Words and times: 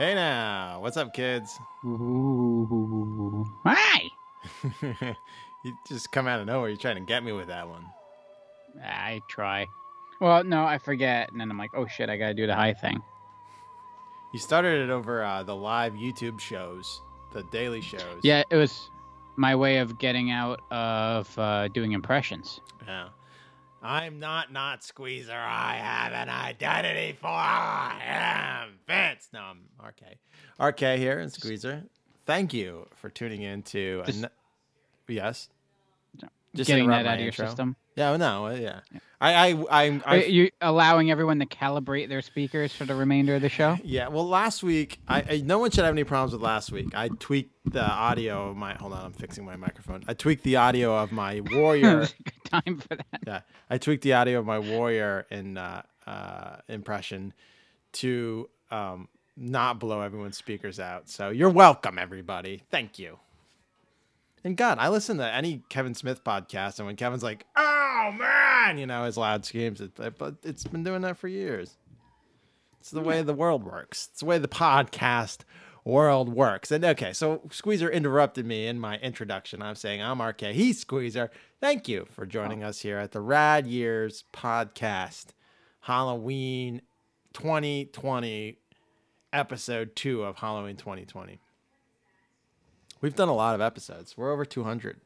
Hey 0.00 0.14
now, 0.14 0.80
what's 0.80 0.96
up, 0.96 1.12
kids? 1.12 1.60
Ooh. 1.84 3.46
Hi. 3.66 4.08
you 5.62 5.76
just 5.86 6.10
come 6.10 6.26
out 6.26 6.40
of 6.40 6.46
nowhere. 6.46 6.70
You're 6.70 6.78
trying 6.78 6.94
to 6.94 7.02
get 7.02 7.22
me 7.22 7.32
with 7.32 7.48
that 7.48 7.68
one. 7.68 7.84
I 8.82 9.20
try. 9.28 9.66
Well, 10.18 10.42
no, 10.42 10.64
I 10.64 10.78
forget, 10.78 11.30
and 11.30 11.38
then 11.38 11.50
I'm 11.50 11.58
like, 11.58 11.72
oh 11.74 11.86
shit, 11.86 12.08
I 12.08 12.16
gotta 12.16 12.32
do 12.32 12.46
the 12.46 12.54
high 12.54 12.72
thing. 12.72 13.02
You 14.32 14.38
started 14.38 14.80
it 14.80 14.90
over 14.90 15.22
uh, 15.22 15.42
the 15.42 15.54
live 15.54 15.92
YouTube 15.92 16.40
shows, 16.40 17.02
the 17.32 17.42
daily 17.42 17.82
shows. 17.82 18.20
Yeah, 18.22 18.42
it 18.48 18.56
was 18.56 18.90
my 19.36 19.54
way 19.54 19.80
of 19.80 19.98
getting 19.98 20.30
out 20.30 20.62
of 20.70 21.38
uh, 21.38 21.68
doing 21.68 21.92
impressions. 21.92 22.62
Yeah. 22.86 23.08
I'm 23.82 24.18
not 24.18 24.52
not 24.52 24.84
Squeezer. 24.84 25.32
I 25.36 25.76
have 25.76 26.12
an 26.12 26.28
identity 26.28 27.16
for 27.18 27.28
I 27.28 27.98
am 28.04 28.78
Vince. 28.86 29.28
No, 29.32 29.40
I'm 29.40 29.60
RK. 29.82 30.18
RK 30.58 30.98
here 30.98 31.18
and 31.18 31.32
Squeezer. 31.32 31.84
Thank 32.26 32.52
you 32.52 32.86
for 32.96 33.08
tuning 33.08 33.42
in 33.42 33.62
to. 33.64 34.02
An- 34.06 34.28
yes. 35.08 35.48
Just 36.54 36.68
getting 36.68 36.88
that 36.88 37.06
out 37.06 37.14
of 37.14 37.20
your 37.20 37.28
intro. 37.28 37.46
system. 37.46 37.76
Yeah. 38.00 38.16
No. 38.16 38.46
uh, 38.46 38.50
Yeah. 38.54 38.80
I. 39.22 39.52
I. 39.52 39.56
I. 39.70 40.00
Are 40.06 40.16
you 40.18 40.50
allowing 40.62 41.10
everyone 41.10 41.38
to 41.40 41.46
calibrate 41.46 42.08
their 42.08 42.22
speakers 42.22 42.72
for 42.72 42.84
the 42.86 42.94
remainder 42.94 43.34
of 43.34 43.42
the 43.42 43.48
show? 43.50 43.76
Yeah, 43.84 44.08
well, 44.08 44.26
last 44.26 44.62
week, 44.62 44.98
I, 45.06 45.22
I 45.22 45.42
no 45.44 45.58
one 45.58 45.70
should 45.70 45.84
have 45.84 45.92
any 45.94 46.04
problems 46.04 46.32
with 46.32 46.40
last 46.42 46.72
week. 46.72 46.94
I 46.94 47.08
tweaked 47.08 47.52
the 47.70 47.84
audio 47.84 48.48
of 48.50 48.56
my. 48.56 48.74
Hold 48.74 48.94
on, 48.94 49.04
I'm 49.04 49.12
fixing 49.12 49.44
my 49.44 49.56
microphone. 49.56 50.04
I 50.08 50.14
tweaked 50.14 50.42
the 50.44 50.56
audio 50.56 50.96
of 50.96 51.12
my 51.12 51.40
warrior. 51.52 52.00
Good 52.24 52.44
time 52.50 52.78
for 52.78 52.96
that. 52.96 53.06
yeah, 53.26 53.40
I 53.68 53.76
tweaked 53.78 54.02
the 54.04 54.14
audio 54.14 54.38
of 54.38 54.46
my 54.46 54.58
warrior 54.58 55.26
in 55.30 55.58
uh, 55.58 55.82
uh, 56.06 56.56
impression 56.68 57.34
to 57.92 58.48
um, 58.70 59.08
not 59.36 59.78
blow 59.78 60.00
everyone's 60.00 60.38
speakers 60.38 60.80
out. 60.80 61.10
So 61.10 61.28
you're 61.28 61.50
welcome, 61.50 61.98
everybody. 61.98 62.62
Thank 62.70 62.98
you. 62.98 63.18
And 64.42 64.56
God, 64.56 64.78
I 64.78 64.88
listen 64.88 65.18
to 65.18 65.26
any 65.26 65.62
Kevin 65.68 65.94
Smith 65.94 66.24
podcast, 66.24 66.78
and 66.78 66.86
when 66.86 66.96
Kevin's 66.96 67.22
like, 67.22 67.46
"Oh 67.56 68.10
man," 68.16 68.78
you 68.78 68.86
know, 68.86 69.04
his 69.04 69.16
loud 69.16 69.44
screams, 69.44 69.80
it, 69.80 69.92
but 70.18 70.36
it's 70.42 70.64
been 70.64 70.84
doing 70.84 71.02
that 71.02 71.18
for 71.18 71.28
years. 71.28 71.76
It's 72.80 72.90
the 72.90 73.02
way 73.02 73.20
the 73.22 73.34
world 73.34 73.64
works. 73.64 74.08
It's 74.10 74.20
the 74.20 74.26
way 74.26 74.38
the 74.38 74.48
podcast 74.48 75.40
world 75.84 76.30
works. 76.30 76.70
And 76.70 76.84
okay, 76.84 77.12
so 77.12 77.42
Squeezer 77.50 77.90
interrupted 77.90 78.46
me 78.46 78.66
in 78.66 78.78
my 78.78 78.96
introduction. 78.98 79.60
I'm 79.60 79.74
saying 79.74 80.02
I'm 80.02 80.22
RK. 80.22 80.40
He's 80.40 80.80
Squeezer. 80.80 81.30
Thank 81.60 81.88
you 81.88 82.06
for 82.10 82.24
joining 82.24 82.64
oh. 82.64 82.68
us 82.68 82.80
here 82.80 82.98
at 82.98 83.12
the 83.12 83.20
Rad 83.20 83.66
Years 83.66 84.24
podcast, 84.32 85.26
Halloween 85.80 86.80
2020, 87.34 88.58
episode 89.32 89.94
two 89.94 90.22
of 90.22 90.36
Halloween 90.36 90.76
2020. 90.76 91.38
We've 93.00 93.14
done 93.14 93.28
a 93.28 93.34
lot 93.34 93.54
of 93.54 93.60
episodes. 93.60 94.16
We're 94.16 94.32
over 94.32 94.44
200. 94.44 95.00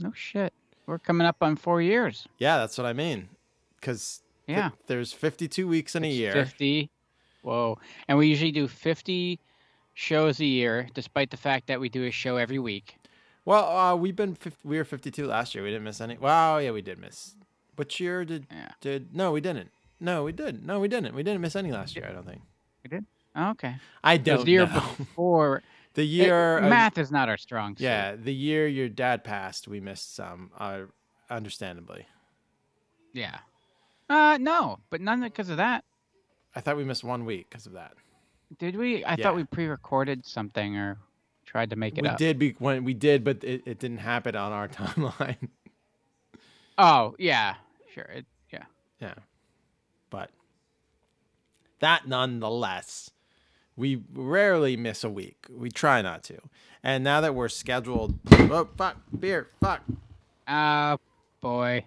No 0.00 0.12
shit. 0.14 0.52
We're 0.86 0.98
coming 0.98 1.26
up 1.26 1.36
on 1.40 1.56
four 1.56 1.80
years. 1.82 2.26
Yeah, 2.38 2.58
that's 2.58 2.76
what 2.78 2.86
I 2.86 2.92
mean. 2.92 3.28
Because 3.80 4.22
Yeah. 4.46 4.70
there's 4.86 5.12
52 5.12 5.66
weeks 5.68 5.94
in 5.94 6.04
a 6.04 6.10
year. 6.10 6.32
50. 6.32 6.90
Whoa. 7.42 7.78
And 8.08 8.18
we 8.18 8.26
usually 8.28 8.52
do 8.52 8.66
50 8.68 9.38
shows 9.94 10.40
a 10.40 10.44
year, 10.44 10.88
despite 10.94 11.30
the 11.30 11.36
fact 11.36 11.66
that 11.68 11.80
we 11.80 11.88
do 11.88 12.04
a 12.04 12.10
show 12.10 12.36
every 12.36 12.58
week. 12.58 12.96
Well, 13.44 13.64
uh, 13.76 13.94
we've 13.96 14.16
been 14.16 14.34
50, 14.34 14.58
we 14.66 14.78
were 14.78 14.84
52 14.84 15.26
last 15.26 15.54
year. 15.54 15.62
We 15.62 15.70
didn't 15.70 15.84
miss 15.84 16.00
any. 16.00 16.16
Wow, 16.16 16.58
yeah, 16.58 16.70
we 16.70 16.80
did 16.82 16.98
miss. 16.98 17.36
Which 17.76 18.00
year 18.00 18.24
did 18.24 18.46
Yeah. 18.50 18.68
did? 18.80 19.14
No, 19.14 19.32
we 19.32 19.40
didn't. 19.42 19.70
No, 20.00 20.24
we 20.24 20.32
did. 20.32 20.66
No, 20.66 20.80
we 20.80 20.88
didn't. 20.88 21.14
We 21.14 21.22
didn't 21.22 21.40
miss 21.42 21.54
any 21.54 21.70
last 21.70 21.94
year. 21.94 22.06
I 22.08 22.12
don't 22.12 22.26
think. 22.26 22.42
We 22.82 22.88
did? 22.88 23.04
Oh, 23.36 23.50
okay. 23.50 23.76
I 24.02 24.16
don't 24.16 24.44
the 24.44 24.50
year 24.50 24.66
know. 24.66 24.72
before, 24.98 25.62
the 25.94 26.02
it- 26.02 26.06
year. 26.06 26.58
of- 26.58 26.64
math 26.70 26.98
is 26.98 27.10
not 27.10 27.28
our 27.28 27.36
strong 27.36 27.76
suit. 27.76 27.84
yeah, 27.84 28.14
the 28.16 28.34
year 28.34 28.66
your 28.66 28.88
dad 28.88 29.24
passed, 29.24 29.66
we 29.68 29.80
missed 29.80 30.14
some. 30.14 30.50
Uh, 30.58 30.82
understandably, 31.30 32.06
Yeah. 33.12 33.38
Uh, 34.10 34.36
no, 34.40 34.78
but 34.90 35.00
none 35.00 35.22
because 35.22 35.48
of 35.48 35.56
that. 35.56 35.84
I 36.54 36.60
thought 36.60 36.76
we 36.76 36.84
missed 36.84 37.02
one 37.02 37.24
week 37.24 37.48
because 37.48 37.64
of 37.66 37.72
that. 37.72 37.94
Did 38.58 38.76
we? 38.76 39.02
I 39.04 39.14
Yeah. 39.16 39.22
thought 39.24 39.34
we 39.36 39.44
pre-recorded 39.44 40.26
something 40.26 40.76
or 40.76 40.98
tried 41.46 41.70
to 41.70 41.76
make 41.76 41.96
it 41.96 42.02
we 42.02 42.08
up. 42.08 42.18
did 42.18 42.38
be 42.38 42.50
when 42.58 42.84
we 42.84 42.92
did, 42.94 43.24
but 43.24 43.42
it, 43.42 43.62
it 43.66 43.78
didn't 43.78 43.98
happen 43.98 44.36
on 44.36 44.52
our 44.52 44.68
timeline. 44.80 45.48
Oh 46.76 47.14
yeah, 47.18 47.54
sure. 47.94 48.04
It, 48.04 48.26
yeah. 48.52 48.64
Yeah. 49.00 49.14
But 50.10 50.30
that 51.80 52.06
nonetheless, 52.06 53.10
we 53.76 54.02
rarely 54.12 54.76
miss 54.76 55.04
a 55.04 55.10
week. 55.10 55.46
We 55.50 55.70
try 55.70 56.02
not 56.02 56.22
to. 56.24 56.38
And 56.82 57.02
now 57.02 57.20
that 57.20 57.34
we're 57.34 57.48
scheduled, 57.48 58.18
oh 58.32 58.68
fuck, 58.76 58.96
beer, 59.18 59.48
fuck. 59.60 59.82
Oh 60.46 60.98
boy. 61.40 61.84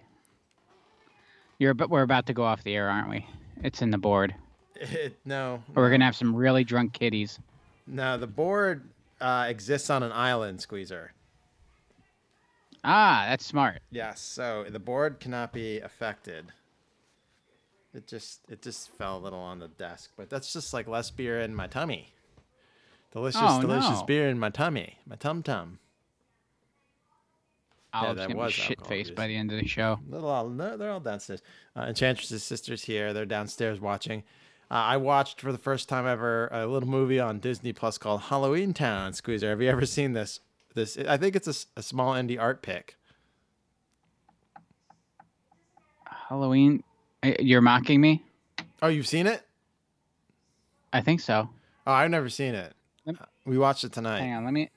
You're 1.58 1.74
but 1.74 1.90
we're 1.90 2.02
about 2.02 2.26
to 2.26 2.32
go 2.32 2.44
off 2.44 2.62
the 2.64 2.74
air, 2.74 2.88
aren't 2.88 3.08
we? 3.08 3.26
It's 3.62 3.82
in 3.82 3.90
the 3.90 3.98
board. 3.98 4.34
It, 4.76 5.16
no, 5.24 5.62
Or 5.74 5.82
we're 5.84 5.90
gonna 5.90 6.04
have 6.04 6.16
some 6.16 6.34
really 6.34 6.64
drunk 6.64 6.92
kitties. 6.92 7.38
no, 7.86 8.16
the 8.18 8.26
board 8.26 8.88
uh, 9.20 9.46
exists 9.48 9.90
on 9.90 10.02
an 10.02 10.12
island, 10.12 10.60
Squeezer. 10.60 11.12
Ah, 12.84 13.26
that's 13.28 13.44
smart. 13.44 13.80
Yes, 13.90 14.20
so 14.20 14.64
the 14.68 14.78
board 14.78 15.18
cannot 15.18 15.52
be 15.52 15.80
affected. 15.80 16.46
It 17.94 18.06
just 18.06 18.40
it 18.48 18.62
just 18.62 18.90
fell 18.90 19.16
a 19.16 19.20
little 19.20 19.38
on 19.38 19.58
the 19.60 19.68
desk, 19.68 20.10
but 20.16 20.28
that's 20.28 20.52
just 20.52 20.72
like 20.74 20.86
less 20.86 21.10
beer 21.10 21.40
in 21.40 21.54
my 21.54 21.66
tummy. 21.66 22.12
Delicious, 23.12 23.40
Oh, 23.42 23.60
delicious 23.60 24.00
no. 24.00 24.04
beer 24.04 24.28
in 24.28 24.38
my 24.38 24.50
tummy, 24.50 24.98
my 25.06 25.16
tum 25.16 25.42
tum. 25.42 25.78
I'll 27.92 28.14
just 28.14 28.34
was 28.34 28.52
shit 28.52 28.86
faced 28.86 29.14
by 29.14 29.26
the 29.26 29.34
end 29.34 29.50
of 29.50 29.58
the 29.58 29.66
show. 29.66 29.98
They're 30.08 30.20
all 30.20 30.48
no, 30.50 30.76
they're 30.76 30.90
all 30.90 31.00
downstairs. 31.00 31.42
Uh, 31.74 31.86
Enchantress's 31.88 32.44
sisters 32.44 32.84
here. 32.84 33.14
They're 33.14 33.24
downstairs 33.24 33.80
watching. 33.80 34.22
Uh, 34.70 34.74
I 34.74 34.96
watched 34.98 35.40
for 35.40 35.50
the 35.50 35.58
first 35.58 35.88
time 35.88 36.06
ever 36.06 36.48
a 36.52 36.66
little 36.66 36.88
movie 36.90 37.18
on 37.18 37.38
Disney 37.40 37.72
Plus 37.72 37.96
called 37.96 38.20
Halloween 38.22 38.74
Town. 38.74 39.14
Squeezer, 39.14 39.48
have 39.48 39.62
you 39.62 39.70
ever 39.70 39.86
seen 39.86 40.12
this? 40.12 40.40
This 40.74 40.98
I 40.98 41.16
think 41.16 41.34
it's 41.34 41.66
a 41.74 41.82
small 41.82 42.12
indie 42.12 42.38
art 42.38 42.60
pick. 42.60 42.96
Halloween. 46.28 46.82
Uh, 47.22 47.32
You're 47.38 47.60
mocking 47.60 48.00
me? 48.00 48.22
Oh, 48.82 48.88
you've 48.88 49.06
seen 49.06 49.26
it? 49.26 49.42
I 50.92 51.00
think 51.00 51.20
so. 51.20 51.48
Oh, 51.86 51.92
I've 51.92 52.10
never 52.10 52.28
seen 52.28 52.54
it. 52.54 52.72
We 53.44 53.58
watched 53.58 53.84
it 53.84 53.92
tonight. 53.92 54.20
Hang 54.20 54.34
on, 54.34 54.44
let 54.44 54.52
me 54.52 54.68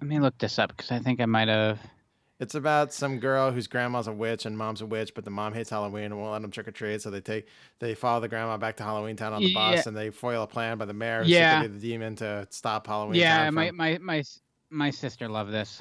let 0.00 0.08
me 0.08 0.20
look 0.20 0.36
this 0.38 0.58
up 0.58 0.68
because 0.76 0.90
I 0.90 0.98
think 0.98 1.20
I 1.20 1.26
might 1.26 1.48
have. 1.48 1.80
It's 2.40 2.54
about 2.54 2.92
some 2.92 3.18
girl 3.18 3.50
whose 3.50 3.66
grandma's 3.66 4.06
a 4.06 4.12
witch 4.12 4.46
and 4.46 4.56
mom's 4.56 4.80
a 4.80 4.86
witch, 4.86 5.12
but 5.14 5.24
the 5.24 5.30
mom 5.30 5.54
hates 5.54 5.70
Halloween 5.70 6.04
and 6.04 6.18
won't 6.18 6.30
let 6.32 6.42
them 6.42 6.50
trick 6.52 6.68
or 6.68 6.70
treat. 6.70 7.02
So 7.02 7.10
they 7.10 7.20
take 7.20 7.48
they 7.80 7.94
follow 7.94 8.20
the 8.20 8.28
grandma 8.28 8.58
back 8.58 8.76
to 8.76 8.82
Halloween 8.84 9.16
Town 9.16 9.32
on 9.32 9.42
the 9.42 9.52
bus, 9.54 9.86
and 9.86 9.96
they 9.96 10.10
foil 10.10 10.42
a 10.42 10.46
plan 10.46 10.78
by 10.78 10.84
the 10.84 10.92
mayor, 10.92 11.22
Yeah. 11.24 11.62
the 11.66 11.68
demon, 11.68 12.14
to 12.16 12.46
stop 12.50 12.86
Halloween. 12.86 13.18
Yeah, 13.18 13.44
Town 13.44 13.54
my, 13.54 13.70
my 13.72 13.98
my 13.98 14.22
my 14.70 14.90
sister 14.90 15.28
loved 15.28 15.50
this. 15.52 15.80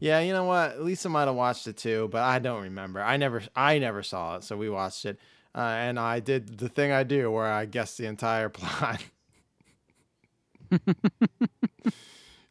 Yeah, 0.00 0.20
you 0.20 0.32
know 0.32 0.44
what? 0.44 0.80
Lisa 0.80 1.08
might 1.08 1.26
have 1.26 1.34
watched 1.34 1.66
it 1.66 1.76
too, 1.76 2.08
but 2.12 2.22
I 2.22 2.38
don't 2.38 2.62
remember. 2.62 3.02
I 3.02 3.16
never, 3.16 3.42
I 3.56 3.78
never 3.78 4.02
saw 4.02 4.36
it, 4.36 4.44
so 4.44 4.56
we 4.56 4.70
watched 4.70 5.04
it, 5.04 5.18
uh, 5.54 5.60
and 5.60 5.98
I 5.98 6.20
did 6.20 6.58
the 6.58 6.68
thing 6.68 6.92
I 6.92 7.02
do 7.02 7.30
where 7.30 7.46
I 7.46 7.64
guess 7.66 7.96
the 7.96 8.06
entire 8.06 8.48
plot. 8.48 9.04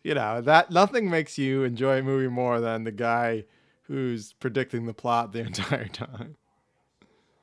you 0.03 0.15
know 0.15 0.41
that 0.41 0.71
nothing 0.71 1.07
makes 1.09 1.37
you 1.37 1.63
enjoy 1.63 1.99
a 1.99 2.03
movie 2.03 2.27
more 2.27 2.59
than 2.59 2.83
the 2.83 2.91
guy 2.91 3.45
who's 3.83 4.33
predicting 4.33 4.85
the 4.85 4.93
plot 4.93 5.31
the 5.31 5.39
entire 5.45 5.87
time. 5.87 6.35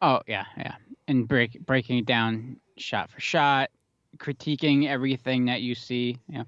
Oh 0.03 0.21
yeah, 0.27 0.45
yeah, 0.59 0.75
and 1.09 1.27
break 1.27 1.65
breaking 1.65 1.99
it 1.99 2.07
down 2.07 2.59
shot 2.77 3.11
for 3.11 3.21
shot, 3.21 3.71
critiquing 4.19 4.87
everything 4.87 5.47
that 5.47 5.63
you 5.63 5.75
see. 5.75 6.19
Yeah. 6.29 6.45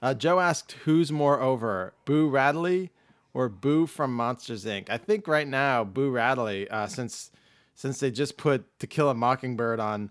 Uh, 0.00 0.14
Joe 0.14 0.40
asked, 0.40 0.72
"Who's 0.84 1.10
more 1.10 1.40
over, 1.40 1.92
Boo 2.04 2.28
Radley 2.28 2.90
or 3.34 3.48
Boo 3.48 3.86
from 3.86 4.14
Monsters 4.14 4.64
Inc.?" 4.64 4.88
I 4.90 4.96
think 4.98 5.26
right 5.26 5.48
now, 5.48 5.84
Boo 5.84 6.10
Radley, 6.10 6.68
uh, 6.70 6.86
since 6.86 7.30
since 7.74 8.00
they 8.00 8.10
just 8.10 8.36
put 8.36 8.64
To 8.80 8.86
Kill 8.86 9.08
a 9.08 9.14
Mockingbird 9.14 9.80
on 9.80 10.10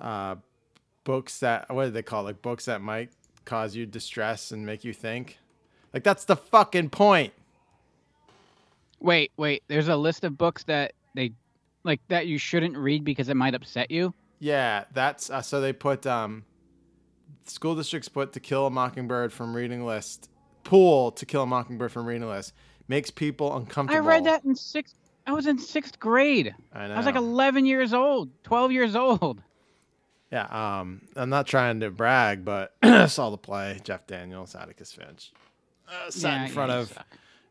uh, 0.00 0.36
books 1.04 1.38
that 1.40 1.72
what 1.72 1.84
do 1.86 1.90
they 1.90 2.02
call 2.02 2.22
it? 2.22 2.24
like 2.24 2.42
books 2.42 2.64
that 2.64 2.80
might 2.80 3.10
cause 3.44 3.76
you 3.76 3.86
distress 3.86 4.50
and 4.50 4.64
make 4.64 4.84
you 4.84 4.92
think. 4.92 5.38
Like 5.92 6.02
that's 6.02 6.24
the 6.24 6.36
fucking 6.36 6.90
point. 6.90 7.32
Wait, 9.00 9.32
wait. 9.36 9.62
There's 9.68 9.88
a 9.88 9.96
list 9.96 10.24
of 10.24 10.38
books 10.38 10.64
that 10.64 10.92
they 11.14 11.32
like 11.84 12.00
that 12.08 12.26
you 12.26 12.38
shouldn't 12.38 12.76
read 12.76 13.04
because 13.04 13.28
it 13.28 13.36
might 13.36 13.54
upset 13.54 13.90
you. 13.90 14.14
Yeah, 14.40 14.84
that's 14.92 15.30
uh, 15.30 15.42
so 15.42 15.60
they 15.60 15.72
put 15.72 16.06
um, 16.06 16.44
school 17.46 17.74
districts 17.74 18.08
put 18.08 18.32
To 18.34 18.40
Kill 18.40 18.66
a 18.66 18.70
Mockingbird 18.70 19.32
from 19.32 19.54
reading 19.54 19.84
list. 19.84 20.28
Pool 20.64 21.12
To 21.12 21.26
Kill 21.26 21.42
a 21.42 21.46
Mockingbird 21.46 21.92
from 21.92 22.06
reading 22.06 22.28
list 22.28 22.52
makes 22.88 23.10
people 23.10 23.56
uncomfortable. 23.56 24.04
I 24.04 24.08
read 24.08 24.24
that 24.24 24.44
in 24.44 24.54
sixth. 24.54 24.94
I 25.26 25.32
was 25.32 25.46
in 25.46 25.58
sixth 25.58 25.98
grade. 25.98 26.54
I 26.72 26.86
know. 26.88 26.94
I 26.94 26.96
was 26.98 27.06
like 27.06 27.16
11 27.16 27.64
years 27.66 27.94
old, 27.94 28.28
12 28.44 28.72
years 28.72 28.94
old. 28.96 29.42
Yeah, 30.30 30.46
um, 30.80 31.00
I'm 31.16 31.30
not 31.30 31.46
trying 31.46 31.80
to 31.80 31.90
brag, 31.90 32.44
but 32.44 32.74
I 32.82 33.06
saw 33.06 33.30
the 33.30 33.38
play. 33.38 33.80
Jeff 33.84 34.06
Daniels, 34.06 34.54
Atticus 34.54 34.92
Finch, 34.92 35.32
uh, 35.88 36.10
sat 36.10 36.32
Yeah, 36.40 36.44
in 36.46 36.50
front 36.50 36.72
of 36.72 36.88
suck. 36.88 37.06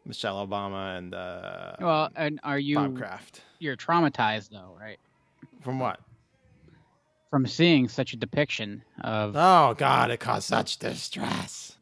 Michelle 0.06 0.46
Obama 0.46 0.98
and 0.98 1.14
uh, 1.16 1.76
Well, 1.80 2.10
and 2.16 2.40
are 2.44 2.60
you 2.60 2.76
Bob 2.76 2.98
Kraft. 2.98 3.42
you're 3.60 3.78
traumatized 3.78 4.50
though, 4.50 4.76
right? 4.80 5.00
From 5.62 5.80
what? 5.80 6.00
From 7.34 7.48
seeing 7.48 7.88
such 7.88 8.14
a 8.14 8.16
depiction 8.16 8.84
of 9.02 9.36
Oh 9.36 9.74
God, 9.76 10.12
it 10.12 10.20
caused 10.20 10.48
such 10.48 10.78
distress. 10.78 11.76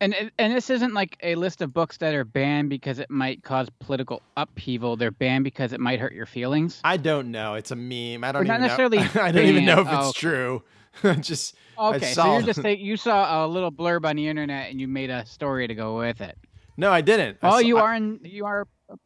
and 0.00 0.12
and 0.40 0.52
this 0.52 0.70
isn't 0.70 0.92
like 0.92 1.16
a 1.22 1.36
list 1.36 1.62
of 1.62 1.72
books 1.72 1.98
that 1.98 2.16
are 2.16 2.24
banned 2.24 2.68
because 2.68 2.98
it 2.98 3.08
might 3.08 3.44
cause 3.44 3.68
political 3.78 4.22
upheaval. 4.36 4.96
They're 4.96 5.12
banned 5.12 5.44
because 5.44 5.72
it 5.72 5.78
might 5.78 6.00
hurt 6.00 6.14
your 6.14 6.26
feelings. 6.26 6.80
I 6.82 6.96
don't 6.96 7.30
know. 7.30 7.54
It's 7.54 7.70
a 7.70 7.76
meme. 7.76 8.24
I 8.24 8.32
don't 8.32 8.44
not 8.44 8.54
even 8.54 8.62
necessarily 8.62 8.98
know. 8.98 9.10
I 9.22 9.30
don't 9.30 9.44
even 9.46 9.64
know 9.66 9.82
if 9.82 9.86
it's 9.86 9.96
Oh, 9.96 10.08
okay. 10.08 10.18
true. 10.18 10.62
Just 11.20 11.54
Okay, 11.78 12.06
so 12.06 12.14
saw- 12.22 12.32
you're 12.38 12.42
just 12.46 12.60
saying 12.60 12.80
you 12.80 12.96
saw 12.96 13.44
a 13.44 13.46
little 13.46 13.70
blurb 13.70 14.04
on 14.04 14.16
the 14.16 14.26
internet 14.26 14.68
and 14.68 14.80
you 14.80 14.88
made 14.88 15.10
a 15.10 15.24
story 15.26 15.68
to 15.68 15.74
go 15.76 15.96
with 15.96 16.20
it. 16.20 16.36
no, 16.76 16.90
I 16.90 17.02
didn't. 17.02 17.38
I 17.40 17.46
Oh, 17.46 17.50
saw- 17.52 17.58
you 17.58 17.76
are 17.78 17.94
in 17.94 18.18
you 18.24 18.46
are. 18.46 18.66
Oh. 18.90 18.96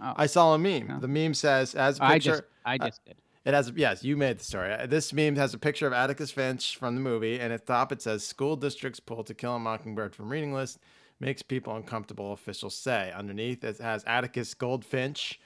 I 0.00 0.24
saw 0.24 0.54
a 0.54 0.58
meme. 0.58 0.94
Oh. 0.96 1.00
The 1.00 1.08
meme 1.08 1.34
says 1.34 1.74
as 1.74 1.98
a 2.00 2.04
I 2.04 2.14
picture. 2.14 2.30
just 2.30 2.42
I 2.64 2.76
uh, 2.76 2.86
just 2.88 3.04
did. 3.04 3.16
It 3.44 3.54
has 3.54 3.72
yes, 3.74 4.04
you 4.04 4.16
made 4.16 4.38
the 4.38 4.44
story. 4.44 4.72
Uh, 4.72 4.86
This 4.86 5.12
meme 5.12 5.36
has 5.36 5.52
a 5.52 5.58
picture 5.58 5.86
of 5.86 5.92
Atticus 5.92 6.30
Finch 6.30 6.76
from 6.76 6.94
the 6.94 7.00
movie, 7.00 7.40
and 7.40 7.52
at 7.52 7.66
the 7.66 7.72
top 7.72 7.90
it 7.90 8.00
says 8.00 8.26
"School 8.26 8.54
districts 8.56 9.00
pull 9.00 9.24
to 9.24 9.34
kill 9.34 9.56
a 9.56 9.58
mockingbird 9.58 10.14
from 10.14 10.28
reading 10.30 10.52
list 10.52 10.78
makes 11.18 11.42
people 11.42 11.74
uncomfortable." 11.74 12.32
Officials 12.32 12.76
say. 12.76 13.12
Underneath 13.12 13.64
it 13.64 13.78
has 13.78 14.04
Atticus 14.04 14.54
Goldfinch, 14.54 15.40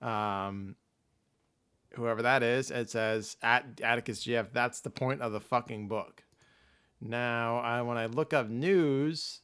um, 0.00 0.76
whoever 1.94 2.22
that 2.22 2.42
is. 2.44 2.70
It 2.70 2.90
says 2.90 3.36
at 3.42 3.80
Atticus 3.82 4.24
GF. 4.24 4.52
That's 4.52 4.80
the 4.80 4.90
point 4.90 5.20
of 5.20 5.32
the 5.32 5.40
fucking 5.40 5.88
book. 5.88 6.24
Now, 7.00 7.58
I 7.58 7.82
when 7.82 7.98
I 7.98 8.06
look 8.06 8.32
up 8.32 8.48
news. 8.48 9.40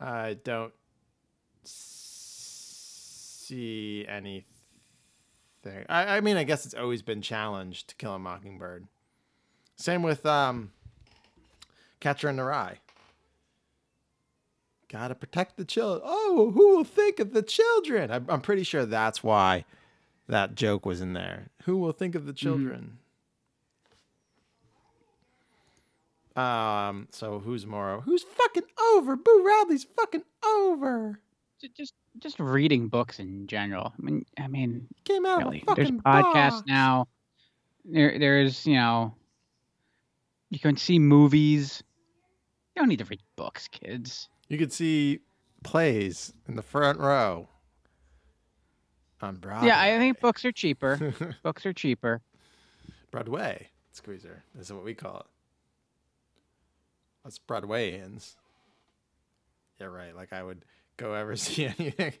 I 0.00 0.34
don't 0.34 0.72
see 3.46 4.06
anything. 4.08 4.44
I, 5.88 6.16
I 6.16 6.20
mean, 6.20 6.36
I 6.36 6.44
guess 6.44 6.64
it's 6.66 6.74
always 6.74 7.02
been 7.02 7.22
challenged 7.22 7.88
to 7.88 7.94
kill 7.94 8.14
a 8.14 8.18
mockingbird. 8.18 8.86
Same 9.76 10.02
with 10.02 10.24
um, 10.26 10.72
Catcher 12.00 12.28
in 12.28 12.36
the 12.36 12.44
Rye. 12.44 12.78
Gotta 14.88 15.14
protect 15.14 15.56
the 15.56 15.64
children. 15.64 16.02
Oh, 16.04 16.52
who 16.54 16.76
will 16.76 16.84
think 16.84 17.18
of 17.18 17.32
the 17.32 17.42
children? 17.42 18.10
I'm, 18.10 18.26
I'm 18.28 18.40
pretty 18.40 18.62
sure 18.62 18.86
that's 18.86 19.24
why 19.24 19.64
that 20.28 20.54
joke 20.54 20.86
was 20.86 21.00
in 21.00 21.14
there. 21.14 21.48
Who 21.64 21.78
will 21.78 21.92
think 21.92 22.14
of 22.14 22.26
the 22.26 22.32
children? 22.32 22.98
Um. 26.36 27.08
So 27.10 27.38
who's 27.40 27.66
more? 27.66 28.02
Who's 28.04 28.22
fucking 28.22 28.64
over? 28.92 29.16
Boo 29.16 29.42
Radley's 29.46 29.84
fucking 29.84 30.24
over. 30.44 31.20
Ju- 31.60 31.68
Just 31.76 31.94
just 32.18 32.38
reading 32.40 32.88
books 32.88 33.18
in 33.18 33.46
general. 33.46 33.92
I 33.98 34.02
mean, 34.02 34.24
I 34.38 34.46
mean, 34.48 34.86
Came 35.04 35.26
out 35.26 35.38
really. 35.38 35.64
There's 35.74 35.90
podcasts 35.90 36.50
box. 36.50 36.62
now. 36.66 37.08
There, 37.84 38.18
there's 38.18 38.66
you 38.66 38.74
know, 38.76 39.14
you 40.50 40.58
can 40.58 40.76
see 40.76 40.98
movies. 40.98 41.82
You 42.74 42.80
don't 42.80 42.88
need 42.88 42.98
to 43.00 43.04
read 43.04 43.20
books, 43.36 43.68
kids. 43.68 44.28
You 44.48 44.58
could 44.58 44.72
see 44.72 45.20
plays 45.62 46.32
in 46.48 46.56
the 46.56 46.62
front 46.62 46.98
row 46.98 47.48
on 49.20 49.36
Broadway. 49.36 49.68
Yeah, 49.68 49.80
I 49.80 49.98
think 49.98 50.20
books 50.20 50.44
are 50.44 50.52
cheaper. 50.52 51.14
books 51.42 51.64
are 51.66 51.72
cheaper. 51.72 52.20
Broadway 53.10 53.68
squeezer 53.92 54.42
is 54.58 54.72
what 54.72 54.84
we 54.84 54.92
call 54.94 55.20
it. 55.20 55.26
Us 57.26 57.38
Broadwayans. 57.48 58.34
Yeah, 59.80 59.86
right. 59.86 60.14
Like 60.14 60.32
I 60.32 60.42
would 60.42 60.64
go 60.96 61.12
ever 61.14 61.36
see 61.36 61.66
anything. 61.66 62.12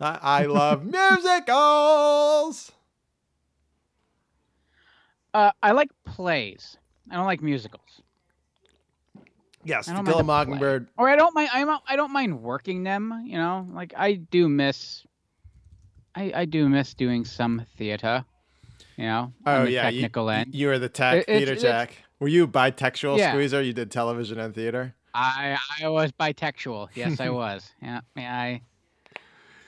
I, 0.00 0.18
I 0.22 0.44
love 0.46 0.84
musicals. 0.84 2.72
Uh, 5.32 5.50
I 5.62 5.72
like 5.72 5.90
plays. 6.04 6.76
I 7.10 7.16
don't 7.16 7.26
like 7.26 7.42
musicals. 7.42 8.02
Yes, 9.64 9.88
I 9.88 9.92
To 9.92 9.96
don't 9.96 10.04
Kill 10.06 10.18
a 10.20 10.22
mind 10.22 10.48
a. 10.48 10.50
Mockingbird. 10.50 10.88
Or 10.98 11.08
I 11.08 11.16
don't 11.16 11.34
mind. 11.34 11.48
I 11.52 11.64
don't. 11.64 11.82
I 11.88 11.96
don't 11.96 12.12
mind 12.12 12.42
working 12.42 12.84
them. 12.84 13.24
You 13.26 13.38
know, 13.38 13.66
like 13.72 13.94
I 13.96 14.14
do 14.14 14.48
miss. 14.48 15.04
I 16.14 16.32
I 16.34 16.44
do 16.44 16.68
miss 16.68 16.94
doing 16.94 17.24
some 17.24 17.64
theater. 17.78 18.24
You 18.96 19.04
know, 19.06 19.32
on 19.44 19.62
Oh 19.62 19.64
the 19.64 19.72
yeah, 19.72 19.88
you, 19.88 20.08
end. 20.28 20.54
you 20.54 20.68
were 20.68 20.78
the 20.78 20.88
tech 20.88 21.22
It- 21.22 21.26
theater 21.26 21.52
it's- 21.52 21.62
tech. 21.62 21.96
Were 22.20 22.28
you 22.28 22.46
bitextual 22.46 23.18
Yeah. 23.18 23.32
squeezer? 23.32 23.60
You 23.60 23.72
did 23.72 23.90
television 23.90 24.38
and 24.38 24.54
theater. 24.54 24.94
I 25.14 25.56
I 25.82 25.88
was 25.88 26.12
bitextual. 26.12 26.88
Yes, 26.94 27.20
I 27.20 27.30
was. 27.42 27.72
Yeah, 27.82 28.00
yeah. 28.16 28.34
I 28.36 28.60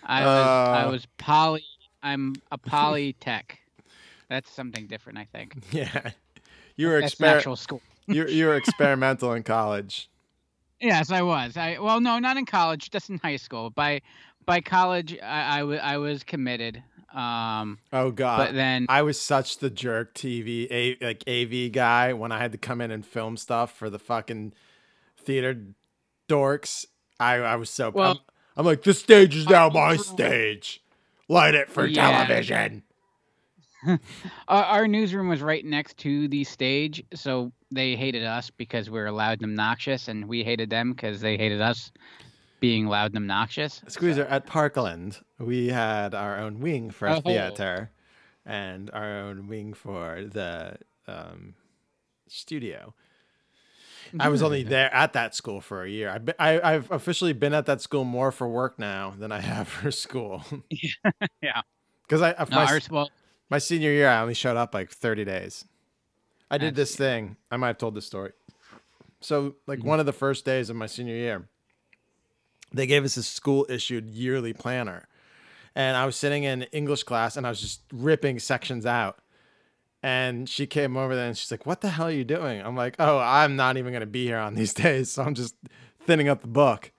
I 0.02 0.24
was 0.24 0.46
I 0.46 0.82
Uh. 0.84 0.90
was 0.90 1.06
poly. 1.18 1.64
I'm 2.02 2.34
a 2.52 2.58
polytech. 2.58 3.52
That's 4.28 4.50
something 4.50 4.86
different, 4.86 5.18
I 5.18 5.24
think. 5.24 5.54
Yeah, 5.72 6.10
you 6.76 6.88
were 6.88 6.98
experimental 6.98 7.56
school. 7.56 7.80
you 8.06 8.26
you 8.26 8.46
were 8.46 8.56
experimental 8.56 9.32
in 9.32 9.42
college. 9.42 10.08
Yes, 10.80 11.10
I 11.10 11.22
was. 11.22 11.56
I 11.56 11.78
well, 11.78 12.00
no, 12.00 12.18
not 12.18 12.36
in 12.36 12.44
college, 12.46 12.90
just 12.90 13.08
in 13.10 13.18
high 13.18 13.36
school. 13.36 13.70
By 13.70 14.02
by 14.44 14.60
college, 14.60 15.16
I 15.22 15.60
I 15.60 15.62
wa- 15.64 15.74
I 15.82 15.96
was 15.98 16.22
committed. 16.22 16.82
Um, 17.14 17.78
Oh 17.94 18.10
god. 18.10 18.38
but 18.38 18.54
then 18.54 18.84
I 18.90 19.00
was 19.02 19.18
such 19.18 19.58
the 19.58 19.70
jerk 19.70 20.12
TV 20.14 20.66
a, 20.70 20.96
like 21.00 21.24
AV 21.26 21.72
guy 21.72 22.12
when 22.12 22.30
I 22.30 22.38
had 22.38 22.52
to 22.52 22.58
come 22.58 22.80
in 22.82 22.90
and 22.90 23.06
film 23.06 23.36
stuff 23.38 23.72
for 23.72 23.88
the 23.88 23.98
fucking 23.98 24.52
theater 25.26 25.60
dorks. 26.28 26.86
I 27.20 27.34
I 27.36 27.56
was 27.56 27.68
so 27.70 27.90
Well- 27.90 28.10
I'm, 28.12 28.18
I'm 28.58 28.66
like 28.66 28.82
this 28.82 28.98
stage 28.98 29.36
is 29.36 29.46
now 29.48 29.68
my 29.68 29.96
stage. 29.96 30.82
Light 31.28 31.54
it 31.54 31.70
for 31.70 31.84
Yeah. 31.86 32.24
television. 32.24 32.82
our, 33.86 33.98
our 34.64 34.88
newsroom 34.88 35.28
was 35.28 35.42
right 35.42 35.64
next 35.64 35.96
to 35.98 36.28
the 36.28 36.44
stage, 36.44 37.04
so 37.14 37.52
they 37.70 37.94
hated 37.94 38.24
us 38.24 38.50
because 38.50 38.88
we 38.90 38.98
were 38.98 39.10
loud 39.10 39.40
and 39.42 39.50
obnoxious, 39.50 40.08
and 40.08 40.26
we 40.26 40.42
hated 40.42 40.70
them 40.70 40.92
because 40.92 41.20
they 41.20 41.36
hated 41.36 41.60
us 41.60 41.92
being 42.60 42.86
loud 42.86 43.10
and 43.10 43.18
obnoxious. 43.18 43.82
Squeezer 43.88 44.24
at 44.26 44.46
Parkland, 44.46 45.20
we 45.38 45.68
had 45.68 46.14
our 46.14 46.38
own 46.38 46.60
wing 46.60 46.90
for 46.90 47.08
Oh. 47.08 47.20
theater 47.20 47.90
and 48.46 48.90
our 48.92 49.18
own 49.20 49.46
wing 49.46 49.74
for 49.74 50.24
the 50.32 50.76
um, 51.06 51.54
studio. 52.28 52.94
I 54.18 54.28
was 54.28 54.42
only 54.42 54.62
there 54.62 54.92
at 54.92 55.12
that 55.14 55.34
school 55.34 55.60
for 55.60 55.82
a 55.84 55.88
year. 55.88 56.10
I've, 56.10 56.30
I, 56.38 56.74
I've 56.74 56.90
officially 56.90 57.32
been 57.32 57.54
at 57.54 57.66
that 57.66 57.80
school 57.80 58.04
more 58.04 58.32
for 58.32 58.48
work 58.48 58.78
now 58.78 59.14
than 59.18 59.32
I 59.32 59.40
have 59.52 59.68
for 59.68 59.90
school. 59.90 60.42
Yeah. 61.42 61.62
Because 62.02 62.22
I, 62.22 62.30
I 62.32 62.46
No, 62.50 62.56
my, 62.56 62.64
ours, 62.66 62.90
well, 62.90 63.10
my 63.50 63.58
senior 63.58 63.90
year, 63.90 64.08
I 64.08 64.20
only 64.20 64.34
showed 64.34 64.56
up 64.56 64.74
like 64.74 64.90
30 64.90 65.24
days. 65.24 65.64
I 66.50 66.58
did 66.58 66.74
this 66.76 66.94
thing. 66.94 67.36
I 67.50 67.56
might 67.56 67.68
have 67.68 67.78
told 67.78 67.94
this 67.94 68.06
story. 68.06 68.32
So, 69.20 69.56
like, 69.66 69.78
Mm-hmm. 69.80 69.88
one 69.88 70.00
of 70.00 70.06
the 70.06 70.12
first 70.12 70.44
days 70.44 70.70
of 70.70 70.76
my 70.76 70.86
senior 70.86 71.14
year, 71.14 71.48
they 72.72 72.86
gave 72.86 73.04
us 73.04 73.16
a 73.16 73.22
school 73.22 73.66
issued 73.68 74.10
yearly 74.10 74.52
planner. 74.52 75.08
And 75.74 75.96
I 75.96 76.06
was 76.06 76.16
sitting 76.16 76.44
in 76.44 76.62
English 76.72 77.02
class 77.02 77.36
and 77.36 77.46
I 77.46 77.50
was 77.50 77.60
just 77.60 77.80
ripping 77.92 78.38
sections 78.38 78.86
out. 78.86 79.18
And 80.06 80.48
she 80.48 80.68
came 80.68 80.96
over 80.96 81.16
there 81.16 81.26
and 81.26 81.36
she's 81.36 81.50
like, 81.50 81.66
What 81.66 81.80
the 81.80 81.88
hell 81.88 82.06
are 82.06 82.12
you 82.12 82.22
doing? 82.22 82.60
I'm 82.60 82.76
like, 82.76 82.94
Oh, 83.00 83.18
I'm 83.18 83.56
not 83.56 83.76
even 83.76 83.90
going 83.90 84.02
to 84.02 84.06
be 84.06 84.24
here 84.24 84.38
on 84.38 84.54
these 84.54 84.72
days. 84.84 85.10
So 85.10 85.24
I'm 85.24 85.34
just 85.34 85.56
thinning 85.98 86.28
up 86.28 86.42
the 86.42 86.46
book. 86.46 86.92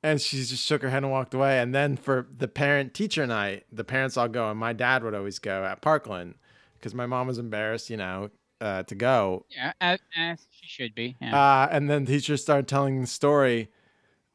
And 0.00 0.20
she 0.20 0.36
just 0.36 0.64
shook 0.64 0.82
her 0.82 0.90
head 0.90 1.02
and 1.02 1.10
walked 1.10 1.34
away. 1.34 1.58
And 1.58 1.74
then 1.74 1.96
for 1.96 2.28
the 2.34 2.46
parent 2.46 2.94
teacher 2.94 3.26
night, 3.26 3.64
the 3.72 3.82
parents 3.82 4.16
all 4.16 4.28
go, 4.28 4.48
and 4.48 4.60
my 4.60 4.72
dad 4.72 5.02
would 5.02 5.12
always 5.12 5.40
go 5.40 5.64
at 5.64 5.82
Parkland 5.82 6.36
because 6.74 6.94
my 6.94 7.04
mom 7.04 7.26
was 7.26 7.38
embarrassed, 7.38 7.90
you 7.90 7.96
know, 7.96 8.30
uh, 8.60 8.84
to 8.84 8.94
go. 8.94 9.44
yeah, 9.50 9.72
as, 9.80 9.98
as 10.16 10.46
she 10.52 10.68
should 10.68 10.94
be. 10.94 11.16
Yeah. 11.20 11.36
Uh, 11.36 11.68
and 11.72 11.90
then 11.90 12.06
teacher 12.06 12.36
started 12.36 12.68
telling 12.68 13.00
the 13.00 13.08
story 13.08 13.70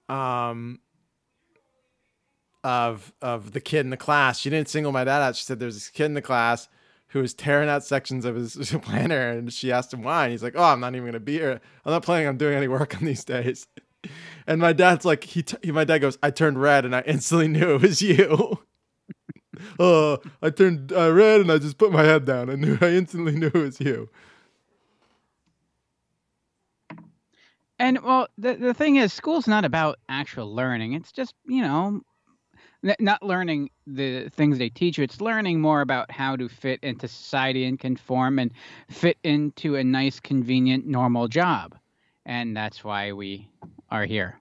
um, 0.09 0.81
of 2.61 3.13
of 3.21 3.53
the 3.53 3.61
kid 3.61 3.85
in 3.85 3.89
the 3.89 3.95
class. 3.95 4.37
She 4.37 4.49
didn't 4.49 4.67
single 4.67 4.91
my 4.91 5.05
dad 5.05 5.21
out. 5.21 5.37
She 5.37 5.45
said 5.45 5.61
there's 5.61 5.75
this 5.75 5.87
kid 5.87 6.07
in 6.07 6.13
the 6.13 6.21
class 6.21 6.67
who 7.15 7.21
was 7.21 7.33
tearing 7.33 7.69
out 7.69 7.81
sections 7.81 8.25
of 8.25 8.35
his, 8.35 8.55
planner, 8.81 9.29
and 9.29 9.53
she 9.53 9.71
asked 9.71 9.93
him 9.93 10.03
why. 10.03 10.25
And 10.25 10.31
he's 10.33 10.43
like, 10.43 10.55
"Oh, 10.57 10.63
I'm 10.65 10.81
not 10.81 10.93
even 10.95 11.05
gonna 11.05 11.21
be 11.21 11.37
here. 11.37 11.61
I'm 11.85 11.91
not 11.93 12.03
planning 12.03 12.27
on 12.27 12.35
doing 12.35 12.55
any 12.55 12.67
work 12.67 12.95
on 12.97 13.05
these 13.05 13.23
days." 13.23 13.67
And 14.45 14.61
my 14.61 14.71
dad's 14.71 15.03
like, 15.03 15.23
he, 15.23 15.41
t- 15.41 15.71
my 15.71 15.83
dad 15.83 15.97
goes, 15.97 16.19
I 16.21 16.29
turned 16.29 16.61
red, 16.61 16.85
and 16.85 16.95
I 16.95 17.01
instantly 17.07 17.47
knew 17.47 17.73
it 17.73 17.81
was 17.81 18.03
you. 18.03 18.59
uh, 19.79 20.17
I 20.43 20.51
turned 20.51 20.93
uh, 20.93 21.11
red, 21.11 21.41
and 21.41 21.51
I 21.51 21.57
just 21.57 21.79
put 21.79 21.91
my 21.91 22.03
head 22.03 22.23
down. 22.23 22.51
I 22.51 22.53
knew, 22.53 22.77
I 22.81 22.89
instantly 22.89 23.31
knew 23.35 23.47
it 23.47 23.55
was 23.55 23.81
you. 23.81 24.07
And 27.79 27.99
well, 28.03 28.27
the 28.37 28.53
the 28.53 28.75
thing 28.75 28.97
is, 28.97 29.11
school's 29.11 29.47
not 29.47 29.65
about 29.65 29.97
actual 30.07 30.53
learning. 30.53 30.93
It's 30.93 31.11
just 31.11 31.33
you 31.47 31.63
know, 31.63 32.01
not 32.99 33.23
learning 33.23 33.69
the 33.87 34.29
things 34.29 34.57
they 34.57 34.69
teach 34.69 34.97
you. 34.97 35.03
It's 35.03 35.19
learning 35.21 35.59
more 35.59 35.81
about 35.81 36.11
how 36.11 36.35
to 36.35 36.47
fit 36.47 36.79
into 36.83 37.07
society 37.07 37.65
and 37.65 37.79
conform 37.79 38.39
and 38.39 38.51
fit 38.89 39.17
into 39.23 39.75
a 39.75 39.83
nice, 39.83 40.19
convenient, 40.19 40.85
normal 40.85 41.27
job. 41.27 41.75
And 42.25 42.55
that's 42.55 42.83
why 42.83 43.11
we 43.11 43.49
are 43.89 44.05
here. 44.05 44.39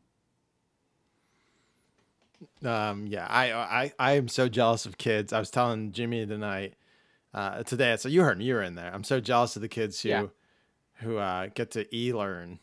Um, 2.65 3.07
yeah, 3.07 3.27
I, 3.29 3.53
I, 3.53 3.93
I 3.99 4.13
am 4.13 4.29
so 4.29 4.49
jealous 4.49 4.87
of 4.87 4.99
kids. 4.99 5.33
I 5.33 5.39
was 5.39 5.51
telling 5.51 5.93
Jimmy 5.93 6.27
tonight, 6.27 6.75
uh, 7.33 7.63
today. 7.63 7.97
So 7.97 8.09
you 8.09 8.23
heard 8.23 8.39
me. 8.39 8.45
You 8.45 8.55
were 8.55 8.63
in 8.63 8.75
there. 8.75 8.91
I'm 8.93 9.05
so 9.05 9.21
jealous 9.21 9.57
of 9.57 9.63
the 9.63 9.69
kids 9.69 10.01
who, 10.03 10.09
Yeah. 10.11 10.27
who 10.97 11.17
uh, 11.19 11.49
get 11.55 11.71
to 11.73 11.95
e-learn. 11.97 12.59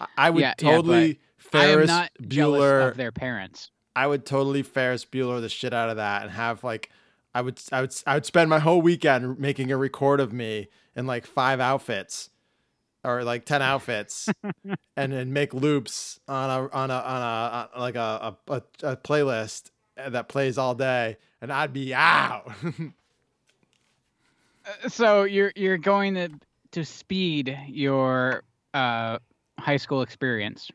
I, 0.00 0.06
I 0.16 0.30
would 0.30 0.40
Yeah, 0.40 0.54
yeah, 0.60 0.76
totally 0.76 1.20
I 1.52 1.66
am 1.66 1.78
Ferris 1.78 1.88
not 1.88 2.10
jealous 2.28 2.62
Bueller. 2.62 2.88
of 2.90 2.96
their 2.96 3.12
parents. 3.12 3.70
I 3.94 4.06
would 4.06 4.24
totally 4.24 4.62
Ferris 4.62 5.04
Bueller 5.04 5.40
the 5.40 5.48
shit 5.48 5.72
out 5.74 5.90
of 5.90 5.96
that 5.96 6.22
and 6.22 6.30
have 6.30 6.64
like, 6.64 6.90
I 7.34 7.40
would, 7.42 7.60
I 7.70 7.80
would, 7.82 7.94
I 8.06 8.14
would 8.14 8.26
spend 8.26 8.50
my 8.50 8.58
whole 8.58 8.82
weekend 8.82 9.38
making 9.38 9.70
a 9.72 9.76
record 9.76 10.20
of 10.20 10.32
me 10.32 10.68
in 10.94 11.06
like 11.06 11.26
five 11.26 11.60
outfits, 11.60 12.30
or 13.04 13.24
like 13.24 13.44
ten 13.44 13.62
outfits, 13.62 14.28
and 14.96 15.12
then 15.12 15.32
make 15.32 15.54
loops 15.54 16.20
on 16.28 16.50
a 16.50 16.68
on 16.70 16.90
a 16.90 16.94
on 16.94 17.22
a, 17.22 17.68
on 17.74 17.80
like 17.80 17.96
a, 17.96 18.36
a 18.48 18.52
a 18.52 18.62
a 18.82 18.96
playlist 18.96 19.70
that 19.96 20.28
plays 20.28 20.58
all 20.58 20.74
day, 20.74 21.16
and 21.40 21.52
I'd 21.52 21.72
be 21.72 21.94
out. 21.94 22.50
Uh, 24.64 24.88
So 24.88 25.24
you're 25.24 25.52
you're 25.56 25.76
going 25.76 26.14
to 26.14 26.28
to 26.70 26.84
speed 26.84 27.58
your 27.66 28.44
uh, 28.74 29.18
high 29.58 29.76
school 29.76 30.02
experience. 30.02 30.70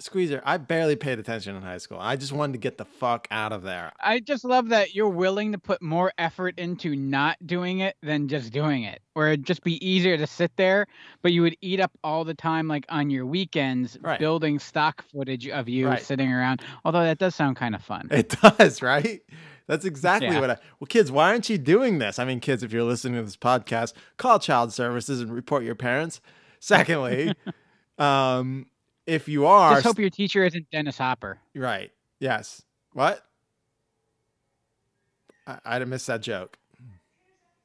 Squeezer, 0.00 0.40
I 0.46 0.56
barely 0.56 0.96
paid 0.96 1.18
attention 1.18 1.54
in 1.54 1.62
high 1.62 1.76
school. 1.78 1.98
I 2.00 2.16
just 2.16 2.32
wanted 2.32 2.54
to 2.54 2.58
get 2.58 2.78
the 2.78 2.84
fuck 2.86 3.28
out 3.30 3.52
of 3.52 3.62
there. 3.62 3.92
I 4.00 4.20
just 4.20 4.44
love 4.44 4.70
that 4.70 4.94
you're 4.94 5.08
willing 5.10 5.52
to 5.52 5.58
put 5.58 5.82
more 5.82 6.10
effort 6.16 6.58
into 6.58 6.96
not 6.96 7.36
doing 7.46 7.80
it 7.80 7.96
than 8.02 8.26
just 8.26 8.50
doing 8.52 8.84
it. 8.84 9.02
Where 9.12 9.28
it'd 9.28 9.44
just 9.44 9.62
be 9.62 9.84
easier 9.86 10.16
to 10.16 10.26
sit 10.26 10.52
there, 10.56 10.86
but 11.20 11.32
you 11.32 11.42
would 11.42 11.56
eat 11.60 11.80
up 11.80 11.92
all 12.02 12.24
the 12.24 12.32
time, 12.34 12.66
like 12.66 12.86
on 12.88 13.10
your 13.10 13.26
weekends, 13.26 13.98
Right. 14.00 14.18
building 14.18 14.58
stock 14.58 15.04
footage 15.12 15.46
of 15.48 15.68
you 15.68 15.88
Right. 15.88 16.02
sitting 16.02 16.32
around. 16.32 16.62
Although 16.84 17.02
that 17.04 17.18
does 17.18 17.34
sound 17.34 17.56
kind 17.56 17.74
of 17.74 17.82
fun. 17.82 18.08
It 18.10 18.34
does, 18.40 18.80
right? 18.82 19.20
That's 19.66 19.84
exactly 19.84 20.28
Yeah. 20.30 20.40
what 20.40 20.50
I. 20.50 20.56
Well, 20.80 20.86
kids, 20.88 21.12
why 21.12 21.28
aren't 21.30 21.48
you 21.50 21.58
doing 21.58 21.98
this? 21.98 22.18
I 22.18 22.24
mean, 22.24 22.40
kids, 22.40 22.62
if 22.62 22.72
you're 22.72 22.82
listening 22.84 23.14
to 23.16 23.22
this 23.22 23.36
podcast, 23.36 23.92
call 24.16 24.38
child 24.38 24.72
services 24.72 25.20
and 25.20 25.30
report 25.32 25.62
your 25.62 25.74
parents. 25.74 26.20
Secondly, 26.58 27.34
um, 27.98 28.66
if 29.10 29.28
you 29.28 29.46
are 29.46 29.74
Just 29.74 29.86
hope 29.86 29.98
your 29.98 30.10
teacher 30.10 30.44
isn't 30.44 30.70
Dennis 30.70 30.96
Hopper. 30.98 31.38
right, 31.54 31.90
yes. 32.18 32.62
What? 32.92 33.22
I, 35.46 35.58
I 35.64 35.78
missed 35.84 36.06
that 36.06 36.22
joke. 36.22 36.58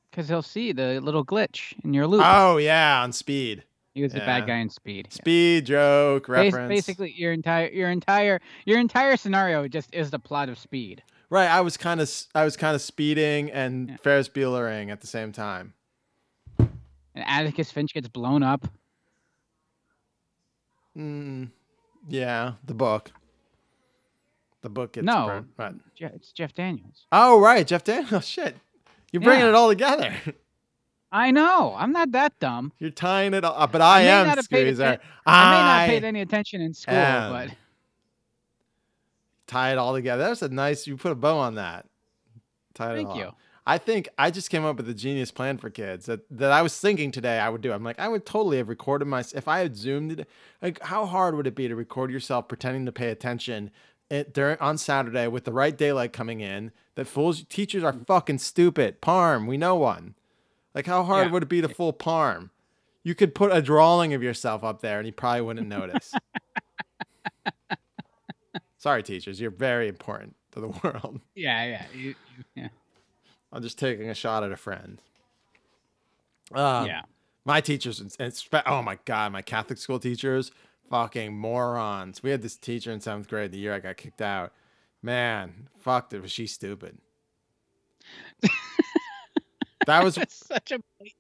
Because 0.10 0.28
he'll 0.30 0.42
see 0.42 0.72
the 0.72 1.00
little 1.02 1.26
glitch 1.26 1.74
in 1.84 1.94
your 1.94 2.08
loop. 2.08 2.22
Oh 2.24 2.58
yeah, 2.58 3.02
on 3.04 3.12
speed. 3.12 3.64
he 3.94 4.02
was 4.02 4.14
the 4.14 4.20
yeah. 4.20 4.26
bad 4.26 4.48
guy 4.48 4.58
in 4.58 4.70
Speed. 4.70 5.08
Yeah. 5.12 5.16
Speed 5.16 5.66
joke 5.66 6.30
reference. 6.30 6.70
Basically, 6.70 7.12
your 7.18 7.34
entire 7.34 7.68
your 7.70 7.90
entire 7.90 8.40
your 8.66 8.80
entire 8.80 9.18
scenario 9.18 9.68
just 9.68 9.94
is 9.94 10.12
the 10.12 10.20
plot 10.20 10.48
of 10.50 10.58
Speed. 10.58 11.04
right. 11.30 11.50
I 11.50 11.60
was 11.62 11.76
kind 11.76 12.00
of 12.00 12.10
I 12.34 12.46
was 12.46 12.56
kind 12.56 12.76
of 12.76 12.82
speeding 12.82 13.52
and 13.52 13.90
Yeah. 13.90 13.98
Ferris 13.98 14.30
Buellering 14.30 14.90
at 14.90 15.02
the 15.02 15.08
same 15.08 15.32
time. 15.34 15.74
And 16.60 17.24
Atticus 17.28 17.72
Finch 17.72 17.94
gets 17.94 18.08
blown 18.08 18.42
up. 18.44 18.68
Mm, 20.98 21.50
yeah, 22.08 22.54
the 22.66 22.74
book. 22.74 23.12
The 24.62 24.70
book 24.70 24.94
gets 24.94 25.06
No. 25.06 25.28
burned. 25.28 25.50
Right. 25.58 25.74
Je- 25.96 26.06
It's 26.06 26.32
Jeff 26.32 26.54
Daniels. 26.54 27.06
Oh 27.12 27.40
right, 27.40 27.66
Jeff 27.68 27.84
Daniels. 27.84 28.26
Shit, 28.28 28.56
you're 29.12 29.22
bringing 29.22 29.46
it 29.46 29.54
all 29.54 29.70
together. 29.70 30.14
I 31.12 31.32
know. 31.32 31.76
I'm 31.78 31.92
not 31.92 32.12
that 32.12 32.38
dumb. 32.40 32.74
You're 32.80 32.90
tying 32.90 33.34
it 33.34 33.46
all. 33.46 33.68
But 33.68 33.82
I, 33.82 34.02
may 34.04 34.10
am 34.10 34.28
not 34.28 34.38
paid 34.38 34.44
Squeezer. 34.46 35.00
I 35.26 35.52
may 35.52 35.58
not 35.58 35.80
have 35.82 35.90
paid 35.90 36.04
any 36.04 36.22
attention 36.22 36.62
in 36.62 36.74
school, 36.74 36.96
am. 36.96 37.32
but 37.32 37.56
tie 39.48 39.72
it 39.72 39.78
all 39.78 39.94
together. 39.94 40.24
That's 40.24 40.42
a 40.42 40.50
nice. 40.50 40.88
You 40.88 40.98
put 40.98 41.12
a 41.12 41.16
bow 41.16 41.38
on 41.38 41.56
that. 41.56 41.86
Tie 42.74 42.92
it 42.92 42.96
thank 42.96 43.10
all 43.10 43.18
you. 43.18 43.32
I 43.68 43.78
think 43.80 44.08
I 44.18 44.30
just 44.30 44.50
came 44.52 44.64
up 44.64 44.78
with 44.78 44.88
a 44.90 44.94
genius 44.94 45.32
plan 45.32 45.58
for 45.58 45.70
kids 45.72 46.06
that, 46.06 46.22
that 46.38 46.52
I 46.52 46.62
was 46.62 46.78
thinking 46.78 47.12
today 47.12 47.40
I 47.40 47.50
would 47.50 47.62
do. 47.62 47.74
I'm 47.74 47.84
like, 47.84 48.00
I 48.00 48.08
would 48.08 48.26
totally 48.26 48.58
have 48.58 48.70
recorded 48.70 49.06
my 49.06 49.24
if 49.34 49.48
I 49.48 49.60
had 49.60 49.76
zoomed 49.76 50.20
it. 50.20 50.30
Like, 50.62 50.82
how 50.84 51.06
hard 51.08 51.36
would 51.36 51.48
it 51.48 51.56
be 51.56 51.68
to 51.68 51.76
record 51.76 52.12
yourself 52.12 52.48
pretending 52.48 52.86
to 52.86 52.92
pay 52.92 53.10
attention 53.10 53.72
it, 54.10 54.34
during 54.36 54.60
on 54.60 54.78
Saturday 54.78 55.28
with 55.28 55.46
the 55.46 55.52
right 55.54 55.76
daylight 55.76 56.14
coming 56.14 56.42
in? 56.42 56.72
That 56.94 57.08
fools 57.08 57.44
teachers 57.50 57.84
are 57.84 57.92
fucking 57.94 58.38
stupid. 58.38 59.02
Parm, 59.02 59.48
we 59.48 59.58
know 59.58 59.76
one. 59.76 60.14
Like, 60.76 60.86
how 60.86 61.04
hard 61.04 61.28
Yeah. 61.28 61.34
would 61.34 61.44
it 61.44 61.50
be 61.50 61.62
to 61.62 61.68
fool 61.68 61.92
Parm? 61.92 62.52
You 63.04 63.16
could 63.16 63.34
put 63.36 63.52
a 63.52 63.62
drawing 63.62 64.14
of 64.14 64.22
yourself 64.24 64.64
up 64.64 64.82
there, 64.82 64.98
and 65.00 65.06
he 65.06 65.12
probably 65.12 65.42
wouldn't 65.42 65.68
notice. 65.68 66.14
Sorry, 68.78 69.02
teachers, 69.04 69.42
you're 69.42 69.50
very 69.52 69.88
important 69.88 70.36
to 70.52 70.60
the 70.62 70.68
world. 70.84 71.20
Yeah, 71.34 71.66
yeah, 71.66 71.86
you, 71.94 72.02
you- 72.10 72.16
yeah, 72.56 72.68
I'm 73.56 73.64
just 73.64 73.80
taking 73.80 74.10
a 74.10 74.14
shot 74.14 74.44
at 74.44 74.52
a 74.52 74.58
friend. 74.58 75.02
Um, 76.54 76.88
yeah. 76.88 77.04
My 77.46 77.62
teachers, 77.62 78.02
and 78.02 78.14
and 78.20 78.34
oh 78.66 78.82
my 78.82 79.00
god, 79.06 79.32
my 79.32 79.42
Catholic 79.42 79.80
school 79.80 79.98
teachers, 79.98 80.52
fucking 80.90 81.34
morons. 81.34 82.22
We 82.22 82.32
had 82.32 82.42
this 82.42 82.58
teacher 82.58 82.92
in 82.92 83.00
seventh 83.00 83.30
grade 83.30 83.54
the 83.54 83.58
year 83.58 83.74
I 83.74 83.80
got 83.80 83.96
kicked 83.96 84.22
out. 84.22 84.52
Man, 85.02 85.70
fuck, 85.80 86.12
was 86.12 86.34
she 86.34 86.48
stupid. 86.48 86.98
that 89.88 90.04
was 90.04 90.20
such 90.28 90.74
a 90.74 90.80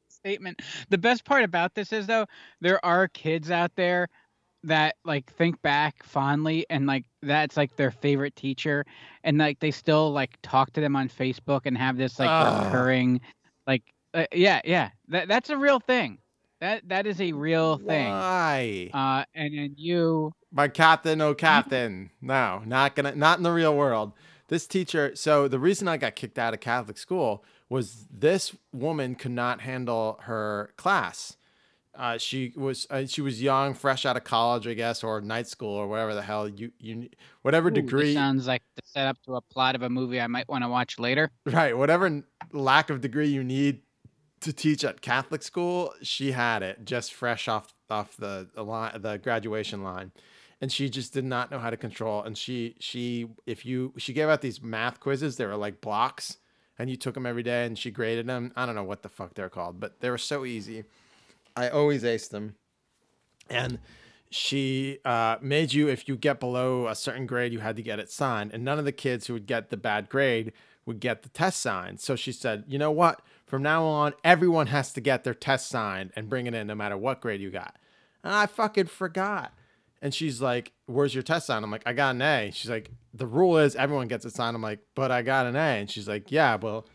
statement. 0.10 0.62
The 0.90 0.98
best 0.98 1.24
part 1.24 1.46
about 1.46 1.74
this 1.74 1.94
is 1.94 2.06
though, 2.06 2.26
there 2.60 2.84
are 2.84 3.08
kids 3.08 3.50
out 3.50 3.72
there 3.78 4.10
that 4.68 4.96
like 5.06 5.32
think 5.34 5.62
back 5.62 6.04
fondly 6.04 6.66
and 6.70 6.88
like 6.88 7.06
that's 7.22 7.58
like 7.58 7.76
their 7.76 7.92
favorite 7.92 8.36
teacher 8.36 8.86
and 9.24 9.38
like 9.38 9.60
they 9.60 9.72
still 9.72 10.12
like 10.12 10.38
talk 10.42 10.72
to 10.74 10.82
them 10.82 10.96
on 10.96 11.10
Facebook 11.10 11.62
and 11.66 11.78
have 11.78 11.98
this 11.98 12.20
like 12.20 12.30
Ugh. 12.30 12.66
recurring 12.66 13.22
like 13.68 13.84
uh, 14.16 14.26
yeah, 14.34 14.62
yeah. 14.64 14.90
That 15.10 15.28
that's 15.28 15.50
a 15.50 15.58
real 15.58 15.80
thing. 15.80 16.20
That 16.62 16.88
that 16.88 17.06
is 17.06 17.20
a 17.20 17.34
real 17.34 17.78
thing. 17.78 18.10
why 18.10 18.90
Uh 18.94 19.26
and 19.36 19.58
then 19.58 19.74
you 19.78 20.32
my 20.52 20.70
captain, 20.70 21.20
oh 21.20 21.34
captain. 21.34 22.12
No, 22.22 22.62
not 22.66 22.96
gonna, 22.96 23.14
not 23.14 23.38
in 23.38 23.44
the 23.44 23.52
real 23.52 23.76
world. 23.76 24.14
This 24.48 24.66
teacher. 24.68 25.12
So 25.16 25.48
the 25.48 25.60
reason 25.60 25.88
I 25.88 25.98
got 25.98 26.16
kicked 26.16 26.40
out 26.40 26.54
of 26.54 26.62
Catholic 26.62 26.98
school 26.98 27.44
was 27.68 28.08
this 28.10 28.56
woman 28.72 29.16
could 29.16 29.32
not 29.32 29.62
handle 29.62 30.20
her 30.24 30.72
class. 30.78 31.36
Uh, 31.98 32.18
she 32.18 32.54
was 32.56 32.88
uh, 32.90 33.06
she 33.06 33.22
was 33.22 33.42
young, 33.42 33.74
fresh 33.74 34.06
out 34.06 34.18
of 34.18 34.24
college, 34.24 34.68
I 34.68 34.74
guess, 34.74 35.04
or 35.04 35.22
night 35.22 35.48
school, 35.48 35.74
or 35.74 35.88
whatever 35.88 36.14
the 36.14 36.22
hell 36.22 36.48
you 36.48 36.72
you 36.80 37.10
whatever 37.42 37.70
Ooh, 37.70 37.72
degree, 37.72 38.14
sounds 38.14 38.48
like 38.48 38.64
the 38.76 38.82
setup 38.86 39.22
to 39.24 39.36
a 39.36 39.42
plot 39.42 39.76
of 39.76 39.82
a 39.82 39.90
movie 39.90 40.20
I 40.20 40.28
might 40.28 40.48
want 40.50 40.64
to 40.64 40.70
watch 40.70 41.00
later. 41.00 41.32
right? 41.46 41.78
Whatever 41.78 42.24
lack 42.52 42.90
of 42.90 43.02
degree 43.02 43.28
you 43.28 43.44
need 43.44 43.82
to 44.42 44.52
teach 44.52 44.84
at 44.84 45.02
Catholic 45.02 45.42
school, 45.42 45.94
she 46.02 46.32
had 46.32 46.62
it 46.64 46.86
just 46.86 47.14
fresh 47.14 47.48
off 47.48 47.74
off 47.90 48.18
the 48.18 48.48
the, 48.54 48.64
line, 48.64 49.02
the 49.02 49.18
graduation 49.18 49.84
line, 49.84 50.12
and 50.60 50.72
she 50.72 50.90
just 50.90 51.14
did 51.14 51.26
not 51.26 51.50
know 51.50 51.60
how 51.60 51.70
to 51.70 51.78
control. 51.78 52.24
And 52.24 52.38
she 52.38 52.76
she 52.80 53.28
if 53.46 53.66
you 53.66 53.94
she 53.98 54.12
gave 54.12 54.28
out 54.28 54.42
these 54.42 54.62
math 54.62 55.00
quizzes, 55.00 55.38
they 55.38 55.46
were 55.46 55.56
like 55.56 55.80
blocks, 55.80 56.38
and 56.78 56.90
you 56.90 56.98
took 56.98 57.14
them 57.14 57.26
every 57.26 57.44
day, 57.44 57.66
and 57.66 57.80
she 57.80 57.90
graded 57.90 58.28
them. 58.28 58.52
I 58.56 58.66
don't 58.66 58.76
know 58.76 58.84
what 58.84 59.02
the 59.02 59.10
fuck 59.10 59.34
they're 59.34 59.50
called, 59.50 59.80
but 59.80 60.02
they 60.02 60.10
were 60.10 60.18
so 60.18 60.44
easy. 60.44 60.84
I 61.56 61.70
always 61.70 62.04
aced 62.04 62.30
them, 62.30 62.56
and 63.50 63.80
she 64.30 65.00
uh, 65.06 65.38
made 65.42 65.74
you 65.74 65.88
if 65.88 66.08
you 66.08 66.16
get 66.16 66.40
below 66.40 66.88
a 66.88 66.96
certain 66.96 67.26
grade, 67.26 67.54
you 67.54 67.60
had 67.60 67.76
to 67.78 67.82
get 67.82 68.00
it 68.00 68.12
signed, 68.12 68.52
and 68.54 68.64
none 68.64 68.80
of 68.80 68.86
the 68.86 68.92
kids 68.92 69.28
who 69.28 69.34
would 69.34 69.46
get 69.46 69.70
the 69.70 69.78
bad 69.78 70.10
grade 70.10 70.52
would 70.86 71.00
get 71.00 71.24
the 71.24 71.30
test 71.30 71.62
signed. 71.62 72.00
So 72.00 72.16
she 72.16 72.32
said, 72.32 72.64
you 72.68 72.78
know 72.78 72.92
what? 72.92 73.22
From 73.46 73.64
now 73.64 73.86
on, 73.86 74.14
everyone 74.24 74.68
has 74.68 74.92
to 74.94 75.02
get 75.02 75.24
their 75.24 75.34
test 75.34 75.68
signed 75.68 76.12
and 76.16 76.30
bring 76.30 76.48
it 76.48 76.54
in, 76.54 76.68
no 76.68 76.76
matter 76.76 76.98
what 76.98 77.22
grade 77.22 77.42
you 77.42 77.50
got. 77.52 77.76
And 78.24 78.34
I 78.34 78.46
fucking 78.48 78.88
forgot. 78.88 79.54
And 80.02 80.14
she's 80.14 80.42
like, 80.42 80.74
"Where's 80.88 81.16
your 81.16 81.24
test 81.24 81.48
signed?" 81.48 81.64
I'm 81.64 81.72
like, 81.72 81.84
"I 81.86 81.94
got 81.94 82.16
an 82.16 82.22
A." 82.22 82.52
She's 82.54 82.70
like, 82.70 82.92
"The 83.14 83.26
rule 83.26 83.58
is 83.58 83.76
everyone 83.76 84.08
gets 84.08 84.26
it 84.26 84.34
signed." 84.34 84.56
I'm 84.56 84.62
like, 84.62 84.80
"But 84.94 85.12
I 85.12 85.22
got 85.22 85.46
an 85.46 85.56
A." 85.56 85.80
And 85.80 85.90
she's 85.90 86.08
like, 86.08 86.32
"Yeah, 86.32 86.56
well, 86.56 86.86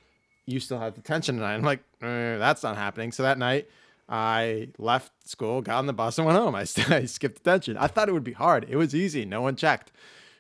you 0.47 0.61
still 0.61 0.79
have 0.79 0.95
detention 0.95 1.37
tonight." 1.37 1.55
I'm 1.55 1.63
like, 1.63 1.81
"Uh, 2.03 2.39
"That's 2.39 2.63
not 2.63 2.77
happening." 2.77 3.11
So 3.11 3.23
that 3.23 3.39
night, 3.39 3.69
I 4.11 4.71
left 4.77 5.13
school, 5.29 5.63
got 5.63 5.79
on 5.79 5.87
the 5.87 5.93
bus, 5.93 6.19
and 6.19 6.27
went 6.27 6.37
home. 6.37 6.55
I, 6.57 6.61
I 6.89 7.05
skipped 7.05 7.37
detention. 7.45 7.77
I 7.77 7.87
thought 7.87 8.09
it 8.09 8.13
would 8.13 8.25
be 8.25 8.33
hard. 8.33 8.67
It 8.69 8.77
was 8.77 8.95
easy. 8.95 9.25
No 9.25 9.41
one 9.41 9.55
checked. 9.55 9.93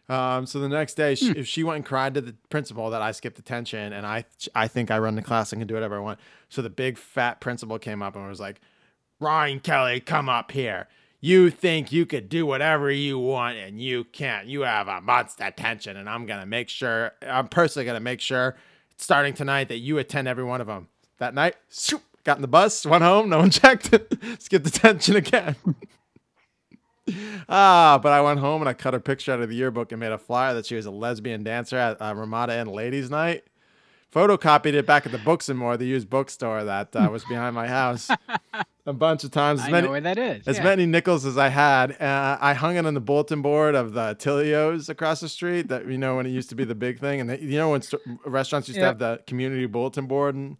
Um, 0.08 0.44
so 0.44 0.58
the 0.58 0.68
next 0.68 0.94
day, 0.94 1.14
she, 1.14 1.30
if 1.30 1.46
she 1.46 1.62
went 1.62 1.76
and 1.76 1.86
cried 1.86 2.14
to 2.14 2.20
the 2.20 2.34
principal 2.48 2.90
that 2.90 3.00
I 3.00 3.12
skipped 3.12 3.36
detention, 3.36 3.92
and 3.92 4.04
I, 4.04 4.24
I 4.56 4.66
think 4.66 4.90
I 4.90 4.98
run 4.98 5.14
the 5.14 5.22
class 5.22 5.52
and 5.52 5.60
can 5.60 5.68
do 5.68 5.74
whatever 5.74 5.96
I 5.98 6.00
want. 6.00 6.18
So 6.48 6.62
the 6.62 6.70
big 6.70 6.98
fat 6.98 7.40
principal 7.40 7.78
came 7.78 8.02
up 8.02 8.16
and 8.16 8.26
was 8.26 8.40
like, 8.40 8.60
"Ryan 9.20 9.60
Kelly, 9.60 10.00
come 10.00 10.28
up 10.28 10.50
here. 10.50 10.88
you 11.20 11.50
think 11.50 11.92
you 11.92 12.06
could 12.06 12.28
do 12.28 12.46
whatever 12.46 12.90
you 12.90 13.18
want 13.18 13.56
and 13.56 13.80
you 13.80 14.02
can't. 14.04 14.46
You 14.48 14.62
have 14.62 14.88
a 14.88 15.00
month's 15.02 15.36
detention 15.36 15.96
and 15.98 16.08
I'm 16.08 16.26
gonna 16.26 16.46
make 16.46 16.68
sure. 16.70 17.12
I'm 17.22 17.46
personally 17.46 17.84
gonna 17.86 18.00
make 18.00 18.20
sure, 18.20 18.56
starting 18.96 19.34
tonight, 19.34 19.68
that 19.68 19.78
you 19.78 19.98
attend 19.98 20.26
every 20.26 20.44
one 20.44 20.60
of 20.60 20.66
them. 20.66 20.88
That 21.18 21.34
night, 21.34 21.56
shoop, 21.70 22.02
got 22.30 22.38
in 22.38 22.42
the 22.42 22.48
bus, 22.48 22.86
went 22.86 23.02
home, 23.02 23.28
no 23.28 23.38
one 23.38 23.50
checked, 23.60 23.92
it, 23.92 24.14
skipped 24.38 24.66
attention 24.68 25.16
again. 25.16 25.56
ah, 27.48 27.98
but 28.00 28.12
I 28.12 28.20
went 28.20 28.38
home 28.38 28.62
and 28.62 28.68
I 28.68 28.72
cut 28.72 28.94
her 28.94 29.00
picture 29.00 29.32
out 29.32 29.40
of 29.40 29.48
the 29.48 29.56
yearbook 29.56 29.90
and 29.90 29.98
made 29.98 30.12
a 30.12 30.18
flyer 30.18 30.54
that 30.54 30.64
she 30.64 30.76
was 30.76 30.86
a 30.86 30.92
lesbian 30.92 31.42
dancer 31.42 31.76
at 31.76 32.00
uh, 32.00 32.14
Ramada 32.14 32.56
Inn 32.56 32.68
Ladies 32.68 33.10
Night. 33.10 33.42
Photocopied 34.14 34.74
it 34.74 34.86
back 34.86 35.06
at 35.06 35.12
the 35.12 35.18
Books 35.18 35.48
and 35.48 35.58
More, 35.58 35.76
the 35.76 35.86
used 35.86 36.08
bookstore 36.08 36.64
that 36.64 36.94
uh, 36.94 37.08
was 37.10 37.24
behind 37.24 37.54
my 37.56 37.66
house, 37.66 38.08
a 38.86 38.92
bunch 38.92 39.24
of 39.24 39.32
times. 39.32 39.60
As 39.60 39.66
I 39.66 39.70
many, 39.70 39.86
know 39.86 39.92
where 39.92 40.00
that 40.00 40.18
is. 40.18 40.46
as 40.46 40.58
yeah. 40.58 40.64
many 40.64 40.86
nickels 40.86 41.26
as 41.26 41.36
I 41.36 41.48
had. 41.48 42.00
Uh, 42.00 42.38
I 42.40 42.54
hung 42.54 42.76
it 42.76 42.86
on 42.86 42.94
the 42.94 43.00
bulletin 43.00 43.40
board 43.40 43.74
of 43.74 43.92
the 43.92 44.16
Tilios 44.16 44.88
across 44.88 45.20
the 45.20 45.28
street. 45.28 45.68
That 45.68 45.86
you 45.86 45.98
know 45.98 46.16
when 46.16 46.26
it 46.26 46.30
used 46.30 46.48
to 46.50 46.56
be 46.56 46.64
the 46.64 46.74
big 46.74 46.98
thing, 46.98 47.20
and 47.20 47.30
they, 47.30 47.38
you 47.38 47.56
know 47.56 47.70
when 47.70 47.82
st- 47.82 48.02
restaurants 48.24 48.66
used 48.68 48.80
to 48.80 48.86
have 48.86 48.98
the 48.98 49.20
community 49.28 49.66
bulletin 49.66 50.06
board, 50.06 50.34
and 50.34 50.56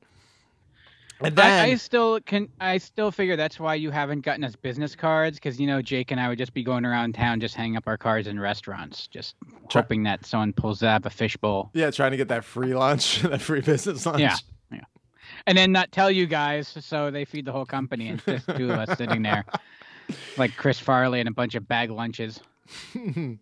and 1.22 1.36
then 1.36 1.46
I, 1.46 1.72
I 1.72 1.74
still 1.76 2.20
can. 2.20 2.48
I 2.60 2.78
still 2.78 3.10
figure 3.10 3.36
that's 3.36 3.58
why 3.60 3.74
you 3.74 3.90
haven't 3.90 4.20
gotten 4.22 4.44
us 4.44 4.56
business 4.56 4.94
cards 4.96 5.38
because 5.38 5.60
you 5.60 5.66
know 5.66 5.82
Jake 5.82 6.10
and 6.10 6.20
I 6.20 6.28
would 6.28 6.38
just 6.38 6.54
be 6.54 6.62
going 6.62 6.84
around 6.84 7.14
town 7.14 7.40
just 7.40 7.54
hanging 7.54 7.76
up 7.76 7.86
our 7.86 7.96
cards 7.98 8.26
in 8.28 8.38
restaurants, 8.40 9.06
just 9.06 9.34
Try- 9.68 9.82
hoping 9.82 10.02
that 10.04 10.24
someone 10.26 10.52
pulls 10.52 10.82
up 10.82 11.04
a 11.06 11.10
fishbowl. 11.10 11.70
yeah, 11.74 11.90
trying 11.90 12.10
to 12.12 12.16
get 12.16 12.28
that 12.28 12.44
free 12.44 12.74
lunch, 12.74 13.20
that 13.22 13.40
free 13.40 13.60
business 13.60 14.06
lunch. 14.06 14.20
Yeah. 14.20 14.36
yeah. 14.72 14.80
and 15.46 15.56
then 15.56 15.72
not 15.72 15.92
tell 15.92 16.10
you 16.10 16.26
guys 16.26 16.68
so 16.80 17.10
they 17.10 17.24
feed 17.24 17.44
the 17.44 17.52
whole 17.52 17.66
company 17.66 18.08
and 18.08 18.22
just 18.24 18.46
two 18.56 18.70
of 18.72 18.78
us 18.78 18.96
sitting 18.98 19.22
there 19.22 19.44
like 20.36 20.56
chris 20.56 20.78
farley 20.80 21.20
and 21.20 21.28
a 21.28 21.32
bunch 21.32 21.54
of 21.54 21.68
bag 21.68 21.90
lunches 21.90 22.40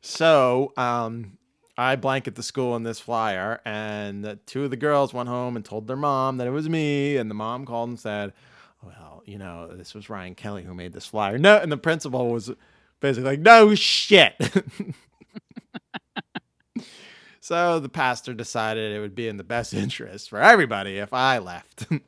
so 0.00 0.72
um, 0.76 1.36
I 1.78 1.96
blanket 1.96 2.36
the 2.36 2.42
school 2.42 2.74
in 2.76 2.84
this 2.84 3.00
flyer, 3.00 3.60
and 3.64 4.38
two 4.46 4.64
of 4.64 4.70
the 4.70 4.76
girls 4.76 5.12
went 5.12 5.28
home 5.28 5.56
and 5.56 5.64
told 5.64 5.86
their 5.86 5.96
mom 5.96 6.38
that 6.38 6.46
it 6.46 6.50
was 6.50 6.68
me, 6.68 7.16
and 7.16 7.30
the 7.30 7.34
mom 7.34 7.66
called 7.66 7.90
and 7.90 8.00
said, 8.00 8.32
"Well, 8.82 9.22
you 9.26 9.36
know, 9.36 9.68
this 9.68 9.94
was 9.94 10.08
Ryan 10.08 10.34
Kelly 10.34 10.62
who 10.64 10.74
made 10.74 10.92
this 10.92 11.06
flyer." 11.06 11.38
No, 11.38 11.58
and 11.58 11.70
the 11.70 11.76
principal 11.76 12.30
was 12.30 12.50
basically 13.00 13.30
like, 13.30 13.40
"No 13.40 13.74
shit." 13.74 14.34
so 17.40 17.78
the 17.78 17.90
pastor 17.90 18.32
decided 18.32 18.96
it 18.96 19.00
would 19.00 19.14
be 19.14 19.28
in 19.28 19.36
the 19.36 19.44
best 19.44 19.74
interest 19.74 20.30
for 20.30 20.40
everybody 20.40 20.96
if 20.98 21.12
I 21.12 21.38
left. 21.38 21.86
and 21.90 22.00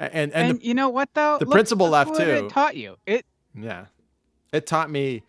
and, 0.00 0.32
and, 0.32 0.58
the, 0.58 0.66
you 0.66 0.74
know 0.74 0.88
what 0.88 1.10
though 1.14 1.38
the 1.38 1.46
principal 1.46 1.88
left, 1.88 2.16
too. 2.16 2.22
it 2.22 2.50
taught 2.50 2.76
you 2.76 2.96
it 3.06 3.24
yeah, 3.54 3.86
it 4.52 4.66
taught 4.66 4.90
me 4.90 5.22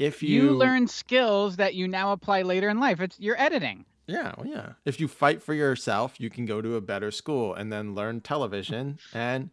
if 0.00 0.22
you, 0.22 0.42
you, 0.42 0.50
learn 0.52 0.88
skills 0.88 1.56
that 1.56 1.74
you 1.74 1.86
now 1.86 2.10
apply 2.12 2.42
later 2.42 2.68
in 2.68 2.80
life 2.80 3.00
it's 3.00 3.20
you're 3.20 3.40
editing 3.40 3.84
Yeah, 4.06 4.32
well, 4.36 4.46
yeah. 4.46 4.72
If 4.84 4.98
you 4.98 5.06
fight 5.06 5.40
for 5.40 5.54
yourself, 5.54 6.18
you 6.18 6.30
can 6.30 6.44
go 6.46 6.60
to 6.60 6.74
a 6.74 6.80
better 6.80 7.12
school 7.12 7.54
and 7.54 7.72
then 7.72 7.94
learn 7.94 8.20
television 8.22 8.98
and 9.14 9.50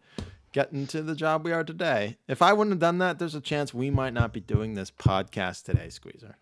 get 0.52 0.72
into 0.72 1.04
the 1.04 1.14
job 1.14 1.46
we 1.46 1.52
are 1.52 1.64
today. 1.64 2.18
If 2.28 2.42
I 2.42 2.54
wouldn't 2.54 2.72
have 2.74 2.80
done 2.80 2.98
that, 2.98 3.20
there's 3.20 3.36
a 3.36 3.42
chance 3.42 3.72
we 3.72 3.92
might 3.92 4.14
not 4.14 4.34
be 4.34 4.40
doing 4.40 4.74
this 4.74 4.90
podcast 4.90 5.64
today, 5.66 5.90
Squeezer. 5.90 6.38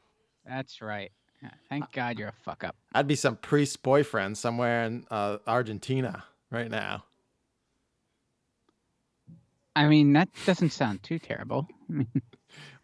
that's 0.48 0.82
right 0.82 1.12
thank 1.70 1.92
god 1.92 2.18
you're 2.18 2.30
a 2.30 2.44
fuck 2.44 2.64
up 2.64 2.76
I'd 2.94 3.08
be 3.08 3.16
some 3.16 3.36
priest 3.36 3.84
boyfriend 3.84 4.38
somewhere 4.38 4.84
in 4.84 5.06
uh, 5.12 5.38
Argentina 5.48 6.24
right 6.52 6.70
now. 6.70 7.04
i 9.76 9.88
mean 9.88 10.14
that 10.14 10.30
doesn't 10.46 10.72
sound 10.72 11.04
too 11.04 11.20
terrible 11.20 11.68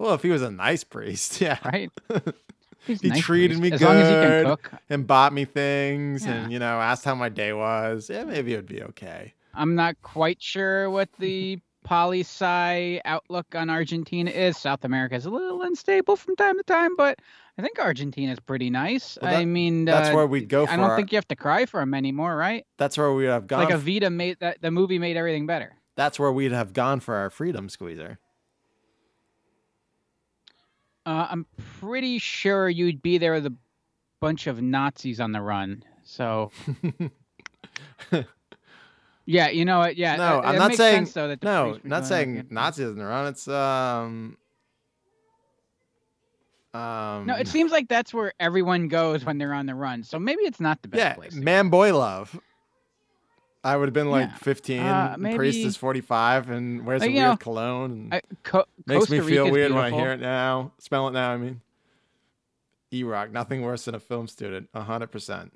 Well, 0.01 0.13
if 0.15 0.23
he 0.23 0.29
was 0.29 0.41
a 0.41 0.51
nice 0.51 0.83
priest, 0.83 1.39
yeah, 1.45 1.57
right 1.65 1.91
He's 2.87 3.01
He 3.01 3.09
nice 3.09 3.19
treated 3.19 3.59
priest. 3.59 3.61
me 3.61 3.71
as 3.73 3.81
long 3.81 3.95
as 3.97 4.07
he 4.07 4.13
good. 4.15 4.45
can 4.45 4.55
cook 4.55 4.71
and 4.89 5.05
bought 5.05 5.33
me 5.33 5.45
things 5.45 6.25
Yeah. 6.25 6.31
and 6.33 6.51
you 6.51 6.57
know 6.59 6.79
asked 6.79 7.05
how 7.05 7.13
my 7.15 7.29
day 7.29 7.53
was. 7.53 8.09
Yeah, 8.09 8.23
maybe 8.23 8.53
it 8.53 8.55
would 8.57 8.65
be 8.67 8.81
okay. 8.83 9.33
I'm 9.53 9.75
not 9.75 10.01
quite 10.01 10.41
sure 10.41 10.89
what 10.89 11.09
the 11.19 11.59
poli 11.83 12.21
sci 12.21 12.99
outlook 13.05 13.53
on 13.53 13.69
Argentina 13.69 14.31
is. 14.31 14.57
South 14.57 14.83
America 14.83 15.13
is 15.15 15.25
a 15.25 15.29
little 15.29 15.61
unstable 15.61 16.15
from 16.15 16.35
time 16.35 16.57
to 16.57 16.63
time, 16.63 16.95
but 16.95 17.19
I 17.57 17.61
think 17.61 17.77
Argentina 17.77 18.31
is 18.31 18.39
pretty 18.39 18.69
nice. 18.71 19.17
Well, 19.21 19.35
I 19.35 19.45
mean, 19.45 19.85
That's 19.85 20.09
uh, 20.09 20.13
where 20.13 20.25
we'd 20.25 20.49
go 20.49 20.65
for. 20.65 20.71
I 20.71 20.75
don't 20.77 20.85
our- 20.89 20.95
think 20.95 21.11
you 21.11 21.17
have 21.17 21.27
to 21.27 21.35
cry 21.35 21.65
for 21.67 21.79
them 21.81 21.93
anymore, 21.93 22.35
right? 22.35 22.65
that's 22.79 22.97
where 22.97 23.13
we'd 23.13 23.25
have 23.25 23.45
gone. 23.45 23.65
Like 23.65 23.75
Evita 23.75 24.11
made 24.11 24.39
that 24.39 24.61
the 24.61 24.71
movie 24.71 24.97
made 24.97 25.17
everything 25.17 25.45
better. 25.45 25.73
that's 25.95 26.17
where 26.17 26.31
we'd 26.31 26.51
have 26.51 26.73
gone 26.73 26.99
for 26.99 27.13
our 27.15 27.29
freedom 27.29 27.69
squeezer. 27.69 28.17
Uh, 31.05 31.27
I'm 31.29 31.45
pretty 31.79 32.19
sure 32.19 32.69
you'd 32.69 33.01
be 33.01 33.17
there 33.17 33.33
with 33.33 33.45
a 33.45 33.55
bunch 34.19 34.47
of 34.47 34.61
Nazis 34.61 35.19
on 35.19 35.31
the 35.31 35.41
run. 35.41 35.83
So. 36.03 36.51
Yeah, 39.25 39.49
you 39.49 39.65
know 39.65 39.79
what? 39.79 39.97
Yeah, 39.97 40.15
No, 40.15 40.41
I'm 40.41 40.57
not 40.57 40.73
saying- 40.73 41.05
sense, 41.05 41.13
though, 41.13 41.27
that 41.27 41.41
the 41.41 41.45
no, 41.45 41.79
not 41.83 42.05
saying 42.05 42.47
Nazis 42.49 42.89
in 42.89 42.97
the 42.97 43.05
run. 43.05 43.27
It's 43.27 43.47
um, 43.47 44.35
um. 46.73 47.25
No, 47.27 47.35
it 47.35 47.47
seems 47.47 47.71
like 47.71 47.87
that's 47.87 48.13
where 48.13 48.33
everyone 48.39 48.87
goes 48.87 49.23
when 49.23 49.37
they're 49.37 49.53
on 49.53 49.67
the 49.67 49.75
run. 49.75 50.03
So 50.03 50.19
maybe 50.19 50.41
it's 50.41 50.59
not 50.59 50.81
the 50.81 50.87
best 50.87 50.99
yeah, 50.99 51.13
place. 51.13 51.33
to 51.33 51.39
go. 51.39 51.43
man, 51.43 51.69
boy, 51.69 51.95
love. 51.97 52.37
I 53.63 53.77
would 53.77 53.87
have 53.87 53.93
been 53.93 54.09
like 54.09 54.29
Yeah. 54.29 54.35
15. 54.37 54.79
Uh, 54.79 55.15
the 55.19 55.35
priest 55.35 55.59
is 55.59 55.77
45 55.77 56.49
and 56.49 56.85
wears 56.85 57.01
Like, 57.01 57.11
a 57.11 57.13
weird 57.13 57.25
know, 57.25 57.37
cologne. 57.37 57.91
And 57.91 58.13
I, 58.15 58.21
Co- 58.43 58.65
makes 58.87 59.01
Costa 59.01 59.11
me 59.13 59.19
feel 59.27 59.43
Rica's 59.45 59.51
weird 59.53 59.71
when 59.73 59.83
I 59.83 59.91
hear 59.91 60.11
it 60.13 60.19
now. 60.19 60.71
Smell 60.79 61.07
it 61.07 61.11
now. 61.11 61.31
I 61.31 61.37
mean, 61.37 61.61
E-Rock, 62.91 63.31
nothing 63.31 63.61
worse 63.61 63.85
than 63.85 63.93
a 63.95 63.99
film 63.99 64.27
student. 64.27 64.69
100%. 64.73 65.51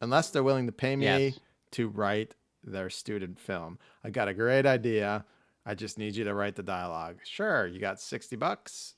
Unless 0.00 0.30
they're 0.30 0.42
willing 0.42 0.66
to 0.66 0.72
pay 0.72 0.96
me 0.96 1.04
Yes. 1.04 1.40
to 1.72 1.88
write 1.88 2.34
their 2.64 2.88
student 2.90 3.38
film. 3.38 3.78
I 4.02 4.10
got 4.10 4.28
a 4.28 4.34
great 4.34 4.64
idea. 4.66 5.24
I 5.66 5.74
just 5.74 5.98
need 5.98 6.16
you 6.16 6.24
to 6.24 6.34
write 6.34 6.56
the 6.56 6.62
dialogue. 6.62 7.18
Sure, 7.24 7.66
you 7.66 7.78
got 7.80 8.00
60 8.00 8.34
bucks. 8.36 8.94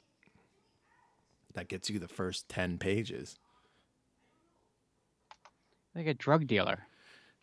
That 1.54 1.66
gets 1.68 1.90
you 1.90 1.98
the 1.98 2.08
first 2.08 2.48
10 2.48 2.78
pages. 2.78 3.36
Like 5.94 6.06
a 6.06 6.14
drug 6.14 6.46
dealer. 6.46 6.86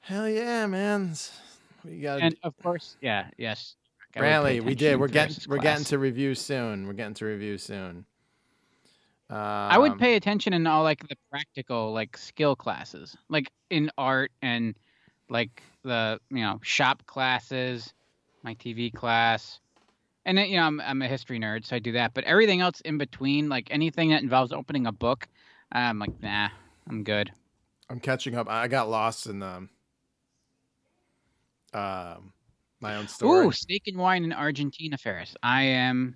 Hell 0.05 0.29
yeah, 0.29 0.67
man. 0.67 1.15
We 1.83 1.99
got 1.99 2.21
And 2.21 2.35
of 2.43 2.53
course, 2.61 2.95
yeah, 3.01 3.25
yes. 3.39 3.75
I 4.15 4.19
would 4.19 4.25
pay 4.25 4.59
Brantley, 4.59 4.63
we 4.63 4.75
did. 4.75 4.99
We're 4.99 5.07
getting 5.07 5.35
we're 5.49 5.57
getting 5.57 5.83
to 5.85 5.97
review 5.97 6.35
soon. 6.35 6.85
We're 6.85 6.93
getting 6.93 7.15
to 7.15 7.25
review 7.25 7.57
soon. 7.57 8.05
Um, 9.31 9.37
I 9.39 9.79
would 9.79 9.97
pay 9.97 10.15
attention 10.15 10.53
in 10.53 10.67
all 10.67 10.83
like 10.83 11.07
the 11.07 11.15
practical 11.31 11.91
like 11.91 12.17
skill 12.17 12.55
classes, 12.55 13.17
like 13.29 13.51
in 13.71 13.89
art 13.97 14.31
and 14.43 14.75
like 15.27 15.63
the 15.81 16.19
you 16.29 16.43
know 16.43 16.59
shop 16.61 17.03
classes, 17.07 17.91
my 18.43 18.53
TV 18.53 18.93
class, 18.93 19.59
and 20.23 20.37
then 20.37 20.49
you 20.49 20.57
know 20.57 20.65
I'm 20.65 20.81
I'm 20.81 21.01
a 21.01 21.07
history 21.07 21.39
nerd, 21.39 21.65
so 21.65 21.77
I 21.77 21.79
do 21.79 21.93
that. 21.93 22.13
But 22.13 22.25
everything 22.25 22.61
else 22.61 22.79
in 22.81 22.99
between, 22.99 23.49
like 23.49 23.69
anything 23.71 24.11
that 24.11 24.21
involves 24.21 24.53
opening 24.53 24.85
a 24.85 24.91
book, 24.91 25.27
I'm 25.71 25.97
like 25.97 26.21
nah, 26.21 26.49
I'm 26.87 27.03
good. 27.03 27.31
I'm 27.89 27.99
catching 27.99 28.35
up. 28.35 28.47
I 28.47 28.67
got 28.67 28.87
lost 28.87 29.25
in 29.25 29.41
um, 29.41 29.69
um 31.75 32.33
my 32.79 32.95
own 32.95 33.07
story. 33.07 33.47
Ooh, 33.47 33.51
steak 33.51 33.83
and 33.87 33.97
wine 33.97 34.23
in 34.23 34.33
Argentina, 34.33 34.97
Ferris. 34.97 35.35
I 35.41 35.63
am 35.63 36.15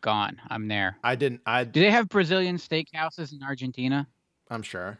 gone. 0.00 0.40
I'm 0.48 0.68
there. 0.68 0.98
I 1.02 1.16
didn't. 1.16 1.40
I 1.46 1.64
Do 1.64 1.80
they 1.80 1.90
have 1.90 2.08
Brazilian 2.08 2.56
steakhouses 2.56 3.32
in 3.32 3.42
Argentina? 3.42 4.06
I'm 4.50 4.62
sure. 4.62 4.98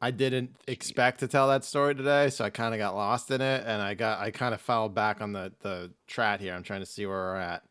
I 0.00 0.10
didn't 0.10 0.56
expect 0.68 1.20
to 1.20 1.28
tell 1.28 1.48
that 1.48 1.64
story 1.64 1.94
today, 1.94 2.28
so 2.28 2.44
I 2.44 2.50
kind 2.50 2.74
of 2.74 2.78
got 2.78 2.94
lost 2.94 3.30
in 3.30 3.40
it, 3.40 3.62
and 3.64 3.80
I 3.80 3.94
got 3.94 4.18
I 4.18 4.30
kind 4.30 4.52
of 4.52 4.60
fell 4.60 4.88
back 4.88 5.20
on 5.20 5.32
the 5.32 5.52
the 5.60 5.92
trot 6.06 6.40
here. 6.40 6.52
I'm 6.52 6.62
trying 6.62 6.80
to 6.80 6.86
see 6.86 7.06
where 7.06 7.16
we're 7.16 7.36
at. 7.36 7.62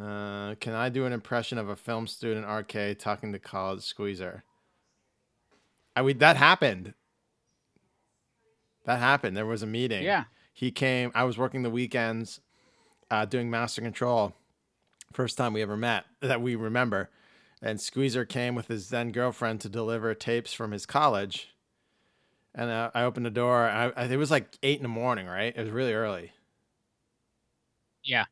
Uh, 0.00 0.54
can 0.56 0.74
I 0.74 0.90
do 0.90 1.06
an 1.06 1.12
impression 1.12 1.58
of 1.58 1.68
a 1.68 1.76
film 1.76 2.06
student 2.06 2.46
RK 2.46 2.98
talking 2.98 3.32
to 3.32 3.38
college 3.38 3.82
squeezer? 3.82 4.44
I 5.96 6.02
we 6.02 6.12
that 6.14 6.36
happened. 6.36 6.94
That 8.88 9.00
happened. 9.00 9.36
There 9.36 9.44
was 9.44 9.62
a 9.62 9.66
meeting. 9.66 10.02
Yeah. 10.02 10.24
He 10.54 10.70
came. 10.70 11.12
I 11.14 11.24
was 11.24 11.36
working 11.36 11.62
the 11.62 11.68
weekends, 11.68 12.40
uh, 13.10 13.26
doing 13.26 13.50
master 13.50 13.82
control. 13.82 14.32
First 15.12 15.36
time 15.36 15.52
we 15.52 15.60
ever 15.60 15.76
met 15.76 16.06
that 16.22 16.40
we 16.40 16.56
remember. 16.56 17.10
And 17.60 17.78
Squeezer 17.78 18.24
came 18.24 18.54
with 18.54 18.68
his 18.68 18.88
then 18.88 19.12
girlfriend 19.12 19.60
to 19.60 19.68
deliver 19.68 20.14
tapes 20.14 20.54
from 20.54 20.72
his 20.72 20.86
college. 20.86 21.48
And 22.54 22.70
uh, 22.70 22.90
I 22.94 23.02
opened 23.02 23.26
the 23.26 23.30
door. 23.30 23.68
I, 23.68 23.92
I, 23.94 24.04
it 24.06 24.16
was 24.16 24.30
like 24.30 24.56
eight 24.62 24.78
in 24.78 24.84
the 24.84 24.88
morning, 24.88 25.26
right? 25.26 25.54
It 25.54 25.60
was 25.60 25.70
really 25.70 25.92
early. 25.92 26.32
Yeah. 28.02 28.24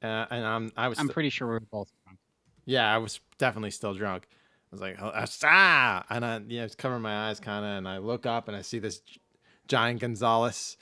Uh, 0.00 0.26
and 0.30 0.46
I'm, 0.46 0.72
I 0.76 0.86
was, 0.86 1.00
I'm 1.00 1.06
st- 1.06 1.14
pretty 1.14 1.30
sure 1.30 1.48
we're 1.48 1.58
both 1.58 1.90
drunk. 2.04 2.20
yeah, 2.66 2.94
I 2.94 2.98
was 2.98 3.18
definitely 3.38 3.72
still 3.72 3.94
drunk. 3.94 4.28
I 4.30 4.68
was 4.70 4.80
like, 4.80 4.96
ah, 5.00 6.04
and 6.08 6.24
I, 6.24 6.40
yeah, 6.46 6.60
I 6.60 6.64
was 6.66 6.76
covering 6.76 7.02
my 7.02 7.30
eyes 7.30 7.40
kind 7.40 7.64
of, 7.64 7.70
and 7.78 7.88
I 7.88 7.98
look 7.98 8.26
up 8.26 8.46
and 8.46 8.56
I 8.56 8.62
see 8.62 8.78
this 8.78 9.02
giant 9.68 10.00
Gonzalez, 10.00 10.76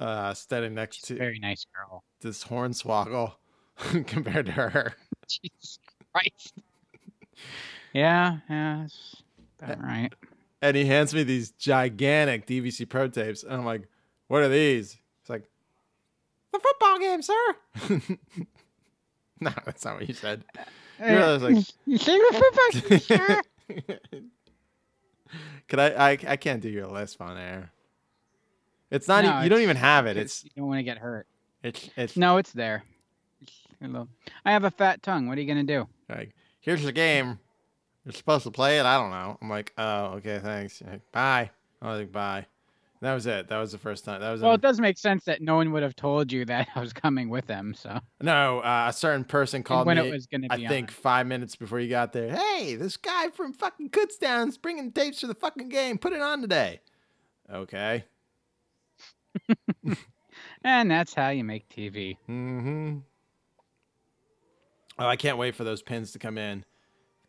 uh, 0.00 0.04
uh, 0.04 0.34
standing 0.34 0.74
next 0.74 1.04
to 1.06 1.16
Very 1.16 1.38
nice 1.38 1.64
girl. 1.74 2.04
this 2.20 2.44
hornswoggle 2.44 3.34
compared 4.06 4.46
to 4.46 4.52
her. 4.52 4.94
Jesus 5.28 5.78
Christ. 6.12 6.54
Yeah, 7.92 8.38
yeah, 8.50 8.78
that's 8.82 9.22
about 9.62 9.82
right. 9.82 10.12
And 10.60 10.76
he 10.76 10.84
hands 10.84 11.14
me 11.14 11.22
these 11.22 11.50
gigantic 11.52 12.46
DVCPRO 12.46 13.12
tapes, 13.12 13.42
and 13.42 13.52
I'm 13.52 13.64
like, 13.64 13.88
"What 14.28 14.42
are 14.42 14.48
these?" 14.48 14.96
It's 15.20 15.30
like, 15.30 15.44
"The 16.52 16.58
football 16.58 16.98
game, 16.98 17.22
sir." 17.22 17.54
no, 19.40 19.52
that's 19.64 19.84
not 19.84 19.96
what 19.96 20.08
you 20.08 20.14
said. 20.14 20.44
You 21.00 21.06
know, 21.06 21.36
like, 21.36 21.66
you 21.86 21.98
say 21.98 22.18
the 22.18 23.00
football 23.10 23.38
game, 23.68 24.22
Could 25.68 25.80
I, 25.80 26.10
I? 26.10 26.18
I 26.26 26.36
can't 26.36 26.62
do 26.62 26.68
your 26.68 26.86
list 26.86 27.20
on 27.20 27.36
air. 27.36 27.70
It's 28.90 29.08
not. 29.08 29.24
No, 29.24 29.40
e- 29.40 29.44
you 29.44 29.48
don't 29.48 29.60
even 29.62 29.76
have 29.76 30.06
it. 30.06 30.16
It's. 30.16 30.44
you 30.44 30.50
don't 30.56 30.66
want 30.68 30.78
to 30.78 30.82
get 30.84 30.98
hurt. 30.98 31.26
It's. 31.62 31.88
It's. 31.96 32.16
No, 32.16 32.36
it's 32.36 32.52
there. 32.52 32.82
Hello. 33.80 34.08
I 34.44 34.52
have 34.52 34.64
a 34.64 34.70
fat 34.70 35.02
tongue. 35.02 35.28
What 35.28 35.36
are 35.36 35.40
you 35.40 35.46
gonna 35.48 35.62
do? 35.64 35.86
Like, 36.08 36.34
here's 36.60 36.82
the 36.84 36.92
game. 36.92 37.38
You're 38.04 38.12
supposed 38.12 38.44
to 38.44 38.50
play 38.50 38.78
it. 38.78 38.86
I 38.86 38.98
don't 38.98 39.10
know. 39.10 39.38
I'm 39.40 39.48
like, 39.48 39.72
oh, 39.78 40.04
okay, 40.16 40.38
thanks. 40.42 40.82
Like, 40.82 41.00
bye. 41.12 41.50
I 41.82 41.88
was 41.90 41.98
like, 42.00 42.12
bye. 42.12 42.46
That 43.00 43.12
was 43.14 43.26
it. 43.26 43.48
That 43.48 43.58
was 43.58 43.72
the 43.72 43.78
first 43.78 44.04
time. 44.06 44.20
That 44.20 44.30
was 44.32 44.40
Well, 44.40 44.52
in- 44.52 44.54
it 44.56 44.60
does 44.62 44.80
make 44.80 44.96
sense 44.96 45.24
that 45.24 45.42
no 45.42 45.56
one 45.56 45.72
would 45.72 45.82
have 45.82 45.96
told 45.96 46.32
you 46.32 46.44
that 46.46 46.68
I 46.74 46.80
was 46.80 46.92
coming 46.94 47.28
with 47.28 47.46
them. 47.46 47.74
So 47.74 47.98
no. 48.22 48.60
Uh, 48.60 48.86
a 48.88 48.92
certain 48.92 49.24
person 49.24 49.62
called 49.62 49.86
when 49.86 49.98
me. 49.98 50.08
it 50.08 50.12
was 50.12 50.26
gonna 50.26 50.48
be. 50.48 50.50
I 50.50 50.56
be 50.58 50.68
think 50.68 50.88
on. 50.90 50.94
five 50.94 51.26
minutes 51.26 51.56
before 51.56 51.80
you 51.80 51.88
got 51.90 52.12
there. 52.12 52.34
Hey, 52.34 52.76
this 52.76 52.96
guy 52.96 53.28
from 53.30 53.52
fucking 53.52 53.90
Kutztown's 53.90 54.56
bringing 54.56 54.92
tapes 54.92 55.20
for 55.20 55.26
the 55.26 55.34
fucking 55.34 55.68
game. 55.68 55.98
Put 55.98 56.12
it 56.14 56.20
on 56.22 56.40
today. 56.40 56.80
Okay. 57.52 58.04
And 60.62 60.90
that's 60.90 61.14
how 61.14 61.28
you 61.28 61.44
make 61.44 61.68
TV. 61.68 62.16
Mm-hmm. 62.28 62.98
Oh, 64.98 65.06
I 65.06 65.16
can't 65.16 65.38
wait 65.38 65.54
for 65.54 65.64
those 65.64 65.82
pins 65.82 66.12
to 66.12 66.18
come 66.18 66.38
in. 66.38 66.64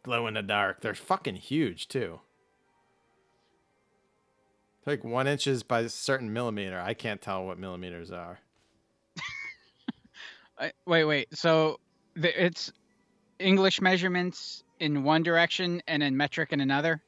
Glow 0.04 0.28
in 0.28 0.36
the 0.36 0.42
dark. 0.42 0.82
They're 0.82 0.94
fucking 0.94 1.36
huge 1.36 1.88
too. 1.88 2.20
They're 4.84 4.96
like 4.96 5.04
one 5.04 5.28
inches 5.28 5.64
by 5.64 5.82
a 5.82 5.90
certain 5.90 6.32
millimeter. 6.32 6.80
I 6.80 6.94
can't 6.94 7.22
tell 7.22 7.46
what 7.46 7.58
millimeters 7.58 8.12
are. 8.12 8.40
Wait, 10.88 11.04
wait. 11.04 11.28
So 11.38 11.82
the, 12.16 12.46
it's 12.46 12.72
English 13.40 13.82
measurements 13.82 14.64
in 14.80 15.04
one 15.04 15.22
direction 15.22 15.84
and 15.86 16.02
then 16.02 16.16
metric 16.16 16.54
in 16.54 16.62
another. 16.62 17.02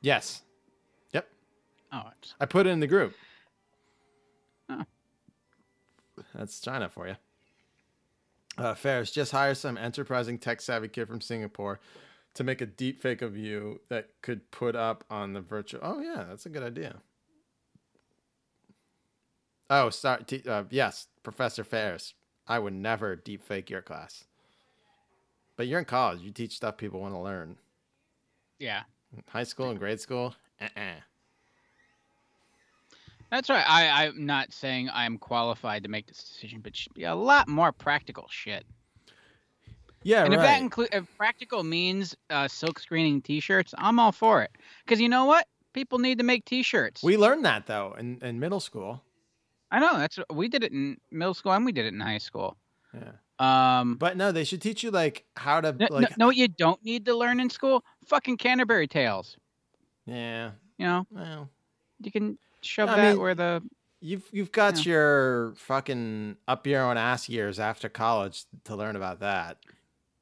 Yes. 0.00 0.42
Yep. 1.12 1.28
Oh, 1.92 2.02
it's, 2.20 2.34
I 2.40 2.46
put 2.46 2.66
it 2.66 2.70
in 2.70 2.80
the 2.80 2.88
group. 2.88 3.14
That's 6.34 6.60
China 6.60 6.88
for 6.88 7.08
you. 7.08 7.16
Uh, 8.56 8.74
Ferris, 8.74 9.10
just 9.10 9.30
hire 9.32 9.54
some 9.54 9.78
enterprising 9.78 10.38
tech 10.38 10.60
savvy 10.60 10.88
kid 10.88 11.06
from 11.06 11.20
Singapore 11.20 11.78
to 12.34 12.42
make 12.44 12.60
a 12.60 12.66
deep 12.66 13.00
fake 13.00 13.22
of 13.22 13.36
you 13.36 13.80
that 13.88 14.08
could 14.22 14.50
put 14.50 14.74
up 14.74 15.04
on 15.10 15.32
the 15.32 15.40
virtual. 15.40 15.80
Oh, 15.82 16.00
yeah, 16.00 16.24
that's 16.28 16.46
a 16.46 16.48
good 16.50 16.62
idea. 16.64 16.96
Oh, 19.70 19.90
sorry. 19.90 20.24
T- 20.24 20.42
uh, 20.48 20.64
yes, 20.70 21.06
Professor 21.22 21.62
Ferris. 21.62 22.14
I 22.46 22.58
would 22.58 22.72
never 22.72 23.14
deep 23.14 23.42
fake 23.42 23.70
your 23.70 23.82
class. 23.82 24.24
But 25.56 25.66
you're 25.66 25.78
in 25.78 25.84
college. 25.84 26.20
You 26.20 26.30
teach 26.30 26.56
stuff 26.56 26.76
people 26.78 27.00
want 27.00 27.14
to 27.14 27.20
learn. 27.20 27.56
yeah. 28.58 28.82
High 29.28 29.44
school 29.44 29.70
and 29.70 29.78
grade 29.78 30.00
school, 30.00 30.34
uh-uh. 30.60 31.00
That's 33.30 33.50
right. 33.50 33.64
I, 33.68 34.06
I'm 34.06 34.24
not 34.24 34.52
saying 34.52 34.88
I'm 34.92 35.18
qualified 35.18 35.82
to 35.82 35.88
make 35.88 36.06
this 36.06 36.22
decision, 36.22 36.60
but 36.60 36.74
should 36.74 36.94
be 36.94 37.04
a 37.04 37.14
lot 37.14 37.48
more 37.48 37.72
practical 37.72 38.26
shit. 38.30 38.64
Yeah, 40.02 40.24
and 40.24 40.30
right. 40.34 40.38
if 40.38 40.46
that 40.46 40.60
include 40.62 40.88
if 40.92 41.04
practical 41.16 41.64
means 41.64 42.16
uh, 42.30 42.48
silk 42.48 42.78
screening 42.78 43.20
T-shirts, 43.20 43.74
I'm 43.76 43.98
all 43.98 44.12
for 44.12 44.42
it. 44.42 44.50
Because 44.84 45.00
you 45.00 45.08
know 45.08 45.24
what? 45.24 45.46
People 45.74 45.98
need 45.98 46.18
to 46.18 46.24
make 46.24 46.44
T-shirts. 46.44 47.02
we 47.02 47.16
learned 47.16 47.44
that 47.44 47.66
though 47.66 47.94
in, 47.98 48.18
in 48.22 48.38
middle 48.40 48.60
school. 48.60 49.02
I 49.70 49.80
know 49.80 49.98
that's 49.98 50.18
we 50.32 50.48
did 50.48 50.64
it 50.64 50.72
in 50.72 50.96
middle 51.10 51.34
school 51.34 51.52
and 51.52 51.64
we 51.64 51.72
did 51.72 51.84
it 51.84 51.92
in 51.92 52.00
high 52.00 52.18
school. 52.18 52.56
Yeah. 52.94 53.10
Um, 53.80 53.96
But 53.96 54.16
no, 54.16 54.32
they 54.32 54.44
should 54.44 54.62
teach 54.62 54.82
you 54.82 54.90
like 54.90 55.24
how 55.36 55.60
to 55.60 55.72
no, 55.72 55.86
no, 55.90 55.96
like 55.96 56.16
know 56.16 56.26
what 56.26 56.36
you 56.36 56.48
don't 56.48 56.82
need 56.82 57.04
to 57.04 57.14
learn 57.14 57.38
in 57.38 57.50
school? 57.50 57.84
Fucking 58.06 58.38
Canterbury 58.38 58.86
Tales. 58.88 59.36
yeah. 60.06 60.52
You 60.78 60.86
know, 60.86 61.06
Well, 61.10 61.50
you 62.00 62.10
can 62.12 62.38
shove 62.62 62.88
I 62.88 62.96
that 62.96 63.12
mean- 63.12 63.20
where 63.20 63.34
the 63.34 63.62
you've 64.00 64.28
you've 64.32 64.52
got 64.52 64.84
Yeah. 64.84 64.92
your 64.92 65.54
fucking 65.56 66.36
up 66.46 66.66
your 66.66 66.82
own 66.82 66.96
ass 66.96 67.28
years 67.28 67.58
after 67.58 67.88
college 67.88 68.44
to 68.64 68.76
learn 68.76 68.96
about 68.96 69.20
that. 69.20 69.58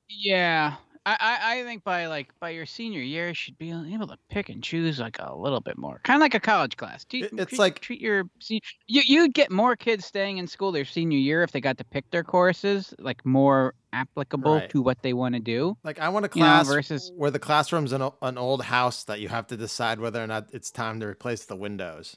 Yeah, 0.08 0.76
I, 1.04 1.38
I, 1.42 1.62
think 1.64 1.82
by 1.84 2.06
like 2.06 2.32
by 2.40 2.50
your 2.50 2.64
senior 2.66 3.00
year, 3.00 3.28
you 3.28 3.34
should 3.34 3.58
be 3.58 3.70
able 3.70 4.06
to 4.06 4.16
pick 4.30 4.48
and 4.48 4.62
choose 4.62 4.98
like 5.00 5.16
a 5.18 5.34
little 5.36 5.60
bit 5.60 5.76
more, 5.78 6.00
kind 6.04 6.16
of 6.16 6.20
like 6.20 6.34
a 6.34 6.40
college 6.40 6.76
class. 6.76 7.04
Treat, 7.04 7.24
It- 7.24 7.32
it's 7.38 7.50
treat- 7.50 7.58
like- 7.58 7.80
treat 7.80 8.00
your 8.00 8.24
you 8.48 8.60
you'd 8.86 9.34
get 9.34 9.50
more 9.50 9.74
kids 9.76 10.04
staying 10.04 10.38
in 10.38 10.46
school 10.46 10.70
their 10.72 10.84
senior 10.84 11.18
year 11.18 11.42
if 11.42 11.50
they 11.52 11.60
got 11.60 11.76
to 11.78 11.84
pick 11.84 12.08
their 12.10 12.24
courses 12.24 12.94
like 12.98 13.24
more 13.26 13.74
applicable 13.92 14.56
Right. 14.56 14.70
to 14.70 14.80
what 14.82 15.02
they 15.02 15.12
want 15.12 15.34
to 15.34 15.40
do. 15.40 15.76
Like 15.84 15.98
I 15.98 16.08
want 16.08 16.24
a 16.26 16.30
You 16.34 16.40
know, 16.42 16.46
class 16.48 16.66
versus- 16.68 17.12
where 17.16 17.30
the 17.30 17.38
classroom's 17.40 17.92
an, 17.92 18.08
an 18.22 18.38
old 18.38 18.62
house 18.62 19.04
that 19.04 19.20
you 19.20 19.28
have 19.28 19.46
to 19.48 19.56
decide 19.56 19.98
whether 20.00 20.22
or 20.22 20.26
not 20.26 20.48
it's 20.52 20.70
time 20.70 21.00
to 21.00 21.06
replace 21.06 21.44
the 21.44 21.56
windows. 21.56 22.16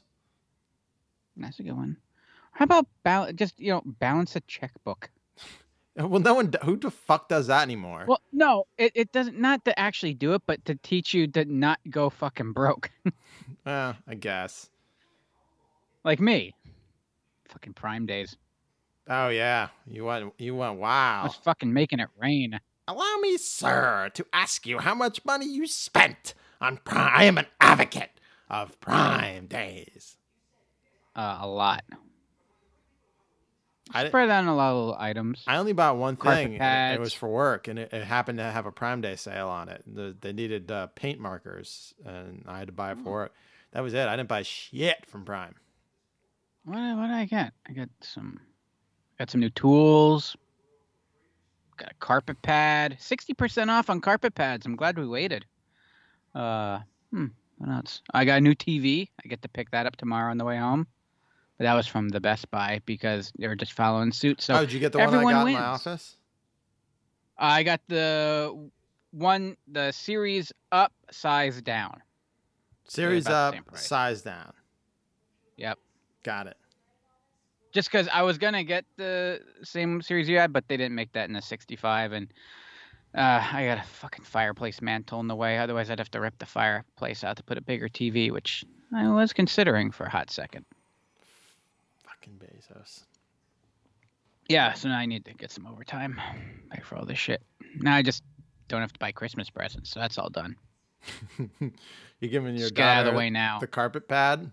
That's 1.36 1.58
a 1.58 1.62
good 1.62 1.76
one. 1.76 1.96
How 2.52 2.64
about 2.64 2.86
bal- 3.02 3.32
just 3.32 3.58
you 3.58 3.72
know 3.72 3.82
balance 3.84 4.36
a 4.36 4.40
checkbook? 4.40 5.10
Well, 5.96 6.20
no 6.20 6.34
one 6.34 6.52
who 6.62 6.76
the 6.76 6.90
fuck 6.90 7.28
does 7.28 7.48
that 7.48 7.62
anymore. 7.62 8.04
Well, 8.06 8.20
no, 8.32 8.64
it, 8.78 8.92
it 8.94 9.12
doesn't 9.12 9.38
not 9.38 9.64
to 9.64 9.78
actually 9.78 10.14
do 10.14 10.34
it, 10.34 10.42
but 10.46 10.64
to 10.66 10.76
teach 10.76 11.12
you 11.12 11.26
to 11.26 11.44
not 11.44 11.78
go 11.90 12.08
fucking 12.10 12.52
broke. 12.52 12.90
Eh, 13.66 13.92
I 14.06 14.14
guess. 14.14 14.70
like 16.04 16.20
me. 16.20 16.54
Fucking 17.48 17.74
prime 17.74 18.06
days. 18.06 18.36
Oh 19.08 19.28
yeah, 19.28 19.68
you 19.86 20.04
went 20.04 20.32
you 20.38 20.54
went 20.54 20.74
I 20.74 20.76
wow. 20.76 21.22
was 21.24 21.34
fucking 21.34 21.72
making 21.72 21.98
it 22.00 22.08
rain. 22.16 22.58
Allow 22.88 23.16
me, 23.20 23.36
sir, 23.36 24.10
to 24.14 24.24
ask 24.32 24.66
you 24.66 24.78
how 24.78 24.94
much 24.94 25.24
money 25.24 25.46
you 25.46 25.66
spent 25.66 26.34
on 26.60 26.78
Prime. 26.78 27.12
I 27.14 27.24
am 27.24 27.36
an 27.38 27.46
advocate 27.60 28.10
of 28.48 28.80
Prime 28.80 29.46
Days. 29.46 30.16
Uh, 31.16 31.38
a 31.40 31.48
lot. 31.48 31.82
I, 33.92 34.06
Spread 34.06 34.30
out 34.30 34.44
on 34.44 34.46
a 34.48 34.54
lot 34.54 34.70
of 34.70 34.76
little 34.78 34.96
items. 35.00 35.42
I 35.48 35.56
only 35.56 35.72
bought 35.72 35.96
one 35.96 36.14
thing. 36.16 36.58
and 36.60 36.94
It, 36.94 36.96
it 36.96 37.00
was 37.00 37.12
for 37.12 37.28
work, 37.28 37.66
and 37.66 37.76
it, 37.78 37.92
it 37.92 38.04
happened 38.04 38.38
to 38.38 38.44
have 38.44 38.66
a 38.66 38.70
Prime 38.72 39.00
Day 39.00 39.16
sale 39.16 39.48
on 39.48 39.68
it. 39.68 39.82
The, 39.86 40.16
they 40.20 40.32
needed 40.32 40.70
uh, 40.70 40.86
paint 40.94 41.18
markers, 41.18 41.92
and 42.06 42.44
I 42.46 42.58
had 42.58 42.68
to 42.68 42.72
buy 42.72 42.92
it 42.92 42.98
Oh. 43.00 43.04
for 43.04 43.10
work. 43.10 43.34
That 43.72 43.82
was 43.82 43.94
it. 43.94 44.06
I 44.06 44.14
didn't 44.16 44.28
buy 44.28 44.42
shit 44.42 45.04
from 45.06 45.24
Prime. 45.24 45.54
What 46.64 46.76
did- 46.76 46.96
what 46.96 47.06
did 47.08 47.16
I 47.16 47.24
get? 47.24 47.52
I 47.68 47.72
got 47.72 47.88
some 48.00 48.38
got 49.18 49.30
some 49.30 49.40
new 49.40 49.50
tools. 49.50 50.36
Got 51.76 51.90
a 51.90 51.94
carpet 51.94 52.40
pad. 52.42 52.96
Sixty 53.00 53.32
percent 53.34 53.70
off 53.70 53.90
on 53.90 54.00
carpet 54.00 54.34
pads. 54.34 54.66
I'm 54.66 54.76
glad 54.76 54.98
we 54.98 55.06
waited. 55.06 55.46
Uh 56.34 56.80
hmm, 57.10 57.26
what 57.58 57.70
else? 57.70 58.02
I 58.12 58.24
got 58.24 58.38
a 58.38 58.40
new 58.40 58.54
TV. 58.54 59.08
I 59.24 59.28
get 59.28 59.42
to 59.42 59.48
pick 59.48 59.70
that 59.70 59.86
up 59.86 59.96
tomorrow 59.96 60.30
on 60.30 60.38
the 60.38 60.44
way 60.44 60.58
home. 60.58 60.86
That 61.60 61.74
was 61.74 61.86
from 61.86 62.08
the 62.08 62.20
Best 62.20 62.50
Buy 62.50 62.80
because 62.86 63.32
they 63.38 63.46
were 63.46 63.54
just 63.54 63.74
following 63.74 64.12
suit. 64.12 64.40
So 64.40 64.54
oh, 64.54 64.60
did 64.60 64.72
you 64.72 64.80
get 64.80 64.92
the 64.92 64.98
one 64.98 65.14
I 65.14 65.22
got 65.22 65.46
in 65.46 65.52
my 65.52 65.60
office? 65.60 66.16
I 67.36 67.62
got 67.62 67.82
the 67.86 68.70
one 69.10 69.56
the 69.70 69.92
series 69.92 70.52
up 70.72 70.92
size 71.10 71.60
down. 71.60 72.00
Series 72.88 73.26
up, 73.26 73.54
size 73.74 74.22
down. 74.22 74.52
Yep. 75.58 75.78
Got 76.22 76.46
it. 76.48 76.56
just 77.72 77.90
because 77.90 78.08
I 78.12 78.22
was 78.22 78.38
gonna 78.38 78.64
get 78.64 78.86
the 78.96 79.40
same 79.62 80.00
series 80.00 80.28
you 80.28 80.38
had, 80.38 80.52
but 80.54 80.66
they 80.66 80.78
didn't 80.78 80.94
make 80.94 81.12
that 81.12 81.28
in 81.28 81.34
the 81.34 81.42
65, 81.42 82.12
and 82.12 82.32
uh, 83.14 83.46
I 83.52 83.66
got 83.66 83.78
a 83.78 83.82
fucking 83.82 84.24
fireplace 84.24 84.80
mantle 84.80 85.20
in 85.20 85.28
the 85.28 85.36
way. 85.36 85.58
Otherwise, 85.58 85.90
I'd 85.90 85.98
have 85.98 86.10
to 86.12 86.20
rip 86.20 86.38
the 86.38 86.46
fireplace 86.46 87.22
out 87.22 87.36
to 87.36 87.42
put 87.42 87.58
a 87.58 87.62
bigger 87.62 87.88
TV, 87.88 88.30
which 88.30 88.64
I 88.94 89.08
was 89.08 89.32
considering 89.34 89.90
for 89.90 90.04
a 90.04 90.10
hot 90.10 90.30
second. 90.30 90.64
Fucking 92.20 92.38
Bezos. 92.38 93.04
Yeah, 94.48 94.74
so 94.74 94.88
now 94.88 94.98
I 94.98 95.06
need 95.06 95.24
to 95.24 95.32
get 95.32 95.50
some 95.50 95.66
overtime, 95.66 96.20
pay 96.70 96.82
for 96.82 96.96
all 96.96 97.06
this 97.06 97.18
shit. 97.18 97.42
Now 97.76 97.94
I 97.94 98.02
just 98.02 98.22
don't 98.68 98.80
have 98.80 98.92
to 98.92 98.98
buy 98.98 99.12
Christmas 99.12 99.48
presents, 99.48 99.90
so 99.90 100.00
that's 100.00 100.18
all 100.18 100.28
done. 100.28 100.56
You're 102.20 102.30
giving 102.30 102.56
your 102.56 102.64
Just 102.64 102.74
get 102.74 102.86
out 102.86 103.06
of 103.06 103.12
the 103.12 103.16
way 103.16 103.30
now. 103.30 103.58
the 103.60 103.66
carpet 103.66 104.06
pad. 104.06 104.50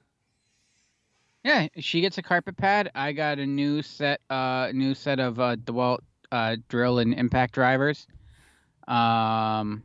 Yeah, 1.43 1.67
she 1.79 1.99
gets 1.99 2.17
a 2.17 2.21
carpet 2.21 2.55
pad. 2.55 2.91
I 2.95 3.11
got 3.11 3.39
a 3.39 3.45
new 3.45 3.81
set, 3.81 4.21
uh, 4.29 4.71
new 4.73 4.93
set 4.93 5.19
of 5.19 5.39
uh, 5.39 5.55
DeWalt 5.57 5.99
uh, 6.31 6.57
drill 6.69 6.99
and 6.99 7.13
impact 7.13 7.53
drivers. 7.53 8.07
Um, 8.87 9.83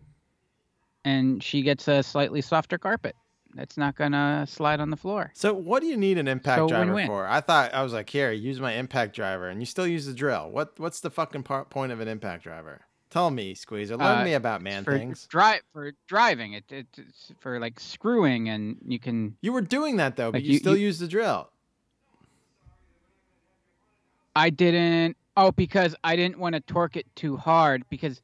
and 1.05 1.43
she 1.43 1.63
gets 1.63 1.89
a 1.89 2.03
slightly 2.03 2.43
softer 2.43 2.79
carpet. 2.79 3.17
It's 3.59 3.77
not 3.77 3.95
gonna 3.97 4.47
slide 4.49 4.81
on 4.81 4.91
the 4.91 4.97
floor. 4.97 5.31
So 5.35 5.53
what 5.53 5.81
do 5.81 5.87
you 5.87 5.97
need 5.97 6.17
an 6.19 6.27
impact 6.29 6.59
So 6.59 6.69
driver 6.69 6.87
win-win. 6.87 7.07
for? 7.07 7.27
I 7.29 7.41
thought 7.41 7.75
I 7.75 7.83
was 7.83 7.93
like, 7.93 8.09
here, 8.09 8.33
use 8.33 8.61
my 8.61 8.73
impact 8.73 9.15
driver, 9.15 9.49
and 9.49 9.61
you 9.61 9.67
still 9.67 9.87
use 9.87 10.07
the 10.07 10.15
drill. 10.15 10.51
What 10.51 10.79
what's 10.79 11.01
the 11.01 11.11
fucking 11.11 11.43
part, 11.43 11.69
point 11.71 11.93
of 11.93 12.01
an 12.01 12.09
impact 12.09 12.45
driver? 12.45 12.81
Tell 13.11 13.31
me, 13.31 13.53
Squeezer. 13.55 13.99
Learn 13.99 14.21
Uh, 14.21 14.25
me 14.25 14.33
about 14.33 14.63
man 14.63 14.85
for 14.85 14.97
things. 14.97 15.27
drive 15.27 15.61
for 15.75 15.93
driving 16.07 16.55
it, 16.55 16.65
it 16.73 16.87
it's 16.97 17.31
for 17.41 17.61
like 17.61 17.79
screwing 17.79 18.49
and 18.49 18.79
you 18.87 18.99
can 18.99 19.37
You 19.43 19.53
were 19.53 19.61
doing 19.61 19.97
that 19.99 20.17
though, 20.17 20.33
but 20.33 20.43
you, 20.43 20.53
you- 20.55 20.59
still 20.59 20.77
you- 20.77 20.87
use 20.87 20.99
the 20.99 21.09
drill. 21.09 21.51
I 24.35 24.49
didn't 24.51 25.17
oh 25.37 25.53
because 25.53 25.95
I 26.03 26.17
didn't 26.17 26.39
want 26.39 26.55
to 26.55 26.61
torque 26.61 26.97
it 26.97 27.07
too 27.15 27.37
hard 27.37 27.85
because 27.91 28.23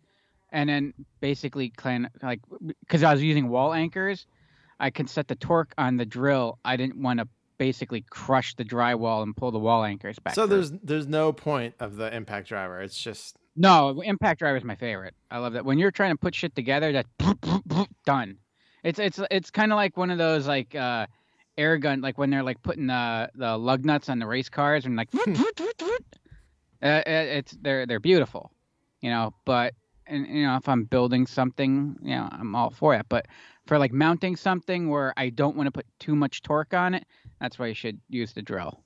and 0.53 0.71
then 0.71 0.95
basically 1.21 1.69
clan 1.69 2.09
like 2.23 2.41
because 2.81 3.03
I 3.03 3.13
was 3.13 3.23
using 3.23 3.49
wall 3.51 3.75
anchors, 3.75 4.27
I 4.81 4.91
can 4.91 5.07
set 5.07 5.29
the 5.29 5.35
torque 5.35 5.73
on 5.79 5.97
the 5.97 6.07
drill. 6.07 6.59
I 6.65 6.77
didn't 6.77 7.01
want 7.01 7.21
to 7.21 7.29
basically 7.59 8.05
crush 8.09 8.55
the 8.55 8.65
drywall 8.65 9.23
and 9.23 9.37
pull 9.37 9.51
the 9.51 9.59
wall 9.59 9.85
anchors 9.85 10.19
back. 10.19 10.35
So 10.35 10.47
through. 10.47 10.57
there's 10.57 10.71
there's 10.83 11.07
no 11.07 11.33
point 11.33 11.75
of 11.81 11.97
the 11.97 12.15
impact 12.15 12.49
driver. 12.49 12.81
It's 12.81 12.99
just 12.99 13.37
No, 13.57 14.01
impact 14.01 14.39
driver 14.39 14.57
is 14.57 14.65
my 14.65 14.77
favorite. 14.77 15.15
I 15.31 15.39
love 15.39 15.55
that. 15.55 15.65
When 15.65 15.79
you're 15.79 15.91
trying 15.91 16.13
to 16.13 16.17
put 16.17 16.35
shit 16.35 16.55
together, 16.55 16.93
that 16.93 17.07
done. 18.07 18.39
It's 18.85 18.99
it's 18.99 19.21
it's 19.31 19.51
kind 19.51 19.73
of 19.73 19.77
like 19.77 19.97
one 19.97 20.11
of 20.11 20.19
those 20.19 20.47
like 20.47 20.75
uh 20.75 21.07
air 21.57 21.77
gun 21.77 22.01
like 22.01 22.17
when 22.17 22.31
they're 22.31 22.45
like 22.45 22.63
putting 22.63 22.87
the 22.87 23.29
the 23.35 23.59
lug 23.59 23.85
nuts 23.85 24.09
on 24.09 24.21
the 24.21 24.27
race 24.27 24.49
cars 24.49 24.87
and 24.87 24.97
like 24.97 25.09
uh, 25.15 25.27
it's 26.81 27.57
they're 27.61 27.87
they're 27.87 28.01
beautiful, 28.01 28.53
you 29.01 29.11
know. 29.11 29.35
But 29.45 29.75
and 30.07 30.27
you 30.29 30.47
know 30.47 30.57
if 30.57 30.69
I'm 30.69 30.85
building 30.85 31.27
something, 31.27 31.97
you 32.03 32.15
know, 32.15 32.29
I'm 32.31 32.55
all 32.55 32.71
for 32.71 32.95
it. 32.95 33.07
But 33.09 33.27
for 33.69 33.79
like 33.79 33.93
mounting 33.93 34.35
something 34.35 34.89
where 34.89 35.13
I 35.17 35.29
don't 35.29 35.55
want 35.57 35.67
to 35.69 35.71
put 35.71 35.87
too 36.01 36.17
much 36.17 36.43
torque 36.43 36.73
on 36.75 36.95
it, 36.95 37.05
that's 37.41 37.59
why 37.59 37.67
you 37.67 37.75
should 37.75 38.01
use 38.09 38.33
the 38.33 38.43
drill. 38.43 38.81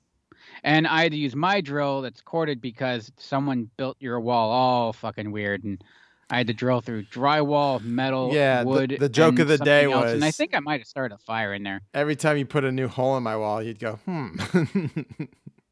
And 0.63 0.85
I 0.85 1.03
had 1.03 1.13
to 1.13 1.17
use 1.17 1.35
my 1.35 1.61
drill 1.61 2.01
that's 2.01 2.19
corded 2.21 2.59
because 2.61 3.11
someone 3.17 3.69
built 3.77 3.95
your 3.99 4.19
wall 4.19 4.51
all 4.51 4.91
fucking 4.93 5.31
weird, 5.31 5.63
and 5.63 5.81
I 6.29 6.37
had 6.37 6.47
to 6.47 6.53
drill 6.53 6.81
through 6.81 7.03
drywall, 7.05 7.81
metal, 7.81 8.31
Yeah, 8.33 8.63
the- 8.63 8.69
wood. 8.69 8.97
the 8.99 9.07
joke 9.09 9.31
and 9.31 9.39
of 9.41 9.47
the 9.47 9.57
day 9.59 9.85
else, 9.85 10.11
and 10.11 10.23
I 10.23 10.31
think 10.31 10.53
I 10.53 10.59
might 10.59 10.81
have 10.81 10.87
started 10.87 11.15
a 11.15 11.17
fire 11.17 11.53
in 11.53 11.63
there. 11.63 11.81
every 11.93 12.15
time 12.17 12.37
you 12.37 12.45
put 12.45 12.65
a 12.65 12.71
new 12.71 12.87
hole 12.89 13.15
in 13.15 13.23
my 13.23 13.37
wall, 13.37 13.63
you'd 13.63 13.79
go, 13.79 13.93
hmm. 14.05 14.35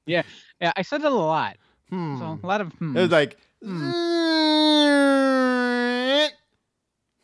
Yeah, 0.06 0.24
yeah, 0.60 0.72
I 0.76 0.82
said 0.82 1.02
it 1.02 1.12
a 1.12 1.16
lot. 1.16 1.58
hmm. 1.90 2.18
So 2.18 2.40
a 2.42 2.48
lot 2.48 2.62
of 2.62 2.72
hmm. 2.74 2.96
It 2.98 3.02
was 3.02 3.12
like, 3.12 3.38
Hmm. 3.64 3.92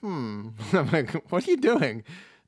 Hmm. 0.01 0.49
I'm 0.73 0.91
like, 0.91 1.31
what 1.31 1.47
are 1.47 1.51
you 1.51 1.57
doing? 1.57 2.03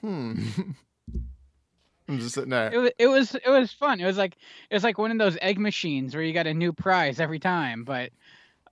hmm. 0.00 0.34
I'm 2.08 2.20
just 2.20 2.34
sitting 2.34 2.50
there. 2.50 2.72
it 2.72 2.78
was 2.78 2.90
it 2.98 3.06
was 3.08 3.34
it 3.34 3.48
was 3.48 3.72
fun. 3.72 4.00
It 4.00 4.06
was 4.06 4.16
like 4.16 4.36
it 4.70 4.74
was 4.74 4.84
like 4.84 4.96
one 4.96 5.10
of 5.10 5.18
those 5.18 5.36
egg 5.42 5.58
machines 5.58 6.14
where 6.14 6.22
you 6.22 6.32
got 6.32 6.46
a 6.46 6.54
new 6.54 6.72
prize 6.72 7.18
every 7.18 7.40
time, 7.40 7.82
but 7.82 8.10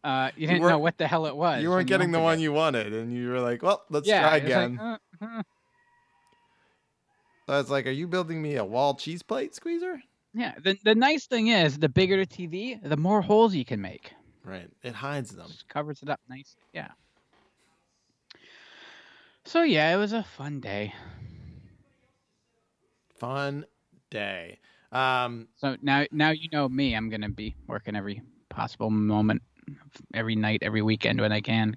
uh, 0.05 0.31
you 0.37 0.47
didn't 0.47 0.62
know 0.62 0.79
what 0.79 0.99
the 0.99 1.09
hell 1.09 1.27
it 1.27 1.35
was. 1.35 1.62
You 1.62 1.71
weren't 1.71 1.88
getting 1.88 2.12
the 2.12 2.21
one 2.21 2.38
you 2.38 2.53
wanted, 2.53 2.93
and 2.93 3.12
you 3.12 3.31
were 3.31 3.40
like, 3.40 3.62
well, 3.62 3.83
let's 3.90 4.07
yeah, 4.07 4.21
try 4.21 4.35
was 4.35 4.43
like, 4.43 4.45
again. 4.45 4.79
uh, 4.79 4.99
uh. 5.21 5.43
I 7.49 7.59
was 7.59 7.71
like, 7.71 7.87
are 7.87 7.90
you 7.90 8.07
building 8.07 8.40
me 8.40 8.57
a 8.57 8.64
wall 8.64 8.95
cheese 8.95 9.23
plate 9.23 9.55
squeezer? 9.55 10.01
Yeah. 10.35 10.55
The 10.62 10.77
the 10.85 10.95
nice 10.95 11.27
thing 11.27 11.49
is, 11.49 11.79
the 11.79 11.88
bigger 11.88 12.17
the 12.17 12.27
TV, 12.27 12.79
the 12.83 12.97
more 12.97 13.23
holes 13.23 13.55
you 13.55 13.64
can 13.64 13.81
make. 13.81 14.12
Right. 14.45 14.69
It 14.83 14.95
hides 14.95 15.31
them. 15.31 15.47
Just 15.49 15.69
covers 15.69 16.03
it 16.03 16.11
up 16.11 16.21
nice. 16.29 16.57
Yeah. 16.73 16.89
So 19.47 19.63
yeah, 19.63 19.95
it 19.95 19.97
was 19.97 20.13
a 20.13 20.23
fun 20.23 20.61
day. 20.61 20.95
Fun 23.17 23.65
day. 24.11 24.59
Um, 24.93 25.49
So 25.57 25.77
now 25.83 26.05
now 26.13 26.31
you 26.31 26.49
know 26.53 26.69
me. 26.69 26.95
I'm 26.95 27.11
gonna 27.11 27.29
be 27.31 27.55
working 27.67 27.97
every 27.97 28.23
possible 28.49 28.91
moment, 28.91 29.43
every 30.13 30.37
night, 30.37 30.61
every 30.63 30.83
weekend 30.83 31.21
when 31.21 31.33
I 31.33 31.41
can. 31.41 31.77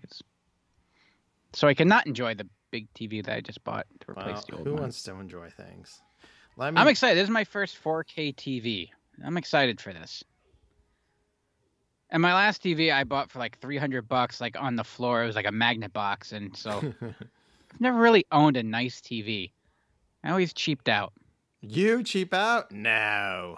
So 1.54 1.68
I 1.68 1.74
cannot 1.74 2.06
enjoy 2.06 2.36
the 2.36 2.48
big 2.72 2.94
TV 2.94 3.24
that 3.26 3.34
I 3.34 3.42
just 3.42 3.64
bought 3.64 3.88
to 4.02 4.12
replace 4.12 4.26
well, 4.26 4.44
the 4.48 4.52
old 4.54 4.60
one. 4.60 4.66
who 4.66 4.74
one. 4.74 4.82
wants 4.84 5.04
to 5.04 5.14
enjoy 5.16 5.50
things? 5.50 6.02
Let 6.58 6.74
me. 6.74 6.80
I'm 6.80 6.88
excited. 6.88 7.18
This 7.18 7.24
is 7.24 7.30
my 7.30 7.44
first 7.44 7.82
4K 7.84 8.36
TV. 8.36 8.90
I'm 9.24 9.38
excited 9.38 9.80
for 9.80 9.94
this. 9.94 10.24
And 12.10 12.22
my 12.22 12.34
last 12.34 12.64
TV 12.64 12.92
I 12.92 13.04
bought 13.04 13.32
for 13.32 13.40
like 13.40 13.60
300 13.60 14.08
bucks, 14.08 14.40
like 14.40 14.60
on 14.60 14.76
the 14.76 14.84
floor. 14.84 15.24
It 15.24 15.28
was 15.28 15.36
like 15.36 15.48
a 15.48 15.52
magnet 15.52 15.92
box, 15.94 16.32
and 16.32 16.56
so 16.56 16.82
I've 17.02 17.82
never 17.82 18.00
really 18.00 18.26
owned 18.32 18.58
a 18.58 18.64
nice 18.64 19.02
TV. 19.02 19.52
I 20.24 20.30
always 20.30 20.54
cheaped 20.54 20.90
out. 20.90 21.14
you 21.62 22.04
cheap 22.04 22.34
out? 22.34 22.72
No. 22.72 23.58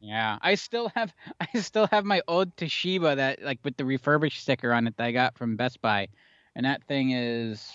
Yeah, 0.00 0.38
I 0.42 0.54
still 0.54 0.90
have 0.94 1.12
I 1.40 1.58
still 1.60 1.88
have 1.90 2.04
my 2.04 2.20
old 2.28 2.54
Toshiba 2.56 3.16
that 3.16 3.42
like 3.42 3.58
with 3.64 3.76
the 3.76 3.84
refurbished 3.84 4.40
sticker 4.40 4.72
on 4.72 4.86
it 4.86 4.96
that 4.98 5.04
I 5.04 5.12
got 5.12 5.36
from 5.36 5.56
Best 5.56 5.80
Buy, 5.80 6.08
and 6.54 6.66
that 6.66 6.84
thing 6.84 7.10
is 7.10 7.72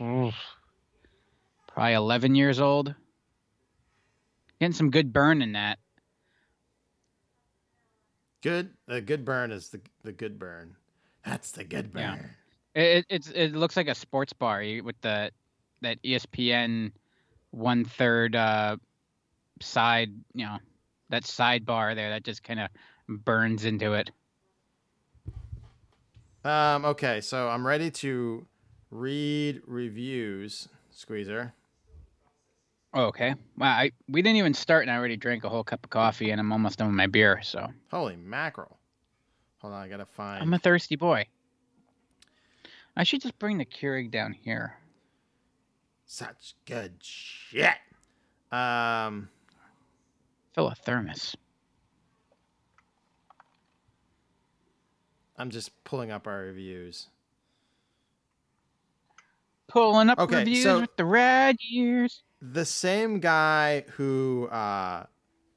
oof, 0.00 0.34
probably 1.68 1.94
11 1.94 2.34
years 2.34 2.60
old. 2.60 2.94
Getting 4.60 4.74
some 4.74 4.90
good 4.90 5.12
burn 5.12 5.42
in 5.42 5.52
that. 5.52 5.78
Good. 8.42 8.70
The 8.88 9.00
good 9.00 9.24
burn 9.24 9.52
is 9.52 9.68
the 9.68 9.80
the 10.02 10.12
good 10.12 10.38
burn. 10.38 10.76
That's 11.24 11.52
the 11.52 11.64
good 11.64 11.92
burn. 11.92 12.30
It, 12.74 12.82
it 12.82 13.06
it's 13.08 13.28
it 13.30 13.52
looks 13.54 13.76
like 13.76 13.88
a 13.88 13.94
sports 13.94 14.32
bar 14.32 14.64
with 14.82 15.00
the 15.00 15.30
that 15.80 16.02
ESPN 16.02 16.92
one 17.52 17.84
third 17.84 18.34
uh 18.34 18.76
side 19.60 20.10
you 20.34 20.44
know 20.44 20.58
that 21.10 21.22
sidebar 21.22 21.94
there 21.94 22.10
that 22.10 22.24
just 22.24 22.42
kind 22.42 22.58
of 22.58 22.68
burns 23.08 23.64
into 23.64 23.92
it. 23.92 24.10
Um. 26.44 26.84
Okay. 26.84 27.20
So 27.20 27.48
I'm 27.48 27.64
ready 27.64 27.90
to 27.92 28.44
read 28.90 29.62
reviews. 29.66 30.68
Squeezer. 30.90 31.54
Oh, 32.94 33.04
okay. 33.06 33.34
Wow, 33.56 33.70
I 33.70 33.92
we 34.08 34.20
didn't 34.22 34.36
even 34.36 34.54
start, 34.54 34.82
and 34.82 34.90
I 34.90 34.96
already 34.96 35.16
drank 35.16 35.44
a 35.44 35.48
whole 35.48 35.64
cup 35.64 35.84
of 35.84 35.90
coffee, 35.90 36.30
and 36.30 36.38
I'm 36.40 36.52
almost 36.52 36.78
done 36.78 36.88
with 36.88 36.96
my 36.96 37.06
beer. 37.06 37.40
So 37.42 37.72
Holy 37.90 38.16
mackerel. 38.16 38.78
Hold 39.58 39.74
on. 39.74 39.82
I 39.82 39.88
gotta 39.88 40.04
find. 40.04 40.42
I'm 40.42 40.52
a 40.52 40.58
thirsty 40.58 40.96
boy. 40.96 41.26
I 42.96 43.04
should 43.04 43.22
just 43.22 43.38
bring 43.38 43.56
the 43.58 43.64
Keurig 43.64 44.10
down 44.10 44.32
here. 44.34 44.76
Such 46.04 46.54
good 46.66 46.94
shit. 47.00 47.74
Um. 48.50 49.28
Fill 50.54 50.68
a 50.68 50.74
thermos. 50.74 51.34
I'm 55.38 55.48
just 55.50 55.70
pulling 55.84 56.10
up 56.10 56.26
our 56.26 56.40
reviews. 56.40 57.08
Pulling 59.68 60.10
up 60.10 60.18
Okay, 60.18 60.40
reviews 60.40 60.64
so- 60.64 60.80
with 60.82 60.94
the 60.96 61.06
rad 61.06 61.56
years. 61.60 62.22
The 62.44 62.64
same 62.64 63.20
guy 63.20 63.84
who 63.92 64.48
uh, 64.50 65.04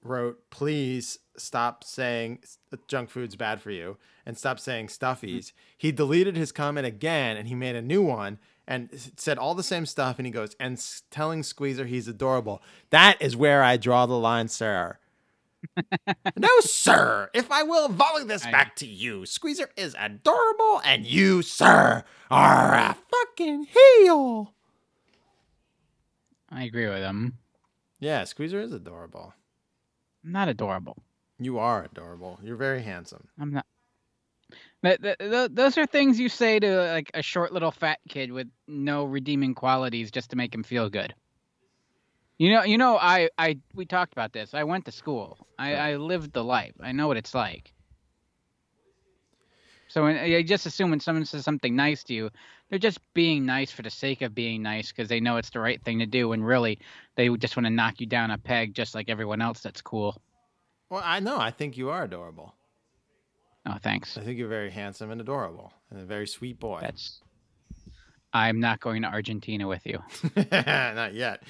wrote 0.04 0.40
please 0.52 1.18
stop 1.36 1.84
saying 1.84 2.40
junk 2.88 3.10
food's 3.10 3.36
bad 3.36 3.60
for 3.60 3.72
you 3.72 3.98
and 4.26 4.38
stop 4.38 4.60
saying 4.60 4.88
stuffies 4.88 5.52
he 5.78 5.92
deleted 5.92 6.38
his 6.38 6.52
comment 6.52 6.86
again 6.88 7.36
and 7.38 7.48
he 7.48 7.56
made 7.56 7.76
a 7.76 7.82
new 7.82 8.02
one 8.04 8.38
and 8.68 8.90
said 9.18 9.38
all 9.38 9.54
the 9.56 9.64
same 9.64 9.86
stuff 9.86 10.18
and 10.20 10.26
he 10.26 10.32
goes 10.32 10.56
and 10.60 10.78
s- 10.78 11.04
telling 11.12 11.44
squeezer 11.44 11.86
he's 11.86 12.08
adorable. 12.08 12.62
That 12.90 13.22
is 13.22 13.36
where 13.36 13.62
i 13.64 13.78
draw 13.78 14.06
the 14.06 14.18
line 14.18 14.48
sir. 14.48 14.98
No 16.38 16.50
sir. 16.62 17.30
If 17.34 17.52
i 17.52 17.64
will 17.64 17.90
volley 17.90 18.24
this 18.24 18.46
I- 18.46 18.52
back 18.52 18.76
to 18.78 18.88
you 18.88 19.26
squeezer 19.26 19.70
is 19.76 19.96
adorable 20.00 20.82
and 20.86 21.06
you 21.06 21.42
sir 21.42 22.04
are 22.32 22.74
a 22.76 22.96
fucking 23.12 23.66
heel 23.66 24.54
I 26.50 26.64
agree 26.64 26.88
with 26.88 27.02
him. 27.02 27.38
yeah 28.00 28.24
squeezer 28.24 28.62
is 28.62 28.74
adorable 28.74 29.34
I'm 30.26 30.32
not 30.32 30.50
adorable. 30.50 30.98
You 31.40 31.60
are 31.60 31.84
adorable. 31.84 32.40
You're 32.42 32.56
very 32.56 32.82
handsome. 32.82 33.28
I'm 33.40 33.52
not. 33.54 33.66
That, 34.82 35.02
that, 35.02 35.20
tho- 35.20 35.48
those 35.48 35.78
are 35.78 35.86
things 35.86 36.20
you 36.20 36.30
say 36.30 36.60
to 36.60 36.92
like 36.94 37.12
a 37.14 37.22
short 37.22 37.54
little 37.54 37.72
fat 37.72 38.00
kid 38.10 38.32
with 38.32 38.48
no 38.68 39.06
redeeming 39.06 39.54
qualities 39.54 40.10
just 40.10 40.32
to 40.32 40.36
make 40.36 40.54
him 40.54 40.64
feel 40.64 40.90
good. 40.90 41.14
You 42.38 42.52
know, 42.52 42.64
you 42.64 42.78
know, 42.78 42.98
I, 42.98 43.30
I, 43.38 43.60
we 43.76 43.86
talked 43.86 44.14
about 44.14 44.34
this. 44.34 44.54
I 44.54 44.64
went 44.64 44.86
to 44.86 44.92
school. 44.92 45.38
I. 45.60 45.76
I 45.76 45.96
lived 45.96 46.34
the 46.34 46.44
life. 46.44 46.74
I 46.82 46.92
know 46.92 47.08
what 47.08 47.18
it's 47.18 47.34
like. 47.34 47.72
So 49.88 50.04
when, 50.04 50.18
I 50.18 50.42
just 50.42 50.66
assume 50.66 50.90
when 50.90 51.00
someone 51.00 51.26
says 51.26 51.46
something 51.46 51.76
nice 51.76 52.04
to 52.06 52.14
you, 52.14 52.30
they're 52.76 52.92
just 52.92 53.00
being 53.14 53.46
nice 53.46 53.72
for 53.72 53.84
the 53.84 53.90
sake 53.90 54.22
of 54.22 54.36
being 54.36 54.62
nice 54.62 54.90
because 54.92 55.08
they 55.08 55.22
know 55.22 55.38
it's 55.38 55.50
the 55.50 55.62
right 55.62 55.82
thing 55.82 56.00
to 56.00 56.06
do. 56.06 56.34
and 56.34 56.46
really, 56.46 56.78
they 57.16 57.30
just 57.38 57.56
want 57.56 57.66
to 57.66 57.70
knock 57.70 58.02
you 58.02 58.06
down 58.06 58.32
a 58.32 58.38
peg, 58.38 58.74
just 58.74 58.94
like 58.94 59.08
everyone 59.08 59.42
else 59.42 59.62
that's 59.62 59.80
cool. 59.80 60.22
Well, 60.90 61.02
I 61.02 61.22
know. 61.22 61.40
I 61.40 61.52
think 61.52 61.78
you 61.78 61.90
are 61.90 62.04
adorable. 62.04 62.54
Oh, 63.66 63.78
thanks. 63.82 64.18
I 64.18 64.26
think 64.26 64.38
you're 64.38 64.50
very 64.50 64.72
handsome 64.72 65.10
and 65.10 65.22
adorable 65.22 65.72
and 65.90 66.02
a 66.02 66.04
very 66.04 66.28
sweet 66.28 66.60
boy. 66.60 66.80
That's. 66.82 67.22
I'm 68.34 68.60
not 68.60 68.82
going 68.82 69.04
to 69.04 69.08
Argentina 69.08 69.70
with 69.70 69.86
you. 69.86 70.04
not 70.52 71.14
yet. 71.14 71.44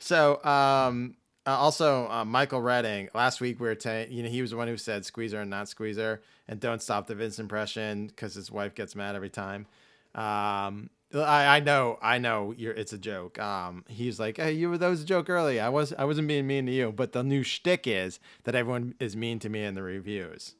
So, 0.00 0.42
um, 0.42 1.14
uh, 1.46 1.50
also 1.50 2.08
uh, 2.08 2.24
Michael 2.24 2.60
Redding. 2.60 3.08
Last 3.14 3.40
week 3.40 3.60
we 3.60 3.68
were 3.68 3.76
saying, 3.78 4.10
you 4.10 4.24
know, 4.24 4.28
he 4.28 4.42
was 4.42 4.50
the 4.50 4.56
one 4.56 4.66
who 4.66 4.76
said 4.76 5.04
squeezer 5.04 5.40
and 5.40 5.48
not 5.50 5.68
squeezer, 5.68 6.22
and 6.48 6.58
don't 6.58 6.82
stop 6.82 7.06
the 7.06 7.14
Vince 7.14 7.38
impression 7.38 8.08
because 8.08 8.34
his 8.34 8.50
wife 8.50 8.74
gets 8.74 8.96
mad 8.96 9.14
every 9.14 9.30
time. 9.30 9.66
Um, 10.14 10.90
I, 11.14 11.56
I 11.56 11.60
know, 11.60 11.98
I 12.00 12.18
know, 12.18 12.54
you're, 12.56 12.72
it's 12.72 12.92
a 12.92 12.98
joke. 12.98 13.38
Um, 13.38 13.84
he's 13.88 14.18
like, 14.18 14.38
hey, 14.38 14.52
you 14.52 14.76
that 14.78 14.88
was 14.88 15.02
a 15.02 15.06
joke 15.06 15.28
early. 15.28 15.60
I 15.60 15.68
was, 15.68 15.92
I 15.98 16.04
wasn't 16.04 16.28
being 16.28 16.46
mean 16.46 16.66
to 16.66 16.72
you, 16.72 16.92
but 16.92 17.12
the 17.12 17.22
new 17.22 17.42
shtick 17.42 17.86
is 17.86 18.18
that 18.44 18.54
everyone 18.54 18.94
is 18.98 19.14
mean 19.16 19.38
to 19.40 19.48
me 19.48 19.64
in 19.64 19.74
the 19.74 19.82
reviews. 19.82 20.54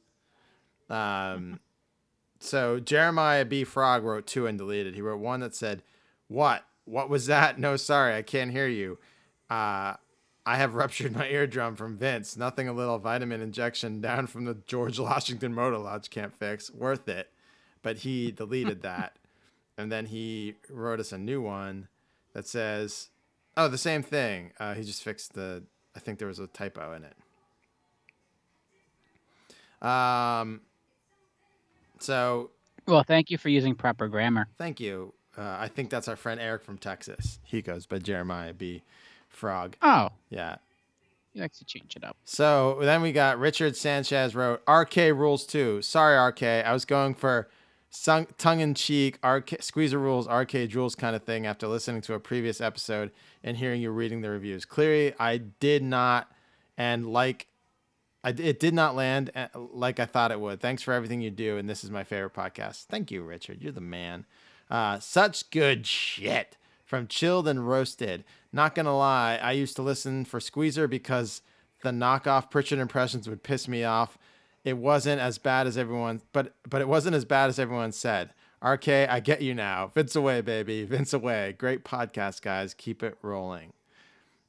Um, 0.89 1.59
so 2.39 2.79
Jeremiah 2.79 3.45
B. 3.45 3.63
Frog 3.63 4.03
wrote 4.03 4.27
two 4.27 4.47
and 4.47 4.57
deleted. 4.57 4.95
He 4.95 5.01
wrote 5.01 5.19
one 5.19 5.39
that 5.39 5.55
said, 5.55 5.81
"What? 6.27 6.65
What 6.85 7.09
was 7.09 7.27
that? 7.27 7.57
No, 7.63 7.77
sorry, 7.77 8.15
I 8.15 8.21
can't 8.21 8.51
hear 8.51 8.67
you. 8.67 8.99
Uh, 9.49 9.93
I 10.45 10.57
have 10.57 10.75
ruptured 10.75 11.15
my 11.15 11.27
eardrum 11.29 11.75
from 11.77 11.97
Vince. 11.97 12.35
Nothing 12.35 12.67
a 12.67 12.73
little 12.73 12.99
vitamin 12.99 13.41
injection 13.41 14.01
down 14.01 14.27
from 14.27 14.43
the 14.43 14.55
George 14.67 14.99
Washington 14.99 15.53
Motor 15.53 15.77
Lodge 15.77 16.09
can't 16.09 16.35
fix. 16.35 16.69
Worth 16.69 17.07
it." 17.07 17.31
But 17.81 17.99
he 17.99 18.31
deleted 18.31 18.81
that, 18.83 19.17
and 19.77 19.91
then 19.91 20.05
he 20.07 20.55
wrote 20.69 20.99
us 20.99 21.11
a 21.11 21.17
new 21.17 21.41
one 21.41 21.87
that 22.33 22.47
says, 22.47 23.09
"Oh, 23.57 23.67
the 23.67 23.77
same 23.77 24.03
thing. 24.03 24.51
Uh, 24.59 24.73
he 24.73 24.83
just 24.83 25.03
fixed 25.03 25.33
the. 25.33 25.63
I 25.95 25.99
think 25.99 26.19
there 26.19 26.27
was 26.27 26.39
a 26.39 26.47
typo 26.47 26.93
in 26.93 27.03
it." 27.03 27.15
Um, 29.87 30.61
so 31.99 32.51
Well, 32.87 33.03
thank 33.03 33.29
you 33.29 33.37
for 33.37 33.49
using 33.49 33.75
proper 33.75 34.07
grammar. 34.07 34.47
thank 34.57 34.79
you. 34.79 35.13
Uh, 35.37 35.57
I 35.59 35.67
think 35.67 35.89
that's 35.89 36.07
our 36.07 36.15
friend 36.15 36.39
Eric 36.39 36.63
from 36.63 36.77
Texas. 36.77 37.39
He 37.43 37.61
goes 37.61 37.85
by 37.85 37.99
Jeremiah 37.99 38.53
B. 38.53 38.83
Frog. 39.29 39.75
Oh, 39.81 40.09
Yeah. 40.29 40.57
he 41.33 41.41
likes 41.41 41.57
to 41.57 41.65
change 41.65 41.95
it 41.95 42.03
up. 42.03 42.15
So 42.23 42.77
then 42.81 43.01
we 43.01 43.11
got 43.11 43.39
Richard 43.39 43.75
Sanchez 43.75 44.35
wrote 44.35 44.61
RK 44.67 45.11
rules 45.11 45.45
too. 45.47 45.81
Sorry, 45.81 46.15
RK. 46.15 46.43
I 46.63 46.71
was 46.71 46.85
going 46.85 47.15
for 47.15 47.49
tongue 47.93 48.59
in 48.59 48.73
cheek 48.73 49.19
squeezer 49.59 49.99
rules, 49.99 50.27
arcade 50.27 50.73
rules 50.75 50.95
kind 50.95 51.15
of 51.15 51.23
thing 51.23 51.45
after 51.45 51.67
listening 51.67 52.01
to 52.01 52.13
a 52.13 52.19
previous 52.19 52.59
episode 52.59 53.11
and 53.43 53.57
hearing 53.57 53.81
you 53.81 53.91
reading 53.91 54.21
the 54.21 54.29
reviews. 54.29 54.65
Clearly, 54.65 55.13
I 55.19 55.37
did 55.37 55.83
not, 55.83 56.31
and 56.77 57.07
like, 57.07 57.47
I, 58.23 58.29
it 58.29 58.59
did 58.59 58.73
not 58.73 58.95
land 58.95 59.31
uh, 59.35 59.47
like 59.55 59.99
I 59.99 60.05
thought 60.05 60.31
it 60.31 60.39
would. 60.39 60.59
Thanks 60.59 60.81
for 60.81 60.93
everything 60.93 61.21
you 61.21 61.29
do, 61.29 61.57
and 61.57 61.69
this 61.69 61.83
is 61.83 61.91
my 61.91 62.03
favorite 62.03 62.33
podcast. 62.33 62.85
Thank 62.85 63.11
you, 63.11 63.21
Richard. 63.23 63.61
You're 63.61 63.71
the 63.71 63.81
man. 63.81 64.25
Uh, 64.69 64.99
such 64.99 65.49
good 65.51 65.85
shit 65.85 66.57
from 66.85 67.07
Chilled 67.07 67.47
and 67.47 67.67
Roasted. 67.67 68.23
Not 68.51 68.75
gonna 68.75 68.97
lie, 68.97 69.39
I 69.41 69.51
used 69.51 69.75
to 69.75 69.81
listen 69.81 70.25
for 70.25 70.39
Squeezer 70.39 70.87
because 70.87 71.41
the 71.83 71.91
knockoff 71.91 72.49
Pritchard 72.49 72.79
impressions 72.79 73.29
would 73.29 73.43
piss 73.43 73.67
me 73.67 73.83
off. 73.83 74.17
It 74.63 74.77
wasn't 74.77 75.19
as 75.19 75.37
bad 75.37 75.67
as 75.67 75.77
everyone, 75.77 76.21
but 76.31 76.55
but 76.69 76.81
it 76.81 76.87
wasn't 76.87 77.15
as 77.15 77.25
bad 77.25 77.49
as 77.49 77.59
everyone 77.59 77.91
said. 77.91 78.33
RK, 78.63 78.87
I 78.87 79.19
get 79.19 79.41
you 79.41 79.53
now. 79.53 79.91
Vince 79.93 80.15
away, 80.15 80.39
baby. 80.39 80.85
Vince 80.85 81.11
away. 81.11 81.53
Great 81.57 81.83
podcast, 81.83 82.41
guys. 82.41 82.73
Keep 82.73 83.03
it 83.03 83.17
rolling. 83.21 83.73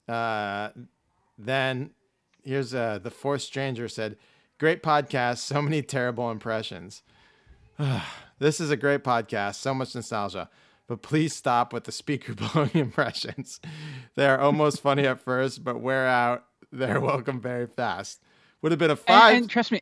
Uh, 0.09 0.69
then 1.37 1.91
here's 2.45 2.73
uh, 2.75 3.01
the 3.03 3.11
fourth 3.11 3.43
stranger 3.43 3.89
said, 3.89 4.17
"Great 4.59 4.83
podcast. 4.83 5.39
So 5.39 5.61
many 5.61 5.83
terrible 5.83 6.31
impressions." 6.31 7.03
this 8.39 8.61
is 8.61 8.71
a 8.71 8.77
great 8.77 9.03
podcast. 9.03 9.57
So 9.57 9.75
much 9.75 9.95
nostalgia. 9.95 10.49
But 10.87 11.01
please 11.03 11.35
stop 11.35 11.73
with 11.73 11.85
the 11.85 11.93
speaker 11.93 12.35
blowing 12.53 12.71
impressions. 12.75 13.59
They 14.17 14.27
are 14.27 14.39
almost 14.39 14.81
funny 14.81 15.07
at 15.07 15.19
first, 15.21 15.65
but 15.65 15.81
wear 15.81 16.07
out. 16.07 16.45
They're 16.71 17.01
welcome 17.01 17.41
very 17.41 17.67
fast. 17.67 18.21
Would 18.63 18.71
have 18.73 18.79
been 18.79 18.91
a 18.91 18.93
And, 18.93 19.01
five. 19.01 19.37
and 19.37 19.49
trust 19.51 19.73
me, 19.73 19.81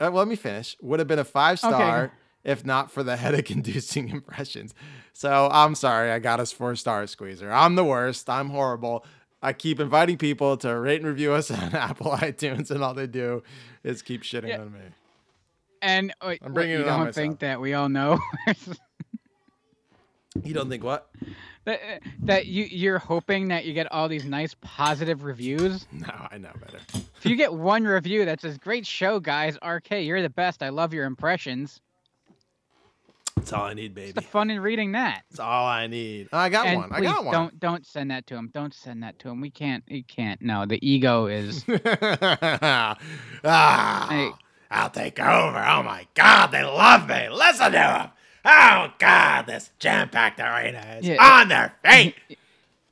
well, 0.00 0.12
let 0.12 0.28
me 0.28 0.36
finish. 0.36 0.76
Would 0.82 0.98
have 1.00 1.08
been 1.08 1.18
a 1.18 1.24
five 1.24 1.58
star 1.58 2.04
Okay. 2.04 2.12
if 2.44 2.64
not 2.64 2.90
for 2.90 3.02
the 3.02 3.16
headache 3.24 3.50
inducing 3.50 4.08
impressions. 4.16 4.74
So 5.12 5.48
I'm 5.52 5.74
sorry, 5.74 6.10
I 6.10 6.18
got 6.18 6.40
us 6.40 6.52
four 6.52 6.74
star 6.76 7.06
squeezer. 7.06 7.50
I'm 7.52 7.74
the 7.74 7.84
worst. 7.84 8.28
I'm 8.30 8.50
horrible. 8.50 9.04
I 9.42 9.52
keep 9.54 9.80
inviting 9.80 10.18
people 10.18 10.56
to 10.58 10.78
rate 10.78 11.00
and 11.00 11.06
review 11.06 11.32
us 11.32 11.50
on 11.50 11.74
Apple 11.74 12.10
iTunes, 12.12 12.70
and 12.70 12.82
all 12.84 12.92
they 12.94 13.06
do 13.06 13.42
is 13.82 14.02
keep 14.02 14.22
shitting 14.22 14.48
Yeah. 14.48 14.60
on 14.60 14.72
me. 14.72 14.80
and 15.82 16.12
uh, 16.20 16.34
I'm 16.42 16.52
bringing 16.52 16.76
what, 16.76 16.82
it 16.82 16.86
you 16.86 16.92
on 16.92 17.04
don't 17.06 17.14
think 17.14 17.28
myself. 17.32 17.38
that 17.40 17.60
we 17.60 17.72
all 17.74 17.88
know 17.88 18.20
You 20.44 20.54
don't 20.54 20.68
think 20.68 20.84
what? 20.84 21.10
That, 21.64 22.02
that 22.22 22.46
you 22.46 22.64
you're 22.64 22.98
hoping 22.98 23.48
that 23.48 23.64
you 23.64 23.72
get 23.74 23.90
all 23.92 24.08
these 24.08 24.24
nice 24.24 24.54
positive 24.60 25.24
reviews. 25.24 25.86
No, 25.92 26.26
I 26.30 26.38
know 26.38 26.50
better. 26.60 26.78
If 27.18 27.26
you 27.26 27.36
get 27.36 27.52
one 27.52 27.84
review 27.84 28.24
that 28.24 28.40
says 28.40 28.56
"Great 28.58 28.86
show, 28.86 29.20
guys," 29.20 29.58
RK, 29.64 29.90
you're 30.02 30.22
the 30.22 30.30
best. 30.30 30.62
I 30.62 30.70
love 30.70 30.94
your 30.94 31.04
impressions. 31.04 31.80
That's 33.36 33.52
all 33.54 33.64
I 33.64 33.74
need, 33.74 33.92
What's 33.92 33.94
baby. 33.94 34.12
the 34.12 34.20
fun 34.22 34.50
in 34.50 34.60
reading 34.60 34.92
that? 34.92 35.22
That's 35.30 35.40
all 35.40 35.66
I 35.66 35.86
need. 35.86 36.28
I 36.32 36.50
got 36.50 36.66
and 36.66 36.80
one. 36.80 36.92
I 36.92 37.00
got 37.00 37.24
one. 37.24 37.32
don't 37.32 37.58
don't 37.60 37.86
send 37.86 38.10
that 38.10 38.26
to 38.28 38.36
him. 38.36 38.50
Don't 38.52 38.74
send 38.74 39.02
that 39.02 39.18
to 39.20 39.30
him. 39.30 39.40
We 39.40 39.50
can't. 39.50 39.82
We 39.90 40.02
can't. 40.02 40.40
No, 40.42 40.66
the 40.66 40.78
ego 40.86 41.26
is. 41.26 41.64
ah, 43.44 44.06
Hey. 44.10 44.30
I'll 44.70 44.90
take 44.90 45.18
over. 45.18 45.58
Oh 45.58 45.82
my 45.82 46.06
God, 46.14 46.48
they 46.48 46.62
love 46.62 47.08
me. 47.08 47.28
Listen 47.30 47.66
to 47.66 47.70
them. 47.72 48.10
Oh 48.44 48.92
God, 48.98 49.46
this 49.46 49.70
jam-packed 49.78 50.40
arena 50.40 50.98
is 51.00 51.06
Yeah. 51.08 51.22
on 51.40 51.48
their 51.48 51.74
feet. 51.84 52.14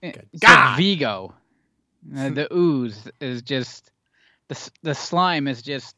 It's 0.00 0.40
God. 0.40 0.70
like 0.70 0.76
Vigo. 0.78 1.34
Uh, 2.16 2.28
the 2.30 2.54
ooze 2.54 3.08
is 3.20 3.42
just 3.42 3.90
the 4.46 4.70
the 4.82 4.94
slime 4.94 5.48
is 5.48 5.61
just 5.61 5.96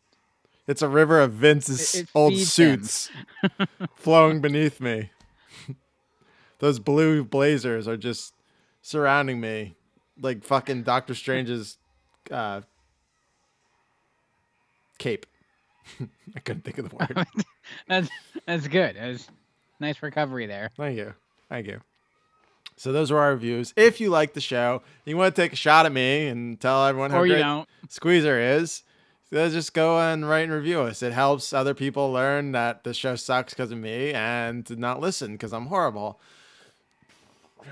It's 0.67 0.81
a 0.81 0.89
river 0.89 1.21
of 1.21 1.33
Vince's 1.35 1.95
It- 1.95 2.01
it 2.05 2.09
old 2.15 2.35
suits 2.39 3.11
flowing 3.97 4.41
beneath 4.41 4.81
me. 4.81 5.11
Those 6.61 6.79
blue 6.79 7.25
blazers 7.25 7.87
are 7.87 7.99
just 7.99 8.33
surrounding 8.81 9.39
me 9.41 9.77
like 10.19 10.45
fucking 10.45 10.83
Doctor 10.85 11.15
Strange's 11.15 11.77
uh, 12.31 12.63
cape. 14.99 15.27
I 16.37 16.41
couldn't 16.41 16.63
think 16.65 16.79
of 16.79 16.89
the 16.89 16.97
word. 16.97 17.27
that's 17.89 18.09
that's 18.47 18.67
good. 18.69 18.97
That's 18.97 19.29
nice 19.81 20.03
recovery 20.03 20.47
there. 20.47 20.71
Thank 20.77 20.97
you. 20.97 21.15
Thank 21.49 21.67
you. 21.67 21.81
So 22.77 22.93
those 22.93 23.11
are 23.11 23.19
our 23.19 23.33
reviews. 23.33 23.75
If 23.77 24.01
you 24.01 24.09
like 24.09 24.33
the 24.33 24.41
show, 24.41 24.83
you 25.05 25.17
want 25.17 25.35
to 25.35 25.43
take 25.43 25.53
a 25.53 25.57
shot 25.57 25.85
at 25.85 25.93
me 25.93 26.29
and 26.29 26.59
tell 26.59 26.87
everyone 26.87 27.11
how 27.11 27.19
Or 27.19 27.27
you 27.27 27.35
great 27.35 27.43
don't. 27.43 27.69
Squeezer 27.89 28.39
is, 28.41 28.85
just 29.31 29.75
go 29.75 29.99
and 29.99 30.29
write 30.29 30.45
and 30.45 30.53
review 30.53 30.81
us. 30.81 31.03
It 31.03 31.13
helps 31.13 31.53
other 31.53 31.75
people 31.75 32.11
learn 32.11 32.53
that 32.53 32.85
the 32.85 32.95
show 32.95 33.17
sucks 33.17 33.53
because 33.53 33.71
of 33.71 33.79
me 33.79 34.13
and 34.13 34.65
to 34.67 34.77
not 34.77 35.01
listen 35.01 35.33
because 35.33 35.53
I'm 35.53 35.67
horrible. 35.67 36.21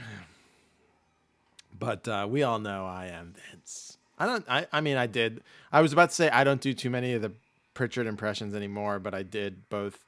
But 1.81 2.09
uh, 2.09 2.27
we 2.29 2.43
all 2.43 2.59
know 2.59 2.87
I 2.87 3.07
am 3.07 3.35
Vince. 3.53 3.99
I 4.19 4.27
don't. 4.27 4.45
I. 4.49 4.67
I 4.73 4.81
mean, 4.81 4.97
I 4.97 5.07
did. 5.07 5.45
I 5.71 5.81
was 5.81 5.93
about 5.93 6.09
to 6.09 6.15
say 6.17 6.29
I 6.29 6.43
don't 6.43 6.61
do 6.61 6.75
too 6.75 6.91
many 6.91 7.13
of 7.13 7.23
the 7.23 7.31
Pritchard 7.75 8.09
impressions 8.09 8.53
anymore, 8.53 8.99
but 8.99 9.15
I 9.15 9.23
did 9.23 9.69
both 9.69 10.05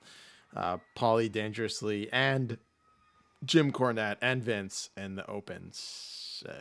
uh, 0.56 0.78
Paulie 0.96 1.30
Dangerously 1.30 2.08
and 2.12 2.58
Jim 3.44 3.72
Cornette 3.72 4.16
and 4.20 4.42
Vince 4.42 4.90
in 4.96 5.16
the 5.16 5.28
Open. 5.30 5.70
So. 5.72 6.54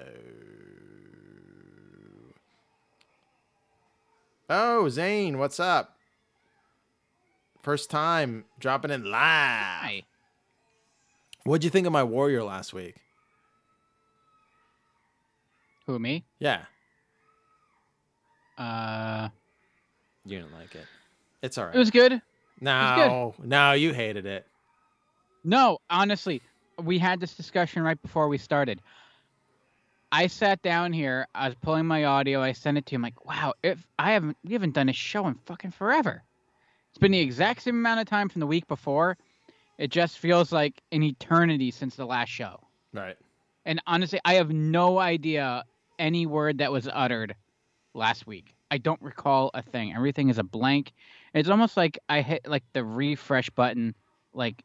Oh, 4.50 4.90
Zane, 4.90 5.38
what's 5.38 5.60
up? 5.60 5.96
First 7.62 7.90
time 7.90 8.46
dropping 8.60 8.92
in 8.92 9.04
live. 9.04 9.12
Hi. 9.14 10.04
What'd 11.44 11.64
you 11.64 11.70
think 11.70 11.86
of 11.88 11.94
my 11.94 12.04
Warrior 12.04 12.44
last 12.44 12.74
week? 12.74 12.96
Who 15.86 15.98
me? 16.00 16.24
Yeah, 16.40 16.62
Uh, 18.58 19.30
you 20.26 20.38
didn't 20.38 20.54
like 20.54 20.76
it. 20.76 20.86
It's 21.42 21.58
all 21.58 21.66
right. 21.66 21.76
it 21.76 21.80
was 21.80 21.90
good. 21.92 22.22
No, 22.62 23.36
no, 23.44 23.74
you 23.74 23.94
hated 23.94 24.26
it. 24.26 24.46
No, 25.44 25.80
honestly, 25.90 26.42
we 26.82 27.00
had 27.00 27.20
this 27.20 27.34
discussion 27.34 27.84
right 27.84 28.02
before 28.02 28.28
we 28.28 28.38
started. 28.38 28.82
I 30.12 30.28
sat 30.28 30.62
down 30.62 30.92
here. 30.92 31.28
I 31.36 31.48
was 31.48 31.56
pulling 31.62 31.86
my 31.86 32.06
audio. 32.06 32.42
I 32.42 32.54
sent 32.54 32.78
it 32.78 32.86
to 32.88 32.96
him. 32.96 33.02
Like, 33.02 33.26
wow, 33.26 33.54
if 33.64 33.86
I 33.98 34.12
haven't, 34.14 34.38
we 34.44 34.54
haven't 34.54 34.74
done 34.74 34.90
a 34.90 34.94
show 34.94 35.28
in 35.28 35.36
fucking 35.46 35.72
forever. 35.72 36.24
It's 36.90 36.98
been 36.98 37.12
the 37.12 37.20
exact 37.20 37.62
same 37.62 37.76
amount 37.76 38.00
of 38.00 38.08
time 38.08 38.30
from 38.30 38.40
the 38.40 38.48
week 38.48 38.68
before. 38.68 39.18
It 39.78 39.92
just 39.92 40.18
feels 40.18 40.52
like 40.52 40.82
an 40.92 41.04
eternity 41.04 41.72
since 41.72 41.96
the 41.96 42.06
last 42.06 42.30
show. 42.30 42.60
Right. 42.94 43.16
And 43.66 43.82
honestly, 43.86 44.20
I 44.26 44.34
have 44.36 44.52
no 44.52 44.98
idea 44.98 45.64
any 46.00 46.26
word 46.26 46.58
that 46.58 46.72
was 46.72 46.90
uttered 46.92 47.36
last 47.94 48.26
week. 48.26 48.56
I 48.72 48.78
don't 48.78 49.02
recall 49.02 49.52
a 49.54 49.62
thing. 49.62 49.94
Everything 49.94 50.30
is 50.30 50.38
a 50.38 50.44
blank. 50.44 50.94
It's 51.34 51.50
almost 51.50 51.78
like 51.78 52.00
I 52.10 52.22
hit 52.22 52.48
like 52.48 52.64
the 52.74 52.84
refresh 52.84 53.50
button 53.50 53.96
like 54.34 54.64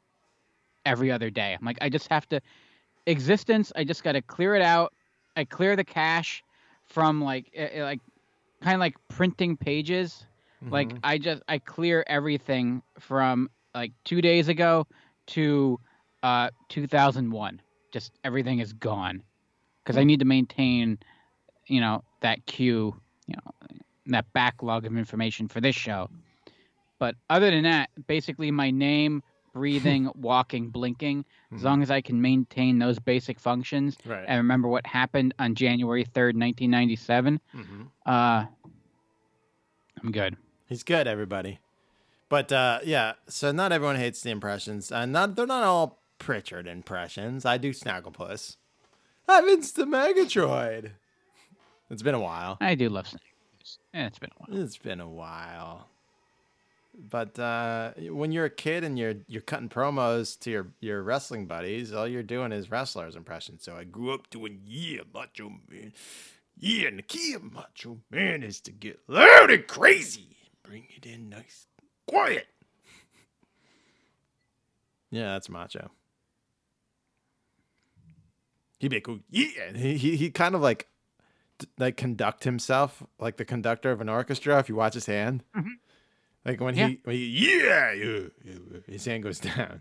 every 0.85 1.11
other 1.11 1.31
day. 1.31 1.57
I'm 1.59 1.65
like, 1.65 1.79
I 1.81 1.89
just 1.89 2.09
have 2.09 2.29
to 2.31 2.41
existence. 3.07 3.73
I 3.77 3.85
just 3.85 4.03
got 4.03 4.13
to 4.13 4.23
clear 4.23 4.55
it 4.55 4.63
out. 4.63 4.93
I 5.37 5.45
clear 5.45 5.77
the 5.77 5.85
cache 5.85 6.43
from 6.85 7.23
like 7.23 7.51
uh, 7.59 7.83
like 7.83 8.01
kind 8.63 8.75
of 8.75 8.81
like 8.81 8.95
printing 9.09 9.57
pages. 9.57 10.27
Like 10.71 10.95
Mhm. 10.95 10.99
I 11.03 11.19
just 11.19 11.43
I 11.49 11.59
clear 11.59 12.05
everything 12.07 12.83
from 12.99 13.51
like 13.75 13.93
two 14.05 14.21
days 14.21 14.49
ago 14.49 14.87
to 15.29 15.79
uh 16.23 16.51
2001. 16.69 17.61
Just 17.93 18.13
everything 18.25 18.59
is 18.61 18.73
gone 18.73 19.23
because 19.85 19.97
I 19.97 20.05
need 20.05 20.21
to 20.21 20.25
maintain, 20.25 20.99
you 21.67 21.81
know, 21.81 22.03
that 22.21 22.45
queue, 22.47 22.95
you 23.27 23.35
know, 23.37 23.53
that 24.07 24.33
backlog 24.33 24.87
of 24.87 24.97
information 24.97 25.49
for 25.49 25.61
this 25.61 25.75
show. 25.75 26.09
But 27.05 27.17
other 27.29 27.51
than 27.51 27.65
that, 27.65 27.91
basically 28.07 28.51
my 28.51 28.71
name, 28.71 29.23
breathing, 29.53 30.11
walking, 30.15 30.71
blinking, 30.71 31.27
as 31.53 31.61
Mhm. 31.61 31.65
long 31.65 31.83
as 31.83 31.91
I 31.91 32.01
can 32.01 32.23
maintain 32.23 32.79
those 32.79 32.99
basic 32.99 33.39
functions 33.39 33.99
right. 34.07 34.25
and 34.27 34.39
remember 34.39 34.69
what 34.69 34.87
happened 34.87 35.35
on 35.39 35.55
January 35.55 36.07
3rd, 36.07 36.35
1997, 36.35 37.41
Mhm. 37.55 37.89
uh, 38.07 38.47
I'm 40.03 40.13
good. 40.13 40.39
He's 40.67 40.83
good, 40.83 41.07
everybody. 41.07 41.59
But 42.31 42.51
uh, 42.51 42.79
yeah, 42.85 43.13
so 43.29 43.53
not 43.53 43.71
everyone 43.71 43.97
hates 43.97 44.23
the 44.23 44.31
impressions. 44.31 44.91
Uh, 44.91 45.05
not 45.05 45.37
they're 45.37 45.47
not 45.47 45.63
all 45.63 46.01
Pritchard 46.19 46.67
impressions. 46.67 47.45
I 47.45 47.59
do 47.59 47.75
Snagglepuss. 47.75 48.57
I'm 49.29 49.45
Insta 49.45 49.85
Megatroid. 49.85 50.93
It's 51.91 52.01
been 52.03 52.15
a 52.15 52.21
while. 52.21 52.57
I 52.63 52.75
do 52.75 52.89
love 52.89 53.07
Snake. 53.07 53.21
Yeah, 53.93 54.07
it's 54.07 54.19
been 54.19 54.31
a 54.31 54.39
while. 54.43 54.63
It's 54.63 54.79
been 54.79 55.01
a 55.01 55.09
while. 55.09 55.89
But 56.97 57.39
uh, 57.39 57.93
when 58.11 58.31
you're 58.33 58.45
a 58.45 58.51
kid 58.51 58.85
and 58.85 58.99
you're 58.99 59.15
you're 59.27 59.43
cutting 59.43 59.69
promos 59.69 60.39
to 60.41 60.51
your, 60.51 60.69
your 60.81 61.03
wrestling 61.03 61.47
buddies, 61.47 61.93
all 61.93 62.07
you're 62.07 62.23
doing 62.23 62.53
is 62.53 62.71
wrestlers 62.71 63.17
impressions. 63.17 63.65
So 63.65 63.77
I 63.77 63.85
grew 63.85 64.13
up 64.15 64.31
doing 64.31 64.61
yeah, 64.65 65.01
Macho 65.13 65.51
Man. 65.69 65.93
Yeah, 66.57 66.89
and 66.89 66.99
the 66.99 67.03
key 67.03 67.35
of 67.35 67.43
Macho 67.43 67.99
Man 68.11 68.43
is 68.45 68.61
to 68.61 68.71
get 68.73 69.01
loud 69.09 69.51
and 69.51 69.67
crazy. 69.67 70.37
Bring 70.63 70.87
it 70.97 71.05
in 71.05 71.29
nice, 71.29 71.67
quiet. 72.07 72.47
Yeah, 75.11 75.33
that's 75.33 75.49
Macho. 75.49 75.91
He'd 78.79 78.89
be 78.89 78.97
like, 78.97 79.09
"Oh, 79.09 79.21
yeah. 79.31 79.73
He, 79.75 79.97
he 79.97 80.17
he 80.17 80.31
kind 80.31 80.55
of 80.55 80.61
like 80.61 80.89
like 81.79 81.97
conduct 81.97 82.45
himself 82.45 83.03
like 83.19 83.37
the 83.37 83.45
conductor 83.45 83.91
of 83.91 84.01
an 84.01 84.09
orchestra. 84.09 84.59
If 84.59 84.69
you 84.69 84.75
watch 84.75 84.95
his 84.95 85.07
hand, 85.07 85.43
Mhm. 85.57 85.71
Like 86.45 86.61
when 86.61 86.77
Yeah. 86.77 86.89
he, 86.89 87.01
when 87.05 87.17
he 87.17 87.27
yeah, 87.63 87.93
yeah, 87.93 88.21
yeah, 88.45 88.55
his 88.87 89.05
hand 89.05 89.23
goes 89.23 89.39
down. 89.41 89.81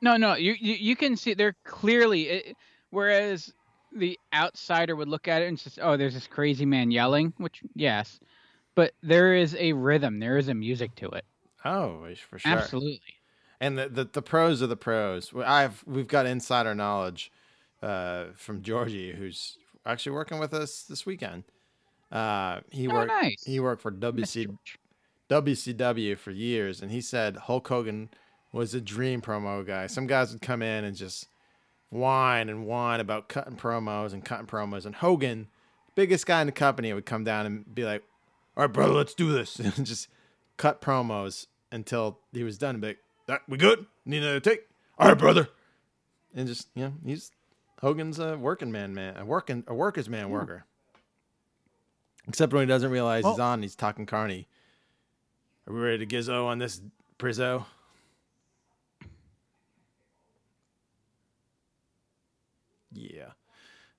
No, 0.00 0.16
no, 0.16 0.34
you 0.34 0.54
you, 0.60 0.74
you 0.74 0.96
can 0.96 1.16
see 1.16 1.34
they're 1.34 1.56
clearly. 1.64 2.28
It, 2.28 2.56
whereas 2.90 3.52
the 3.96 4.18
outsider 4.34 4.94
would 4.94 5.08
look 5.08 5.28
at 5.28 5.42
it 5.42 5.46
and 5.48 5.58
just, 5.58 5.78
oh, 5.82 5.96
there's 5.96 6.14
this 6.14 6.26
crazy 6.26 6.66
man 6.66 6.90
yelling, 6.90 7.32
which 7.38 7.62
yes, 7.74 8.20
but 8.74 8.92
there 9.02 9.34
is 9.34 9.56
a 9.58 9.72
rhythm, 9.72 10.20
there 10.20 10.36
is 10.38 10.48
a 10.48 10.54
music 10.54 10.94
to 10.96 11.08
it. 11.08 11.24
Oh, 11.64 12.06
for 12.28 12.38
sure. 12.38 12.52
Absolutely. 12.52 13.00
And 13.60 13.76
the, 13.76 13.88
the 13.88 14.04
the 14.04 14.22
pros 14.22 14.62
are 14.62 14.68
the 14.68 14.76
pros. 14.76 15.32
I've 15.34 15.82
we've 15.86 16.06
got 16.06 16.26
insider 16.26 16.74
knowledge 16.76 17.32
uh, 17.82 18.26
from 18.36 18.62
Georgie, 18.62 19.12
who's 19.12 19.58
actually 19.84 20.12
working 20.12 20.38
with 20.38 20.54
us 20.54 20.82
this 20.84 21.04
weekend. 21.04 21.42
Uh, 22.12 22.60
he 22.70 22.86
Oh, 22.86 22.92
worked 22.94 23.08
nice. 23.20 23.42
he 23.44 23.58
worked 23.58 23.82
for 23.82 23.90
WC. 23.90 24.46
WCW 25.28 26.16
for 26.18 26.30
years, 26.30 26.80
and 26.80 26.90
he 26.90 27.00
said 27.00 27.36
Hulk 27.36 27.68
Hogan 27.68 28.08
was 28.52 28.74
a 28.74 28.80
dream 28.80 29.20
promo 29.20 29.66
guy. 29.66 29.86
Some 29.86 30.06
guys 30.06 30.32
would 30.32 30.42
come 30.42 30.62
in 30.62 30.84
and 30.84 30.96
just 30.96 31.28
whine 31.90 32.48
and 32.48 32.66
whine 32.66 33.00
about 33.00 33.28
cutting 33.28 33.56
promos 33.56 34.12
and 34.12 34.24
cutting 34.24 34.46
promos, 34.46 34.86
and 34.86 34.94
Hogan, 34.94 35.48
biggest 35.94 36.26
guy 36.26 36.40
in 36.40 36.46
the 36.46 36.52
company, 36.52 36.92
would 36.92 37.06
come 37.06 37.24
down 37.24 37.46
and 37.46 37.74
be 37.74 37.84
like, 37.84 38.02
"All 38.56 38.64
right, 38.64 38.72
brother, 38.72 38.94
let's 38.94 39.14
do 39.14 39.32
this," 39.32 39.58
and 39.58 39.84
just 39.84 40.08
cut 40.56 40.80
promos 40.80 41.46
until 41.70 42.20
he 42.32 42.42
was 42.42 42.56
done. 42.58 42.76
And 42.76 42.80
be 42.80 42.88
like, 42.88 42.98
"That 43.26 43.42
we 43.48 43.58
good? 43.58 43.86
Need 44.06 44.22
another 44.22 44.40
take? 44.40 44.66
All 44.98 45.08
right, 45.08 45.18
brother," 45.18 45.48
and 46.34 46.48
just 46.48 46.68
you 46.74 46.84
know, 46.84 46.92
he's 47.04 47.32
Hogan's 47.80 48.18
a 48.18 48.36
working 48.38 48.72
man, 48.72 48.94
man, 48.94 49.16
a 49.16 49.24
working 49.24 49.64
a 49.66 49.74
worker's 49.74 50.08
man 50.08 50.30
worker. 50.30 50.64
Except 52.26 52.52
when 52.52 52.62
he 52.62 52.66
doesn't 52.66 52.90
realize 52.90 53.24
he's 53.24 53.38
on, 53.38 53.62
he's 53.62 53.74
talking 53.74 54.04
carny. 54.04 54.48
Are 55.68 55.74
we 55.74 55.80
ready 55.80 56.06
to 56.06 56.16
gizzo 56.16 56.46
on 56.46 56.58
this 56.58 56.80
Prizzo? 57.18 57.66
Yeah. 62.92 63.26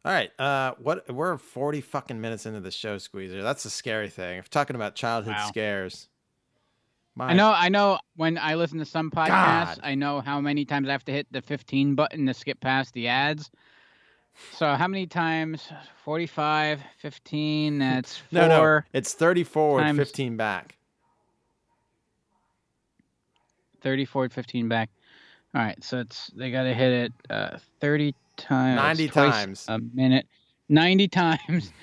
All 0.06 0.12
right. 0.12 0.32
Uh, 0.40 0.74
what 0.80 1.12
we're 1.14 1.38
forty 1.38 1.82
fucking 1.82 2.20
minutes 2.20 2.46
into 2.46 2.60
the 2.60 2.72
show, 2.72 2.98
Squeezer. 2.98 3.44
That's 3.44 3.66
a 3.66 3.70
scary 3.70 4.10
thing. 4.10 4.40
If 4.40 4.50
talking 4.50 4.76
about 4.76 4.96
childhood 4.96 5.36
Wow. 5.36 5.48
scares, 5.48 6.08
my 7.16 7.28
I 7.30 7.34
know, 7.34 7.52
I 7.52 7.70
know. 7.70 8.00
When 8.16 8.38
I 8.38 8.56
listen 8.56 8.80
to 8.80 8.86
some 8.86 9.12
podcasts, 9.12 9.28
God. 9.76 9.80
I 9.84 9.96
know 9.96 10.22
how 10.22 10.42
many 10.42 10.66
times 10.66 10.88
I 10.88 10.94
have 10.94 11.06
to 11.06 11.12
hit 11.12 11.28
the 11.32 11.42
15 11.42 11.96
button 11.96 12.26
to 12.26 12.34
skip 12.34 12.60
past 12.62 12.94
the 12.94 13.08
ads. 13.10 13.52
So 14.54 14.74
how 14.74 14.88
many 14.88 15.06
times? 15.06 15.70
45, 16.06 16.82
15. 17.00 17.80
That's 17.80 18.18
four. 18.18 18.28
no, 18.32 18.48
no, 18.48 18.82
it's 18.94 19.14
thirty 19.14 19.44
forward, 19.44 19.82
times- 19.82 19.98
fifteen 20.00 20.38
back. 20.38 20.78
30 23.82 24.06
forward, 24.06 24.34
15 24.34 24.68
back. 24.68 24.90
All 25.56 25.62
right, 25.62 25.84
so 25.84 26.00
it's 26.00 26.28
they 26.36 26.52
got 26.52 26.64
to 26.64 26.74
hit 26.74 26.92
it 26.92 27.14
uh, 27.30 27.58
30 27.82 28.14
times, 28.38 29.00
90 29.00 29.08
times. 29.10 29.66
a 29.68 29.80
minute, 29.80 30.28
90 30.70 31.08
times. 31.10 31.74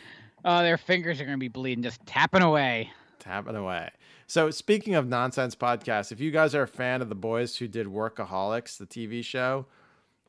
Oh, 0.45 0.63
their 0.63 0.79
fingers 0.79 1.21
are 1.21 1.25
gonna 1.25 1.37
be 1.39 1.49
bleeding, 1.49 1.83
just 1.83 2.05
tapping 2.07 2.43
away. 2.43 2.91
tapping 3.19 3.57
away. 3.57 3.91
So 4.29 4.51
speaking 4.51 4.95
of 4.95 5.09
nonsense 5.09 5.57
podcasts, 5.57 6.13
if 6.13 6.21
you 6.21 6.31
guys 6.31 6.55
are 6.55 6.63
a 6.63 6.69
fan 6.69 7.03
of 7.03 7.09
the 7.09 7.15
boys 7.17 7.57
who 7.57 7.67
did 7.67 7.87
Workaholics, 7.89 8.79
the 8.79 8.87
TV 8.87 9.25
show, 9.25 9.67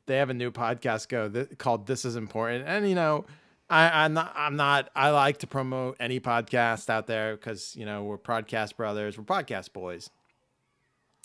they 0.07 0.17
have 0.17 0.29
a 0.29 0.33
new 0.33 0.51
podcast 0.51 1.07
go 1.07 1.29
th- 1.29 1.57
called 1.59 1.85
"This 1.85 2.05
Is 2.05 2.15
Important." 2.15 2.67
And 2.67 2.89
you 2.89 2.95
know, 2.95 3.25
I, 3.69 4.03
I'm 4.03 4.13
not, 4.13 4.33
I'm 4.35 4.55
not, 4.55 4.89
I 4.95 5.11
like 5.11 5.37
to 5.39 5.47
promote 5.47 5.97
any 5.99 6.19
podcast 6.19 6.89
out 6.89 7.05
there 7.05 7.35
because 7.35 7.75
you 7.75 7.85
know 7.85 8.03
we're 8.03 8.17
podcast 8.17 8.75
brothers, 8.75 9.15
we're 9.15 9.23
podcast 9.23 9.73
boys 9.73 10.09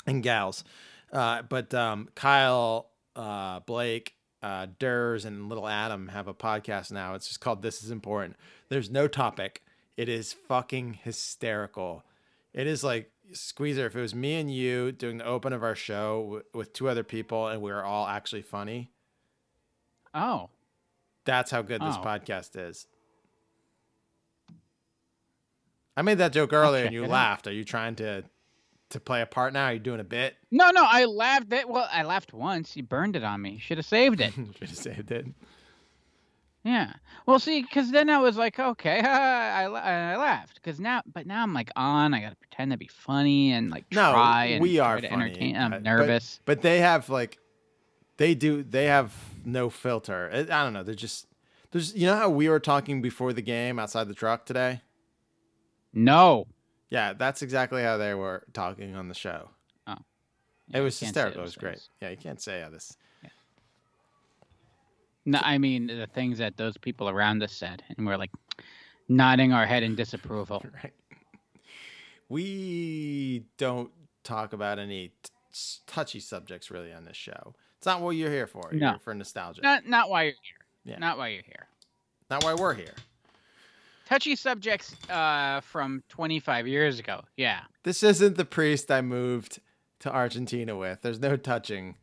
and 0.07 0.23
gals. 0.23 0.65
Uh, 1.13 1.43
but 1.43 1.73
um, 1.75 2.09
Kyle, 2.15 2.91
uh, 3.17 3.61
Blake, 3.61 4.15
uh, 4.43 4.67
Durs, 4.81 5.25
and 5.25 5.49
Little 5.49 5.69
Adam 5.69 6.09
have 6.09 6.27
a 6.29 6.35
podcast 6.35 6.91
now. 6.91 7.15
It's 7.15 7.29
just 7.29 7.41
called 7.41 7.63
"This 7.63 7.83
Is 7.83 7.91
Important." 7.91 8.37
There's 8.69 8.91
no 8.91 9.07
topic. 9.09 9.63
It 9.97 10.09
is 10.09 10.33
fucking 10.33 10.95
hysterical. 11.05 12.05
It 12.55 12.67
is 12.67 12.83
like 12.83 13.11
Squeezer. 13.33 13.87
If 13.87 13.95
it 13.97 14.01
was 14.01 14.15
me 14.15 14.35
and 14.35 14.53
you 14.53 14.91
doing 14.93 15.19
the 15.19 15.25
open 15.27 15.53
of 15.53 15.63
our 15.63 15.75
show 15.75 16.23
w- 16.23 16.43
with 16.55 16.73
two 16.73 16.89
other 16.89 17.05
people, 17.05 17.49
and 17.49 17.61
we 17.63 17.71
were 17.71 17.85
all 17.85 18.07
actually 18.07 18.43
funny, 18.43 18.91
Oh, 20.15 20.51
that's 21.25 21.51
how 21.51 21.63
good 21.63 21.81
this 21.81 21.97
Oh. 21.99 22.03
podcast 22.05 22.51
is. 22.57 22.87
I 25.97 26.03
made 26.03 26.19
that 26.19 26.33
joke 26.33 26.53
earlier, 26.53 26.85
and 26.85 26.93
you 26.95 27.07
laughed. 27.07 27.47
Are 27.47 27.53
you 27.53 27.65
trying 27.65 27.97
to 27.97 28.25
to 28.93 29.01
play 29.01 29.21
a 29.23 29.27
part 29.27 29.53
now? 29.53 29.67
Are 29.67 29.73
you 29.75 29.79
doing 29.79 30.01
a 30.01 30.05
bit? 30.05 30.37
no, 30.51 30.71
no, 30.71 30.85
I 30.87 31.05
laughed. 31.05 31.53
At, 31.53 31.69
well, 31.69 31.89
I 31.93 32.03
laughed 32.05 32.33
once. 32.33 32.77
You 32.77 32.83
burned 32.83 33.17
it 33.17 33.25
on 33.25 33.43
me. 33.43 33.59
Should 33.61 33.79
have 33.79 33.87
saved 33.87 34.21
it. 34.21 34.33
Should 34.59 34.69
have 34.69 34.77
saved 34.79 35.11
it. 35.11 35.27
Yeah. 36.65 36.93
Well, 37.27 37.41
see, 37.41 37.63
because 37.63 37.91
then 37.91 38.09
I 38.09 38.19
was 38.19 38.37
like, 38.37 38.59
okay, 38.61 39.01
I, 39.05 39.67
la- 39.67 39.81
I 39.81 40.17
laughed. 40.17 40.55
Because 40.63 40.79
now, 40.79 41.03
but 41.13 41.27
now 41.27 41.43
I'm 41.43 41.53
like 41.53 41.71
on. 41.75 42.15
I 42.15 42.21
got 42.21 42.31
to 42.31 42.37
pretend 42.37 42.71
to 42.71 42.77
be 42.79 42.87
funny 42.89 43.53
and 43.53 43.71
like 43.71 43.85
No, 43.93 44.13
try 44.13 44.45
and 44.47 44.63
we 44.63 44.79
are 44.79 44.97
funny, 44.97 45.09
entertain. 45.09 45.57
I'm 45.57 45.73
uh, 45.73 45.77
but- 45.77 45.83
nervous. 45.83 46.41
But 46.45 46.63
they 46.63 46.79
have 46.79 47.09
like, 47.09 47.39
they 48.19 48.35
do. 48.37 48.63
They 48.63 48.85
have 48.87 49.13
no 49.45 49.71
filter. 49.71 50.31
I 50.33 50.39
I 50.41 50.63
don't 50.65 50.73
know. 50.73 50.83
They're 50.85 50.95
just. 50.95 51.27
There's. 51.73 51.95
You 51.97 52.07
know 52.07 52.17
how 52.17 52.29
we 52.31 52.49
were 52.49 52.61
talking 52.61 53.03
before 53.03 53.33
the 53.33 53.43
game 53.43 53.79
outside 53.81 54.07
the 54.07 54.15
truck 54.15 54.47
today. 54.47 54.83
no. 55.93 56.47
Yeah, 56.93 57.15
that's 57.15 57.41
exactly 57.41 57.83
how 57.83 57.97
they 57.97 58.13
were 58.13 58.45
talking 58.53 58.95
on 58.97 59.09
the 59.09 59.15
show. 59.15 59.49
Oh. 59.87 59.97
Yeah, 60.69 60.79
it 60.79 60.83
was 60.83 61.01
hysterical. 61.01 61.41
It 61.41 61.45
was 61.45 61.57
great. 61.57 61.77
things. 61.77 61.89
Yeah, 62.03 62.11
you 62.11 62.19
can't 62.19 62.41
say 62.41 62.61
how 62.61 62.69
this. 62.69 62.97
No, 65.25 65.39
I 65.43 65.57
mean 65.59 65.87
the 65.87 66.07
things 66.13 66.39
that 66.39 66.57
those 66.57 66.77
people 66.77 67.09
around 67.09 67.43
us 67.43 67.53
said, 67.53 67.83
and 67.97 68.07
we're 68.07 68.17
like 68.19 68.31
nodding 69.09 69.53
our 69.53 69.65
head 69.67 69.83
in 69.83 69.95
disapproval. 69.97 70.65
Right. 70.83 70.93
We 72.29 73.45
don't 73.59 73.91
talk 74.25 74.53
about 74.53 74.79
any 74.79 75.13
t- 75.23 75.31
touchy 75.87 76.19
subjects 76.21 76.71
really 76.71 76.93
on 76.93 77.05
this 77.05 77.17
show. 77.17 77.55
It's 77.77 77.87
not 77.87 78.01
what 78.01 78.11
you're 78.17 78.31
here 78.31 78.47
for. 78.47 78.69
You're 78.73 78.81
No. 78.81 78.91
here 78.91 78.99
for 79.01 79.15
nostalgia. 79.15 79.61
Not, 79.63 79.87
not 79.87 80.09
why 80.09 80.23
you're 80.25 80.33
here. 80.43 80.93
Yeah. 80.95 80.99
Not 80.99 81.19
why 81.19 81.29
you're 81.29 81.43
here. 81.43 81.67
Not 82.31 82.43
why 82.45 82.55
we're 82.55 82.75
here. 82.75 82.95
Touchy 84.13 84.37
subjects 84.37 84.95
uh, 85.09 85.63
from 85.63 86.03
25 86.11 86.67
years 86.69 86.99
ago. 86.99 87.23
Yeah. 87.39 87.61
This 87.83 88.03
isn't 88.03 88.37
the 88.37 88.45
priest 88.45 88.91
I 88.91 89.01
moved 89.01 89.59
to 90.01 90.13
Argentina 90.13 90.77
with. 90.77 91.01
There's 91.01 91.19
no 91.19 91.37
touching 91.37 91.97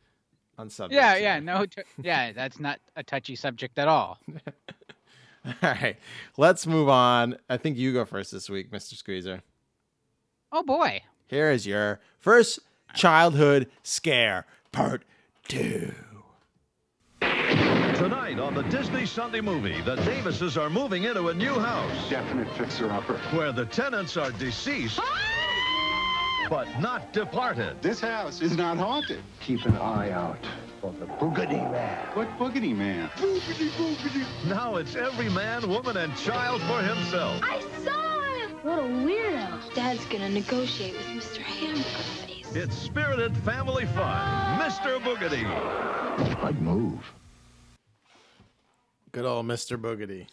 on 0.58 0.70
subject. 0.70 1.00
Yeah, 1.00 1.16
yeah, 1.16 1.38
no, 1.38 1.66
t- 1.66 1.82
yeah, 2.02 2.32
that's 2.32 2.58
not 2.58 2.80
a 2.96 3.04
touchy 3.04 3.36
subject 3.36 3.78
at 3.78 3.86
all. 3.86 4.18
All 5.46 5.52
right, 5.62 5.96
let's 6.36 6.66
move 6.66 6.88
on. 6.88 7.36
I 7.48 7.56
think 7.56 7.78
you 7.78 7.92
go 7.92 8.04
first 8.04 8.32
this 8.32 8.50
week, 8.50 8.72
Mr. 8.72 8.94
Squeezer. 8.94 9.42
Oh 10.50 10.64
boy. 10.64 11.02
Here 11.28 11.50
is 11.50 11.64
your 11.64 12.00
first 12.18 12.58
childhood 12.92 13.70
scare, 13.84 14.46
part 14.72 15.04
two. 15.48 15.94
Tonight 18.00 18.38
on 18.38 18.54
the 18.54 18.62
Disney 18.62 19.04
Sunday 19.04 19.42
movie, 19.42 19.78
the 19.82 19.94
Davises 19.96 20.56
are 20.56 20.70
moving 20.70 21.04
into 21.04 21.28
a 21.28 21.34
new 21.34 21.52
house 21.52 22.08
Definite 22.08 22.50
fixer-upper. 22.56 23.18
where 23.36 23.52
the 23.52 23.66
tenants 23.66 24.16
are 24.16 24.30
deceased, 24.30 24.98
ah! 25.02 26.46
but 26.48 26.66
not 26.80 27.12
departed. 27.12 27.76
This 27.82 28.00
house 28.00 28.40
is 28.40 28.56
not 28.56 28.78
haunted. 28.78 29.22
Keep 29.40 29.66
an 29.66 29.76
eye 29.76 30.12
out 30.12 30.38
for 30.80 30.94
the 30.98 31.04
Boogity 31.04 31.70
Man. 31.70 32.06
What 32.14 32.26
boogity 32.38 32.74
man? 32.74 33.10
Boogity 33.16 33.68
boogity. 33.72 34.24
Now 34.48 34.76
it's 34.76 34.96
every 34.96 35.28
man, 35.28 35.68
woman, 35.68 35.98
and 35.98 36.16
child 36.16 36.62
for 36.62 36.80
himself. 36.80 37.42
I 37.44 37.60
saw 37.84 38.22
him! 38.22 38.50
What 38.62 38.78
a 38.78 38.82
weirdo. 38.84 39.74
Dad's 39.74 40.06
gonna 40.06 40.30
negotiate 40.30 40.94
with 40.94 41.22
Mr. 41.22 41.42
Hamburger 41.42 41.84
Face. 42.26 42.56
It's 42.56 42.78
spirited 42.78 43.36
family 43.36 43.84
fun. 43.84 44.58
Mr. 44.58 44.98
Boogedy. 45.00 45.44
I'd 46.42 46.62
move. 46.62 46.98
Good 49.12 49.24
old 49.24 49.46
Mr. 49.46 49.80
Boogedy. 49.80 50.26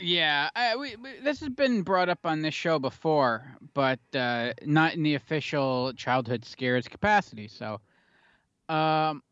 Yeah, 0.00 0.48
I, 0.54 0.76
we, 0.76 0.96
we, 0.96 1.18
this 1.22 1.40
has 1.40 1.48
been 1.48 1.82
brought 1.82 2.08
up 2.08 2.20
on 2.24 2.42
this 2.42 2.54
show 2.54 2.78
before, 2.78 3.44
but 3.74 3.98
uh, 4.14 4.52
not 4.64 4.94
in 4.94 5.02
the 5.02 5.14
official 5.14 5.92
childhood 5.94 6.44
scares 6.44 6.86
capacity. 6.86 7.48
So, 7.48 7.80
um, 8.68 9.22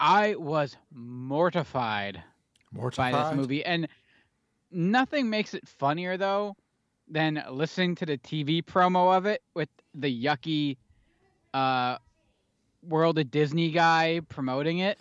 I 0.00 0.34
was 0.36 0.76
mortified 0.92 2.22
Mortified. 2.72 3.12
by 3.12 3.22
this 3.28 3.36
movie, 3.36 3.64
and 3.64 3.86
nothing 4.70 5.28
makes 5.28 5.52
it 5.54 5.68
funnier 5.68 6.16
though 6.16 6.56
than 7.08 7.42
listening 7.50 7.94
to 7.96 8.06
the 8.06 8.16
TV 8.18 8.62
promo 8.64 9.14
of 9.14 9.26
it 9.26 9.42
with 9.54 9.68
the 9.94 10.24
yucky 10.24 10.78
uh, 11.52 11.98
World 12.82 13.18
of 13.18 13.30
Disney 13.30 13.70
guy 13.70 14.20
promoting 14.28 14.78
it. 14.78 14.98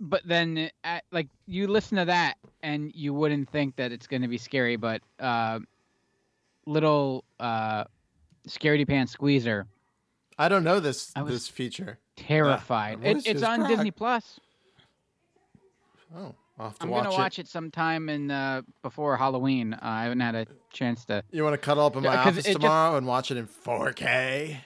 But 0.00 0.22
then, 0.24 0.70
at, 0.84 1.04
like, 1.10 1.28
you 1.46 1.66
listen 1.66 1.98
to 1.98 2.04
that 2.04 2.34
and 2.62 2.92
you 2.94 3.12
wouldn't 3.12 3.50
think 3.50 3.76
that 3.76 3.90
it's 3.90 4.06
going 4.06 4.22
to 4.22 4.28
be 4.28 4.38
scary, 4.38 4.76
but 4.76 5.02
uh, 5.18 5.58
little 6.66 7.24
uh, 7.40 7.84
scaredy 8.46 8.86
pants 8.86 9.12
squeezer 9.12 9.66
I 10.38 10.48
don't 10.48 10.62
know 10.62 10.78
this 10.78 11.10
I 11.16 11.22
this 11.24 11.48
feature. 11.48 11.98
terrified. 12.16 13.02
what 13.02 13.16
it, 13.16 13.26
it's 13.26 13.42
on 13.42 13.58
crack? 13.58 13.70
Disney 13.70 13.90
Plus. 13.90 14.38
Oh, 16.16 16.34
I'll 16.58 16.68
have 16.68 16.78
to 16.78 16.84
I'm 16.84 16.90
watch 16.90 17.04
gonna 17.04 17.16
watch 17.16 17.38
it 17.40 17.48
sometime 17.48 18.08
in 18.08 18.30
uh, 18.30 18.62
before 18.82 19.16
Halloween. 19.16 19.74
Uh, 19.74 19.78
I 19.82 20.04
haven't 20.04 20.20
had 20.20 20.36
a 20.36 20.46
chance 20.72 21.04
to. 21.06 21.24
You 21.32 21.42
want 21.42 21.54
to 21.54 21.58
cuddle 21.58 21.84
up 21.84 21.96
in 21.96 22.04
my 22.04 22.16
office 22.16 22.38
it 22.46 22.52
just- 22.52 22.60
tomorrow 22.60 22.96
and 22.96 23.06
watch 23.06 23.30
it 23.32 23.36
in 23.36 23.48
4K? 23.48 24.58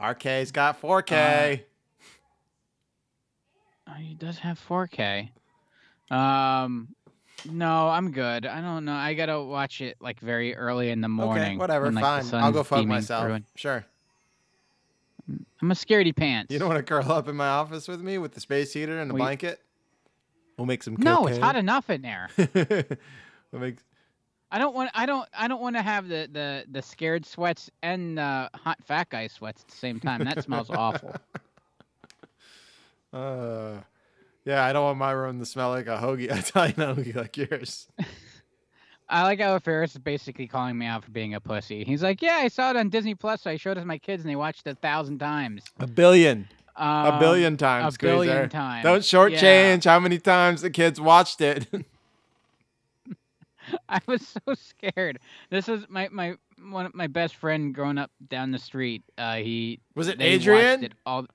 RK's 0.00 0.52
got 0.52 0.80
4K. 0.80 1.60
Oh, 1.60 1.64
he 3.96 4.14
does 4.14 4.38
have 4.38 4.60
4K. 4.68 5.30
Um, 6.10 6.88
no, 7.50 7.88
I'm 7.88 8.10
good. 8.10 8.46
I 8.46 8.60
don't 8.60 8.84
know. 8.84 8.94
I 8.94 9.14
gotta 9.14 9.40
watch 9.42 9.80
it 9.80 9.96
like 10.00 10.20
very 10.20 10.56
early 10.56 10.90
in 10.90 11.00
the 11.00 11.08
morning. 11.08 11.42
okay, 11.42 11.56
whatever, 11.56 11.86
when, 11.86 11.94
like, 11.94 12.04
fine. 12.24 12.34
I'll 12.42 12.52
go 12.52 12.62
fuck 12.62 12.86
myself. 12.86 13.24
through 13.24 13.40
Sure. 13.54 13.84
I'm 15.60 15.70
a 15.70 15.74
scaredy 15.74 16.14
pants. 16.14 16.52
You 16.52 16.58
don't 16.58 16.68
want 16.68 16.78
to 16.78 16.82
curl 16.82 17.10
up 17.12 17.28
in 17.28 17.36
my 17.36 17.48
office 17.48 17.86
with 17.86 18.00
me 18.00 18.18
with 18.18 18.32
the 18.32 18.40
space 18.40 18.72
heater 18.72 18.98
and 18.98 19.10
the 19.10 19.14
you- 19.14 19.18
blanket? 19.18 19.60
We'll 20.56 20.66
make 20.66 20.82
some 20.82 20.96
no, 20.98 21.28
it's 21.28 21.38
hot 21.38 21.54
enough 21.54 21.88
in 21.88 22.02
there. 22.02 22.28
we'll 23.52 23.60
make 23.60 23.76
I 24.50 24.58
don't 24.58 24.74
want. 24.74 24.90
I 24.94 25.04
don't. 25.06 25.28
I 25.36 25.46
don't 25.46 25.60
want 25.60 25.76
to 25.76 25.82
have 25.82 26.08
the 26.08 26.28
the 26.32 26.64
the 26.70 26.80
scared 26.82 27.26
sweats 27.26 27.70
and 27.82 28.16
the 28.16 28.50
hot 28.54 28.78
fat 28.82 29.10
guy 29.10 29.26
sweats 29.26 29.62
at 29.62 29.68
the 29.68 29.76
same 29.76 30.00
time. 30.00 30.24
That 30.24 30.42
smells 30.42 30.70
awful. 30.70 31.14
Uh, 33.12 33.78
yeah, 34.44 34.64
I 34.64 34.72
don't 34.72 34.84
want 34.84 34.98
my 34.98 35.12
room 35.12 35.38
to 35.38 35.46
smell 35.46 35.70
like 35.70 35.86
a 35.86 35.98
hoagie, 35.98 36.30
Italian 36.30 36.76
hoagie 36.76 37.14
like 37.14 37.36
yours. 37.36 37.88
I 39.10 39.22
like 39.22 39.40
how 39.40 39.58
Ferris 39.58 39.92
is 39.92 39.98
basically 39.98 40.46
calling 40.46 40.76
me 40.76 40.84
out 40.84 41.02
for 41.02 41.10
being 41.10 41.34
a 41.34 41.40
pussy. 41.40 41.82
He's 41.82 42.02
like, 42.02 42.20
"Yeah, 42.20 42.36
I 42.36 42.48
saw 42.48 42.70
it 42.70 42.76
on 42.76 42.90
Disney 42.90 43.14
Plus. 43.14 43.42
So 43.42 43.50
I 43.50 43.56
showed 43.56 43.78
it 43.78 43.80
to 43.80 43.86
my 43.86 43.96
kids, 43.96 44.22
and 44.22 44.30
they 44.30 44.36
watched 44.36 44.66
it 44.66 44.70
a 44.70 44.74
thousand 44.74 45.18
times. 45.18 45.64
A 45.80 45.86
billion. 45.86 46.46
Um, 46.76 47.14
a 47.14 47.18
billion 47.18 47.56
times, 47.56 47.96
A 47.96 47.98
billion 47.98 48.34
Squeezer. 48.34 48.48
times. 48.48 48.84
Don't 48.84 49.00
shortchange 49.00 49.84
how 49.84 49.98
many 49.98 50.18
times 50.18 50.60
the 50.60 50.70
kids 50.70 51.00
watched 51.00 51.40
it. 51.40 51.66
I 53.88 54.00
was 54.06 54.34
so 54.46 54.54
scared. 54.54 55.18
This 55.50 55.68
is 55.68 55.84
my 55.88 56.08
my 56.10 56.34
one 56.70 56.86
of 56.86 56.94
my 56.94 57.06
best 57.06 57.36
friend 57.36 57.74
growing 57.74 57.98
up 57.98 58.10
down 58.28 58.50
the 58.50 58.58
street. 58.58 59.02
Uh, 59.16 59.36
he 59.36 59.80
Was 59.94 60.08
it 60.08 60.20
Adrian? 60.20 60.84
It 60.84 60.92
all. 61.04 61.26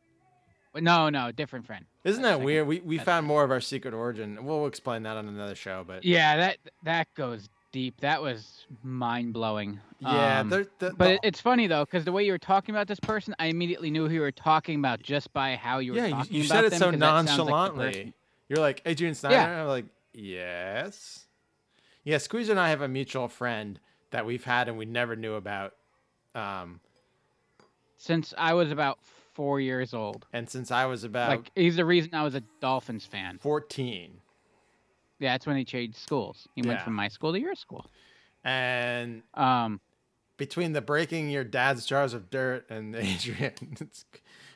No, 0.75 1.09
no, 1.09 1.31
different 1.31 1.65
friend. 1.65 1.85
Isn't 2.03 2.23
that 2.23 2.41
weird? 2.41 2.67
We 2.67 2.79
we 2.79 2.97
found 2.97 3.27
more 3.27 3.43
of 3.43 3.51
our 3.51 3.61
secret 3.61 3.93
origin. 3.93 4.43
We'll 4.43 4.65
explain 4.67 5.03
that 5.03 5.17
on 5.17 5.27
another 5.27 5.55
show, 5.55 5.83
but 5.85 6.03
Yeah, 6.03 6.35
that 6.37 6.57
that 6.83 7.07
goes 7.15 7.49
deep. 7.71 7.99
That 8.01 8.21
was 8.21 8.65
mind 8.83 9.33
blowing. 9.33 9.79
yeah, 9.99 10.39
Um, 10.41 10.49
they're- 10.49 10.67
the- 10.79 10.93
but 10.95 11.19
it's 11.23 11.41
funny 11.41 11.67
though, 11.67 11.85
because 11.85 12.05
the 12.05 12.11
way 12.11 12.23
you 12.25 12.31
were 12.31 12.37
talking 12.37 12.73
about 12.73 12.87
this 12.87 12.99
person, 12.99 13.35
I 13.39 13.47
immediately 13.47 13.89
knew 13.91 14.07
who 14.07 14.15
you 14.15 14.21
were 14.21 14.31
talking 14.31 14.77
about 14.79 15.01
just 15.01 15.31
by 15.33 15.55
how 15.55 15.79
you 15.79 15.93
were 15.93 15.97
yeah, 15.99 16.05
you, 16.07 16.13
talking 16.13 16.35
you 16.35 16.41
about 16.45 16.55
said 16.55 16.63
it 16.65 16.71
so 16.73 16.77
sounds 16.77 16.91
like 16.93 16.99
nonchalantly. 16.99 18.13
You're 18.49 18.59
like 18.59 18.81
Adrian 18.85 19.15
Snyder. 19.15 19.35
Yeah. 19.35 19.61
I'm 19.61 19.67
like, 19.67 19.85
yes. 20.13 21.25
Yeah, 22.03 22.17
Squeeze 22.17 22.49
and 22.49 22.59
I 22.59 22.69
have 22.69 22.81
a 22.81 22.87
mutual 22.87 23.27
friend 23.27 23.79
that 24.11 24.25
we've 24.25 24.43
had 24.43 24.67
and 24.67 24.77
we 24.77 24.85
never 24.85 25.15
knew 25.15 25.33
about. 25.35 25.73
Um, 26.35 26.79
Since 27.97 28.33
I 28.37 28.53
was 28.53 28.71
about 28.71 28.99
four 29.33 29.59
years 29.59 29.93
old, 29.93 30.25
and 30.33 30.49
since 30.49 30.71
I 30.71 30.85
was 30.85 31.03
about 31.03 31.29
like 31.29 31.51
he's 31.55 31.75
the 31.75 31.85
reason 31.85 32.13
I 32.13 32.23
was 32.23 32.35
a 32.35 32.41
Dolphins 32.61 33.05
fan. 33.05 33.37
14, 33.39 34.19
Yeah, 35.19 35.33
that's 35.33 35.45
when 35.45 35.57
he 35.57 35.65
changed 35.65 35.97
schools. 35.97 36.47
He 36.55 36.61
went 36.61 36.81
from 36.81 36.93
my 36.93 37.07
school 37.07 37.33
to 37.33 37.39
your 37.39 37.55
school. 37.55 37.89
and 38.43 39.23
Um, 39.33 39.79
between 40.37 40.73
the 40.73 40.81
breaking 40.81 41.29
your 41.29 41.43
dad's 41.43 41.85
jars 41.85 42.13
of 42.13 42.29
dirt 42.29 42.69
and 42.69 42.95
Adrian, 42.95 43.53
it's 43.79 44.05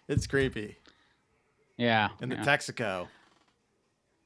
it's 0.08 0.28
creepy. 0.28 0.78
yeah, 1.78 2.10
And 2.22 2.32
the 2.32 2.36
yeah. 2.36 2.44
Texaco. 2.44 3.08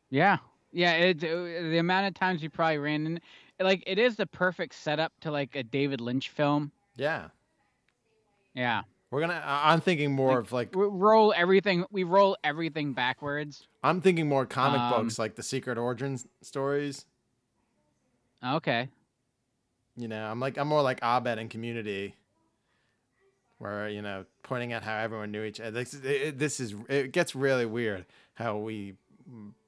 Yeah, 0.10 0.38
yeah. 0.72 0.94
It, 0.94 1.24
uh, 1.24 1.70
the 1.70 1.78
amount 1.80 2.08
of 2.08 2.14
times 2.14 2.44
you 2.44 2.50
probably 2.50 2.78
ran 2.78 3.06
in, 3.06 3.22
like, 3.60 3.84
it 3.88 3.98
is 3.98 4.16
the 4.18 4.26
perfect 4.28 4.76
setup 4.76 5.14
to 5.22 5.32
like 5.32 5.56
a 5.56 5.64
David 5.64 6.02
Lynch 6.02 6.30
film. 6.30 6.72
Yeah. 6.98 7.30
Yeah, 8.54 8.82
We're 9.12 9.20
gonna. 9.22 9.42
I'm 9.46 9.82
thinking 9.82 10.14
more 10.14 10.36
Like, 10.36 10.40
of 10.46 10.52
like 10.54 10.76
we 10.76 10.86
roll 10.86 11.34
everything. 11.36 11.84
We 11.92 12.04
roll 12.06 12.38
everything 12.44 12.94
backwards. 12.94 13.68
I'm 13.84 14.00
thinking 14.02 14.28
more 14.30 14.46
comic 14.46 14.80
Um, 14.80 15.04
books 15.04 15.20
like 15.20 15.36
the 15.36 15.44
Secret 15.44 15.78
Origins 15.78 16.26
stories. 16.42 17.06
Okay. 18.44 18.88
You 19.98 20.08
know, 20.08 20.26
I'm 20.26 20.40
like 20.40 20.58
I'm 20.58 20.68
more 20.70 20.82
like 20.82 21.00
Abed 21.04 21.38
and 21.40 21.50
Community, 21.50 22.16
where 23.58 23.90
you 23.90 24.02
know 24.02 24.26
pointing 24.44 24.72
out 24.72 24.84
how 24.84 24.98
everyone 24.98 25.30
knew 25.32 25.44
each 25.44 25.60
other. 25.60 25.72
This, 25.72 25.94
it, 25.94 26.40
this 26.40 26.60
is 26.62 26.74
it 26.88 27.12
gets 27.12 27.36
really 27.36 27.66
weird 27.66 28.06
how 28.36 28.58
we 28.58 28.96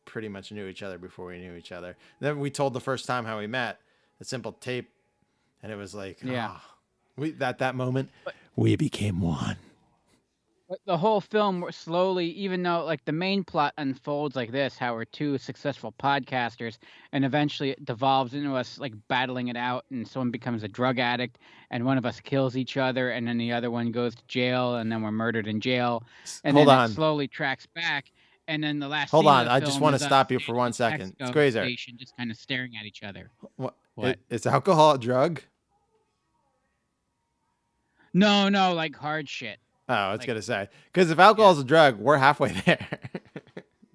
pretty 0.05 0.29
much 0.29 0.51
knew 0.53 0.67
each 0.67 0.81
other 0.83 0.97
before 0.97 1.27
we 1.27 1.39
knew 1.39 1.53
each 1.55 1.71
other. 1.73 1.97
Then 2.21 2.39
we 2.39 2.49
told 2.49 2.73
the 2.73 2.79
first 2.79 3.05
time 3.05 3.25
how 3.25 3.39
we 3.39 3.47
met, 3.47 3.79
a 4.21 4.23
simple 4.23 4.53
tape, 4.53 4.89
and 5.61 5.69
it 5.71 5.75
was 5.75 5.93
like 5.93 6.19
Yeah. 6.23 6.51
ah, 6.51 6.65
we 7.17 7.35
at 7.41 7.57
that 7.59 7.75
moment 7.75 8.09
we 8.55 8.75
became 8.75 9.19
one. 9.21 9.57
But 10.69 10.79
the 10.85 10.97
whole 10.97 11.21
film 11.21 11.65
slowly, 11.69 12.27
even 12.31 12.63
though 12.63 12.83
like 12.83 13.03
the 13.05 13.11
main 13.11 13.43
plot 13.43 13.73
unfolds 13.77 14.35
like 14.35 14.51
this, 14.51 14.77
how 14.77 14.95
we're 14.95 15.05
two 15.05 15.37
successful 15.37 15.93
podcasters, 16.01 16.77
and 17.11 17.23
eventually 17.25 17.69
it 17.71 17.85
devolves 17.85 18.33
into 18.33 18.55
us 18.55 18.79
like 18.79 18.93
battling 19.07 19.49
it 19.49 19.57
out, 19.57 19.85
and 19.91 20.07
someone 20.07 20.31
becomes 20.31 20.63
a 20.63 20.67
drug 20.67 20.97
addict, 20.97 21.37
and 21.69 21.85
one 21.85 21.97
of 21.97 22.05
us 22.05 22.19
kills 22.19 22.57
each 22.57 22.77
other, 22.77 23.11
and 23.11 23.27
then 23.27 23.37
the 23.37 23.51
other 23.51 23.69
one 23.69 23.91
goes 23.91 24.15
to 24.15 24.23
jail, 24.27 24.77
and 24.77 24.91
then 24.91 25.03
we're 25.03 25.11
murdered 25.11 25.47
in 25.47 25.59
jail, 25.59 26.03
and 26.43 26.55
Hold 26.55 26.69
then 26.69 26.77
on. 26.77 26.89
it 26.89 26.93
slowly 26.93 27.27
tracks 27.27 27.67
back, 27.75 28.11
and 28.47 28.63
then 28.63 28.79
the 28.79 28.87
last. 28.87 29.11
Hold 29.11 29.27
on, 29.27 29.47
I 29.47 29.59
just 29.59 29.79
wanna 29.79 29.99
stop 29.99 30.31
you 30.31 30.39
for 30.39 30.55
one 30.55 30.73
second. 30.73 31.01
It's 31.01 31.09
at 31.11 31.17
the 31.17 31.25
second. 31.25 31.27
Texaco 31.27 31.33
Squeezer. 31.33 31.63
Station, 31.65 31.97
just 31.99 32.17
kind 32.17 32.31
of 32.31 32.37
staring 32.37 32.71
at 32.79 32.85
each 32.85 33.03
other. 33.03 33.29
What? 33.57 33.75
What? 33.95 34.17
Is 34.29 34.47
alcohol 34.47 34.93
a 34.93 34.97
drug? 34.97 35.41
No, 38.13 38.49
no, 38.49 38.73
like 38.73 38.95
hard 38.95 39.27
shit. 39.27 39.57
Oh, 39.89 39.93
I 39.93 40.11
was 40.11 40.19
Like- 40.19 40.27
gonna 40.27 40.41
say 40.41 40.69
because 40.91 41.11
if 41.11 41.19
alcohol's 41.19 41.59
a 41.59 41.63
drug, 41.63 41.97
we're 41.97 42.17
halfway 42.17 42.51
there. 42.65 42.87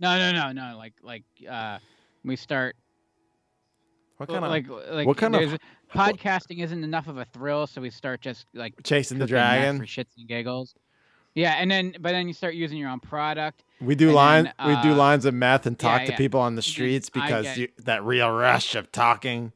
No, 0.00 0.16
no, 0.18 0.32
no, 0.32 0.52
no. 0.52 0.76
Like, 0.78 0.94
like, 1.02 1.24
uh, 1.48 1.78
we 2.24 2.36
start 2.36 2.76
what 4.16 4.28
kind 4.28 4.44
of 4.44 4.50
like 4.50 4.66
like 4.90 5.06
what 5.06 5.16
kind 5.16 5.34
of- 5.34 5.58
podcasting 5.94 6.62
isn't 6.62 6.84
enough 6.84 7.08
of 7.08 7.16
a 7.18 7.24
thrill, 7.24 7.66
so 7.66 7.80
we 7.80 7.90
start 7.90 8.20
just 8.20 8.46
like 8.54 8.74
chasing 8.84 9.18
the 9.18 9.26
dragon? 9.26 9.78
for 9.78 9.86
shits 9.86 10.16
and 10.18 10.28
giggles. 10.28 10.74
Yeah, 11.34 11.52
and 11.52 11.70
then 11.70 11.94
but 12.00 12.10
then 12.10 12.26
you 12.26 12.34
start 12.34 12.54
using 12.54 12.78
your 12.78 12.90
own 12.90 13.00
product. 13.00 13.64
We 13.80 13.94
do 13.94 14.08
And 14.08 14.14
line 14.16 14.52
then, 14.58 14.68
we 14.76 14.82
do 14.82 14.92
uh, 14.92 14.96
lines 14.96 15.24
of 15.24 15.34
meth 15.34 15.66
and 15.66 15.78
talk 15.78 16.04
to 16.04 16.10
yeah. 16.10 16.16
people 16.16 16.40
on 16.40 16.56
the 16.56 16.62
streets 16.62 17.08
because 17.10 17.44
get- 17.44 17.56
you, 17.56 17.68
that 17.84 18.02
real 18.04 18.30
rush 18.30 18.74
of 18.74 18.90
talking 18.90 19.52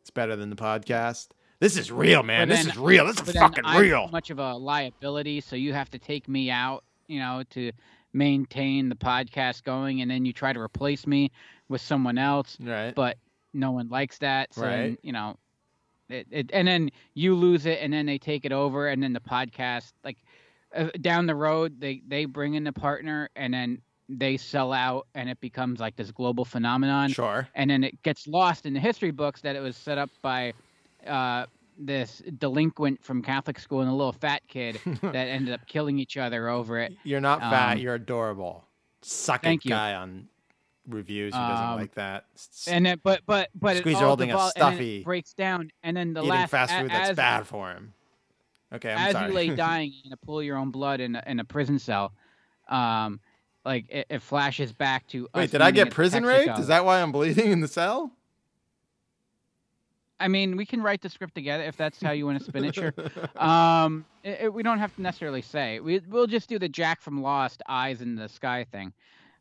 it's 0.00 0.10
better 0.10 0.34
than 0.36 0.50
the 0.50 0.56
podcast. 0.56 1.28
This 1.60 1.76
is 1.76 1.90
real, 1.90 2.22
man. 2.22 2.48
This 2.48 2.62
then- 2.64 2.70
is 2.72 2.78
real. 2.78 3.06
This 3.06 3.16
is 3.16 3.22
then 3.32 3.42
fucking 3.42 3.64
I'm 3.64 3.80
real. 3.80 4.08
much 4.08 4.30
of 4.30 4.38
a 4.38 4.54
liability, 4.54 5.40
so 5.40 5.56
you 5.56 5.72
have 5.72 5.90
to 5.90 5.98
take 5.98 6.28
me 6.28 6.50
out, 6.50 6.84
you 7.08 7.18
know, 7.18 7.42
to 7.50 7.72
maintain 8.12 8.88
the 8.88 8.94
podcast 8.94 9.62
going, 9.64 10.00
and 10.02 10.10
then 10.10 10.24
you 10.24 10.32
try 10.32 10.52
to 10.52 10.60
replace 10.60 11.06
me 11.06 11.30
with 11.68 11.80
someone 11.80 12.18
else, 12.18 12.56
Right. 12.60 12.94
but 12.94 13.18
no 13.52 13.72
one 13.72 13.88
likes 13.88 14.18
that. 14.18 14.52
So 14.54 14.62
then, 14.62 14.80
Right. 14.90 14.98
you 15.02 15.12
know, 15.12 15.36
it, 16.08 16.26
it, 16.30 16.50
and 16.52 16.68
then 16.68 16.90
you 17.14 17.34
lose 17.34 17.66
it, 17.66 17.78
and 17.80 17.92
then 17.92 18.06
they 18.06 18.18
take 18.18 18.44
it 18.44 18.52
over, 18.52 18.88
and 18.88 19.02
then 19.02 19.12
the 19.12 19.20
podcast, 19.20 19.92
like 20.04 20.18
uh, 20.74 20.88
down 21.00 21.26
the 21.26 21.34
road, 21.34 21.80
they 21.80 22.02
they 22.06 22.24
bring 22.26 22.54
in 22.54 22.64
the 22.64 22.72
partner, 22.72 23.28
and 23.34 23.52
then 23.54 23.80
they 24.08 24.36
sell 24.36 24.72
out, 24.72 25.06
and 25.14 25.28
it 25.28 25.40
becomes 25.40 25.80
like 25.80 25.96
this 25.96 26.12
global 26.12 26.44
phenomenon 26.44 27.08
Sure. 27.10 27.48
and 27.54 27.68
then 27.70 27.82
it 27.82 28.00
gets 28.02 28.26
lost 28.28 28.66
in 28.66 28.72
the 28.74 28.78
history 28.80 29.10
books 29.10 29.40
that 29.40 29.56
it 29.56 29.60
was 29.60 29.76
set 29.76 29.98
up 29.98 30.10
by 30.22 30.52
uh, 31.06 31.46
this 31.78 32.22
delinquent 32.38 33.04
from 33.04 33.22
Catholic 33.22 33.58
school 33.58 33.80
and 33.80 33.90
a 33.90 33.92
little 33.92 34.12
fat 34.12 34.42
kid 34.48 34.80
that 35.02 35.14
ended 35.28 35.52
up 35.54 35.66
killing 35.66 35.98
each 35.98 36.16
other 36.16 36.48
over 36.48 36.78
it. 36.80 36.94
You're 37.04 37.20
not 37.20 37.40
fat, 37.40 37.72
Um, 37.74 37.78
you're 37.78 37.94
adorable. 37.94 38.64
Suck 39.02 39.44
it 39.46 39.64
you. 39.64 39.70
guy 39.70 39.94
on 39.94 40.28
reviews 40.88 41.34
who 41.34 41.40
doesn't 41.40 41.66
Um, 41.66 41.76
like 41.80 41.94
that. 41.94 42.24
And 42.66 42.86
then, 42.86 43.00
but 43.02 43.20
but 43.26 43.50
but 43.54 43.76
it 43.76 43.80
Squeezer 43.80 44.00
all 44.00 44.06
holding 44.08 44.30
a 44.30 44.34
devol- 44.36 44.48
it 44.48 44.50
stuffy, 44.52 45.02
breaks 45.04 45.32
down, 45.34 45.70
and 45.82 45.96
then 45.96 46.12
the 46.14 46.20
eating 46.20 46.30
last 46.30 46.50
fast 46.50 46.72
a- 46.72 46.80
food 46.80 46.90
that's 46.90 47.10
as, 47.10 47.16
bad 47.16 47.46
for 47.46 47.70
him. 47.70 47.92
Okay, 48.72 48.92
I'm 48.92 48.98
as 48.98 49.12
sorry. 49.12 49.28
you 49.28 49.34
lay 49.34 49.48
dying 49.56 49.92
in 50.04 50.12
a 50.12 50.16
pool 50.16 50.40
of 50.40 50.44
your 50.44 50.56
own 50.56 50.70
blood 50.70 51.00
in 51.00 51.14
a, 51.14 51.22
in 51.26 51.38
a 51.40 51.44
prison 51.44 51.78
cell, 51.78 52.12
um, 52.68 53.20
like 53.64 53.86
it, 53.90 54.06
it 54.10 54.22
flashes 54.22 54.72
back 54.72 55.06
to. 55.08 55.28
Wait, 55.34 55.50
did 55.52 55.60
I 55.62 55.70
get 55.70 55.90
prison 55.90 56.24
raped? 56.24 56.58
Is 56.58 56.66
that 56.68 56.84
why 56.84 57.00
I'm 57.02 57.12
bleeding 57.12 57.52
in 57.52 57.60
the 57.60 57.68
cell? 57.68 58.10
I 60.18 60.28
mean, 60.28 60.56
we 60.56 60.64
can 60.64 60.82
write 60.82 61.02
the 61.02 61.10
script 61.10 61.34
together 61.34 61.64
if 61.64 61.76
that's 61.76 62.00
how 62.00 62.12
you 62.12 62.24
want 62.26 62.38
to 62.38 62.44
spin 62.44 62.64
it. 62.64 62.74
Sure. 62.74 62.94
Um, 63.36 64.04
it, 64.24 64.38
it- 64.44 64.52
we 64.54 64.62
don't 64.62 64.78
have 64.78 64.94
to 64.96 65.02
necessarily 65.02 65.42
say. 65.42 65.80
We 65.80 66.00
we'll 66.08 66.26
just 66.26 66.48
do 66.48 66.58
the 66.58 66.68
Jack 66.68 67.00
from 67.02 67.22
Lost 67.22 67.62
eyes 67.68 68.00
in 68.00 68.16
the 68.16 68.28
sky 68.28 68.64
thing, 68.72 68.92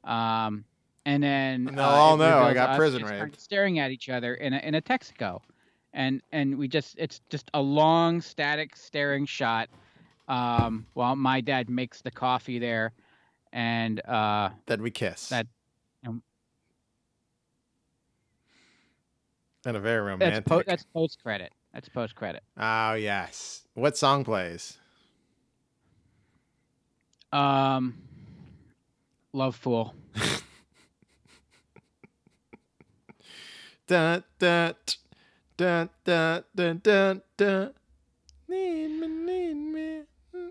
um, 0.04 0.66
and 1.06 1.24
then 1.24 1.66
they'll 1.66 1.80
uh, 1.80 1.90
all 1.90 2.16
it 2.16 2.18
know 2.30 2.40
I 2.40 2.54
got 2.54 2.78
prison 2.78 3.04
staring 3.38 3.80
at 3.80 3.92
each 3.92 4.10
other 4.10 4.36
in 4.36 4.54
a 4.54 4.58
in 4.60 4.76
a 4.76 4.82
Texaco, 4.82 5.42
and 5.94 6.22
and 6.34 6.58
we 6.58 6.68
just 6.68 6.96
it's 6.98 7.22
just 7.30 7.50
a 7.54 7.62
long 7.62 8.20
static 8.22 8.76
staring 8.76 9.26
shot, 9.26 9.70
um, 10.28 10.86
while 10.94 11.16
my 11.16 11.40
dad 11.40 11.70
makes 11.70 12.02
the 12.02 12.12
coffee 12.12 12.60
there, 12.60 12.92
and 13.54 14.06
uh, 14.06 14.50
Then 14.66 14.82
we 14.82 14.92
kiss. 14.92 15.30
That- 15.30 15.48
um, 16.06 16.22
and 19.66 19.76
a 19.78 19.80
very 19.80 19.98
that's 20.12 20.22
romantic. 20.22 20.46
po- 20.46 20.64
that's 20.66 20.84
post 20.86 21.22
credit. 21.22 21.52
That's 21.74 21.90
post 21.90 22.16
credit. 22.16 22.44
oh 22.58 22.94
yes. 22.94 23.62
What 23.74 23.98
song 23.98 24.24
plays? 24.24 24.78
Um, 27.34 27.96
Love 29.34 29.56
Fool. 29.58 29.94
Dun, 33.88 34.24
t- 34.40 34.48
dun, 35.58 35.90
dun, 36.04 36.44
dun, 36.56 36.78
dun, 36.82 37.22
dun. 37.38 37.74
Need 38.48 38.88
me, 38.88 39.08
need 39.08 39.54
me. 39.54 40.02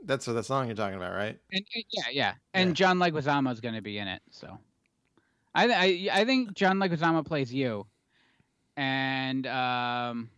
That's 0.04 0.26
what 0.26 0.34
the 0.34 0.44
song 0.44 0.66
you're 0.66 0.76
talking 0.76 0.96
about, 0.96 1.14
right? 1.14 1.36
And, 1.52 1.64
and- 1.74 1.84
yeah, 1.90 2.02
yeah, 2.12 2.34
and 2.52 2.68
Yeah. 2.70 2.74
John 2.74 2.98
Leguizamo 2.98 3.52
is 3.52 3.60
going 3.60 3.74
to 3.74 3.82
be 3.82 3.98
in 3.98 4.06
it. 4.06 4.22
So, 4.30 4.58
I, 5.54 5.66
I 5.68 6.08
I 6.20 6.24
think 6.24 6.54
John 6.54 6.78
Leguizamo 6.78 7.24
plays 7.26 7.52
you, 7.52 7.86
and 8.76 9.46
um, 9.46 10.30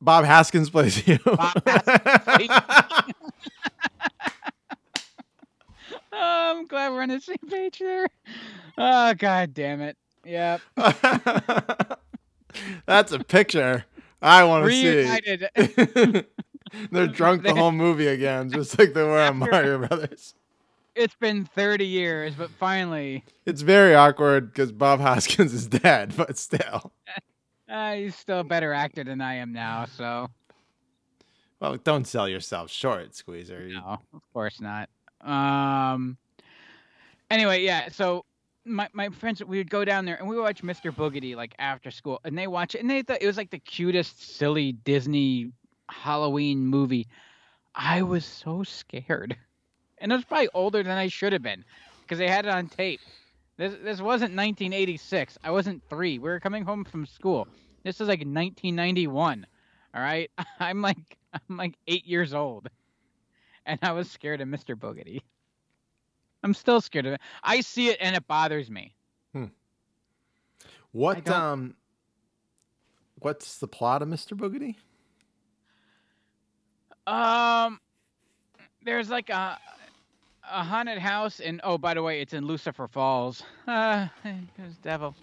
Bob 0.00 0.24
Hoskins 0.24 0.70
plays 0.70 1.06
you. 1.06 1.18
Hoskins 1.24 1.82
oh, 6.12 6.56
I'm 6.56 6.66
glad 6.66 6.92
we're 6.92 7.02
on 7.02 7.08
the 7.08 7.20
same 7.20 7.36
page 7.48 7.78
there. 7.78 8.06
Oh 8.78 9.14
God 9.14 9.54
damn 9.54 9.80
it! 9.80 9.96
Yep, 10.24 10.60
That's 12.86 13.12
a 13.12 13.18
picture 13.20 13.84
I 14.20 14.44
want 14.44 14.66
to 14.66 14.70
see. 14.70 14.98
reunited. 14.98 15.48
They're 16.90 17.06
drunk 17.06 17.42
the 17.42 17.54
whole 17.54 17.72
movie 17.72 18.06
again, 18.06 18.50
just 18.50 18.78
like 18.78 18.94
they 18.94 19.02
were 19.02 19.20
on 19.20 19.38
Mario 19.38 19.78
Brothers. 19.78 20.34
It's 20.94 21.14
been 21.16 21.44
30 21.44 21.86
years, 21.86 22.34
but 22.34 22.50
finally, 22.50 23.24
It's 23.46 23.62
very 23.62 23.94
awkward 23.94 24.52
because 24.52 24.72
Bob 24.72 25.00
Hoskins 25.00 25.52
is 25.52 25.66
dead, 25.66 26.14
but 26.16 26.38
still. 26.38 26.92
uh, 27.70 27.94
he's 27.94 28.16
still 28.16 28.40
a 28.40 28.44
better 28.44 28.72
actor 28.72 29.04
than 29.04 29.20
I 29.20 29.34
am 29.36 29.52
now. 29.52 29.86
So, 29.86 30.28
Well, 31.60 31.76
don't 31.78 32.06
sell 32.06 32.28
yourself 32.28 32.70
short, 32.70 33.14
Squeezer. 33.14 33.68
No, 33.68 33.98
of 34.14 34.22
course 34.32 34.60
not. 34.60 34.88
Um. 35.20 36.16
Anyway, 37.30 37.62
yeah. 37.62 37.88
So 37.88 38.24
my 38.64 38.88
my 38.92 39.08
friends, 39.08 39.42
we 39.44 39.58
would 39.58 39.70
go 39.70 39.84
down 39.84 40.04
there 40.04 40.16
and 40.16 40.28
we 40.28 40.36
would 40.36 40.42
watch 40.42 40.62
Mr. 40.62 40.92
Boogedy 40.92 41.34
like 41.36 41.54
after 41.58 41.90
school, 41.90 42.20
and 42.24 42.36
they 42.36 42.46
watch 42.46 42.74
it, 42.74 42.80
and 42.80 42.90
they 42.90 43.02
thought 43.02 43.22
it 43.22 43.26
was 43.26 43.36
like 43.36 43.50
the 43.50 43.58
cutest, 43.58 44.36
silly 44.36 44.72
Disney 44.72 45.52
Halloween 45.88 46.66
movie. 46.66 47.06
I 47.74 48.02
was 48.02 48.24
so 48.24 48.62
scared, 48.64 49.36
and 50.02 50.12
I 50.12 50.16
was 50.16 50.24
probably 50.26 50.50
older 50.52 50.82
than 50.82 50.98
I 50.98 51.08
should 51.08 51.32
have 51.32 51.42
been 51.42 51.64
because 52.02 52.18
they 52.18 52.28
had 52.28 52.44
it 52.44 52.50
on 52.50 52.68
tape. 52.68 53.00
This 53.56 53.72
this 53.82 54.00
wasn't 54.00 54.36
1986. 54.36 55.38
I 55.42 55.50
wasn't 55.50 55.82
three. 55.88 56.18
We 56.18 56.28
were 56.28 56.40
coming 56.40 56.64
home 56.64 56.84
from 56.84 57.06
school. 57.06 57.48
This 57.84 57.96
is 57.96 58.08
like 58.08 58.20
1991. 58.20 59.46
All 59.94 60.02
right, 60.02 60.30
I'm 60.60 60.82
like 60.82 61.16
I'm 61.32 61.56
like 61.56 61.74
eight 61.86 62.06
years 62.06 62.34
old 62.34 62.68
and 63.64 63.78
I 63.82 63.92
was 63.92 64.10
scared 64.10 64.40
of 64.40 64.48
Mr. 64.48 64.74
Boogedy. 64.74 65.20
I'm 66.42 66.54
still 66.54 66.80
scared 66.80 67.06
of 67.06 67.12
it. 67.14 67.20
I 67.42 67.60
see 67.60 67.88
it 67.88 67.98
and 68.00 68.16
it 68.16 68.26
bothers 68.26 68.70
me. 68.70 68.94
Hmm. 69.32 69.46
What 70.90 71.28
um 71.28 71.76
what's 73.20 73.58
the 73.58 73.68
plot 73.68 74.02
of 74.02 74.08
Mr. 74.08 74.36
Boogedy? 74.36 74.76
Um, 77.04 77.80
there's 78.84 79.10
like 79.10 79.30
a 79.30 79.58
a 80.52 80.62
haunted 80.62 80.98
house, 80.98 81.40
and 81.40 81.60
oh, 81.64 81.78
by 81.78 81.94
the 81.94 82.02
way, 82.02 82.20
it's 82.20 82.32
in 82.32 82.46
Lucifer 82.46 82.88
Falls. 82.88 83.42
Uh, 83.66 84.08
there's 84.24 84.76
devil. 84.82 85.14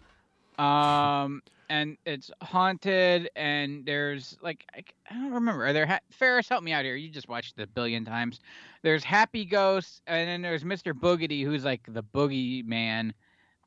Um, 0.57 1.41
and 1.69 1.97
it's 2.05 2.32
haunted, 2.41 3.30
and 3.36 3.86
there's 3.86 4.38
like 4.41 4.65
I, 4.75 4.84
I 5.09 5.13
don't 5.13 5.32
remember. 5.34 5.65
Are 5.65 5.73
there 5.73 5.86
ha- 5.86 5.99
Ferris? 6.09 6.49
Help 6.49 6.63
me 6.63 6.71
out 6.73 6.84
here. 6.84 6.95
You 6.95 7.09
just 7.09 7.30
watched 7.30 7.57
it 7.57 7.63
a 7.63 7.67
billion 7.67 8.05
times. 8.05 8.39
There's 8.82 9.03
happy 9.03 9.45
ghosts, 9.45 10.01
and 10.07 10.27
then 10.27 10.41
there's 10.41 10.63
Mr. 10.63 10.93
Boogedy, 10.93 11.43
who's 11.43 11.63
like 11.63 11.82
the 11.88 12.01
boogie 12.03 12.65
man. 12.65 13.13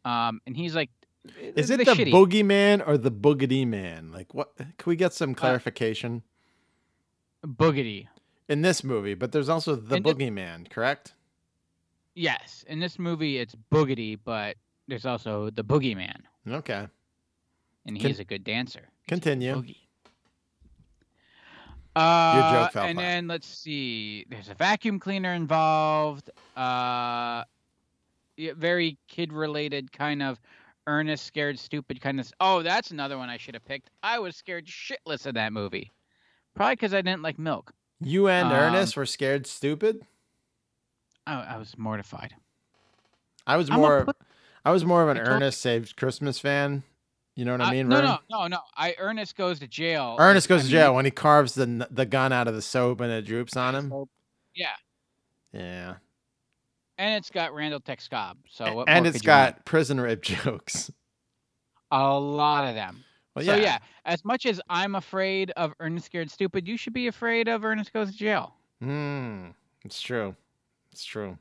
Um, 0.04 0.40
and 0.46 0.56
he's 0.56 0.74
like, 0.74 0.90
Is 1.38 1.70
it 1.70 1.78
the, 1.78 1.84
the 1.84 1.92
shitty. 1.92 2.12
boogeyman 2.12 2.82
or 2.86 2.98
the 2.98 3.12
boogedy 3.12 3.66
man? 3.66 4.10
Like 4.12 4.34
what 4.34 4.56
can 4.56 4.66
we 4.86 4.96
get 4.96 5.12
Uh, 5.12 5.14
some 5.14 5.34
clarification? 5.34 6.22
Boogedy? 7.46 8.08
in 8.48 8.60
this 8.62 8.82
movie, 8.84 9.14
but 9.14 9.32
there's 9.32 9.48
also 9.48 9.74
the 9.76 9.96
in 9.96 10.02
the- 10.02 10.12
boogeyman, 10.14 10.68
correct? 10.68 11.14
Yes, 12.14 12.64
in 12.68 12.78
this 12.80 12.98
movie 12.98 13.38
it's 13.38 13.54
Boogedy, 13.72 14.18
but 14.22 14.56
there's 14.88 15.06
also 15.06 15.50
the 15.50 15.64
Boogeyman, 15.64 16.20
Okay. 16.48 16.86
and 17.86 17.98
Con- 18.00 18.06
he's 18.10 18.20
a 18.20 18.24
good 18.24 18.44
dancer. 18.44 18.80
He's 18.80 19.08
Continue. 19.08 19.62
Uh, 21.94 22.64
joke 22.64 22.72
fell 22.72 22.84
and 22.84 22.96
flat. 22.96 23.02
then 23.04 23.28
let's 23.28 23.46
see. 23.46 24.24
There's 24.30 24.48
a 24.48 24.54
vacuum 24.54 24.98
cleaner 24.98 25.32
involved. 25.34 26.30
Uh, 26.56 27.44
yeah, 28.38 28.52
very 28.56 28.96
kid-related 29.08 29.92
kind 29.92 30.22
of 30.22 30.40
earnest, 30.86 31.26
scared, 31.26 31.58
stupid 31.58 32.00
kind 32.00 32.18
of. 32.18 32.32
Oh, 32.40 32.62
that's 32.62 32.90
another 32.92 33.18
one 33.18 33.28
I 33.28 33.36
should 33.36 33.54
have 33.54 33.64
picked. 33.66 33.90
I 34.02 34.18
was 34.20 34.36
scared 34.36 34.66
shitless 34.66 35.26
of 35.26 35.34
that 35.34 35.52
movie, 35.52 35.92
probably 36.54 36.74
because 36.76 36.94
I 36.94 37.02
didn't 37.02 37.22
like 37.22 37.38
milk. 37.38 37.72
You 38.00 38.26
and 38.28 38.48
Um, 38.48 38.54
Ernest 38.54 38.96
were 38.96 39.06
scared 39.06 39.46
stupid. 39.46 40.06
I, 41.26 41.40
I 41.54 41.56
was 41.58 41.76
mortified. 41.78 42.34
I 43.46 43.56
was 43.56 43.70
I'm 43.70 43.76
more. 43.76 44.04
put- 44.06 44.16
I 44.64 44.70
was 44.70 44.84
more 44.84 45.02
of 45.02 45.08
an 45.08 45.18
Ernest 45.18 45.60
Saves 45.60 45.92
Christmas 45.92 46.38
fan. 46.38 46.84
You 47.34 47.44
know 47.44 47.52
what 47.52 47.62
I 47.62 47.68
Uh, 47.68 47.70
mean? 47.72 47.88
no, 47.88 47.96
Vern? 47.96 48.04
no, 48.04 48.18
no, 48.30 48.46
no. 48.46 48.58
I 48.76 48.94
Ernest 48.98 49.36
goes 49.36 49.58
to 49.60 49.66
jail. 49.66 50.16
Ernest 50.20 50.48
I 50.48 50.54
goes 50.54 50.60
to 50.60 50.66
mean, 50.66 50.70
jail 50.72 50.94
when 50.94 51.04
he 51.04 51.10
carves 51.10 51.54
the 51.54 51.88
the 51.90 52.06
gun 52.06 52.32
out 52.32 52.46
of 52.46 52.54
the 52.54 52.62
soap 52.62 53.00
and 53.00 53.10
it 53.10 53.22
droops 53.24 53.56
on 53.56 53.74
him. 53.74 53.92
yeah, 54.54 54.68
Yeah, 55.52 55.94
and 56.98 57.14
it's 57.16 57.30
got 57.30 57.54
Randall 57.54 57.80
Tex 57.80 58.06
Cobb. 58.06 58.36
So 58.48 58.72
what 58.74 58.88
and 58.88 59.06
it's 59.06 59.22
got 59.22 59.64
prison 59.64 60.00
rape 60.00 60.20
jokes. 60.22 60.92
a 61.90 62.18
lot 62.18 62.68
of 62.68 62.74
them. 62.74 63.02
Well, 63.34 63.44
So 63.44 63.54
yeah, 63.56 63.62
yeah, 63.62 63.78
as 64.04 64.24
much 64.24 64.44
as 64.46 64.60
I'm 64.68 64.94
afraid 64.94 65.50
of 65.56 65.72
Ernest 65.80 66.06
Scared 66.06 66.30
Stupid, 66.30 66.68
you 66.68 66.76
should 66.76 66.92
be 66.92 67.06
afraid 67.08 67.48
of 67.48 67.64
Ernest 67.64 67.92
Goes 67.92 68.12
to 68.12 68.16
Jail. 68.16 68.54
Hmm, 68.80 69.48
it's 69.84 70.00
true. 70.02 70.36
It's 70.92 71.04
true. 71.04 71.36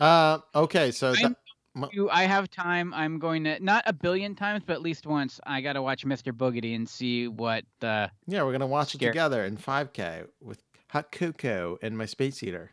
Uh, 0.00 0.38
okay, 0.54 0.90
so 0.92 1.08
I'm- 1.12 1.34
that, 1.74 1.92
You, 1.92 2.08
I 2.10 2.24
have 2.24 2.50
time. 2.50 2.92
I'm 2.94 3.18
going 3.18 3.44
to 3.44 3.62
not 3.62 3.84
a 3.86 3.92
billion 3.92 4.34
times, 4.34 4.62
but 4.66 4.72
at 4.74 4.82
least 4.82 5.06
once. 5.06 5.38
I 5.46 5.60
got 5.60 5.74
to 5.74 5.82
watch 5.82 6.04
Mr. 6.04 6.32
Boogedy 6.32 6.74
and 6.74 6.88
see 6.88 7.28
what. 7.28 7.64
Uh, 7.82 8.08
yeah, 8.26 8.42
we're 8.42 8.50
gonna 8.52 8.66
watch 8.66 8.94
it 8.96 8.98
together 8.98 9.44
in 9.44 9.56
5K 9.56 10.26
with 10.40 10.60
hot 10.88 11.12
cocoa 11.12 11.78
and 11.82 11.96
my 11.96 12.06
space 12.06 12.38
heater. 12.38 12.72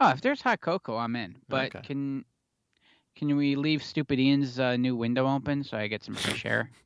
oh, 0.00 0.10
if 0.10 0.20
there's 0.20 0.40
hot 0.42 0.60
cocoa, 0.60 0.96
I'm 0.96 1.14
in. 1.16 1.36
But 1.48 1.76
Okay. 1.76 1.86
can 1.86 2.24
can 3.14 3.36
we 3.36 3.54
leave 3.56 3.82
Stupid 3.84 4.18
Ian's 4.18 4.58
uh, 4.58 4.76
new 4.76 4.96
window 4.96 5.28
open 5.28 5.62
so 5.62 5.76
I 5.76 5.86
get 5.86 6.02
some 6.02 6.14
fresh 6.14 6.44
air? 6.44 6.70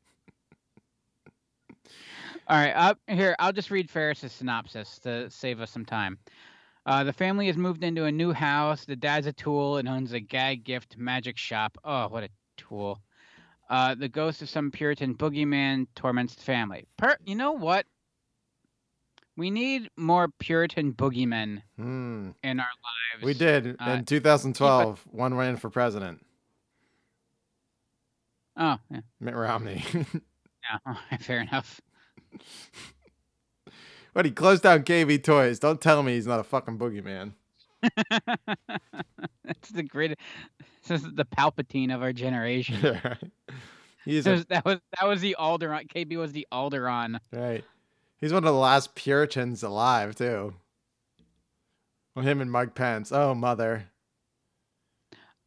All 2.48 2.58
right, 2.58 2.72
up 2.72 2.98
here. 3.08 3.34
I'll 3.38 3.52
just 3.52 3.70
read 3.70 3.88
Ferris's 3.88 4.32
synopsis 4.32 4.98
to 5.00 5.30
save 5.30 5.60
us 5.60 5.70
some 5.70 5.84
time. 5.86 6.18
Uh, 6.84 7.04
the 7.04 7.12
family 7.12 7.46
has 7.46 7.56
moved 7.56 7.84
into 7.84 8.04
a 8.04 8.12
new 8.12 8.32
house. 8.32 8.84
The 8.84 8.96
dad's 8.96 9.26
a 9.26 9.32
tool 9.32 9.76
and 9.76 9.88
owns 9.88 10.12
a 10.12 10.20
gag 10.20 10.64
gift 10.64 10.96
magic 10.98 11.38
shop. 11.38 11.78
Oh, 11.84 12.08
what 12.08 12.24
a 12.24 12.28
tool! 12.56 13.00
Uh, 13.70 13.94
the 13.94 14.08
ghost 14.08 14.42
of 14.42 14.48
some 14.50 14.70
Puritan 14.70 15.14
boogeyman 15.14 15.86
torments 15.94 16.34
the 16.34 16.42
family. 16.42 16.84
Per, 16.96 17.16
you 17.24 17.34
know 17.36 17.52
what? 17.52 17.86
We 19.36 19.50
need 19.50 19.88
more 19.96 20.28
Puritan 20.40 20.92
boogeymen 20.92 21.62
Hmm. 21.76 22.30
in 22.42 22.60
our 22.60 22.66
lives. 22.66 23.24
We 23.24 23.32
did 23.34 23.76
Uh, 23.80 23.90
in 23.92 24.04
2012. 24.04 25.06
One 25.10 25.34
ran 25.34 25.56
for 25.56 25.70
president, 25.70 26.26
Oh, 28.56 28.76
yeah, 28.90 29.00
Mitt 29.20 29.34
Romney. 29.34 29.82
yeah. 30.84 31.16
Fair 31.20 31.40
enough. 31.40 31.80
But 34.14 34.24
he 34.26 34.30
closed 34.30 34.62
down 34.62 34.82
KB 34.82 35.22
Toys. 35.22 35.58
Don't 35.58 35.80
tell 35.80 36.02
me 36.02 36.14
he's 36.14 36.26
not 36.26 36.40
a 36.40 36.44
fucking 36.44 36.78
boogeyman. 36.78 37.32
That's 39.44 39.70
the 39.74 39.82
great. 39.82 40.18
This 40.88 41.04
is 41.04 41.12
the 41.14 41.24
Palpatine 41.24 41.94
of 41.94 42.02
our 42.02 42.12
generation. 42.12 42.74
he's 44.04 44.24
That 44.24 44.30
a, 44.30 44.34
was, 44.34 44.46
that 44.46 44.64
was 44.64 44.78
that 44.98 45.06
was 45.06 45.20
the 45.20 45.36
Alderaan. 45.38 45.86
KB 45.88 46.16
was 46.16 46.32
the 46.32 46.44
Alderaan. 46.52 47.20
right. 47.32 47.64
He's 48.20 48.32
one 48.32 48.42
of 48.42 48.52
the 48.52 48.58
last 48.58 48.96
Puritans 48.96 49.62
alive 49.62 50.16
too. 50.16 50.54
Well, 52.16 52.24
him 52.24 52.40
and 52.40 52.50
Mike 52.50 52.74
Pence. 52.74 53.12
Oh 53.12 53.32
mother. 53.32 53.84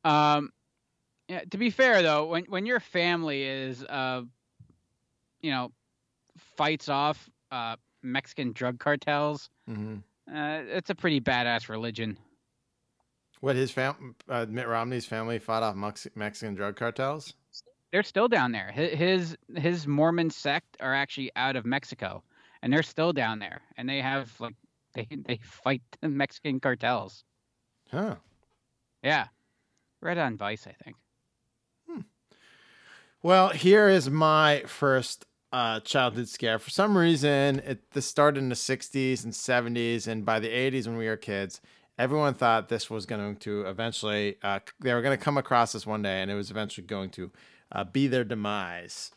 Um, 0.06 0.52
yeah. 1.28 1.42
To 1.52 1.58
be 1.58 1.70
fair 1.70 2.02
though, 2.02 2.28
when 2.28 2.46
when 2.46 2.66
your 2.66 2.80
family 2.80 3.44
is 3.44 3.84
uh, 3.84 4.22
you 5.42 5.52
know, 5.52 5.74
fights 6.56 6.88
off 6.88 7.30
uh 7.52 7.76
Mexican 8.06 8.54
drug 8.54 8.80
cartels, 8.80 9.50
hmm 9.68 9.98
uh, 10.28 10.64
it's 10.66 10.90
a 10.90 10.96
pretty 10.96 11.22
badass 11.22 11.70
religion. 11.70 12.18
What 13.42 13.56
his 13.56 13.70
fam? 13.70 14.16
Uh, 14.28 14.48
Mitt 14.50 14.68
Romney's 14.68 15.06
family 15.06 15.38
fought 15.38 15.62
off 15.62 15.76
Mex- 15.76 16.08
Mexican 16.16 16.56
drug 16.56 16.76
cartels. 16.76 17.34
They're 17.92 18.02
still 18.02 18.28
down 18.28 18.52
there. 18.52 18.72
His 18.72 19.38
his 19.56 19.86
Mormon 19.86 20.32
sect 20.32 20.78
are 20.80 20.96
actually 20.96 21.32
out 21.36 21.56
of 21.56 21.66
Mexico, 21.66 22.24
and 22.62 22.74
they're 22.74 22.82
still 22.84 23.14
down 23.14 23.40
there, 23.40 23.62
and 23.78 23.88
they 23.88 24.02
have 24.02 24.40
like 24.40 24.56
they 24.96 25.08
they 25.12 25.38
fight 25.44 25.84
the 26.02 26.10
Mexican 26.10 26.60
cartels. 26.60 27.24
Huh. 27.92 28.16
Yeah, 29.04 29.28
read 30.02 30.18
on 30.18 30.38
Vice, 30.38 30.66
I 30.66 30.74
think. 30.84 30.96
Well, 33.26 33.50
here 33.50 33.90
is 33.90 34.08
my 34.08 34.62
first 34.68 35.26
uh, 35.56 35.80
childhood 35.80 36.28
scare. 36.28 36.60
For 36.60 36.70
some 36.70 36.98
reason, 36.98 37.60
it 37.60 37.90
this 37.94 38.06
started 38.06 38.40
in 38.40 38.50
the 38.50 38.56
'60s 38.56 39.24
and 39.24 39.32
'70s, 39.32 40.06
and 40.06 40.26
by 40.26 40.42
the 40.42 40.50
'80s, 40.50 40.86
when 40.86 40.98
we 40.98 41.08
were 41.08 41.16
kids, 41.16 41.62
everyone 41.98 42.34
thought 42.34 42.68
this 42.68 42.90
was 42.90 43.06
going 43.06 43.38
to 43.38 43.62
eventually, 43.62 44.36
uh, 44.44 44.60
they 44.82 44.94
were 44.94 45.02
going 45.02 45.18
to 45.18 45.24
come 45.24 45.38
across 45.38 45.72
this 45.72 45.88
one 45.88 46.02
day, 46.02 46.22
and 46.22 46.30
it 46.30 46.36
was 46.36 46.52
eventually 46.52 46.86
going 46.86 47.10
to 47.12 47.32
uh, 47.72 47.86
be 47.86 48.08
their 48.08 48.26
demise. 48.26 49.12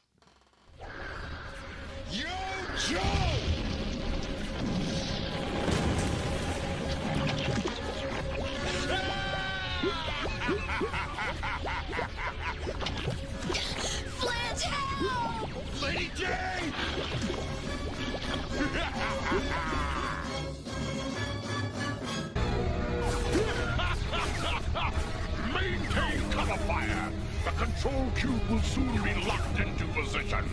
Control 27.58 28.06
cube 28.14 28.48
will 28.48 28.62
soon 28.62 29.02
be 29.02 29.12
locked 29.26 29.58
into 29.58 29.84
position. 29.86 30.44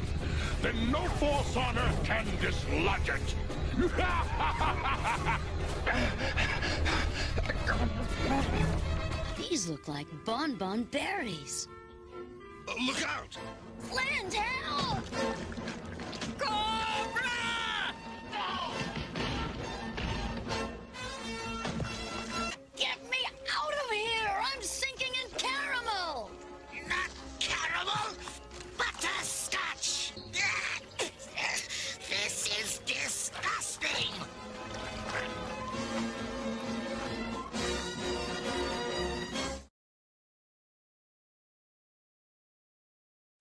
Then 0.63 0.91
no 0.91 1.03
force 1.19 1.55
on 1.55 1.77
Earth 1.77 2.03
can 2.03 2.25
dislodge 2.41 3.09
it. 3.09 3.35
These 9.37 9.69
look 9.69 9.87
like 9.87 10.07
bonbon 10.25 10.85
berries. 10.85 11.67
Look 12.87 13.07
out! 13.07 13.37
Flange, 13.81 14.33
help! 14.33 15.05
Cobra! 16.39 17.54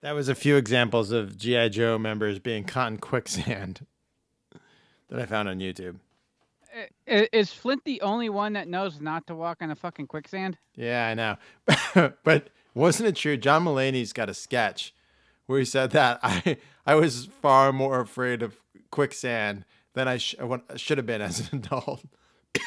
That 0.05 0.13
was 0.13 0.29
a 0.29 0.35
few 0.35 0.55
examples 0.55 1.09
of 1.09 1.35
GI 1.35 1.69
Joe 1.69 1.97
members 1.97 2.37
being 2.37 2.63
caught 2.63 2.91
in 2.91 2.99
quicksand 2.99 3.87
that 5.09 5.19
I 5.19 5.25
found 5.25 5.49
on 5.49 5.57
YouTube. 5.57 5.95
Is 7.07 7.51
Flint 7.51 7.83
the 7.85 8.01
only 8.01 8.29
one 8.29 8.53
that 8.53 8.67
knows 8.67 9.01
not 9.01 9.25
to 9.25 9.33
walk 9.33 9.63
on 9.63 9.71
a 9.71 9.75
fucking 9.75 10.05
quicksand? 10.05 10.59
Yeah, 10.75 11.07
I 11.07 11.15
know. 11.15 12.11
but 12.23 12.49
wasn't 12.75 13.09
it 13.09 13.15
true? 13.15 13.35
John 13.35 13.65
Mulaney's 13.65 14.13
got 14.13 14.29
a 14.29 14.35
sketch 14.35 14.93
where 15.47 15.57
he 15.57 15.65
said 15.65 15.89
that 15.93 16.19
I 16.21 16.57
I 16.85 16.93
was 16.93 17.25
far 17.41 17.73
more 17.73 17.99
afraid 17.99 18.43
of 18.43 18.57
quicksand 18.91 19.65
than 19.95 20.07
I 20.07 20.17
sh- 20.17 20.35
should 20.75 20.99
have 20.99 21.07
been 21.07 21.21
as 21.23 21.51
an 21.51 21.57
adult. 21.65 22.03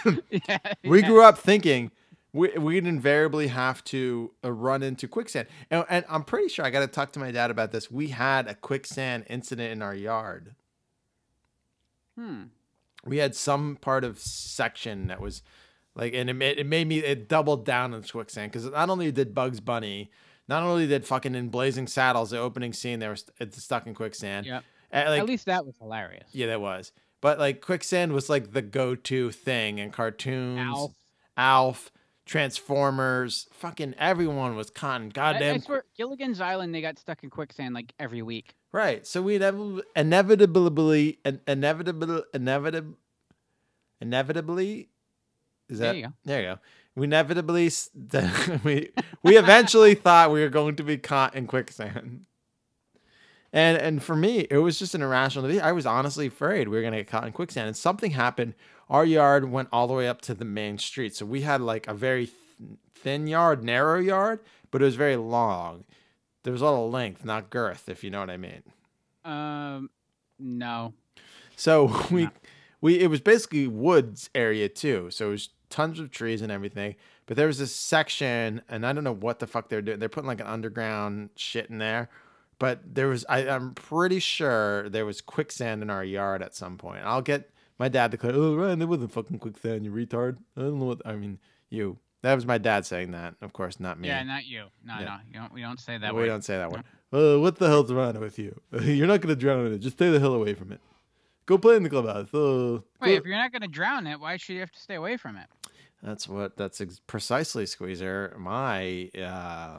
yeah, 0.29 0.59
We 0.83 1.03
yeah. 1.03 1.07
grew 1.07 1.23
up 1.23 1.39
thinking 1.39 1.93
we, 2.33 2.49
we'd 2.59 2.87
invariably 2.87 3.47
have 3.49 3.83
to 3.85 4.33
uh, 4.45 4.53
run 4.53 4.83
into 4.83 5.09
quicksand. 5.09 5.49
And, 5.71 5.85
and 5.89 6.05
I'm 6.09 6.25
pretty 6.25 6.49
sure 6.49 6.65
I 6.65 6.71
got 6.71 6.81
to 6.81 6.87
talk 6.87 7.13
to 7.13 7.19
my 7.19 7.31
dad 7.31 7.51
about 7.51 7.73
this. 7.73 7.91
We 7.91 8.09
had 8.09 8.47
a 8.49 8.55
quicksand 8.55 9.25
incident 9.29 9.73
in 9.73 9.83
our 9.83 9.95
yard. 9.95 10.55
Hmm. 12.19 12.45
we 13.05 13.19
had 13.19 13.37
some 13.37 13.77
part 13.77 14.03
of 14.03 14.19
section 14.19 15.07
that 15.07 15.21
was 15.21 15.43
like 15.95 16.15
and 16.15 16.29
it 16.29 16.35
made, 16.35 16.59
it 16.59 16.67
made 16.67 16.89
me 16.89 16.99
it 16.99 17.29
doubled 17.29 17.65
down 17.65 17.95
on 17.95 18.03
quicksand 18.03 18.51
because 18.51 18.69
not 18.69 18.91
only 18.91 19.13
did 19.13 19.35
bugs 19.37 19.61
bunny 19.61 20.11
not 20.49 20.65
only 20.65 20.89
did 20.89 21.07
fucking 21.07 21.37
in 21.37 21.49
blazing 21.49 21.87
saddles 21.87 22.31
the 22.31 22.39
opening 22.39 22.73
scene 22.73 22.99
they 22.99 23.07
were 23.07 23.15
st- 23.15 23.55
stuck 23.55 23.87
in 23.87 23.95
quicksand 23.95 24.47
Yeah. 24.47 24.63
like 24.93 25.21
At 25.21 25.27
least 25.27 25.47
that 25.47 25.65
was 25.65 25.77
hilarious. 25.81 26.29
yeah 26.33 26.49
that 26.49 26.61
was 26.61 26.91
but 27.21 27.39
like 27.39 27.61
quicksand 27.61 28.13
was 28.13 28.29
like 28.29 28.51
the 28.53 28.63
go-to 28.63 29.31
thing 29.31 29.79
in 29.79 29.93
cartoons 29.93 30.59
Alf. 30.59 30.93
alf 31.37 31.93
transformers 32.29 33.49
fucking 33.53 33.95
everyone 33.99 34.55
was 34.55 34.71
caught 34.71 35.01
in 35.01 35.09
I, 35.09 35.11
goddamn 35.11 35.55
I 35.57 35.59
swear, 35.59 35.85
Gilligan's 35.97 36.41
Island, 36.41 36.75
they 36.75 36.83
got 36.83 36.99
stuck 36.99 37.25
in 37.25 37.31
quicksand 37.31 37.75
like 37.75 37.93
every 37.99 38.23
week. 38.23 38.55
Right. 38.71 39.07
So 39.07 39.23
we 39.23 39.37
inevitably, 39.37 39.83
inevitably, 39.97 41.19
in- 41.25 41.41
inevitable, 41.49 42.25
inevitable, 42.35 42.95
inevitably, 44.01 44.91
is 45.69 45.79
There 45.79 45.93
that? 45.93 45.97
you 45.99 46.03
go. 46.05 46.13
There 46.25 46.41
you 46.41 46.47
go. 46.49 46.59
We 46.95 47.05
inevitably, 47.05 47.71
we 48.65 48.91
we 49.23 49.39
eventually 49.39 49.95
thought 50.05 50.31
we 50.31 50.41
were 50.43 50.49
going 50.49 50.77
to 50.77 50.83
be 50.83 50.99
caught 50.99 51.35
in 51.35 51.47
quicksand. 51.47 52.27
And 53.53 53.79
and 53.79 54.03
for 54.03 54.15
me, 54.15 54.47
it 54.51 54.59
was 54.59 54.79
just 54.79 54.95
an 54.95 55.01
irrational. 55.03 55.63
I 55.63 55.73
was 55.73 55.87
honestly 55.87 56.27
afraid 56.27 56.69
we 56.69 56.77
were 56.77 56.83
gonna 56.83 56.99
get 56.99 57.07
caught 57.07 57.25
in 57.27 57.33
quicksand. 57.33 57.69
And 57.69 57.77
something 57.77 58.11
happened. 58.11 58.55
Our 58.89 59.05
yard 59.05 59.51
went 59.51 59.69
all 59.73 59.87
the 59.87 59.95
way 59.95 60.09
up 60.09 60.21
to 60.23 60.35
the 60.35 60.45
main 60.45 60.79
street, 60.79 61.15
so 61.15 61.27
we 61.27 61.43
had 61.43 61.61
like 61.61 61.87
a 61.87 61.95
very 61.95 62.27
th- 62.27 62.37
thin 62.95 63.27
yard, 63.27 63.63
narrow 63.63 63.99
yard, 63.99 64.41
but 64.71 64.81
it 64.81 64.85
was 64.85 64.97
very 64.97 65.17
long. 65.17 65.85
There 66.43 66.53
was 66.53 66.63
a 66.63 66.67
lot 66.67 66.87
of 66.87 66.91
length, 66.91 67.25
not 67.25 67.51
girth, 67.51 67.89
if 67.89 68.03
you 68.03 68.11
know 68.11 68.21
what 68.21 68.31
I 68.31 68.39
mean. 68.39 68.63
Um, 69.25 69.91
no. 70.39 70.95
So 71.57 72.07
we 72.11 72.29
we 72.81 72.99
it 72.99 73.09
was 73.09 73.21
basically 73.21 73.67
woods 73.67 74.31
area 74.35 74.69
too. 74.69 75.11
So 75.11 75.29
it 75.29 75.33
was 75.33 75.49
tons 75.71 76.01
of 76.01 76.11
trees 76.11 76.43
and 76.43 76.51
everything. 76.51 76.97
But 77.27 77.37
there 77.37 77.47
was 77.47 77.59
this 77.59 77.75
section, 77.75 78.63
and 78.71 78.87
I 78.87 78.95
don't 78.95 79.05
know 79.05 79.13
what 79.13 79.39
the 79.39 79.47
fuck 79.47 79.69
they're 79.69 79.83
doing. 79.83 79.99
They're 79.99 80.09
putting 80.09 80.29
like 80.29 80.41
an 80.41 80.47
underground 80.47 81.31
shit 81.37 81.69
in 81.69 81.77
there. 81.77 82.09
But 82.59 82.95
there 82.95 83.09
was, 83.09 83.25
I, 83.29 83.49
I'm 83.49 83.75
pretty 83.75 84.19
sure 84.19 84.89
there 84.89 85.07
was 85.07 85.21
quicksand 85.21 85.83
in 85.83 85.91
our 85.91 86.03
yard 86.03 86.43
at 86.43 86.55
some 86.55 86.77
point. 86.77 87.03
I'll 87.05 87.23
get 87.23 87.53
my 87.79 87.89
dad 87.89 88.19
clear. 88.19 88.33
Oh, 88.35 88.57
Ryan, 88.57 88.79
there 88.79 88.89
wasn't 88.89 89.13
fucking 89.13 89.39
quicksand, 89.39 89.85
you 89.85 89.91
retard. 89.93 90.39
I 90.57 90.61
don't 90.63 90.79
know 90.79 90.87
what. 90.87 91.03
I 91.05 91.15
mean, 91.15 91.39
you. 91.71 91.99
That 92.23 92.35
was 92.35 92.45
my 92.47 92.59
dad 92.59 92.85
saying 92.85 93.13
that. 93.13 93.35
Of 93.41 93.53
course, 93.53 93.79
not 93.79 94.01
me. 94.01 94.09
Yeah, 94.09 94.23
not 94.25 94.45
you. 94.45 94.65
No, 94.85 94.99
Yeah. 94.99 95.05
no, 95.05 95.17
you 95.29 95.35
don't. 95.41 95.53
We 95.53 95.61
don't 95.61 95.79
say 95.79 95.99
that. 95.99 96.13
Word. 96.15 96.21
We 96.21 96.25
word. 96.25 96.33
don't 96.35 96.45
say 96.45 96.59
that 96.59 96.71
one. 96.71 96.85
Uh, 97.13 97.39
what 97.39 97.57
the 97.57 97.69
hell's 97.69 97.93
wrong 97.93 98.19
with 98.19 98.39
you? 98.39 98.61
You're 98.83 99.07
not 99.07 99.21
gonna 99.21 99.37
drown 99.37 99.67
in 99.67 99.73
it. 99.73 99.79
Just 99.79 99.97
stay 99.97 100.11
the 100.11 100.19
hell 100.21 100.35
away 100.35 100.55
from 100.55 100.73
it. 100.73 100.81
Go 101.49 101.57
play 101.57 101.77
in 101.77 101.83
the 101.83 101.89
clubhouse. 101.89 102.29
Uh, 102.35 102.81
Wait, 103.01 103.15
if 103.17 103.25
you're 103.25 103.35
not 103.39 103.51
going 103.53 103.63
to 103.63 103.69
drown 103.69 104.07
it, 104.07 104.21
why 104.21 104.37
should 104.37 104.53
you 104.53 104.61
have 104.61 104.71
to 104.71 104.79
stay 104.79 104.97
away 104.97 105.17
from 105.17 105.39
it? 105.39 105.47
That's 106.03 106.29
what. 106.29 106.59
That's 106.59 106.79
ex- 106.79 107.01
precisely 107.07 107.65
Squeezer. 107.65 108.37
My 108.39 109.09
uh, 109.19 109.79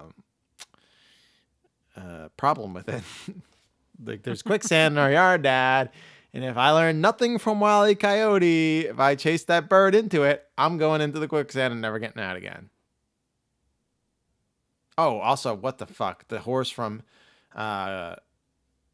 uh, 1.96 2.30
problem 2.38 2.74
with 2.74 2.90
it. 2.90 3.04
like, 4.04 4.24
there's 4.24 4.42
quicksand 4.42 4.96
in 4.96 4.98
our 4.98 5.12
yard, 5.12 5.44
Dad. 5.44 5.92
And 6.34 6.44
if 6.44 6.58
I 6.58 6.72
learn 6.72 7.02
nothing 7.02 7.40
from 7.40 7.60
Wile 7.60 7.88
E. 7.88 7.96
Coyote, 7.96 8.86
if 8.88 9.00
I 9.00 9.16
chase 9.16 9.44
that 9.46 9.68
bird 9.68 9.96
into 9.96 10.24
it, 10.24 10.46
I'm 10.58 10.78
going 10.78 11.02
into 11.02 11.20
the 11.20 11.28
quicksand 11.28 11.72
and 11.72 11.82
never 11.82 11.98
getting 11.98 12.22
out 12.22 12.36
again. 12.38 12.70
Oh, 14.98 15.20
also, 15.20 15.56
what 15.56 15.78
the 15.78 15.88
fuck? 15.88 16.28
The 16.28 16.40
horse 16.40 16.70
from 16.70 17.02
uh, 17.56 18.16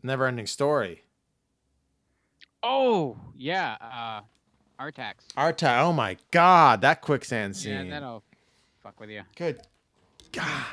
Neverending 0.04 0.48
Story. 0.48 1.04
Oh, 2.64 3.18
yeah. 3.36 3.76
Uh, 3.82 4.22
Artax. 4.82 5.14
Arta. 5.36 5.80
Oh 5.80 5.94
my 5.94 6.18
God, 6.32 6.82
that 6.82 7.02
quicksand 7.02 7.56
scene. 7.56 7.88
Yeah, 7.88 7.90
that'll 7.90 8.24
fuck 8.82 9.00
with 9.00 9.10
you. 9.10 9.24
Good 9.36 9.62
God. 10.32 10.66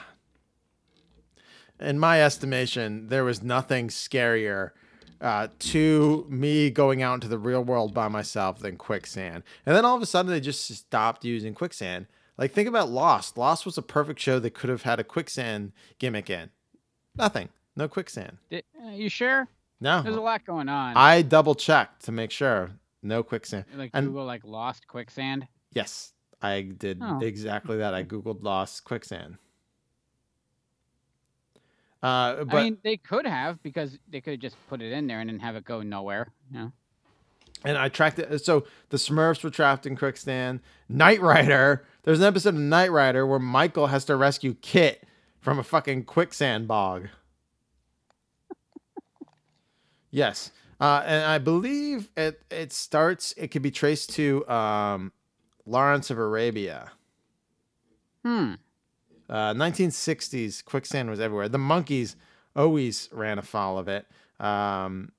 In 1.81 1.99
my 1.99 2.23
estimation, 2.23 3.09
there 3.09 3.25
was 3.25 3.43
nothing 3.43 3.89
scarier 3.89 4.71
uh, 5.23 5.49
to 5.59 6.27
me 6.29 6.69
going 6.69 7.01
out 7.01 7.15
into 7.15 7.29
the 7.29 7.39
real 7.39 7.63
world 7.65 7.95
by 7.95 8.09
myself 8.09 8.59
than 8.59 8.77
quicksand. 8.77 9.43
And 9.65 9.75
then 9.75 9.85
all 9.85 9.97
of 9.97 10.03
a 10.03 10.07
sudden, 10.07 10.31
they 10.31 10.41
just 10.41 10.67
stopped 10.67 11.25
using 11.25 11.55
quicksand. 11.55 12.07
Like, 12.37 12.53
think 12.53 12.69
about 12.69 12.91
Lost. 12.91 13.39
Lost 13.39 13.65
was 13.65 13.79
a 13.79 13.83
perfect 13.83 14.19
show 14.19 14.39
that 14.41 14.55
could 14.55 14.69
have 14.71 14.83
had 14.83 14.99
a 14.99 15.05
quicksand 15.05 15.73
gimmick 15.99 16.29
in. 16.29 16.51
Nothing. 17.17 17.51
No 17.77 17.89
quicksand. 17.89 18.39
Did, 18.51 18.65
uh, 18.85 18.91
you 18.91 19.09
sure? 19.09 19.49
No. 19.81 20.03
There's 20.03 20.17
a 20.17 20.21
lot 20.21 20.45
going 20.45 20.69
on. 20.69 20.97
I 20.97 21.23
double 21.23 21.55
checked 21.55 22.05
to 22.07 22.13
make 22.13 22.31
sure. 22.31 22.71
No 23.03 23.23
quicksand. 23.23 23.65
like 23.77 23.91
and- 23.95 24.09
Google 24.09 24.25
like 24.25 24.45
lost 24.45 24.87
quicksand. 24.89 25.47
Yes, 25.73 26.13
I 26.41 26.63
did 26.63 26.99
Oh. 27.03 27.21
exactly 27.21 27.79
that. 27.79 27.95
I 27.95 28.03
googled 28.05 28.43
lost 28.43 28.85
quicksand. 28.85 29.37
Uh, 32.03 32.45
but 32.45 32.57
I 32.57 32.63
mean, 32.65 32.79
they 32.83 32.97
could 32.97 33.27
have 33.27 33.63
because 33.63 33.99
they 34.11 34.21
could 34.21 34.33
have 34.33 34.41
just 34.41 34.57
put 34.69 34.83
it 34.83 34.93
in 34.93 35.07
there 35.07 35.21
and 35.21 35.31
then 35.31 35.39
have 35.39 35.55
it 35.55 35.65
go 35.65 35.83
nowhere. 35.83 36.29
You 36.51 36.59
know? 36.59 36.73
and 37.65 37.79
I 37.79 37.89
tracked 37.89 38.19
it. 38.19 38.45
So 38.45 38.65
the 38.91 38.97
Smurfs 38.97 39.43
were 39.43 39.51
trapped 39.51 39.87
in 39.87 39.97
quicksand. 39.97 40.61
Knight 40.89 41.21
Rider. 41.21 41.85
There's 42.03 42.21
an 42.21 42.27
episode 42.27 42.55
of 42.55 42.61
Knight 42.61 42.91
Rider 42.91 43.27
where 43.27 43.39
Michael 43.39 43.89
has 43.89 44.05
to 44.07 44.17
rescue 44.17 44.55
KITT 44.55 45.03
from 45.41 45.59
a 45.59 45.63
fucking 45.63 46.05
quicksand 46.05 46.67
bog. 46.67 47.09
yes, 50.11 50.51
uh, 50.81 51.03
and 51.05 51.25
I 51.25 51.39
believe 51.39 52.11
it 52.17 52.43
it 52.51 52.73
starts. 52.73 53.33
It 53.37 53.49
could 53.49 53.63
be 53.63 53.71
traced 53.71 54.11
to 54.15 54.49
um, 54.49 55.13
Lawrence 55.65 56.11
of 56.11 56.19
Arabia. 56.19 56.91
Hmm. 58.25 58.55
Uh, 59.33 59.55
1960s, 59.55 60.63
quicksand 60.63 61.09
was 61.09 61.19
everywhere. 61.19 61.49
The 61.49 61.57
Monkees 61.57 62.17
always 62.55 63.09
ran 63.13 63.39
afoul 63.39 63.79
of 63.79 63.89
it. 63.89 64.07
Um, 64.39 65.13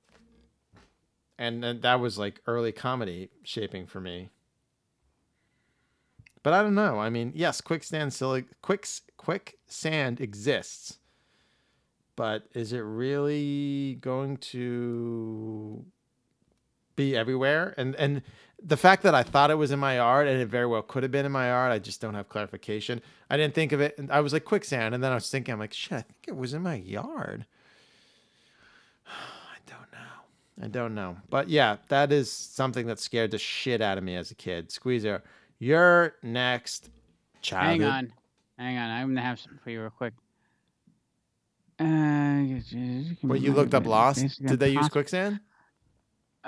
and, 1.36 1.64
then 1.64 1.80
that 1.80 1.98
was 1.98 2.16
like 2.16 2.40
early 2.46 2.70
comedy 2.70 3.30
shaping 3.42 3.86
for 3.88 4.00
me. 4.00 4.30
But 6.44 6.52
I 6.52 6.62
don't 6.62 6.76
know. 6.76 7.00
I 7.00 7.10
mean, 7.10 7.32
yes, 7.34 7.60
quicksand 7.60 8.12
still 8.12 8.40
quick 8.62 8.86
quicksand 9.16 10.20
exists. 10.20 10.98
But 12.14 12.44
is 12.54 12.72
it 12.72 12.80
really 12.80 13.98
going 14.00 14.36
to 14.36 15.84
be 16.94 17.16
everywhere? 17.16 17.74
And 17.76 17.96
and 17.96 18.22
the 18.66 18.76
fact 18.76 19.02
that 19.02 19.14
I 19.14 19.22
thought 19.22 19.50
it 19.50 19.56
was 19.56 19.70
in 19.70 19.78
my 19.78 19.96
yard 19.96 20.26
and 20.26 20.40
it 20.40 20.46
very 20.46 20.66
well 20.66 20.82
could 20.82 21.02
have 21.02 21.12
been 21.12 21.26
in 21.26 21.32
my 21.32 21.48
yard, 21.48 21.70
I 21.70 21.78
just 21.78 22.00
don't 22.00 22.14
have 22.14 22.28
clarification. 22.28 23.02
I 23.28 23.36
didn't 23.36 23.54
think 23.54 23.72
of 23.72 23.80
it. 23.80 23.98
and 23.98 24.10
I 24.10 24.20
was 24.20 24.32
like 24.32 24.44
quicksand, 24.44 24.94
and 24.94 25.04
then 25.04 25.12
I 25.12 25.14
was 25.16 25.30
thinking, 25.30 25.52
I'm 25.52 25.58
like, 25.58 25.74
shit, 25.74 25.92
I 25.92 26.00
think 26.02 26.28
it 26.28 26.36
was 26.36 26.54
in 26.54 26.62
my 26.62 26.76
yard. 26.76 27.44
I 29.06 29.58
don't 29.66 29.92
know. 29.92 30.64
I 30.64 30.68
don't 30.68 30.94
know. 30.94 31.16
But 31.28 31.48
yeah, 31.48 31.76
that 31.88 32.10
is 32.10 32.30
something 32.32 32.86
that 32.86 32.98
scared 32.98 33.30
the 33.32 33.38
shit 33.38 33.80
out 33.82 33.98
of 33.98 34.04
me 34.04 34.16
as 34.16 34.30
a 34.30 34.34
kid. 34.34 34.70
Squeezer, 34.70 35.22
you're 35.58 36.14
next. 36.22 36.90
Childhood. 37.42 37.80
Hang 37.82 37.90
on. 37.92 38.12
Hang 38.58 38.78
on. 38.78 38.90
I'm 38.90 39.08
gonna 39.08 39.20
have 39.20 39.38
something 39.38 39.58
for 39.62 39.70
you 39.70 39.82
real 39.82 39.90
quick. 39.90 40.14
Uh, 41.78 42.44
What 43.22 43.40
you 43.40 43.52
looked 43.52 43.74
up 43.74 43.84
Lost? 43.84 44.40
Did 44.40 44.60
they 44.60 44.70
use 44.70 44.88
quicksand? 44.88 45.40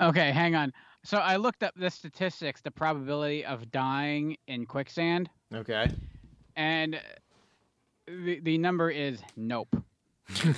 Okay, 0.01 0.31
hang 0.31 0.55
on. 0.55 0.71
So 1.07 1.19
I 1.19 1.37
looked 1.37 1.63
up 1.63 1.73
the 1.77 1.89
statistics, 1.89 2.59
the 2.59 2.69
probability 2.69 3.45
of 3.45 3.71
dying 3.71 4.35
in 4.49 4.65
quicksand, 4.65 5.29
Okay. 5.55 5.89
and 6.57 6.99
the 8.07 8.41
the 8.41 8.57
number 8.57 8.89
is 8.91 9.21
nope. 9.37 9.73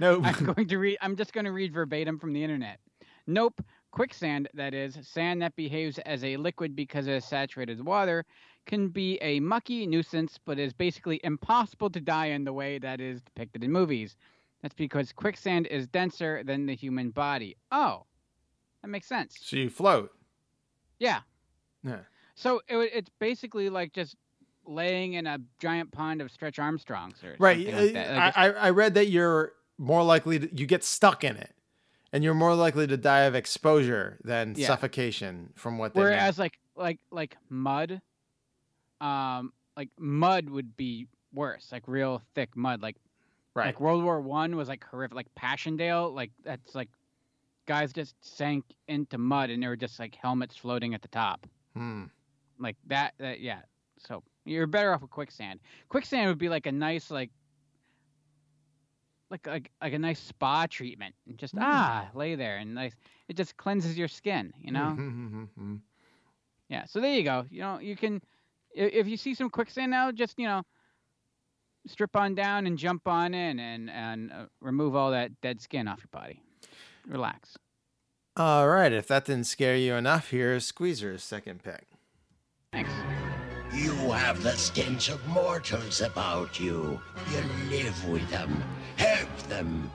no. 0.00 0.22
I'm 0.22 0.46
going 0.46 0.66
to 0.68 0.78
read. 0.78 0.96
I'm 1.02 1.14
just 1.14 1.34
going 1.34 1.44
to 1.44 1.52
read 1.52 1.74
verbatim 1.74 2.18
from 2.18 2.32
the 2.32 2.42
internet. 2.42 2.80
Nope. 3.26 3.60
Quicksand, 3.90 4.48
that 4.54 4.72
is, 4.72 4.96
sand 5.02 5.42
that 5.42 5.54
behaves 5.56 5.98
as 6.06 6.24
a 6.24 6.38
liquid 6.38 6.74
because 6.74 7.06
it 7.06 7.12
is 7.12 7.26
saturated 7.26 7.84
water, 7.84 8.24
can 8.64 8.88
be 8.88 9.18
a 9.20 9.40
mucky 9.40 9.86
nuisance, 9.86 10.38
but 10.46 10.58
is 10.58 10.72
basically 10.72 11.20
impossible 11.22 11.90
to 11.90 12.00
die 12.00 12.28
in 12.28 12.44
the 12.44 12.52
way 12.54 12.78
that 12.78 12.98
is 12.98 13.20
depicted 13.20 13.62
in 13.62 13.70
movies. 13.70 14.16
That's 14.62 14.74
because 14.74 15.12
quicksand 15.12 15.66
is 15.66 15.86
denser 15.86 16.42
than 16.44 16.64
the 16.64 16.74
human 16.74 17.10
body. 17.10 17.58
Oh, 17.70 18.04
that 18.86 18.90
makes 18.90 19.08
sense. 19.08 19.36
So 19.42 19.56
you 19.56 19.68
float. 19.68 20.12
Yeah. 21.00 21.20
Yeah. 21.82 21.98
So 22.36 22.60
it, 22.68 22.76
it's 22.94 23.10
basically 23.18 23.68
like 23.68 23.92
just 23.92 24.14
laying 24.64 25.14
in 25.14 25.26
a 25.26 25.38
giant 25.58 25.90
pond 25.90 26.20
of 26.20 26.30
Stretch 26.30 26.58
Armstrongs 26.60 27.22
or 27.24 27.34
Right. 27.40 27.66
like 27.66 27.92
that. 27.94 28.10
uh, 28.10 28.14
Like, 28.26 28.36
I, 28.38 28.46
I 28.50 28.70
read 28.70 28.94
that 28.94 29.08
you're 29.08 29.52
more 29.76 30.04
likely 30.04 30.38
to 30.38 30.54
you 30.56 30.66
get 30.66 30.84
stuck 30.84 31.24
in 31.24 31.36
it, 31.36 31.52
and 32.12 32.22
you're 32.22 32.34
more 32.34 32.54
likely 32.54 32.86
to 32.86 32.96
die 32.96 33.22
of 33.22 33.34
exposure 33.34 34.18
than 34.22 34.54
Yeah. 34.56 34.68
suffocation. 34.68 35.52
From 35.56 35.78
what 35.78 35.94
they 35.94 36.00
meant. 36.00 36.12
Whereas 36.12 36.38
like 36.38 36.58
like 36.76 37.00
like 37.10 37.36
mud, 37.48 38.00
um, 39.00 39.52
like 39.76 39.90
mud 39.98 40.48
would 40.48 40.76
be 40.76 41.08
worse, 41.32 41.70
like 41.72 41.82
real 41.88 42.22
thick 42.36 42.56
mud. 42.56 42.82
Like 42.82 42.96
right. 43.54 43.66
like 43.66 43.80
World 43.80 44.04
War 44.04 44.20
One 44.20 44.54
was 44.56 44.68
like 44.68 44.84
horrific. 44.84 45.16
Like 45.16 45.34
Passchendaele, 45.34 46.12
like 46.14 46.30
that's 46.44 46.74
like 46.74 46.88
guys 47.66 47.92
just 47.92 48.14
sank 48.20 48.64
into 48.88 49.18
mud 49.18 49.50
and 49.50 49.62
there 49.62 49.70
were 49.70 49.76
just 49.76 49.98
like 49.98 50.14
helmets 50.14 50.56
floating 50.56 50.94
at 50.94 51.02
the 51.02 51.08
top. 51.08 51.46
Hmm. 51.74 52.04
Like 52.58 52.76
that. 52.86 53.14
that 53.18 53.40
yeah. 53.40 53.60
So 53.98 54.22
you're 54.44 54.66
better 54.66 54.92
off 54.92 55.02
with 55.02 55.10
quicksand. 55.10 55.60
Quicksand 55.88 56.28
would 56.28 56.38
be 56.38 56.48
like 56.48 56.66
a 56.66 56.72
nice 56.72 57.10
like. 57.10 57.30
Like, 59.28 59.44
like 59.48 59.72
like 59.82 59.92
a 59.92 59.98
nice 59.98 60.20
spa 60.20 60.66
treatment, 60.66 61.12
and 61.26 61.36
just 61.36 61.54
ah 61.58 62.08
lay 62.14 62.36
there 62.36 62.58
and 62.58 62.76
nice. 62.76 62.94
It 63.28 63.36
just 63.36 63.56
cleanses 63.56 63.98
your 63.98 64.06
skin, 64.06 64.52
you 64.60 64.70
know. 64.70 64.94
Mhm. 64.96 65.80
Yeah, 66.68 66.84
so 66.84 67.00
there 67.00 67.12
you 67.12 67.22
go. 67.22 67.44
You 67.48 67.60
know, 67.60 67.78
you 67.78 67.96
can 67.96 68.20
if 68.72 69.06
you 69.06 69.16
see 69.16 69.34
some 69.34 69.50
quicksand 69.50 69.90
now, 69.90 70.10
just 70.12 70.38
you 70.38 70.46
know, 70.46 70.62
strip 71.86 72.14
on 72.16 72.34
down 72.34 72.66
and 72.66 72.76
jump 72.78 73.06
on 73.06 73.34
in 73.34 73.58
and 73.58 73.90
and 73.90 74.32
uh, 74.32 74.46
remove 74.60 74.94
all 74.96 75.10
that 75.12 75.40
dead 75.40 75.60
skin 75.60 75.88
off 75.88 76.00
your 76.00 76.08
body. 76.10 76.40
Relax. 77.06 77.56
All 78.36 78.68
right. 78.68 78.92
If 78.92 79.06
that 79.08 79.24
didn't 79.24 79.46
scare 79.46 79.76
you 79.76 79.94
enough, 79.94 80.30
here's 80.30 80.66
Squeezer's 80.66 81.22
second 81.22 81.62
pick. 81.62 81.86
Thanks. 82.72 82.90
You 83.72 83.92
have 84.12 84.42
the 84.42 84.52
stench 84.52 85.08
of 85.08 85.26
mortals 85.28 86.00
about 86.00 86.58
you. 86.58 87.00
You 87.30 87.42
live 87.70 88.08
with 88.08 88.28
them, 88.30 88.62
help 88.96 89.36
them. 89.48 89.90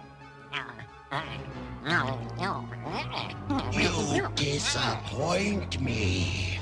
You 3.71 4.27
disappoint 4.35 5.81
me. 5.81 6.59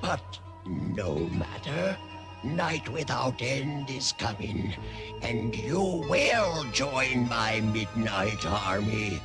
But 0.00 0.38
no 0.66 1.18
matter. 1.18 1.96
Night 2.42 2.88
without 2.88 3.42
end 3.42 3.90
is 3.90 4.12
coming, 4.12 4.74
and 5.20 5.54
you 5.54 6.06
will 6.08 6.64
join 6.72 7.28
my 7.28 7.60
midnight 7.60 8.46
army. 8.46 9.20